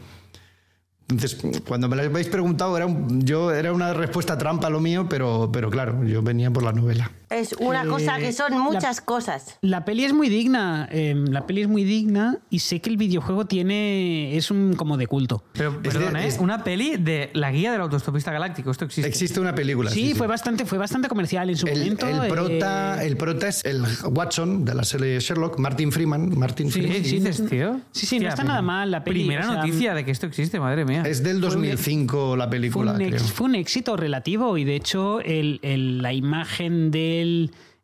Entonces, 1.09 1.39
cuando 1.69 1.89
me 1.89 1.97
lo 1.97 2.03
habéis 2.03 2.29
preguntado, 2.29 2.77
era 2.77 2.87
yo 3.19 3.53
era 3.53 3.73
una 3.73 3.93
respuesta 3.93 4.39
trampa 4.39 4.71
lo 4.71 4.81
mío, 4.81 5.07
pero, 5.09 5.51
pero 5.53 5.71
claro, 5.71 6.03
yo 6.05 6.23
venía 6.23 6.51
por 6.51 6.63
la 6.63 6.73
novela. 6.73 7.13
Es 7.35 7.55
una 7.59 7.85
cosa 7.87 8.19
que 8.19 8.33
son 8.33 8.59
muchas 8.59 9.01
cosas. 9.01 9.59
La 9.61 9.85
peli 9.85 10.05
es 10.05 10.13
muy 10.13 10.29
digna, 10.29 10.89
em, 10.91 11.27
la 11.27 11.47
peli 11.47 11.63
es 11.63 11.69
muy 11.69 11.85
digna 11.85 12.39
y 12.51 12.61
sé 12.61 12.81
que 12.81 12.91
el 12.91 12.97
videojuego 12.97 13.47
tiene 13.47 14.37
es 14.37 14.51
un 14.51 14.75
como 14.75 14.97
de 14.97 15.07
culto. 15.07 15.43
Pero 15.53 15.83
perdón, 15.83 16.17
¿eh? 16.17 16.27
es 16.27 16.39
una 16.39 16.63
peli 16.63 16.97
de 16.97 17.31
la 17.33 17.51
guía 17.51 17.73
del 17.73 17.81
autostopista 17.81 18.33
galáctico, 18.33 18.71
esto 18.71 18.85
existe. 18.85 19.09
Existe 19.09 19.41
una 19.41 19.55
película. 19.55 19.91
Sí, 19.91 20.15
fue 20.15 20.27
bastante 20.27 20.65
fue 20.65 20.79
bastante 20.79 21.09
comercial 21.09 21.51
en 21.51 21.57
su 21.57 21.67
momento. 21.67 22.07
El 22.07 22.29
prota, 22.29 23.03
eh, 23.03 23.07
el 23.07 23.17
prota 23.17 23.49
es 23.49 23.65
el 23.65 23.83
Watson 24.05 24.65
de 24.65 24.75
la 24.75 24.85
serie 24.85 25.19
Sherlock, 25.19 25.59
Martin 25.59 25.91
Freeman, 25.91 26.39
Martin 26.39 26.71
sí, 26.71 26.81
Freeman. 26.81 27.05
Sí, 27.05 27.19
dices, 27.19 27.47
tío. 27.49 27.81
Sí, 27.91 28.07
sí, 28.07 28.21
no 28.21 28.29
está 28.29 28.45
nada 28.45 28.63
mal 28.63 28.91
la 28.91 29.03
peli. 29.03 29.21
Primera 29.21 29.47
noticia 29.47 29.95
de 29.95 30.05
que 30.05 30.11
esto 30.11 30.27
existe, 30.27 30.61
madre 30.61 30.85
mía. 30.85 31.03
Es 31.05 31.23
del 31.23 31.41
2005 31.41 32.37
la 32.37 32.49
película, 32.49 32.95
fue 32.95 33.07
un, 33.07 33.19
fue 33.19 33.47
un 33.47 33.55
éxito 33.55 33.97
relativo 33.97 34.57
y 34.57 34.65
de 34.65 34.77
hecho 34.77 35.21
el, 35.21 35.61
la 36.03 36.13
imagen 36.13 36.91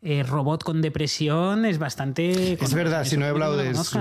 eh, 0.03 0.23
robot 0.23 0.65
con 0.65 0.81
depresión 0.81 1.67
es 1.67 1.79
bastante... 1.79 2.55
Es 2.55 2.75
verdad, 2.75 3.05
si 3.05 3.17
no 3.17 3.27
he 3.27 3.29
hablado 3.29 3.57
de 3.57 3.71
eso. 3.71 4.01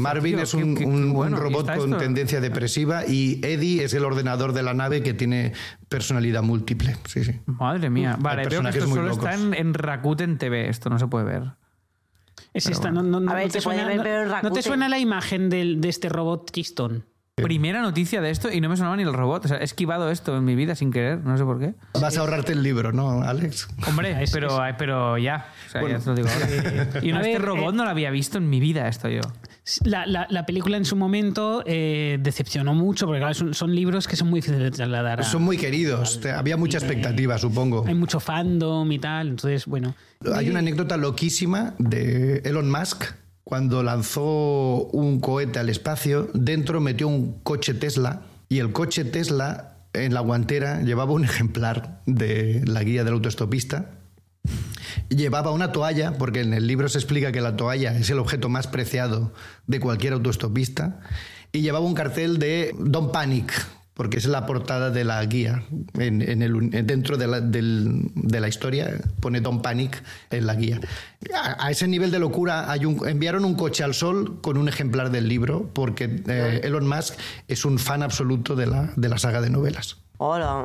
Marvin 0.00 0.38
es 0.38 0.54
un, 0.54 0.82
un, 0.84 1.36
robot 1.36 1.76
con 1.76 1.98
tendencia 1.98 2.40
depresiva 2.40 3.06
y 3.06 3.40
Eddie 3.42 3.84
es 3.84 3.92
el 3.92 4.04
ordenador 4.04 4.54
de 4.54 4.62
la 4.62 4.72
nave 4.72 5.02
que 5.02 5.12
tiene 5.12 5.52
personalidad 5.88 6.42
múltiple. 6.42 6.96
Sí, 7.06 7.24
sí. 7.24 7.40
Madre 7.46 7.90
mía. 7.90 8.16
Vale, 8.18 8.48
veo 8.48 8.62
que 8.62 8.68
esto 8.68 8.86
solo 8.86 9.10
está 9.10 9.34
en, 9.34 9.52
en 9.52 9.74
Rakuten 9.74 10.38
TV. 10.38 10.68
Esto 10.68 10.88
no 10.88 10.98
se 10.98 11.06
puede 11.08 11.26
ver. 11.26 11.42
Es 12.52 12.66
esta, 12.66 12.90
no, 12.90 13.02
no, 13.02 13.30
a 13.30 13.34
ver, 13.34 13.50
te 13.50 13.60
suena, 13.60 13.86
ver, 13.86 14.28
no, 14.42 14.50
te 14.50 14.62
suena 14.62 14.88
la 14.88 14.98
imagen 14.98 15.50
de, 15.50 15.76
de 15.76 15.88
este 15.88 16.08
robot 16.08 16.50
Keystone? 16.50 17.02
Primera 17.36 17.82
noticia 17.82 18.20
de 18.20 18.30
esto 18.30 18.48
y 18.52 18.60
no 18.60 18.68
me 18.68 18.76
sonaba 18.76 18.96
ni 18.96 19.02
el 19.02 19.12
robot. 19.12 19.46
O 19.46 19.48
sea, 19.48 19.58
he 19.58 19.64
esquivado 19.64 20.08
esto 20.08 20.36
en 20.36 20.44
mi 20.44 20.54
vida 20.54 20.76
sin 20.76 20.92
querer, 20.92 21.18
no 21.24 21.36
sé 21.36 21.42
por 21.42 21.58
qué. 21.58 21.74
Vas 22.00 22.16
a 22.16 22.20
ahorrarte 22.20 22.52
el 22.52 22.62
libro, 22.62 22.92
¿no, 22.92 23.22
Alex? 23.22 23.66
Hombre, 23.88 24.24
pero, 24.32 24.56
pero 24.78 25.18
ya. 25.18 25.48
O 25.66 25.70
sea, 25.70 25.82
ya 25.82 25.98
te 25.98 26.06
lo 26.06 26.14
digo 26.14 26.28
ahora. 26.28 26.88
Y 27.02 27.10
no, 27.10 27.20
este 27.20 27.38
robot 27.38 27.74
eh, 27.74 27.76
no 27.76 27.84
lo 27.84 27.90
había 27.90 28.12
visto 28.12 28.38
en 28.38 28.48
mi 28.48 28.60
vida, 28.60 28.86
esto 28.86 29.08
yo. 29.08 29.20
La, 29.82 30.06
la, 30.06 30.46
película 30.46 30.76
en 30.76 30.84
su 30.84 30.94
momento 30.94 31.64
eh, 31.66 32.18
decepcionó 32.20 32.72
mucho, 32.72 33.06
porque 33.06 33.18
claro, 33.18 33.52
son, 33.52 33.74
libros 33.74 34.06
que 34.06 34.14
son 34.14 34.28
muy 34.28 34.38
difíciles 34.38 34.62
de 34.62 34.70
trasladar. 34.70 35.24
son 35.24 35.42
muy 35.42 35.56
queridos. 35.56 36.20
Había 36.26 36.56
mucha 36.56 36.78
expectativa, 36.78 37.36
supongo. 37.38 37.84
Hay 37.84 37.94
mucho 37.94 38.20
fandom 38.20 38.92
y 38.92 39.00
tal. 39.00 39.30
Entonces, 39.30 39.66
bueno. 39.66 39.96
Hay 40.32 40.50
una 40.50 40.60
anécdota 40.60 40.96
loquísima 40.96 41.74
de 41.78 42.42
Elon 42.44 42.70
Musk 42.70 43.06
cuando 43.44 43.82
lanzó 43.82 44.86
un 44.92 45.20
cohete 45.20 45.58
al 45.58 45.68
espacio, 45.68 46.30
dentro 46.32 46.80
metió 46.80 47.08
un 47.08 47.40
coche 47.42 47.74
Tesla 47.74 48.22
y 48.48 48.58
el 48.58 48.72
coche 48.72 49.04
Tesla 49.04 49.76
en 49.92 50.14
la 50.14 50.20
guantera 50.20 50.82
llevaba 50.82 51.12
un 51.12 51.24
ejemplar 51.24 52.02
de 52.06 52.62
la 52.66 52.82
guía 52.82 53.04
del 53.04 53.14
autoestopista. 53.14 53.90
Llevaba 55.08 55.50
una 55.50 55.72
toalla, 55.72 56.16
porque 56.18 56.40
en 56.40 56.54
el 56.54 56.66
libro 56.66 56.88
se 56.88 56.98
explica 56.98 57.32
que 57.32 57.40
la 57.40 57.56
toalla 57.56 57.96
es 57.96 58.10
el 58.10 58.18
objeto 58.18 58.48
más 58.48 58.66
preciado 58.66 59.32
de 59.66 59.80
cualquier 59.80 60.14
autoestopista, 60.14 61.00
y 61.52 61.60
llevaba 61.60 61.84
un 61.84 61.94
cartel 61.94 62.38
de 62.38 62.74
Don't 62.78 63.12
Panic, 63.12 63.52
porque 63.94 64.18
es 64.18 64.26
la 64.26 64.44
portada 64.44 64.90
de 64.90 65.04
la 65.04 65.24
guía. 65.24 65.64
En, 65.94 66.20
el, 66.42 66.70
dentro 66.86 67.16
de 67.16 67.26
la, 67.26 67.40
de 67.40 68.40
la, 68.40 68.48
historia 68.48 69.00
pone 69.20 69.40
Don't 69.40 69.62
Panic 69.62 70.02
en 70.30 70.46
la 70.46 70.54
guía. 70.56 70.80
A, 71.58 71.70
ese 71.70 71.86
nivel 71.88 72.10
de 72.10 72.18
locura 72.18 72.70
hay 72.70 72.84
un, 72.84 73.06
enviaron 73.08 73.44
un 73.44 73.54
coche 73.54 73.84
al 73.84 73.94
sol 73.94 74.40
con 74.40 74.56
un 74.56 74.68
ejemplar 74.68 75.10
del 75.10 75.28
libro 75.28 75.70
porque 75.72 76.22
eh, 76.26 76.60
Elon 76.64 76.88
Musk 76.88 77.14
es 77.48 77.64
un 77.64 77.78
fan 77.78 78.02
absoluto 78.02 78.56
de 78.56 78.66
la, 78.66 78.92
de 78.96 79.08
la 79.08 79.18
saga 79.18 79.40
de 79.40 79.50
novelas. 79.50 79.98
Hola. 80.18 80.64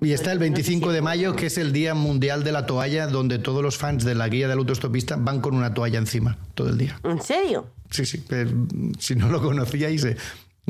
Y 0.00 0.12
está 0.12 0.32
el 0.32 0.38
25 0.38 0.92
de 0.92 1.02
mayo, 1.02 1.34
que 1.34 1.46
es 1.46 1.58
el 1.58 1.72
Día 1.72 1.94
Mundial 1.94 2.44
de 2.44 2.52
la 2.52 2.66
Toalla, 2.66 3.06
donde 3.06 3.38
todos 3.38 3.62
los 3.62 3.76
fans 3.76 4.04
de 4.04 4.14
la 4.14 4.28
guía 4.28 4.48
del 4.48 4.58
autostopista 4.58 5.16
van 5.16 5.40
con 5.40 5.54
una 5.54 5.74
toalla 5.74 5.98
encima 5.98 6.36
todo 6.54 6.68
el 6.68 6.78
día. 6.78 7.00
¿En 7.04 7.20
serio? 7.20 7.66
Sí, 7.90 8.04
sí. 8.04 8.22
si 8.98 9.14
no 9.16 9.28
lo 9.28 9.40
conocíais, 9.42 10.06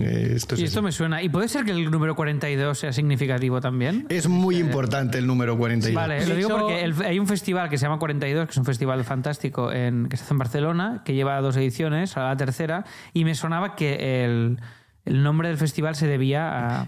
eh, 0.03 0.37
y 0.57 0.65
esto 0.65 0.83
me 0.83 0.93
suena. 0.93 1.23
¿Y 1.23 1.29
puede 1.29 1.49
ser 1.49 1.65
que 1.65 1.73
el 1.73 1.91
número 1.91 2.15
42 2.15 2.79
sea 2.79 2.93
significativo 2.93 3.61
también? 3.61 4.07
Es 4.09 4.29
muy 4.29 4.57
eh, 4.57 4.61
importante 4.61 5.19
el 5.19 5.27
número 5.27 5.57
42. 5.57 5.95
Vale, 5.95 6.27
lo 6.27 6.35
digo 6.35 6.49
porque 6.49 6.93
hay 7.05 7.19
un 7.19 7.27
festival 7.27 7.69
que 7.69 7.79
se 7.79 7.87
llama 7.87 7.99
42, 7.99 8.47
que 8.47 8.51
es 8.53 8.57
un 8.57 8.65
festival 8.65 9.05
fantástico 9.05 9.73
en, 9.73 10.09
que 10.09 10.17
se 10.17 10.25
hace 10.25 10.35
en 10.35 10.39
Barcelona, 10.39 11.03
que 11.05 11.15
lleva 11.15 11.41
dos 11.41 11.57
ediciones, 11.57 12.17
a 12.17 12.29
la 12.29 12.37
tercera, 12.37 12.85
y 13.13 13.25
me 13.25 13.35
sonaba 13.35 13.75
que 13.77 14.25
el, 14.25 14.59
nombre 15.05 15.49
del 15.49 15.57
festival 15.57 15.95
se 15.95 16.07
debía 16.07 16.83
a... 16.83 16.87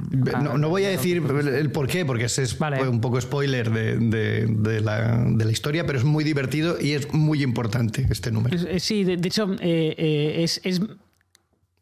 no, 0.59 0.69
voy 0.69 0.85
a 0.85 0.91
decir 0.91 1.17
el 1.17 1.73
por 1.73 1.87
qué, 1.87 2.05
porque 2.05 2.25
ese 2.25 2.43
es 2.43 2.59
un 2.61 3.01
poco 3.01 3.19
spoiler 3.21 3.71
de, 3.71 4.81
la, 4.83 5.51
historia, 5.51 5.87
pero 5.87 5.99
es 5.99 6.05
muy 6.05 6.23
divertido 6.23 6.77
y 6.81 6.93
es 6.93 7.13
muy 7.15 7.43
importante 7.43 8.07
este 8.11 8.31
número. 8.31 8.59
Sí, 8.79 9.05
de, 9.05 9.15
hecho, 9.27 9.57
eh, 9.61 10.43
es 10.43 10.61
es 10.65 10.81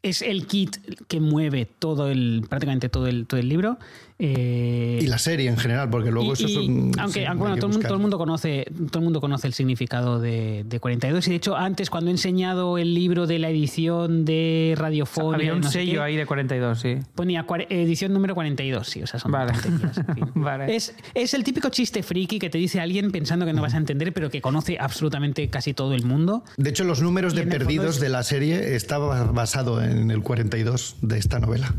el 0.03 0.47
kit 0.47 0.77
que 1.07 1.21
mueve 1.21 1.67
todo 1.67 2.09
el, 2.09 2.45
prácticamente 2.49 2.89
todo 2.89 3.07
el, 3.07 3.27
todo 3.27 3.41
el 3.41 3.49
libro. 3.49 3.79
Eh, 4.21 4.99
y 5.01 5.07
la 5.07 5.19
serie 5.19 5.49
en 5.49 5.57
general, 5.57 5.91
porque 5.91 6.11
luego 6.11 6.33
eso 6.33 6.47
es 6.47 6.57
un, 6.57 6.93
Aunque, 6.99 7.25
bueno, 7.37 7.57
todo, 7.57 7.71
el 7.71 8.01
mundo 8.01 8.19
conoce, 8.19 8.67
todo 8.91 8.99
el 8.99 9.05
mundo 9.05 9.21
conoce 9.21 9.47
el 9.47 9.55
significado 9.55 10.21
de, 10.21 10.65
42. 10.81 11.27
Y 11.27 11.31
de 11.31 11.37
hecho, 11.37 11.57
antes, 11.57 11.89
cuando 11.89 12.11
he 12.11 12.13
enseñado 12.13 12.79
el 12.79 12.95
libro 12.95 13.29
de 13.29 13.39
la 13.39 13.49
edición 13.49 14.25
de 14.25 14.75
Radiofonia. 14.77 15.37
Había 15.37 15.55
un 15.55 15.63
sello 15.63 16.03
ahí 16.03 16.17
de 16.17 16.27
42, 16.27 16.81
sí. 16.81 16.97
Ponía 17.15 17.47
edición 17.69 18.13
número 18.13 18.35
42, 18.35 18.89
sí. 18.89 19.03
O 19.03 19.07
sea, 19.07 19.21
son 19.21 19.31
vale. 20.35 20.75
es, 20.75 20.95
es 21.15 21.35
el 21.35 21.45
típico 21.45 21.69
chiste 21.69 22.03
friki 22.03 22.41
que 22.41 22.51
te 22.51 22.59
dice 22.59 22.81
alguien 22.81 23.13
pensando 23.13 23.47
que 23.47 23.53
no 23.53 23.63
vas 23.63 23.75
a 23.75 23.77
entender, 23.77 24.13
pero 24.13 24.31
que 24.31 24.41
conoce 24.41 24.79
absolutamente 24.81 25.49
casi 25.49 25.75
todo 25.75 25.95
el 25.95 26.05
mundo. 26.05 26.43
De 26.57 26.71
hecho, 26.71 26.83
los 26.83 27.03
números 27.03 27.35
de 27.35 27.47
perdidos 27.47 28.01
de 28.01 28.09
la 28.09 28.25
serie 28.25 28.75
estaba 28.75 29.25
basado 29.31 29.81
en 29.83 30.11
el 30.11 30.23
42 30.23 30.97
de 31.03 31.19
esta 31.19 31.39
novela. 31.39 31.73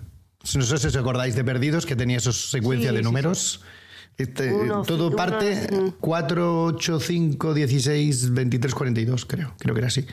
No 0.55 0.61
sé 0.61 0.77
si 0.77 0.87
os 0.87 0.95
acordáis 0.95 1.35
de 1.35 1.43
Perdidos, 1.43 1.85
que 1.85 1.95
tenía 1.95 2.17
esa 2.17 2.31
secuencia 2.31 2.91
de 2.91 3.01
números. 3.01 3.61
Este, 4.17 4.51
todo 4.85 5.15
parte 5.15 5.67
4, 5.99 6.63
8, 6.65 6.99
5, 6.99 7.53
16, 7.53 8.33
23, 8.33 8.75
42, 8.75 9.25
creo. 9.25 9.53
Creo 9.59 9.73
que 9.73 9.79
era 9.79 9.87
así. 9.87 10.05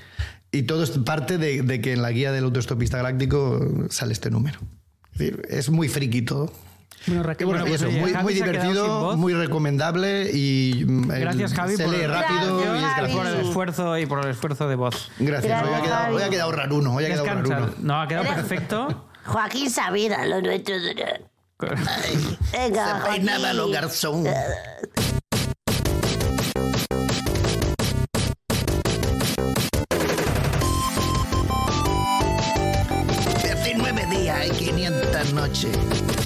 Y 0.53 0.63
todo 0.63 0.85
es 0.85 0.91
parte 0.91 1.39
de, 1.39 1.81
que 1.81 1.93
en 1.93 2.03
la 2.03 2.11
guía 2.11 2.33
del 2.33 2.45
autoestopista 2.45 2.99
galáctico 2.99 3.61
sale 3.91 4.13
este 4.13 4.31
número. 4.31 4.61
Es, 5.13 5.19
decir, 5.19 5.43
es 5.49 5.71
muy 5.71 5.89
friki 5.89 6.23
todo. 6.23 6.53
Bueno, 7.07 7.65
pues 7.67 7.83
muy, 7.83 8.15
muy 8.15 8.35
divertido, 8.35 9.17
muy 9.17 9.33
recomendable 9.33 10.31
y 10.33 10.85
mm, 10.85 11.09
gracias 11.09 11.55
Javi 11.55 11.77
se 11.77 11.85
por, 11.85 11.93
lee 11.93 12.07
rápido 12.07 12.61
y 12.61 13.05
es 13.05 13.15
por 13.15 13.27
el 13.27 13.41
esfuerzo 13.41 13.99
y 13.99 14.07
por 14.07 14.25
el 14.25 14.31
esfuerzo 14.31 14.69
de 14.69 14.75
voz. 14.75 15.13
Gracias. 15.19 15.63
Hoy 15.63 15.75
ha, 15.75 15.83
quedado, 15.83 16.17
hoy 16.17 16.23
ha 16.23 16.29
quedado 16.31 16.53
raro 16.53 16.77
uno. 16.77 16.95
Hoy 16.95 17.05
ha 17.05 17.09
quedado 17.09 17.27
raro 17.27 17.75
No, 17.81 18.01
ha 18.01 18.09
quedado 18.09 18.35
perfecto. 18.35 19.06
Joaquín 19.27 19.71
Sabina, 19.71 20.25
lo 20.27 20.41
nuestro. 20.41 20.77
Venga, 22.53 23.03
Se 23.03 23.11
peinaba 23.11 23.53
lo 23.53 23.69
garzón. 23.69 24.25
nueve 33.77 34.07
días 34.11 34.47
y 34.47 34.51
500 34.51 35.33
noches. 35.35 36.26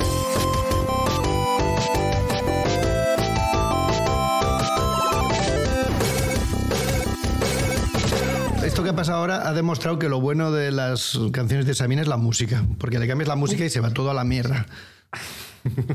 Esto 8.71 8.85
que 8.85 8.91
ha 8.91 8.95
pasado 8.95 9.19
ahora 9.19 9.49
ha 9.49 9.53
demostrado 9.53 9.99
que 9.99 10.09
lo 10.09 10.21
bueno 10.21 10.53
de 10.53 10.71
las 10.71 11.19
canciones 11.33 11.67
de 11.67 11.75
Sabina 11.75 12.03
es 12.03 12.09
la 12.09 12.17
música, 12.17 12.63
porque 12.79 13.01
le 13.01 13.09
cambias 13.09 13.27
la 13.27 13.35
música 13.35 13.65
y 13.65 13.69
se 13.69 13.81
va 13.81 13.91
todo 13.91 14.13
a 14.13 14.15
la 14.15 14.23
mierda. 14.23 14.65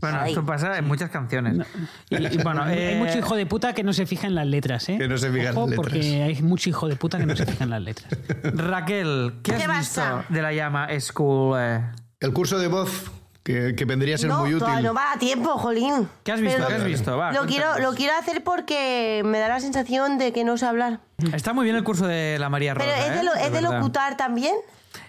Bueno, 0.01 0.26
esto 0.26 0.45
pasa 0.45 0.78
en 0.78 0.86
muchas 0.86 1.09
canciones. 1.09 1.65
Y, 2.09 2.38
bueno, 2.43 2.63
hay 2.63 2.97
mucho 2.97 3.13
eh, 3.13 3.19
hijo 3.19 3.36
de 3.38 3.45
puta 3.45 3.73
que 3.73 3.82
no 3.82 3.93
se 3.93 4.05
fija 4.05 4.28
en 4.28 4.36
las 4.36 4.45
letras, 4.45 4.89
¿eh? 4.89 4.97
Que 4.97 5.07
no 5.07 5.17
se 5.17 5.32
fija 5.32 5.49
en 5.49 5.55
las 5.55 5.69
letras. 5.69 5.76
Porque 5.78 6.21
hay 6.21 6.41
mucho 6.41 6.69
hijo 6.69 6.89
de 6.89 6.97
puta 6.97 7.17
que 7.17 7.26
no 7.26 7.36
se 7.36 7.45
fija 7.45 7.63
en 7.63 7.69
las 7.69 7.82
letras. 7.82 8.13
Raquel, 8.43 9.36
¿qué 9.41 9.53
has 9.53 9.80
visto 9.80 10.23
de 10.28 10.41
la 10.41 10.53
llama 10.53 10.89
School? 10.99 11.57
Eh? 11.57 11.82
El 12.19 12.34
curso 12.34 12.59
de 12.59 12.67
voz 12.67 13.09
que, 13.46 13.86
vendría 13.86 14.16
a 14.16 14.18
ser 14.18 14.32
muy 14.32 14.56
útil. 14.56 14.82
No 14.82 14.93
va 14.93 15.12
a 15.14 15.20
tiempo, 15.20 15.50
Jolín. 15.58 16.10
¿Qué 16.24 16.32
has 16.32 16.41
visto? 16.41 16.66
¿Qué 16.68 16.74
has 16.74 16.84
visto? 16.84 17.32
lo, 17.32 17.46
quiero, 17.46 17.78
lo 17.80 17.93
quiero 17.93 18.14
hacer 18.18 18.43
porque 18.43 19.22
me 19.24 19.38
da 19.38 19.48
la 19.48 19.60
sensación 19.60 20.18
de 20.18 20.34
que 20.34 20.43
no 20.43 20.58
sé 20.58 20.66
hablar. 20.66 21.00
Está 21.32 21.54
muy 21.54 21.64
bien 21.64 21.76
el 21.76 21.84
curso 21.84 22.08
de 22.08 22.38
la 22.39 22.50
María 22.50 22.74
Rosa. 22.74 22.88
¿Pero 22.88 23.34
es 23.34 23.41
de, 23.41 23.48
¿eh? 23.48 23.50
de 23.52 23.62
locutar 23.62 24.18
también? 24.18 24.56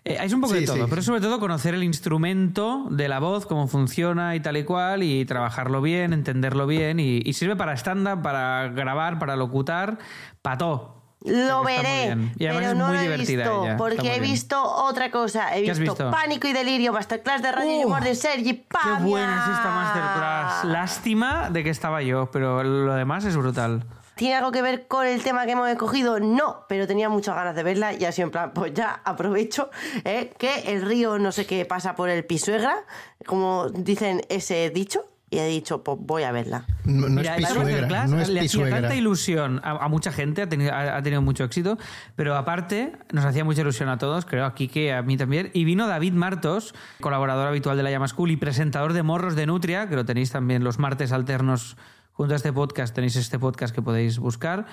Eh, 0.04 0.18
es 0.20 0.32
un 0.34 0.42
poco 0.42 0.52
de 0.52 0.66
todo, 0.66 0.86
pero 0.86 1.00
sobre 1.00 1.20
todo 1.20 1.40
conocer 1.40 1.74
el 1.74 1.82
instrumento 1.82 2.86
de 2.90 3.08
la 3.08 3.20
voz, 3.20 3.46
cómo 3.46 3.68
funciona 3.68 4.36
y 4.36 4.40
tal 4.40 4.58
y 4.58 4.64
cual, 4.64 5.02
y 5.02 5.24
trabajarlo 5.24 5.80
bien, 5.80 6.12
entenderlo 6.12 6.66
bien, 6.66 7.00
y, 7.00 7.22
y 7.24 7.32
sirve 7.32 7.56
para 7.56 7.72
stand-up, 7.72 8.20
para 8.22 8.68
grabar, 8.68 9.18
para 9.18 9.36
locutar, 9.36 9.98
para 10.42 10.58
todo. 10.58 10.95
Lo 11.26 11.64
veré, 11.64 12.16
pero 12.38 12.74
no 12.74 12.92
lo 12.92 12.98
he 12.98 13.16
visto, 13.16 13.66
porque 13.76 14.14
he 14.14 14.20
visto 14.20 14.62
otra 14.62 15.10
cosa. 15.10 15.56
He 15.56 15.62
visto, 15.62 16.10
Pánico 16.10 16.46
y 16.46 16.52
Delirio, 16.52 16.92
Masterclass 16.92 17.42
de 17.42 17.52
Radio 17.52 17.80
y 17.80 17.84
Humor 17.84 18.02
de 18.02 18.14
Sergi. 18.14 18.54
¡Pamia! 18.54 18.98
¡Qué 18.98 19.04
buena 19.04 19.44
es 19.44 19.56
esta 19.56 19.70
Masterclass! 19.70 20.64
Lástima 20.64 21.50
de 21.50 21.64
que 21.64 21.70
estaba 21.70 22.02
yo, 22.02 22.30
pero 22.30 22.62
lo 22.62 22.94
demás 22.94 23.24
es 23.24 23.36
brutal. 23.36 23.84
¿Tiene 24.16 24.36
algo 24.36 24.50
que 24.50 24.62
ver 24.62 24.86
con 24.86 25.04
el 25.04 25.22
tema 25.22 25.44
que 25.44 25.52
hemos 25.52 25.68
escogido? 25.68 26.18
No, 26.20 26.64
pero 26.70 26.86
tenía 26.86 27.10
muchas 27.10 27.34
ganas 27.34 27.54
de 27.54 27.62
verla 27.62 27.92
y 27.92 28.06
así 28.06 28.22
en 28.22 28.30
plan, 28.30 28.52
pues 28.54 28.72
ya 28.72 29.02
aprovecho 29.04 29.68
¿eh? 30.04 30.32
que 30.38 30.72
el 30.72 30.82
río 30.82 31.18
no 31.18 31.32
sé 31.32 31.44
qué 31.44 31.66
pasa 31.66 31.94
por 31.94 32.08
el 32.08 32.24
pisuegra, 32.24 32.86
como 33.26 33.68
dicen 33.68 34.22
ese 34.30 34.70
dicho 34.70 35.04
y 35.36 35.38
he 35.38 35.46
dicho, 35.46 35.84
pues 35.84 35.98
voy 36.00 36.22
a 36.22 36.32
verla. 36.32 36.64
No, 36.84 37.08
Mira, 37.08 37.36
es 37.36 37.46
pisuegra, 37.46 38.06
no 38.06 38.20
es 38.20 38.28
le 38.30 38.40
hacía 38.40 38.70
tanta 38.70 38.94
ilusión 38.94 39.60
a, 39.62 39.86
mucha 39.88 40.10
gente, 40.10 40.40
ha 40.40 40.48
tenido, 40.48 40.72
ha, 40.74 41.02
tenido, 41.02 41.20
mucho 41.20 41.44
éxito, 41.44 41.76
pero 42.14 42.36
aparte 42.36 42.92
nos 43.12 43.24
hacía 43.26 43.44
mucha 43.44 43.60
ilusión 43.60 43.90
a 43.90 43.98
todos, 43.98 44.24
creo 44.24 44.46
aquí 44.46 44.68
que 44.68 44.94
a 44.94 45.02
mí 45.02 45.18
también. 45.18 45.50
Y 45.52 45.64
vino 45.64 45.86
David 45.86 46.14
Martos, 46.14 46.74
colaborador 47.02 47.48
habitual 47.48 47.76
de 47.76 47.82
la 47.82 47.90
Llama 47.90 48.08
School 48.08 48.30
y 48.30 48.36
presentador 48.36 48.94
de 48.94 49.02
Morros 49.02 49.36
de 49.36 49.46
Nutria, 49.46 49.88
que 49.90 49.96
lo 49.96 50.06
tenéis 50.06 50.30
también 50.30 50.64
los 50.64 50.78
martes 50.78 51.12
alternos 51.12 51.76
junto 52.12 52.32
a 52.32 52.36
este 52.36 52.50
podcast 52.50 52.94
tenéis 52.94 53.14
este 53.16 53.38
podcast 53.38 53.74
que 53.74 53.82
podéis 53.82 54.18
buscar. 54.18 54.64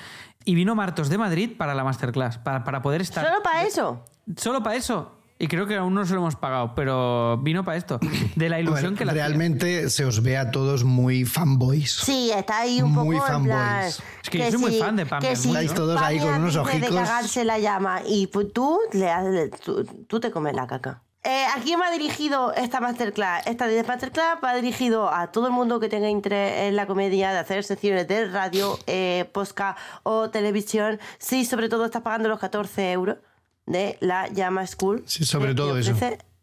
Y 0.46 0.56
vino 0.56 0.76
Martos 0.76 1.10
de 1.10 1.18
Madrid 1.18 1.58
para 1.58 1.76
la 1.76 1.84
masterclass, 1.84 2.38
para, 2.38 2.64
para 2.64 2.82
poder 2.82 3.02
estar... 3.02 3.26
¿Solo 3.26 3.44
para 3.44 3.64
eso? 3.66 4.06
Solo 4.38 4.64
para 4.64 4.78
eso. 4.78 5.23
Y 5.44 5.48
creo 5.50 5.68
que 5.68 5.76
aún 5.76 5.94
no 5.94 6.06
se 6.06 6.14
lo 6.14 6.22
hemos 6.22 6.38
pagado, 6.38 6.74
pero 6.74 7.38
vino 7.40 7.66
para 7.66 7.76
esto. 7.76 8.00
De 8.38 8.48
la 8.48 8.62
ilusión 8.62 8.96
que 8.96 9.04
la 9.04 9.12
Realmente 9.12 9.90
se 9.90 10.06
os 10.06 10.24
ve 10.24 10.38
a 10.38 10.52
todos 10.52 10.86
muy 10.86 11.26
fanboys. 11.26 11.92
Sí, 11.92 12.32
está 12.34 12.60
ahí 12.60 12.82
un 12.82 12.94
muy 12.94 13.18
poco 13.18 13.28
fanboys. 13.28 13.48
plan, 13.54 13.84
Es 14.24 14.30
que 14.30 14.38
yo 14.38 14.52
soy 14.52 14.60
muy 14.62 14.80
fan 14.80 14.96
de 14.96 15.06
Pamela, 15.06 15.30
Que 15.30 15.36
si 15.36 15.50
Estáis 15.50 15.74
todos 15.74 16.02
ahí 16.02 16.18
con 16.20 16.34
unos 16.36 16.54
de 16.54 16.80
cagarse 16.80 17.44
la 17.44 17.60
llama 17.60 18.04
y 18.08 18.28
pues 18.28 18.54
tú, 18.54 18.80
le, 18.94 19.50
tú, 19.50 19.84
tú 20.08 20.22
te 20.22 20.32
comes 20.32 20.56
la 20.56 20.66
caca. 20.66 21.02
Eh, 21.26 21.46
¿A 21.54 21.60
quién 21.62 21.78
va 21.78 21.92
dirigido 21.92 22.54
esta 22.54 22.80
masterclass? 22.80 23.46
Esta 23.46 23.68
masterclass 23.86 24.38
va 24.42 24.56
dirigido 24.56 25.14
a 25.14 25.34
todo 25.34 25.48
el 25.48 25.52
mundo 25.52 25.82
que 25.82 25.90
tenga 25.90 26.10
interés 26.10 26.70
en 26.70 26.78
la 26.78 26.88
comedia, 26.88 27.34
de 27.34 27.40
hacer 27.40 27.66
secciones 27.66 28.08
de 28.08 28.30
radio, 28.30 28.80
eh, 28.88 29.30
podcast 29.34 29.78
o 30.04 30.30
televisión. 30.30 31.02
Sí, 31.18 31.44
sobre 31.44 31.68
todo 31.68 31.84
estás 31.84 32.02
pagando 32.02 32.30
los 32.30 32.40
14 32.40 32.94
euros 32.94 33.18
de 33.66 33.98
la 34.02 34.28
Llama 34.28 34.66
School. 34.68 35.04
Sí, 35.06 35.26
sobre 35.26 35.48
que 35.50 35.54
te 35.54 35.58
todo 35.62 35.78
eso. 35.78 35.94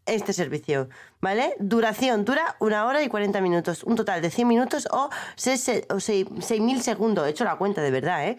Este 0.07 0.33
servicio, 0.33 0.89
¿vale? 1.21 1.55
Duración, 1.61 2.25
dura 2.25 2.57
una 2.59 2.85
hora 2.87 3.03
y 3.03 3.09
40 3.09 3.41
minutos. 3.43 3.85
Un 3.85 3.95
total 3.97 4.21
de 4.23 4.31
100 4.31 4.49
minutos 4.49 4.89
o 4.91 5.09
6.000 5.37 6.81
segundos. 6.81 7.27
He 7.27 7.31
hecho 7.31 7.45
la 7.45 7.57
cuenta 7.57 7.81
de 7.83 7.91
verdad, 7.91 8.27
¿eh? 8.27 8.37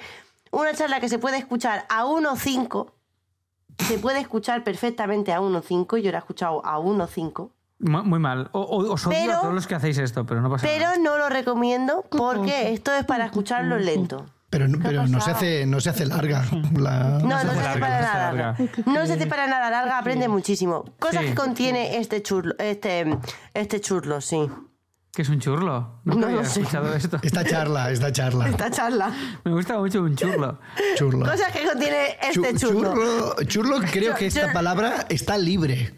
Una 0.51 0.73
charla 0.73 0.99
que 0.99 1.07
se 1.07 1.17
puede 1.19 1.37
escuchar 1.37 1.85
a 1.89 2.05
1.5 2.05 2.91
se 3.87 3.97
puede 3.99 4.19
escuchar 4.19 4.63
perfectamente 4.63 5.31
a 5.31 5.39
1.5. 5.39 5.97
Yo 5.99 6.11
la 6.11 6.17
he 6.17 6.19
escuchado 6.19 6.65
a 6.65 6.77
1.5. 6.79 7.51
Mu- 7.79 8.03
Muy 8.03 8.19
mal. 8.19 8.49
O, 8.51 8.59
o- 8.61 8.91
os 8.93 9.07
odio 9.07 9.17
Pero- 9.17 9.37
a 9.37 9.41
todos 9.41 9.53
los 9.53 9.65
que 9.65 9.75
hacéis 9.75 9.97
esto, 9.97 10.25
pero 10.25 10.41
no 10.41 10.49
pasa 10.49 10.67
Pero 10.67 10.85
nada. 10.85 10.97
no 10.97 11.17
lo 11.17 11.29
recomiendo 11.29 12.03
porque 12.09 12.73
esto 12.73 12.91
es 12.93 13.05
para 13.05 13.25
escucharlo 13.25 13.77
lento. 13.79 14.25
Pero, 14.51 14.67
¿Qué 14.67 14.75
ha 14.75 14.81
pero 14.83 15.07
no, 15.07 15.19
se 15.21 15.31
hace, 15.31 15.65
no 15.65 15.79
se 15.79 15.89
hace 15.89 16.05
larga. 16.05 16.43
la- 16.77 17.19
No, 17.23 17.27
no, 17.27 17.39
se 17.39 17.47
hace 17.47 17.79
para 17.79 17.99
no 17.99 18.05
se 18.05 18.07
hace 18.07 18.17
nada 18.17 18.31
larga. 18.33 18.55
No 18.85 19.05
se 19.07 19.13
hace 19.13 19.25
para 19.27 19.47
nada 19.47 19.69
larga, 19.71 19.97
aprende 19.97 20.27
muchísimo. 20.27 20.85
Cosas 20.99 21.21
Sí. 21.23 21.29
que 21.29 21.35
contiene 21.35 21.97
este 21.97 22.21
churlo, 22.21 22.53
este, 22.59 23.17
este 23.53 23.79
churlo, 23.81 24.21
sí. 24.21 24.47
¿Qué 25.13 25.23
es 25.23 25.29
un 25.29 25.39
churlo? 25.39 25.99
Nunca 26.05 26.19
No 26.21 26.25
había 26.27 26.37
lo 26.41 26.45
sé. 26.45 26.61
escuchado 26.61 26.93
esto. 26.95 27.17
Esta 27.23 27.43
charla, 27.43 27.91
esta 27.91 28.11
charla. 28.13 28.47
Esta 28.49 28.69
charla. 28.71 29.11
Me 29.43 29.51
gusta 29.51 29.77
mucho 29.77 30.01
un 30.03 30.15
churlo. 30.15 30.59
Churlo. 30.95 31.25
Cosas 31.29 31.51
que 31.51 31.65
contiene 31.65 32.17
este 32.21 32.53
Chu- 32.53 32.57
churlo. 32.57 32.93
churro, 32.93 33.35
churlo, 33.45 33.79
creo 33.91 34.15
que 34.15 34.27
esta 34.27 34.53
palabra 34.53 35.05
está 35.09 35.37
libre. 35.37 35.95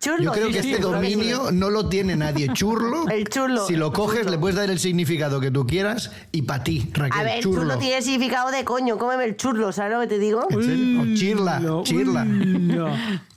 Churlo, 0.00 0.24
Yo 0.24 0.32
creo 0.32 0.48
que 0.50 0.58
este 0.58 0.78
dominio 0.78 1.50
no 1.52 1.70
lo 1.70 1.88
tiene 1.88 2.16
nadie. 2.16 2.48
Churlo. 2.52 3.08
El 3.08 3.28
churlo, 3.28 3.66
Si 3.66 3.76
lo 3.76 3.92
coges, 3.92 4.20
churlo. 4.20 4.30
le 4.32 4.38
puedes 4.38 4.56
dar 4.56 4.70
el 4.70 4.78
significado 4.78 5.40
que 5.40 5.50
tú 5.50 5.66
quieras 5.66 6.10
y 6.32 6.42
para 6.42 6.64
ti, 6.64 6.90
Raquel. 6.92 7.20
A 7.20 7.22
ver, 7.22 7.42
churlo. 7.42 7.60
churlo 7.60 7.78
tiene 7.78 8.02
significado 8.02 8.50
de 8.50 8.64
coño. 8.64 8.98
Cómeme 8.98 9.24
el 9.24 9.36
churlo, 9.36 9.72
¿sabes 9.72 9.92
lo 9.92 10.00
que 10.00 10.06
te 10.06 10.18
digo? 10.18 10.46
¿En 10.50 10.62
serio? 10.62 11.00
O 11.00 11.04
chirla, 11.16 11.82
chirla. 11.84 12.24
No. 12.24 12.88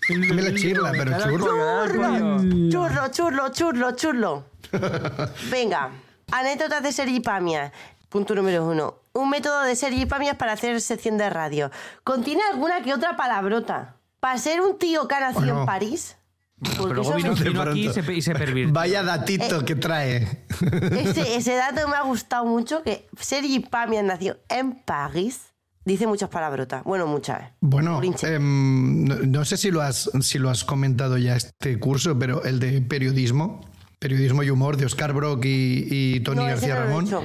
Dime 0.10 0.42
la 0.42 0.56
chirla, 0.56 0.92
pero 0.92 1.18
pollo. 1.18 2.70
Churro, 2.70 3.08
churro, 3.12 3.50
churro, 3.50 3.92
churlo. 3.96 4.46
Venga, 5.52 5.92
anécdotas 6.32 6.84
de 6.84 6.92
Sergi 6.92 7.20
Pamias. 7.20 7.72
Punto 8.10 8.36
número 8.36 8.66
uno. 8.66 8.96
Un 9.14 9.30
método 9.30 9.62
de 9.62 9.76
Sergi 9.76 10.06
Pamias 10.06 10.36
para 10.36 10.54
hacer 10.54 10.80
sección 10.82 11.18
de 11.18 11.30
radio. 11.30 11.72
Contiene 12.04 12.42
alguna 12.52 12.82
que 12.82 12.94
otra 12.94 13.16
palabrota. 13.16 13.96
Para 14.20 14.38
ser 14.38 14.62
un 14.62 14.78
tío 14.78 15.08
que 15.08 15.16
ha 15.16 15.32
nacido 15.32 15.62
en 15.62 15.66
París. 15.66 16.18
Pero 16.64 16.94
luego 16.94 17.14
vino, 17.16 17.34
vino 17.36 17.62
aquí 17.62 17.88
y 17.88 17.94
se, 17.94 18.14
y 18.14 18.22
se 18.22 18.34
pervirtió. 18.34 18.74
Vaya 18.74 19.04
datito 19.04 19.66
que 19.66 19.76
trae. 19.76 20.46
ese, 20.92 21.36
ese 21.36 21.56
dato 21.56 21.88
me 21.88 21.96
ha 21.96 22.04
gustado 22.04 22.46
mucho, 22.46 22.84
que 22.84 23.08
Sergi 23.20 23.60
Pamias 23.60 24.04
nació 24.04 24.38
en 24.50 24.84
París. 24.84 25.42
Dice 25.84 26.06
muchas 26.06 26.30
palabrotas. 26.30 26.84
Bueno, 26.84 27.08
muchas. 27.08 27.54
Bueno, 27.60 27.98
Brinche. 27.98 28.36
em, 28.36 29.04
no, 29.04 29.16
no 29.16 29.46
sé 29.46 29.58
si 29.58 29.72
lo, 29.72 29.82
has, 29.82 30.12
si 30.22 30.38
lo 30.38 30.52
has 30.52 30.64
comentado 30.64 31.18
ya 31.18 31.36
este 31.36 31.80
curso, 31.80 32.20
pero 32.20 32.44
el 32.44 32.60
de 32.60 32.82
periodismo, 32.82 33.62
periodismo 33.98 34.44
y 34.44 34.52
humor 34.52 34.78
de 34.78 34.86
Oscar 34.86 35.12
Brock 35.14 35.44
y, 35.46 35.88
y 35.90 36.20
Tony 36.20 36.42
No, 36.42 36.46
García 36.46 36.76
no 36.76 36.82
lo 36.82 36.82
he 36.82 36.88
Ramón, 36.88 37.06
hecho. 37.08 37.24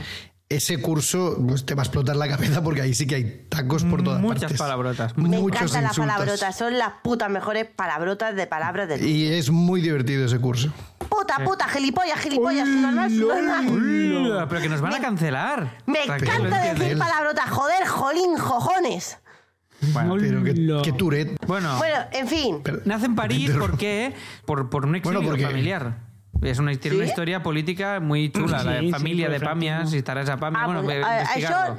Ese 0.49 0.81
curso 0.81 1.37
pues, 1.47 1.67
te 1.67 1.75
va 1.75 1.83
a 1.83 1.85
explotar 1.85 2.15
la 2.15 2.29
cabeza 2.29 2.63
porque 2.63 2.81
ahí 2.81 2.95
sí 2.95 3.07
que 3.07 3.17
hay 3.17 3.47
tacos 3.49 3.83
por 3.85 4.03
todas 4.05 4.21
Muchas 4.21 4.43
partes. 4.43 4.59
palabrotas. 4.59 5.17
Me 5.19 5.37
encantan 5.39 5.83
las 5.83 5.97
palabrotas. 5.97 6.57
Son 6.57 6.79
las 6.79 6.93
putas 7.03 7.29
mejores 7.31 7.67
palabrotas 7.67 8.37
de 8.37 8.47
palabras 8.47 8.89
del 8.89 9.05
Y 9.05 9.27
es 9.33 9.51
muy 9.51 9.81
divertido 9.81 10.25
ese 10.27 10.39
curso. 10.39 10.73
Puta, 11.09 11.39
puta, 11.45 11.67
gilipollas, 11.69 12.21
gilipollas, 12.21 12.69
normal, 12.69 13.19
normal. 13.19 13.67
Uy, 13.69 14.31
Pero 14.49 14.61
que 14.61 14.69
nos 14.69 14.81
van 14.81 14.95
a 14.95 15.01
cancelar. 15.01 15.79
Me 15.87 16.05
encanta 16.05 16.73
decir 16.75 16.97
palabrotas, 16.97 17.51
joder, 17.51 17.87
jolín, 17.87 18.37
jojones. 18.39 19.19
Bueno, 19.93 20.17
Pero 20.19 20.43
que, 20.43 20.55
que 20.85 20.93
Tourette. 20.93 21.37
bueno, 21.47 21.77
Bueno, 21.77 21.97
en 22.13 22.27
fin. 22.29 22.61
Pero- 22.63 22.81
nace 22.87 23.07
en 23.07 23.15
París 23.15 23.41
Interrumpo. 23.41 23.67
porque 23.73 24.15
por, 24.47 24.71
por 24.71 24.87
un 24.87 24.95
exilio 24.97 25.19
Bueno, 25.19 25.31
porque- 25.33 25.45
familiar. 25.47 26.06
Es 26.43 26.59
una, 26.59 26.75
tiene 26.75 26.97
una 26.97 27.07
¿Sí? 27.07 27.11
historia 27.11 27.43
política 27.43 28.01
muy 28.01 28.31
chula. 28.31 28.61
Sí, 28.61 28.67
la 28.67 28.81
sí, 28.81 28.91
familia 28.91 29.29
de. 29.29 29.41
Pamias 29.41 29.93
y 29.93 30.03
Tarasa 30.03 30.37
Pamias. 30.37 30.63
Ah, 30.63 30.67
bueno, 30.67 30.83
pues, 30.83 31.05
a 31.05 31.77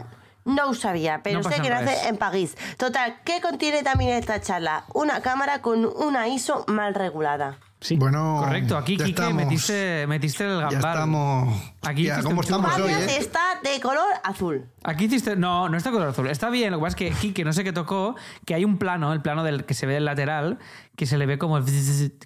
no 0.47 0.67
lo 0.67 0.73
sabía, 0.73 1.19
pero 1.23 1.41
No 1.41 1.49
sé 1.49 1.61
que 1.61 1.69
nace 1.69 2.07
en 2.07 2.15
París. 2.15 2.55
Total, 2.77 3.17
¿qué 3.25 3.41
contiene 3.41 3.83
también 3.83 4.11
esta 4.11 4.39
charla? 4.39 4.85
Una 4.93 5.21
cámara 5.21 5.61
con 5.61 5.85
una 5.85 6.29
ISO 6.29 6.63
mal 6.67 6.95
regulada. 6.95 7.57
Sí. 7.79 7.95
Bueno, 7.95 8.37
Correcto, 8.43 8.75
aquí 8.75 8.97
ya 8.97 9.05
Quique 9.05 9.21
estamos, 9.21 9.43
metiste, 9.45 10.07
metiste 10.07 10.43
el 10.45 10.59
Ya 10.59 10.69
gambal. 10.69 10.93
estamos. 10.93 11.63
Aquí 11.83 12.03
ya, 12.05 12.23
¿Cómo 12.23 12.41
estamos 12.41 12.75
hoy, 12.79 12.91
eh? 12.91 13.17
está 13.19 13.39
de 13.63 13.79
color 13.79 14.07
azul. 14.23 14.65
Aquí 14.83 15.05
hiciste. 15.05 15.35
No, 15.35 15.69
no 15.69 15.77
está 15.77 15.91
color 15.91 16.09
azul. 16.09 16.27
Está 16.27 16.49
bien. 16.49 16.71
Lo 16.71 16.77
que 16.79 16.83
pasa 16.83 16.95
es 16.95 16.95
que 16.95 17.11
Quique, 17.11 17.43
no 17.45 17.53
sé 17.53 17.63
qué 17.63 17.71
tocó, 17.71 18.15
que 18.45 18.55
hay 18.55 18.65
un 18.65 18.77
plano, 18.79 19.13
el 19.13 19.21
plano 19.21 19.43
del 19.43 19.65
que 19.65 19.75
se 19.75 19.85
ve 19.85 19.93
del 19.93 20.05
lateral, 20.05 20.57
que 20.95 21.05
se 21.05 21.19
le 21.19 21.27
ve 21.27 21.37
como, 21.37 21.59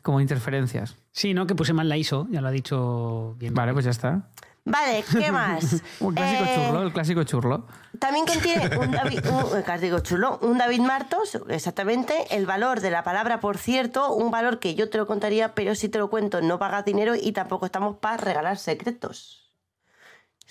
como 0.01 0.21
interferencias. 0.21 0.95
Sí, 1.11 1.33
¿no? 1.33 1.47
Que 1.47 1.55
puse 1.55 1.73
mal 1.73 1.89
la 1.89 1.97
ISO, 1.97 2.27
ya 2.31 2.39
lo 2.39 2.47
ha 2.47 2.51
dicho 2.51 3.35
bien. 3.37 3.53
Vale, 3.53 3.73
pues 3.73 3.83
ya 3.83 3.91
está. 3.91 4.29
Vale, 4.63 5.03
¿qué 5.11 5.31
más? 5.31 5.81
Un 5.99 6.13
clásico 6.13 6.43
Eh, 6.43 6.55
churlo, 6.55 6.81
el 6.83 6.93
clásico 6.93 7.23
churlo. 7.23 7.65
También 7.99 8.25
contiene 8.25 8.77
un 8.77 8.91
David, 8.91 9.25
un, 9.27 10.01
chulo, 10.01 10.39
un 10.41 10.57
David 10.57 10.81
Martos, 10.81 11.37
exactamente, 11.49 12.13
el 12.29 12.45
valor 12.45 12.79
de 12.79 12.91
la 12.91 13.03
palabra, 13.03 13.39
por 13.39 13.57
cierto, 13.57 14.13
un 14.13 14.31
valor 14.31 14.59
que 14.59 14.75
yo 14.75 14.89
te 14.89 14.97
lo 14.97 15.07
contaría, 15.07 15.55
pero 15.55 15.75
si 15.75 15.89
te 15.89 15.97
lo 15.97 16.09
cuento 16.09 16.41
no 16.41 16.59
pagas 16.59 16.85
dinero 16.85 17.15
y 17.15 17.31
tampoco 17.31 17.65
estamos 17.65 17.97
para 17.97 18.17
regalar 18.17 18.57
secretos. 18.57 19.41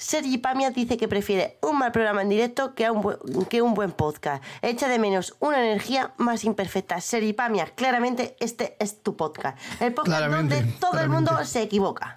Sergi 0.01 0.39
Pamias 0.39 0.75
dice 0.75 0.97
que 0.97 1.09
prefiere 1.09 1.59
un 1.61 1.77
mal 1.79 1.93
programa 1.93 2.23
en 2.23 2.31
directo 2.31 2.75
que, 2.75 2.87
a 2.87 2.93
un, 2.93 3.03
buen, 3.03 3.19
que 3.51 3.61
un 3.61 3.75
buen 3.75 3.93
podcast. 3.93 4.43
Echa 4.63 4.89
de 4.89 4.99
menos 4.99 5.37
una 5.41 5.61
energía 5.61 6.15
más 6.17 6.45
imperfecta. 6.45 7.01
Sergi 7.03 7.35
Pamias, 7.35 7.73
claramente 7.73 8.35
este 8.41 8.77
es 8.81 9.03
tu 9.03 9.15
podcast. 9.15 9.59
El 9.79 9.93
podcast 9.93 10.17
Claramente, 10.17 10.55
donde 10.55 10.73
todo 10.81 11.01
el 11.01 11.11
mundo 11.11 11.33
se 11.45 11.61
equivoca. 11.61 12.15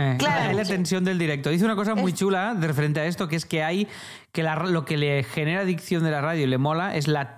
Eh, 0.00 0.16
es 0.50 0.56
la 0.56 0.64
tensión 0.64 1.04
del 1.04 1.18
directo. 1.18 1.50
Dice 1.50 1.64
una 1.64 1.76
cosa 1.76 1.94
muy 1.94 2.12
chula 2.12 2.54
de 2.54 2.66
referente 2.66 3.00
a 3.00 3.04
esto, 3.06 3.28
que 3.28 3.36
es 3.36 3.44
que 3.46 3.62
hay 3.62 3.86
que 4.32 4.42
la- 4.42 4.56
lo 4.56 4.84
que 4.84 4.96
le 4.96 5.22
genera 5.22 5.60
adicción 5.60 6.02
de 6.04 6.10
la 6.10 6.20
radio 6.20 6.44
y 6.44 6.46
le 6.46 6.58
mola 6.58 6.94
es 6.96 7.06
la 7.08 7.36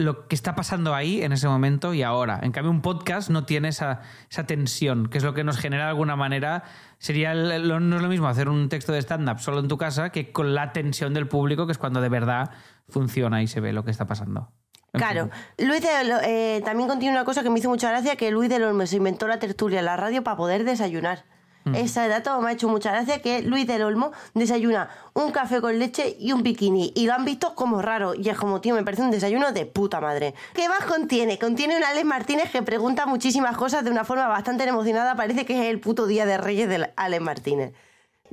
lo 0.00 0.28
que 0.28 0.36
está 0.36 0.54
pasando 0.54 0.94
ahí 0.94 1.22
en 1.22 1.32
ese 1.32 1.48
momento 1.48 1.92
y 1.92 2.04
ahora. 2.04 2.38
En 2.44 2.52
cambio, 2.52 2.70
un 2.70 2.82
podcast 2.82 3.30
no 3.30 3.44
tiene 3.46 3.66
esa, 3.70 4.02
esa 4.30 4.46
tensión, 4.46 5.08
que 5.08 5.18
es 5.18 5.24
lo 5.24 5.34
que 5.34 5.42
nos 5.42 5.58
genera 5.58 5.84
de 5.84 5.88
alguna 5.90 6.14
manera. 6.14 6.62
Sería 6.98 7.32
el- 7.32 7.66
lo- 7.66 7.80
no 7.80 7.96
es 7.96 8.02
lo 8.02 8.08
mismo 8.08 8.28
hacer 8.28 8.48
un 8.48 8.68
texto 8.68 8.92
de 8.92 9.00
stand-up 9.02 9.40
solo 9.40 9.58
en 9.58 9.66
tu 9.66 9.76
casa 9.76 10.10
que 10.10 10.30
con 10.30 10.54
la 10.54 10.72
tensión 10.72 11.14
del 11.14 11.26
público, 11.26 11.66
que 11.66 11.72
es 11.72 11.78
cuando 11.78 12.00
de 12.00 12.08
verdad 12.10 12.52
funciona 12.88 13.42
y 13.42 13.48
se 13.48 13.58
ve 13.58 13.72
lo 13.72 13.84
que 13.84 13.90
está 13.90 14.06
pasando. 14.06 14.52
En 14.92 15.00
Claro. 15.00 15.30
fin. 15.56 15.66
Luis 15.66 15.82
de 15.82 15.88
eh, 16.22 16.62
también 16.64 16.88
contiene 16.88 17.16
una 17.16 17.24
cosa 17.24 17.42
que 17.42 17.50
me 17.50 17.58
hizo 17.58 17.68
mucha 17.68 17.90
gracia, 17.90 18.14
que 18.14 18.30
Luis 18.30 18.48
del 18.48 18.62
Olmo 18.62 18.86
se 18.86 18.98
inventó 18.98 19.26
la 19.26 19.40
tertulia 19.40 19.80
en 19.80 19.84
la 19.86 19.96
radio 19.96 20.22
para 20.22 20.36
poder 20.36 20.62
desayunar. 20.62 21.24
Mm. 21.70 21.74
Ese 21.74 22.08
dato 22.08 22.40
me 22.40 22.50
ha 22.50 22.52
hecho 22.52 22.68
mucha 22.68 22.90
gracia 22.90 23.20
que 23.20 23.42
Luis 23.42 23.66
del 23.66 23.82
Olmo 23.82 24.12
desayuna 24.34 24.90
un 25.14 25.32
café 25.32 25.60
con 25.60 25.78
leche 25.78 26.16
y 26.18 26.32
un 26.32 26.42
bikini. 26.42 26.92
Y 26.94 27.06
lo 27.06 27.14
han 27.14 27.24
visto 27.24 27.54
como 27.54 27.82
raro. 27.82 28.14
Y 28.14 28.28
es 28.28 28.36
como, 28.36 28.60
tío, 28.60 28.74
me 28.74 28.84
parece 28.84 29.02
un 29.02 29.10
desayuno 29.10 29.52
de 29.52 29.66
puta 29.66 30.00
madre. 30.00 30.34
¿Qué 30.54 30.68
más 30.68 30.84
contiene? 30.84 31.38
Contiene 31.38 31.76
un 31.76 31.84
Alex 31.84 32.04
Martínez 32.04 32.50
que 32.50 32.62
pregunta 32.62 33.06
muchísimas 33.06 33.56
cosas 33.56 33.84
de 33.84 33.90
una 33.90 34.04
forma 34.04 34.28
bastante 34.28 34.64
emocionada. 34.64 35.16
Parece 35.16 35.44
que 35.44 35.60
es 35.60 35.70
el 35.70 35.80
puto 35.80 36.06
día 36.06 36.26
de 36.26 36.38
Reyes 36.38 36.68
del 36.68 36.90
Alex 36.96 37.22
Martínez. 37.22 37.72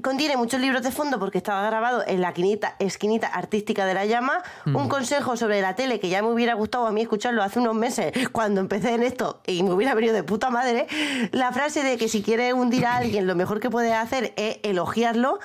Contiene 0.03 0.35
muchos 0.37 0.59
libros 0.59 0.81
de 0.83 0.91
fondo 0.91 1.19
porque 1.19 1.37
estaba 1.37 1.65
grabado 1.65 2.03
en 2.05 2.19
la 2.21 2.33
quinita- 2.33 2.75
esquinita 2.79 3.27
artística 3.27 3.85
de 3.85 3.93
la 3.93 4.05
llama. 4.05 4.43
Un 4.65 4.89
consejo 4.89 5.37
sobre 5.37 5.61
la 5.61 5.75
tele 5.75 5.99
que 5.99 6.09
ya 6.09 6.21
me 6.21 6.27
hubiera 6.29 6.53
gustado 6.53 6.85
a 6.85 6.91
mí 6.91 7.01
escucharlo 7.01 7.41
hace 7.43 7.59
unos 7.59 7.75
meses 7.75 8.11
cuando 8.31 8.59
empecé 8.61 8.93
en 8.93 9.03
esto 9.03 9.41
y 9.47 9.63
me 9.63 9.71
hubiera 9.71 9.93
venido 9.93 10.13
de 10.13 10.23
puta 10.23 10.49
madre. 10.49 10.87
La 11.31 11.51
frase 11.53 11.81
de 11.83 11.97
que 11.97 12.09
si 12.09 12.21
quieres 12.21 12.53
hundir 12.53 12.85
a 12.85 12.97
alguien 12.97 13.25
lo 13.25 13.35
mejor 13.35 13.59
que 13.59 13.69
puedes 13.69 13.93
hacer 13.93 14.33
es 14.35 14.57
elogiarlo. 14.63 15.39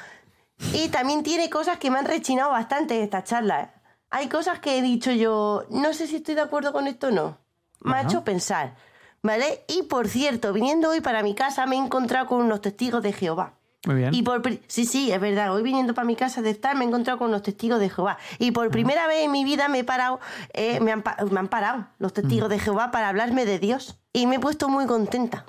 Y 0.75 0.89
también 0.89 1.23
tiene 1.23 1.49
cosas 1.49 1.79
que 1.79 1.91
me 1.91 1.99
han 1.99 2.05
rechinado 2.05 2.51
bastante 2.51 2.97
en 2.97 3.05
esta 3.05 3.25
charla. 3.25 3.63
¿eh? 3.63 3.71
Hay 4.11 4.29
cosas 4.29 4.59
que 4.59 4.79
he 4.79 4.83
dicho 4.83 5.13
yo, 5.13 5.65
no 5.71 5.93
sé 5.95 6.07
si 6.07 6.17
estoy 6.17 6.35
de 6.35 6.43
acuerdo 6.43 6.73
con 6.73 6.87
esto 6.87 7.07
o 7.07 7.11
no. 7.13 7.39
Me 7.81 7.95
ha 7.95 8.03
hecho 8.03 8.25
pensar. 8.25 8.75
¿Vale? 9.23 9.65
Y 9.69 9.85
por 9.85 10.09
cierto, 10.09 10.53
viniendo 10.53 10.91
hoy 10.91 11.01
para 11.01 11.23
mi 11.23 11.35
casa 11.35 11.67
me 11.67 11.77
he 11.77 11.79
encontrado 11.79 12.27
con 12.27 12.41
unos 12.41 12.61
testigos 12.63 13.03
de 13.03 13.13
Jehová. 13.13 13.55
Muy 13.87 13.97
bien. 13.97 14.15
Y 14.15 14.23
por 14.23 14.43
sí, 14.67 14.85
sí, 14.85 15.11
es 15.11 15.21
verdad. 15.21 15.55
Hoy 15.55 15.63
viniendo 15.63 15.95
para 15.95 16.05
mi 16.05 16.17
casa 16.17 16.43
de 16.43 16.51
estar 16.51 16.77
me 16.77 16.85
he 16.85 16.89
encontrado 16.89 17.19
con 17.19 17.31
los 17.31 17.43
testigos 17.43 17.81
de 17.81 17.89
Jehová. 17.89 18.19
Y 18.39 18.51
por 18.51 18.71
primera 18.71 19.07
vez 19.07 19.25
en 19.25 19.33
mi 19.33 19.45
vida 19.45 19.69
me 19.69 19.81
he 19.81 19.85
parado, 19.85 20.21
eh, 20.53 20.81
me, 20.81 20.93
han, 20.93 21.03
me, 21.31 21.41
han, 21.41 21.49
parado 21.49 21.87
los 21.99 22.13
testigos 22.13 22.51
de 22.51 22.59
Jehová 22.59 22.91
para 22.91 23.09
hablarme 23.09 23.47
de 23.47 23.59
Dios. 23.59 23.99
Y 24.13 24.27
me 24.27 24.37
he 24.37 24.39
puesto 24.41 24.69
muy 24.69 24.87
contenta. 24.87 25.47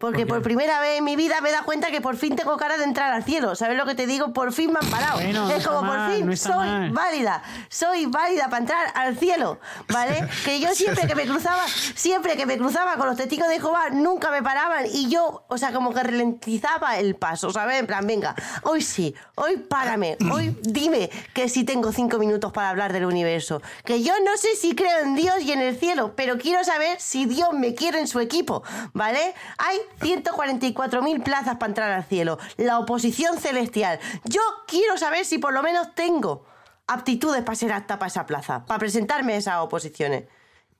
Porque 0.00 0.24
por 0.24 0.40
primera 0.40 0.80
vez 0.80 0.96
en 0.96 1.04
mi 1.04 1.14
vida 1.14 1.42
me 1.42 1.50
he 1.50 1.52
dado 1.52 1.66
cuenta 1.66 1.90
que 1.90 2.00
por 2.00 2.16
fin 2.16 2.34
tengo 2.34 2.56
cara 2.56 2.78
de 2.78 2.84
entrar 2.84 3.12
al 3.12 3.22
cielo. 3.22 3.54
¿Sabes 3.54 3.76
lo 3.76 3.84
que 3.84 3.94
te 3.94 4.06
digo? 4.06 4.32
Por 4.32 4.50
fin 4.50 4.72
me 4.72 4.78
han 4.80 4.90
parado. 4.90 5.20
es 5.20 5.66
como 5.66 5.86
por 5.86 6.10
fin 6.10 6.34
soy 6.38 6.88
válida. 6.88 7.42
Soy 7.68 8.06
válida 8.06 8.44
para 8.44 8.60
entrar 8.60 8.92
al 8.94 9.18
cielo. 9.18 9.60
¿Vale? 9.88 10.26
Que 10.44 10.58
yo 10.58 10.74
siempre 10.74 11.06
que 11.06 11.14
me 11.14 11.26
cruzaba, 11.26 11.62
siempre 11.94 12.34
que 12.34 12.46
me 12.46 12.56
cruzaba 12.56 12.96
con 12.96 13.08
los 13.08 13.16
testigos 13.16 13.46
de 13.48 13.60
Jehová, 13.60 13.90
nunca 13.90 14.30
me 14.30 14.42
paraban. 14.42 14.86
Y 14.90 15.10
yo, 15.10 15.44
o 15.48 15.58
sea, 15.58 15.70
como 15.70 15.92
que 15.92 16.02
ralentizaba 16.02 16.96
el 16.96 17.14
paso, 17.14 17.50
¿sabes? 17.50 17.78
En 17.78 17.86
plan, 17.86 18.06
venga, 18.06 18.34
hoy 18.62 18.80
sí, 18.80 19.14
hoy 19.34 19.58
párame, 19.58 20.16
hoy 20.32 20.56
dime 20.62 21.10
que 21.34 21.50
sí 21.50 21.64
tengo 21.64 21.92
cinco 21.92 22.18
minutos 22.18 22.52
para 22.52 22.70
hablar 22.70 22.94
del 22.94 23.04
universo. 23.04 23.60
Que 23.84 24.02
yo 24.02 24.14
no 24.24 24.38
sé 24.38 24.56
si 24.56 24.74
creo 24.74 25.00
en 25.00 25.14
Dios 25.14 25.42
y 25.42 25.52
en 25.52 25.60
el 25.60 25.78
cielo, 25.78 26.14
pero 26.16 26.38
quiero 26.38 26.64
saber 26.64 26.98
si 26.98 27.26
Dios 27.26 27.52
me 27.52 27.74
quiere 27.74 28.00
en 28.00 28.08
su 28.08 28.18
equipo. 28.18 28.62
¿Vale? 28.94 29.34
Hay 29.58 29.78
144.000 30.00 31.22
plazas 31.22 31.56
para 31.56 31.70
entrar 31.70 31.92
al 31.92 32.04
cielo. 32.04 32.38
La 32.56 32.78
oposición 32.78 33.38
celestial. 33.38 33.98
Yo 34.24 34.40
quiero 34.66 34.96
saber 34.96 35.24
si 35.24 35.38
por 35.38 35.52
lo 35.52 35.62
menos 35.62 35.94
tengo 35.94 36.44
aptitudes 36.86 37.42
para 37.42 37.56
ser 37.56 37.72
apta 37.72 37.98
para 37.98 38.08
esa 38.08 38.26
plaza, 38.26 38.64
para 38.66 38.78
presentarme 38.78 39.34
a 39.34 39.36
esas 39.36 39.56
oposiciones. 39.60 40.24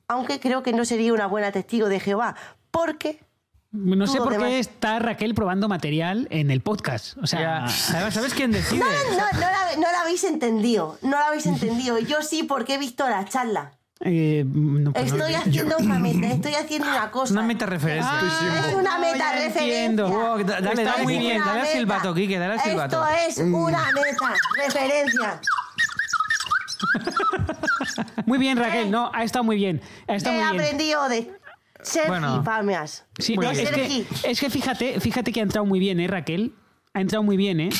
Aunque 0.08 0.40
creo 0.40 0.62
que 0.62 0.72
no 0.72 0.84
sería 0.84 1.12
una 1.12 1.26
buena 1.26 1.52
testigo 1.52 1.88
de 1.88 2.00
Jehová, 2.00 2.34
porque 2.70 3.20
no 3.72 4.06
sé 4.08 4.18
por 4.18 4.36
qué 4.36 4.58
está 4.58 4.98
Raquel 4.98 5.34
probando 5.34 5.68
material 5.68 6.26
en 6.30 6.50
el 6.50 6.60
podcast. 6.60 7.16
O 7.18 7.26
sea, 7.26 7.68
¿sabes 7.68 8.34
quién 8.34 8.50
decide? 8.50 8.80
No, 8.80 8.86
no, 8.86 9.32
no, 9.32 9.40
la, 9.40 9.76
no, 9.76 9.82
la, 9.82 10.00
habéis 10.00 10.24
entendido. 10.24 10.98
No 11.02 11.10
la 11.10 11.28
habéis 11.28 11.46
entendido. 11.54 11.98
Yo 12.00 12.22
sí, 12.22 12.42
porque 12.42 12.74
he 12.74 12.78
visto 12.78 13.08
la 13.08 13.24
charla. 13.26 13.72
Eh, 14.02 14.46
pues 14.94 15.12
estoy 15.12 15.34
haciendo 15.34 15.76
una 15.78 15.98
meta, 15.98 16.26
estoy 16.28 16.54
haciendo 16.54 16.88
una 16.88 17.10
cosa. 17.10 17.32
Una 17.34 17.42
meta 17.42 17.66
referencia. 17.66 18.10
Ah, 18.10 18.64
es 18.68 18.74
una 18.74 18.98
meta 18.98 19.32
referencia. 19.34 20.60
dale, 20.60 20.84
dale 20.84 21.02
muy 21.02 21.18
bien, 21.18 21.38
dale 21.44 21.60
al 21.60 21.66
silbato, 21.66 22.14
Kike, 22.14 22.38
dale 22.38 22.54
al 22.54 22.60
silbato. 22.60 23.06
Esto 23.06 23.28
es 23.28 23.38
una 23.52 23.84
meta 23.92 24.64
referencia. 24.64 25.40
muy 28.24 28.38
bien, 28.38 28.56
Raquel, 28.56 28.90
no, 28.90 29.10
ha 29.12 29.22
estado 29.22 29.44
muy 29.44 29.56
bien. 29.56 29.82
Ha 30.08 30.14
estado 30.14 30.36
He 30.36 30.38
muy 30.44 30.52
bien. 30.52 30.62
aprendido 30.64 31.08
de 31.10 31.30
Sergi 31.82 32.08
bueno, 32.08 32.42
Palmeas. 32.42 33.04
Sí, 33.18 33.34
es, 33.34 33.70
que, 33.70 34.06
es, 34.24 34.40
que, 34.40 34.48
fíjate, 34.50 34.98
fíjate 35.00 35.30
que 35.30 35.40
ha 35.40 35.42
entrado 35.42 35.66
muy 35.66 35.78
bien, 35.78 36.00
¿eh, 36.00 36.08
Raquel? 36.08 36.54
Ha 36.94 37.02
entrado 37.02 37.22
muy 37.22 37.36
bien, 37.36 37.60
¿eh? 37.60 37.70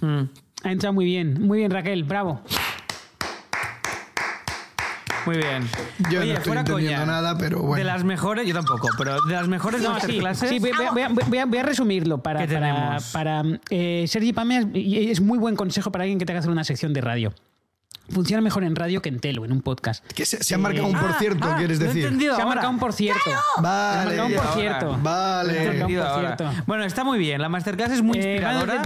Mm. 0.00 0.22
Ha 0.62 0.72
entrado 0.72 0.94
muy 0.94 1.04
bien. 1.04 1.42
Muy 1.42 1.58
bien, 1.58 1.70
Raquel, 1.70 2.04
bravo. 2.04 2.40
Muy 5.26 5.36
bien. 5.36 5.68
Yo 6.10 6.24
no 6.24 6.32
estoy 6.32 6.56
entendiendo 6.56 7.06
nada, 7.06 7.36
pero 7.38 7.60
bueno. 7.60 7.76
De 7.76 7.84
las 7.84 8.04
mejores, 8.04 8.46
yo 8.46 8.54
tampoco, 8.54 8.88
pero 8.98 9.20
de 9.22 9.34
las 9.34 9.48
mejores 9.48 9.82
no, 9.82 9.90
masterclasses. 9.90 10.48
Sí, 10.48 10.58
voy, 10.58 11.38
a, 11.38 11.62
resumirlo 11.62 12.22
para, 12.22 12.46
para, 12.46 12.98
para 13.12 13.42
eh, 13.70 14.04
Sergi 14.06 14.32
Pameas. 14.32 14.66
Es 14.74 15.20
muy 15.20 15.38
buen 15.38 15.56
consejo 15.56 15.90
para 15.90 16.04
alguien 16.04 16.18
que 16.18 16.26
tenga 16.26 16.38
que 16.38 16.40
hacer 16.40 16.50
una 16.50 16.64
sección 16.64 16.92
de 16.92 17.00
radio. 17.00 17.32
Funciona 18.10 18.42
mejor 18.42 18.64
en 18.64 18.76
radio 18.76 19.00
que 19.00 19.08
en 19.08 19.18
telo, 19.18 19.44
en 19.44 19.52
un 19.52 19.62
podcast. 19.62 20.04
Que 20.12 20.26
se, 20.26 20.54
ha 20.54 20.58
marcado 20.58 20.86
un 20.86 20.98
por 20.98 21.10
eh, 21.10 21.14
cierto, 21.18 21.48
ah, 21.48 21.56
quieres 21.56 21.78
decir. 21.78 22.14
se 22.18 22.42
ha 22.42 22.44
marcado 22.44 22.70
un 22.70 22.78
por 22.78 22.92
cierto. 22.92 23.30
Vale. 23.62 23.92
Se 23.92 24.00
ha 24.00 24.04
marcado 24.04 24.26
un 24.26 24.34
por 24.34 24.54
cierto. 24.54 24.98
Vale. 25.02 26.62
Bueno, 26.66 26.84
está 26.84 27.02
muy 27.02 27.18
bien. 27.18 27.40
La 27.40 27.48
masterclass 27.48 27.92
es 27.92 28.02
muy 28.02 28.18
eh, 28.18 28.32
inspiradora. 28.32 28.82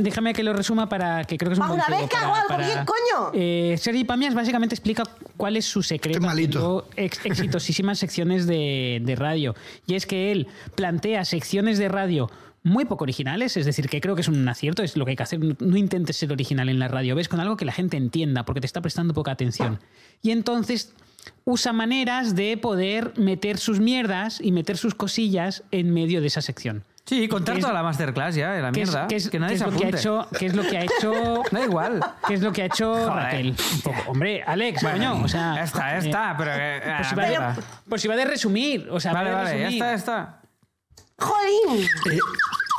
déjame, 0.00 0.34
que 0.34 0.42
lo 0.42 0.52
resuma 0.52 0.88
para 0.88 1.24
que 1.24 1.38
creo 1.38 1.50
que 1.50 1.54
es 1.54 1.58
un 1.58 1.68
buen 1.68 1.80
Una 1.80 1.88
vez 1.88 2.08
que 2.08 2.16
hago 2.16 2.34
algo 2.34 2.56
bien, 2.58 2.84
coño. 2.84 3.30
Eh, 3.32 3.76
Sergi 3.78 4.04
Pamias 4.04 4.34
básicamente 4.34 4.74
explica 4.74 5.04
cuál 5.36 5.56
es 5.56 5.64
su 5.64 5.82
secreto 5.82 6.20
malito. 6.20 6.86
exitosísimas 6.96 7.98
secciones 7.98 8.46
de, 8.46 9.00
de 9.02 9.16
radio. 9.16 9.54
Y 9.86 9.94
es 9.94 10.06
que 10.06 10.32
él 10.32 10.48
plantea 10.74 11.24
secciones 11.24 11.78
de 11.78 11.88
radio 11.88 12.30
muy 12.62 12.84
poco 12.84 13.04
originales, 13.04 13.56
es 13.56 13.64
decir, 13.64 13.88
que 13.88 14.00
creo 14.00 14.14
que 14.14 14.20
es 14.20 14.28
un 14.28 14.46
acierto, 14.48 14.82
es 14.82 14.96
lo 14.96 15.04
que 15.04 15.12
hay 15.12 15.16
que 15.16 15.22
hacer. 15.22 15.40
No 15.62 15.76
intentes 15.76 16.16
ser 16.16 16.32
original 16.32 16.68
en 16.68 16.78
la 16.78 16.88
radio, 16.88 17.14
ves 17.14 17.28
con 17.28 17.40
algo 17.40 17.56
que 17.56 17.64
la 17.64 17.72
gente 17.72 17.96
entienda, 17.96 18.44
porque 18.44 18.60
te 18.60 18.66
está 18.66 18.80
prestando 18.80 19.14
poca 19.14 19.32
atención. 19.32 19.80
Y 20.22 20.30
entonces 20.30 20.92
usa 21.44 21.72
maneras 21.72 22.34
de 22.34 22.56
poder 22.56 23.12
meter 23.16 23.58
sus 23.58 23.80
mierdas 23.80 24.40
y 24.40 24.52
meter 24.52 24.76
sus 24.76 24.94
cosillas 24.94 25.64
en 25.70 25.92
medio 25.92 26.20
de 26.20 26.26
esa 26.26 26.42
sección. 26.42 26.84
Sí, 27.06 27.26
contar 27.26 27.58
toda 27.58 27.72
la 27.72 27.82
masterclass 27.82 28.36
ya, 28.36 28.52
la 28.52 28.70
mierda. 28.70 29.08
Que, 29.08 29.16
es, 29.16 29.32
nadie 29.34 29.58
se 29.58 29.66
lo 29.66 29.76
que 29.76 29.86
ha 29.86 29.88
hecho, 29.88 30.28
¿Qué 30.38 30.46
es 30.46 30.54
lo 30.54 30.62
que 30.62 30.78
ha 30.78 30.84
hecho? 30.84 31.42
da 31.50 31.64
igual. 31.64 32.00
¿Qué 32.28 32.34
es 32.34 32.40
lo 32.40 32.52
que 32.52 32.62
ha 32.62 32.66
hecho 32.66 33.12
Raquel? 33.12 33.56
Hombre, 34.06 34.44
Alex, 34.44 34.84
coño, 34.84 35.20
o 35.20 35.26
sea... 35.26 35.60
Está, 35.60 35.98
ya 35.98 35.98
está, 35.98 36.34
pero... 36.38 36.52
pues, 36.96 37.08
si 37.08 37.14
va 37.16 37.24
de, 37.26 37.62
pues 37.88 38.02
si 38.02 38.08
va 38.08 38.16
de 38.16 38.24
resumir, 38.26 38.88
o 38.90 39.00
sea... 39.00 39.12
Vale, 39.12 39.32
vale, 39.32 39.58
ya 39.58 39.68
está, 39.68 39.86
ya 39.86 39.94
está. 39.94 40.39
¡Jolín! 41.20 41.84
Eh, 42.10 42.18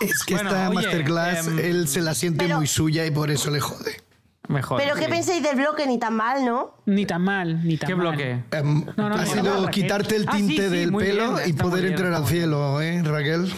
es 0.01 0.23
que 0.23 0.35
esta 0.35 0.69
masterclass 0.69 1.47
em, 1.47 1.59
él 1.59 1.87
se 1.87 2.01
la 2.01 2.15
siente 2.15 2.47
muy 2.53 2.67
suya 2.67 3.05
y 3.05 3.11
por 3.11 3.29
eso 3.31 3.51
le 3.51 3.59
jode. 3.59 4.01
Mejor. 4.47 4.81
Pero 4.81 4.95
¿qué 4.95 5.07
pensáis 5.07 5.41
del 5.41 5.55
bloque? 5.55 5.85
Ni 5.85 5.97
tan 5.97 6.15
mal, 6.15 6.43
¿no? 6.43 6.75
Ni 6.85 7.05
tan 7.05 7.21
mal, 7.21 7.65
ni 7.65 7.77
tan 7.77 7.87
¿Qué 7.87 7.93
bloque? 7.93 8.43
Em, 8.51 8.85
ha 8.97 9.25
sido 9.25 9.67
quitarte 9.69 10.15
el 10.17 10.25
ah, 10.27 10.35
tinte 10.35 10.69
del 10.69 10.91
pelo 10.91 11.37
y 11.45 11.53
poder 11.53 11.85
entrar 11.85 12.13
al 12.13 12.25
cielo, 12.25 12.81
¿eh, 12.81 13.01
Raquel? 13.03 13.51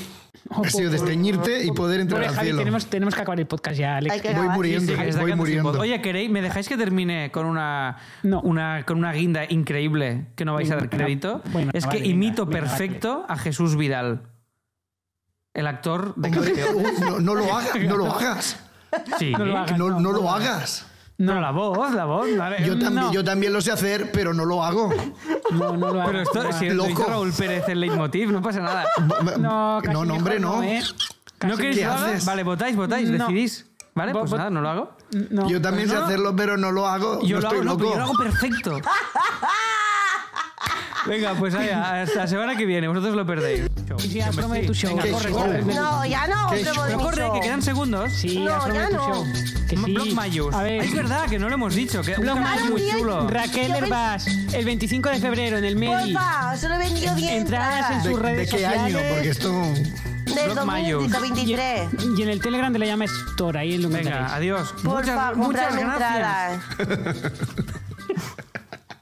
ha 0.50 0.70
sido 0.70 0.92
desteñirte 0.92 1.64
y 1.64 1.72
poder 1.72 2.02
entrar 2.02 2.24
al 2.24 2.36
cielo. 2.36 2.60
Tenemos, 2.60 2.86
tenemos 2.88 3.16
que 3.16 3.22
acabar 3.22 3.40
el 3.40 3.48
podcast 3.48 3.78
ya, 3.78 3.98
Alex. 3.98 4.36
voy 4.36 4.50
muriendo, 4.50 4.94
voy 5.20 5.36
muriendo. 5.36 5.80
Oye, 5.80 6.02
¿queréis, 6.02 6.30
¿me 6.30 6.42
dejáis 6.42 6.68
que 6.68 6.78
termine 6.78 7.32
con 7.32 7.46
una, 7.46 7.98
una, 8.24 8.84
con 8.86 8.98
una 8.98 9.14
guinda 9.14 9.46
increíble 9.50 10.28
que 10.36 10.46
no 10.46 10.54
vais 10.54 10.70
a 10.72 10.76
dar 10.76 10.90
crédito? 10.90 11.42
es 11.74 11.88
que 11.88 12.00
imito 12.00 12.50
perfecto 12.50 13.26
a 13.28 13.38
Jesús 13.38 13.76
Vidal 13.76 14.22
el 15.54 15.68
actor 15.68 16.14
de 16.16 16.32
no, 16.32 17.20
no, 17.20 17.36
lo 17.36 17.56
hagas, 17.56 17.76
no 17.76 17.98
lo 17.98 18.12
hagas. 18.12 18.60
Sí, 19.20 19.32
no 19.32 19.46
lo 19.46 19.58
hagas. 19.58 19.78
No, 19.78 19.90
lo 19.90 20.32
hagas. 20.32 20.86
No, 21.18 21.40
la 21.40 21.52
voz, 21.52 21.94
la 21.94 22.06
voz. 22.06 22.28
Yo, 22.66 22.78
también, 22.80 23.12
yo 23.12 23.24
también 23.24 23.54
lo 23.54 23.62
sé 23.62 23.72
hacer, 23.72 24.12
pero 24.12 24.34
no 24.34 24.46
lo 24.46 24.64
hago. 24.64 24.92
No, 25.52 25.78
no 25.78 25.94
lo 25.94 26.02
hago. 26.02 26.12
Pero 26.12 26.22
esto, 26.22 26.52
si 26.54 26.70
lo 26.70 26.90
hizo 26.90 27.06
Raúl 27.06 27.32
Pérez 27.32 27.70
el 27.70 27.80
leitmotiv, 27.80 28.32
no 28.32 28.42
pasa 28.42 28.60
nada. 28.62 28.86
No, 29.38 29.82
no, 29.82 30.06
no 30.06 30.16
hombre, 30.16 30.40
no. 30.40 30.64
¿eh? 30.64 30.82
¿No 31.46 31.56
queréis 31.56 31.78
que 31.78 31.86
haga? 31.86 32.18
Vale, 32.26 32.44
votáis, 32.44 32.76
votáis, 32.76 33.10
decidís. 33.10 33.70
¿Vale? 33.96 34.12
Pues 34.12 34.32
nada, 34.32 34.50
no 34.50 34.62
lo 34.62 34.70
hago. 34.70 34.98
Yo 35.48 35.62
también 35.62 35.88
sé 35.88 35.96
hacerlo, 35.96 36.36
pero 36.36 36.58
no 36.58 36.72
lo 36.72 36.88
hago. 36.88 37.22
Yo, 37.22 37.40
lo, 37.40 37.48
estoy 37.48 37.60
hago, 37.60 37.64
loco. 37.64 37.92
yo 37.92 37.96
lo 37.96 38.04
hago 38.04 38.14
perfecto. 38.16 38.80
Venga, 41.06 41.34
pues 41.34 41.54
allá, 41.54 42.04
hasta 42.04 42.20
la 42.20 42.28
semana 42.28 42.56
que 42.56 42.66
viene. 42.66 42.88
Vosotros 42.88 43.16
lo 43.16 43.26
perdéis. 43.26 43.68
Ya, 44.10 44.32
promo 44.32 44.54
de 44.54 44.64
tu 44.64 44.74
show. 44.74 44.96
Venga, 44.96 45.12
corre, 45.12 45.32
corre. 45.32 45.62
No, 45.64 46.06
ya 46.06 46.28
no, 46.28 46.50
promo 46.50 46.84
de 46.86 46.94
corre, 46.96 47.30
que 47.34 47.40
quedan 47.42 47.62
segundos. 47.62 48.14
Sí, 48.14 48.40
no, 48.40 48.74
ya 48.74 48.90
tu 48.90 48.96
show. 48.96 49.26
Que 49.70 49.78
sí. 49.78 49.94
Blog 49.94 50.14
Mayus. 50.14 50.54
A 50.54 50.64
ver. 50.64 50.84
Es 50.84 50.94
verdad 50.94 51.26
que 51.30 51.40
no 51.40 51.50
lo 51.50 51.56
hemos 51.56 51.76
dicho. 51.76 52.02
Que 52.02 52.16
Blog 52.16 52.40
Mayus. 52.40 52.70
Muy 52.70 52.90
chulo. 52.90 53.28
Raquel 53.28 53.72
Herbás, 53.72 54.28
el 54.54 54.66
25 54.66 55.10
de 55.10 55.20
febrero 55.20 55.58
en 55.58 55.66
el 55.66 55.76
Medi. 55.76 56.14
Porfa, 56.14 56.58
solo 56.58 56.76
he 56.76 56.80
vendido 56.80 57.16
10 57.16 57.32
Entradas 57.32 57.92
en 57.92 58.04
sus 58.04 58.20
redes 58.20 58.52
¿De 58.52 58.58
qué 58.58 58.66
año? 58.66 58.98
Porque 59.14 59.30
esto... 59.30 59.52
Del 60.34 60.56
2023. 60.56 61.90
Y, 62.18 62.22
en 62.24 62.30
el 62.30 62.42
Telegram 62.42 62.72
de 62.74 62.80
la 62.80 62.86
llama 62.86 63.06
Store, 63.06 63.60
ahí 63.60 63.76
en 63.76 63.84
lo 63.84 63.90
Venga, 63.90 64.34
adiós. 64.34 64.74
Porfa, 64.84 65.34
muchas, 65.36 65.76
muchas 65.76 66.16
gracias. 66.16 66.62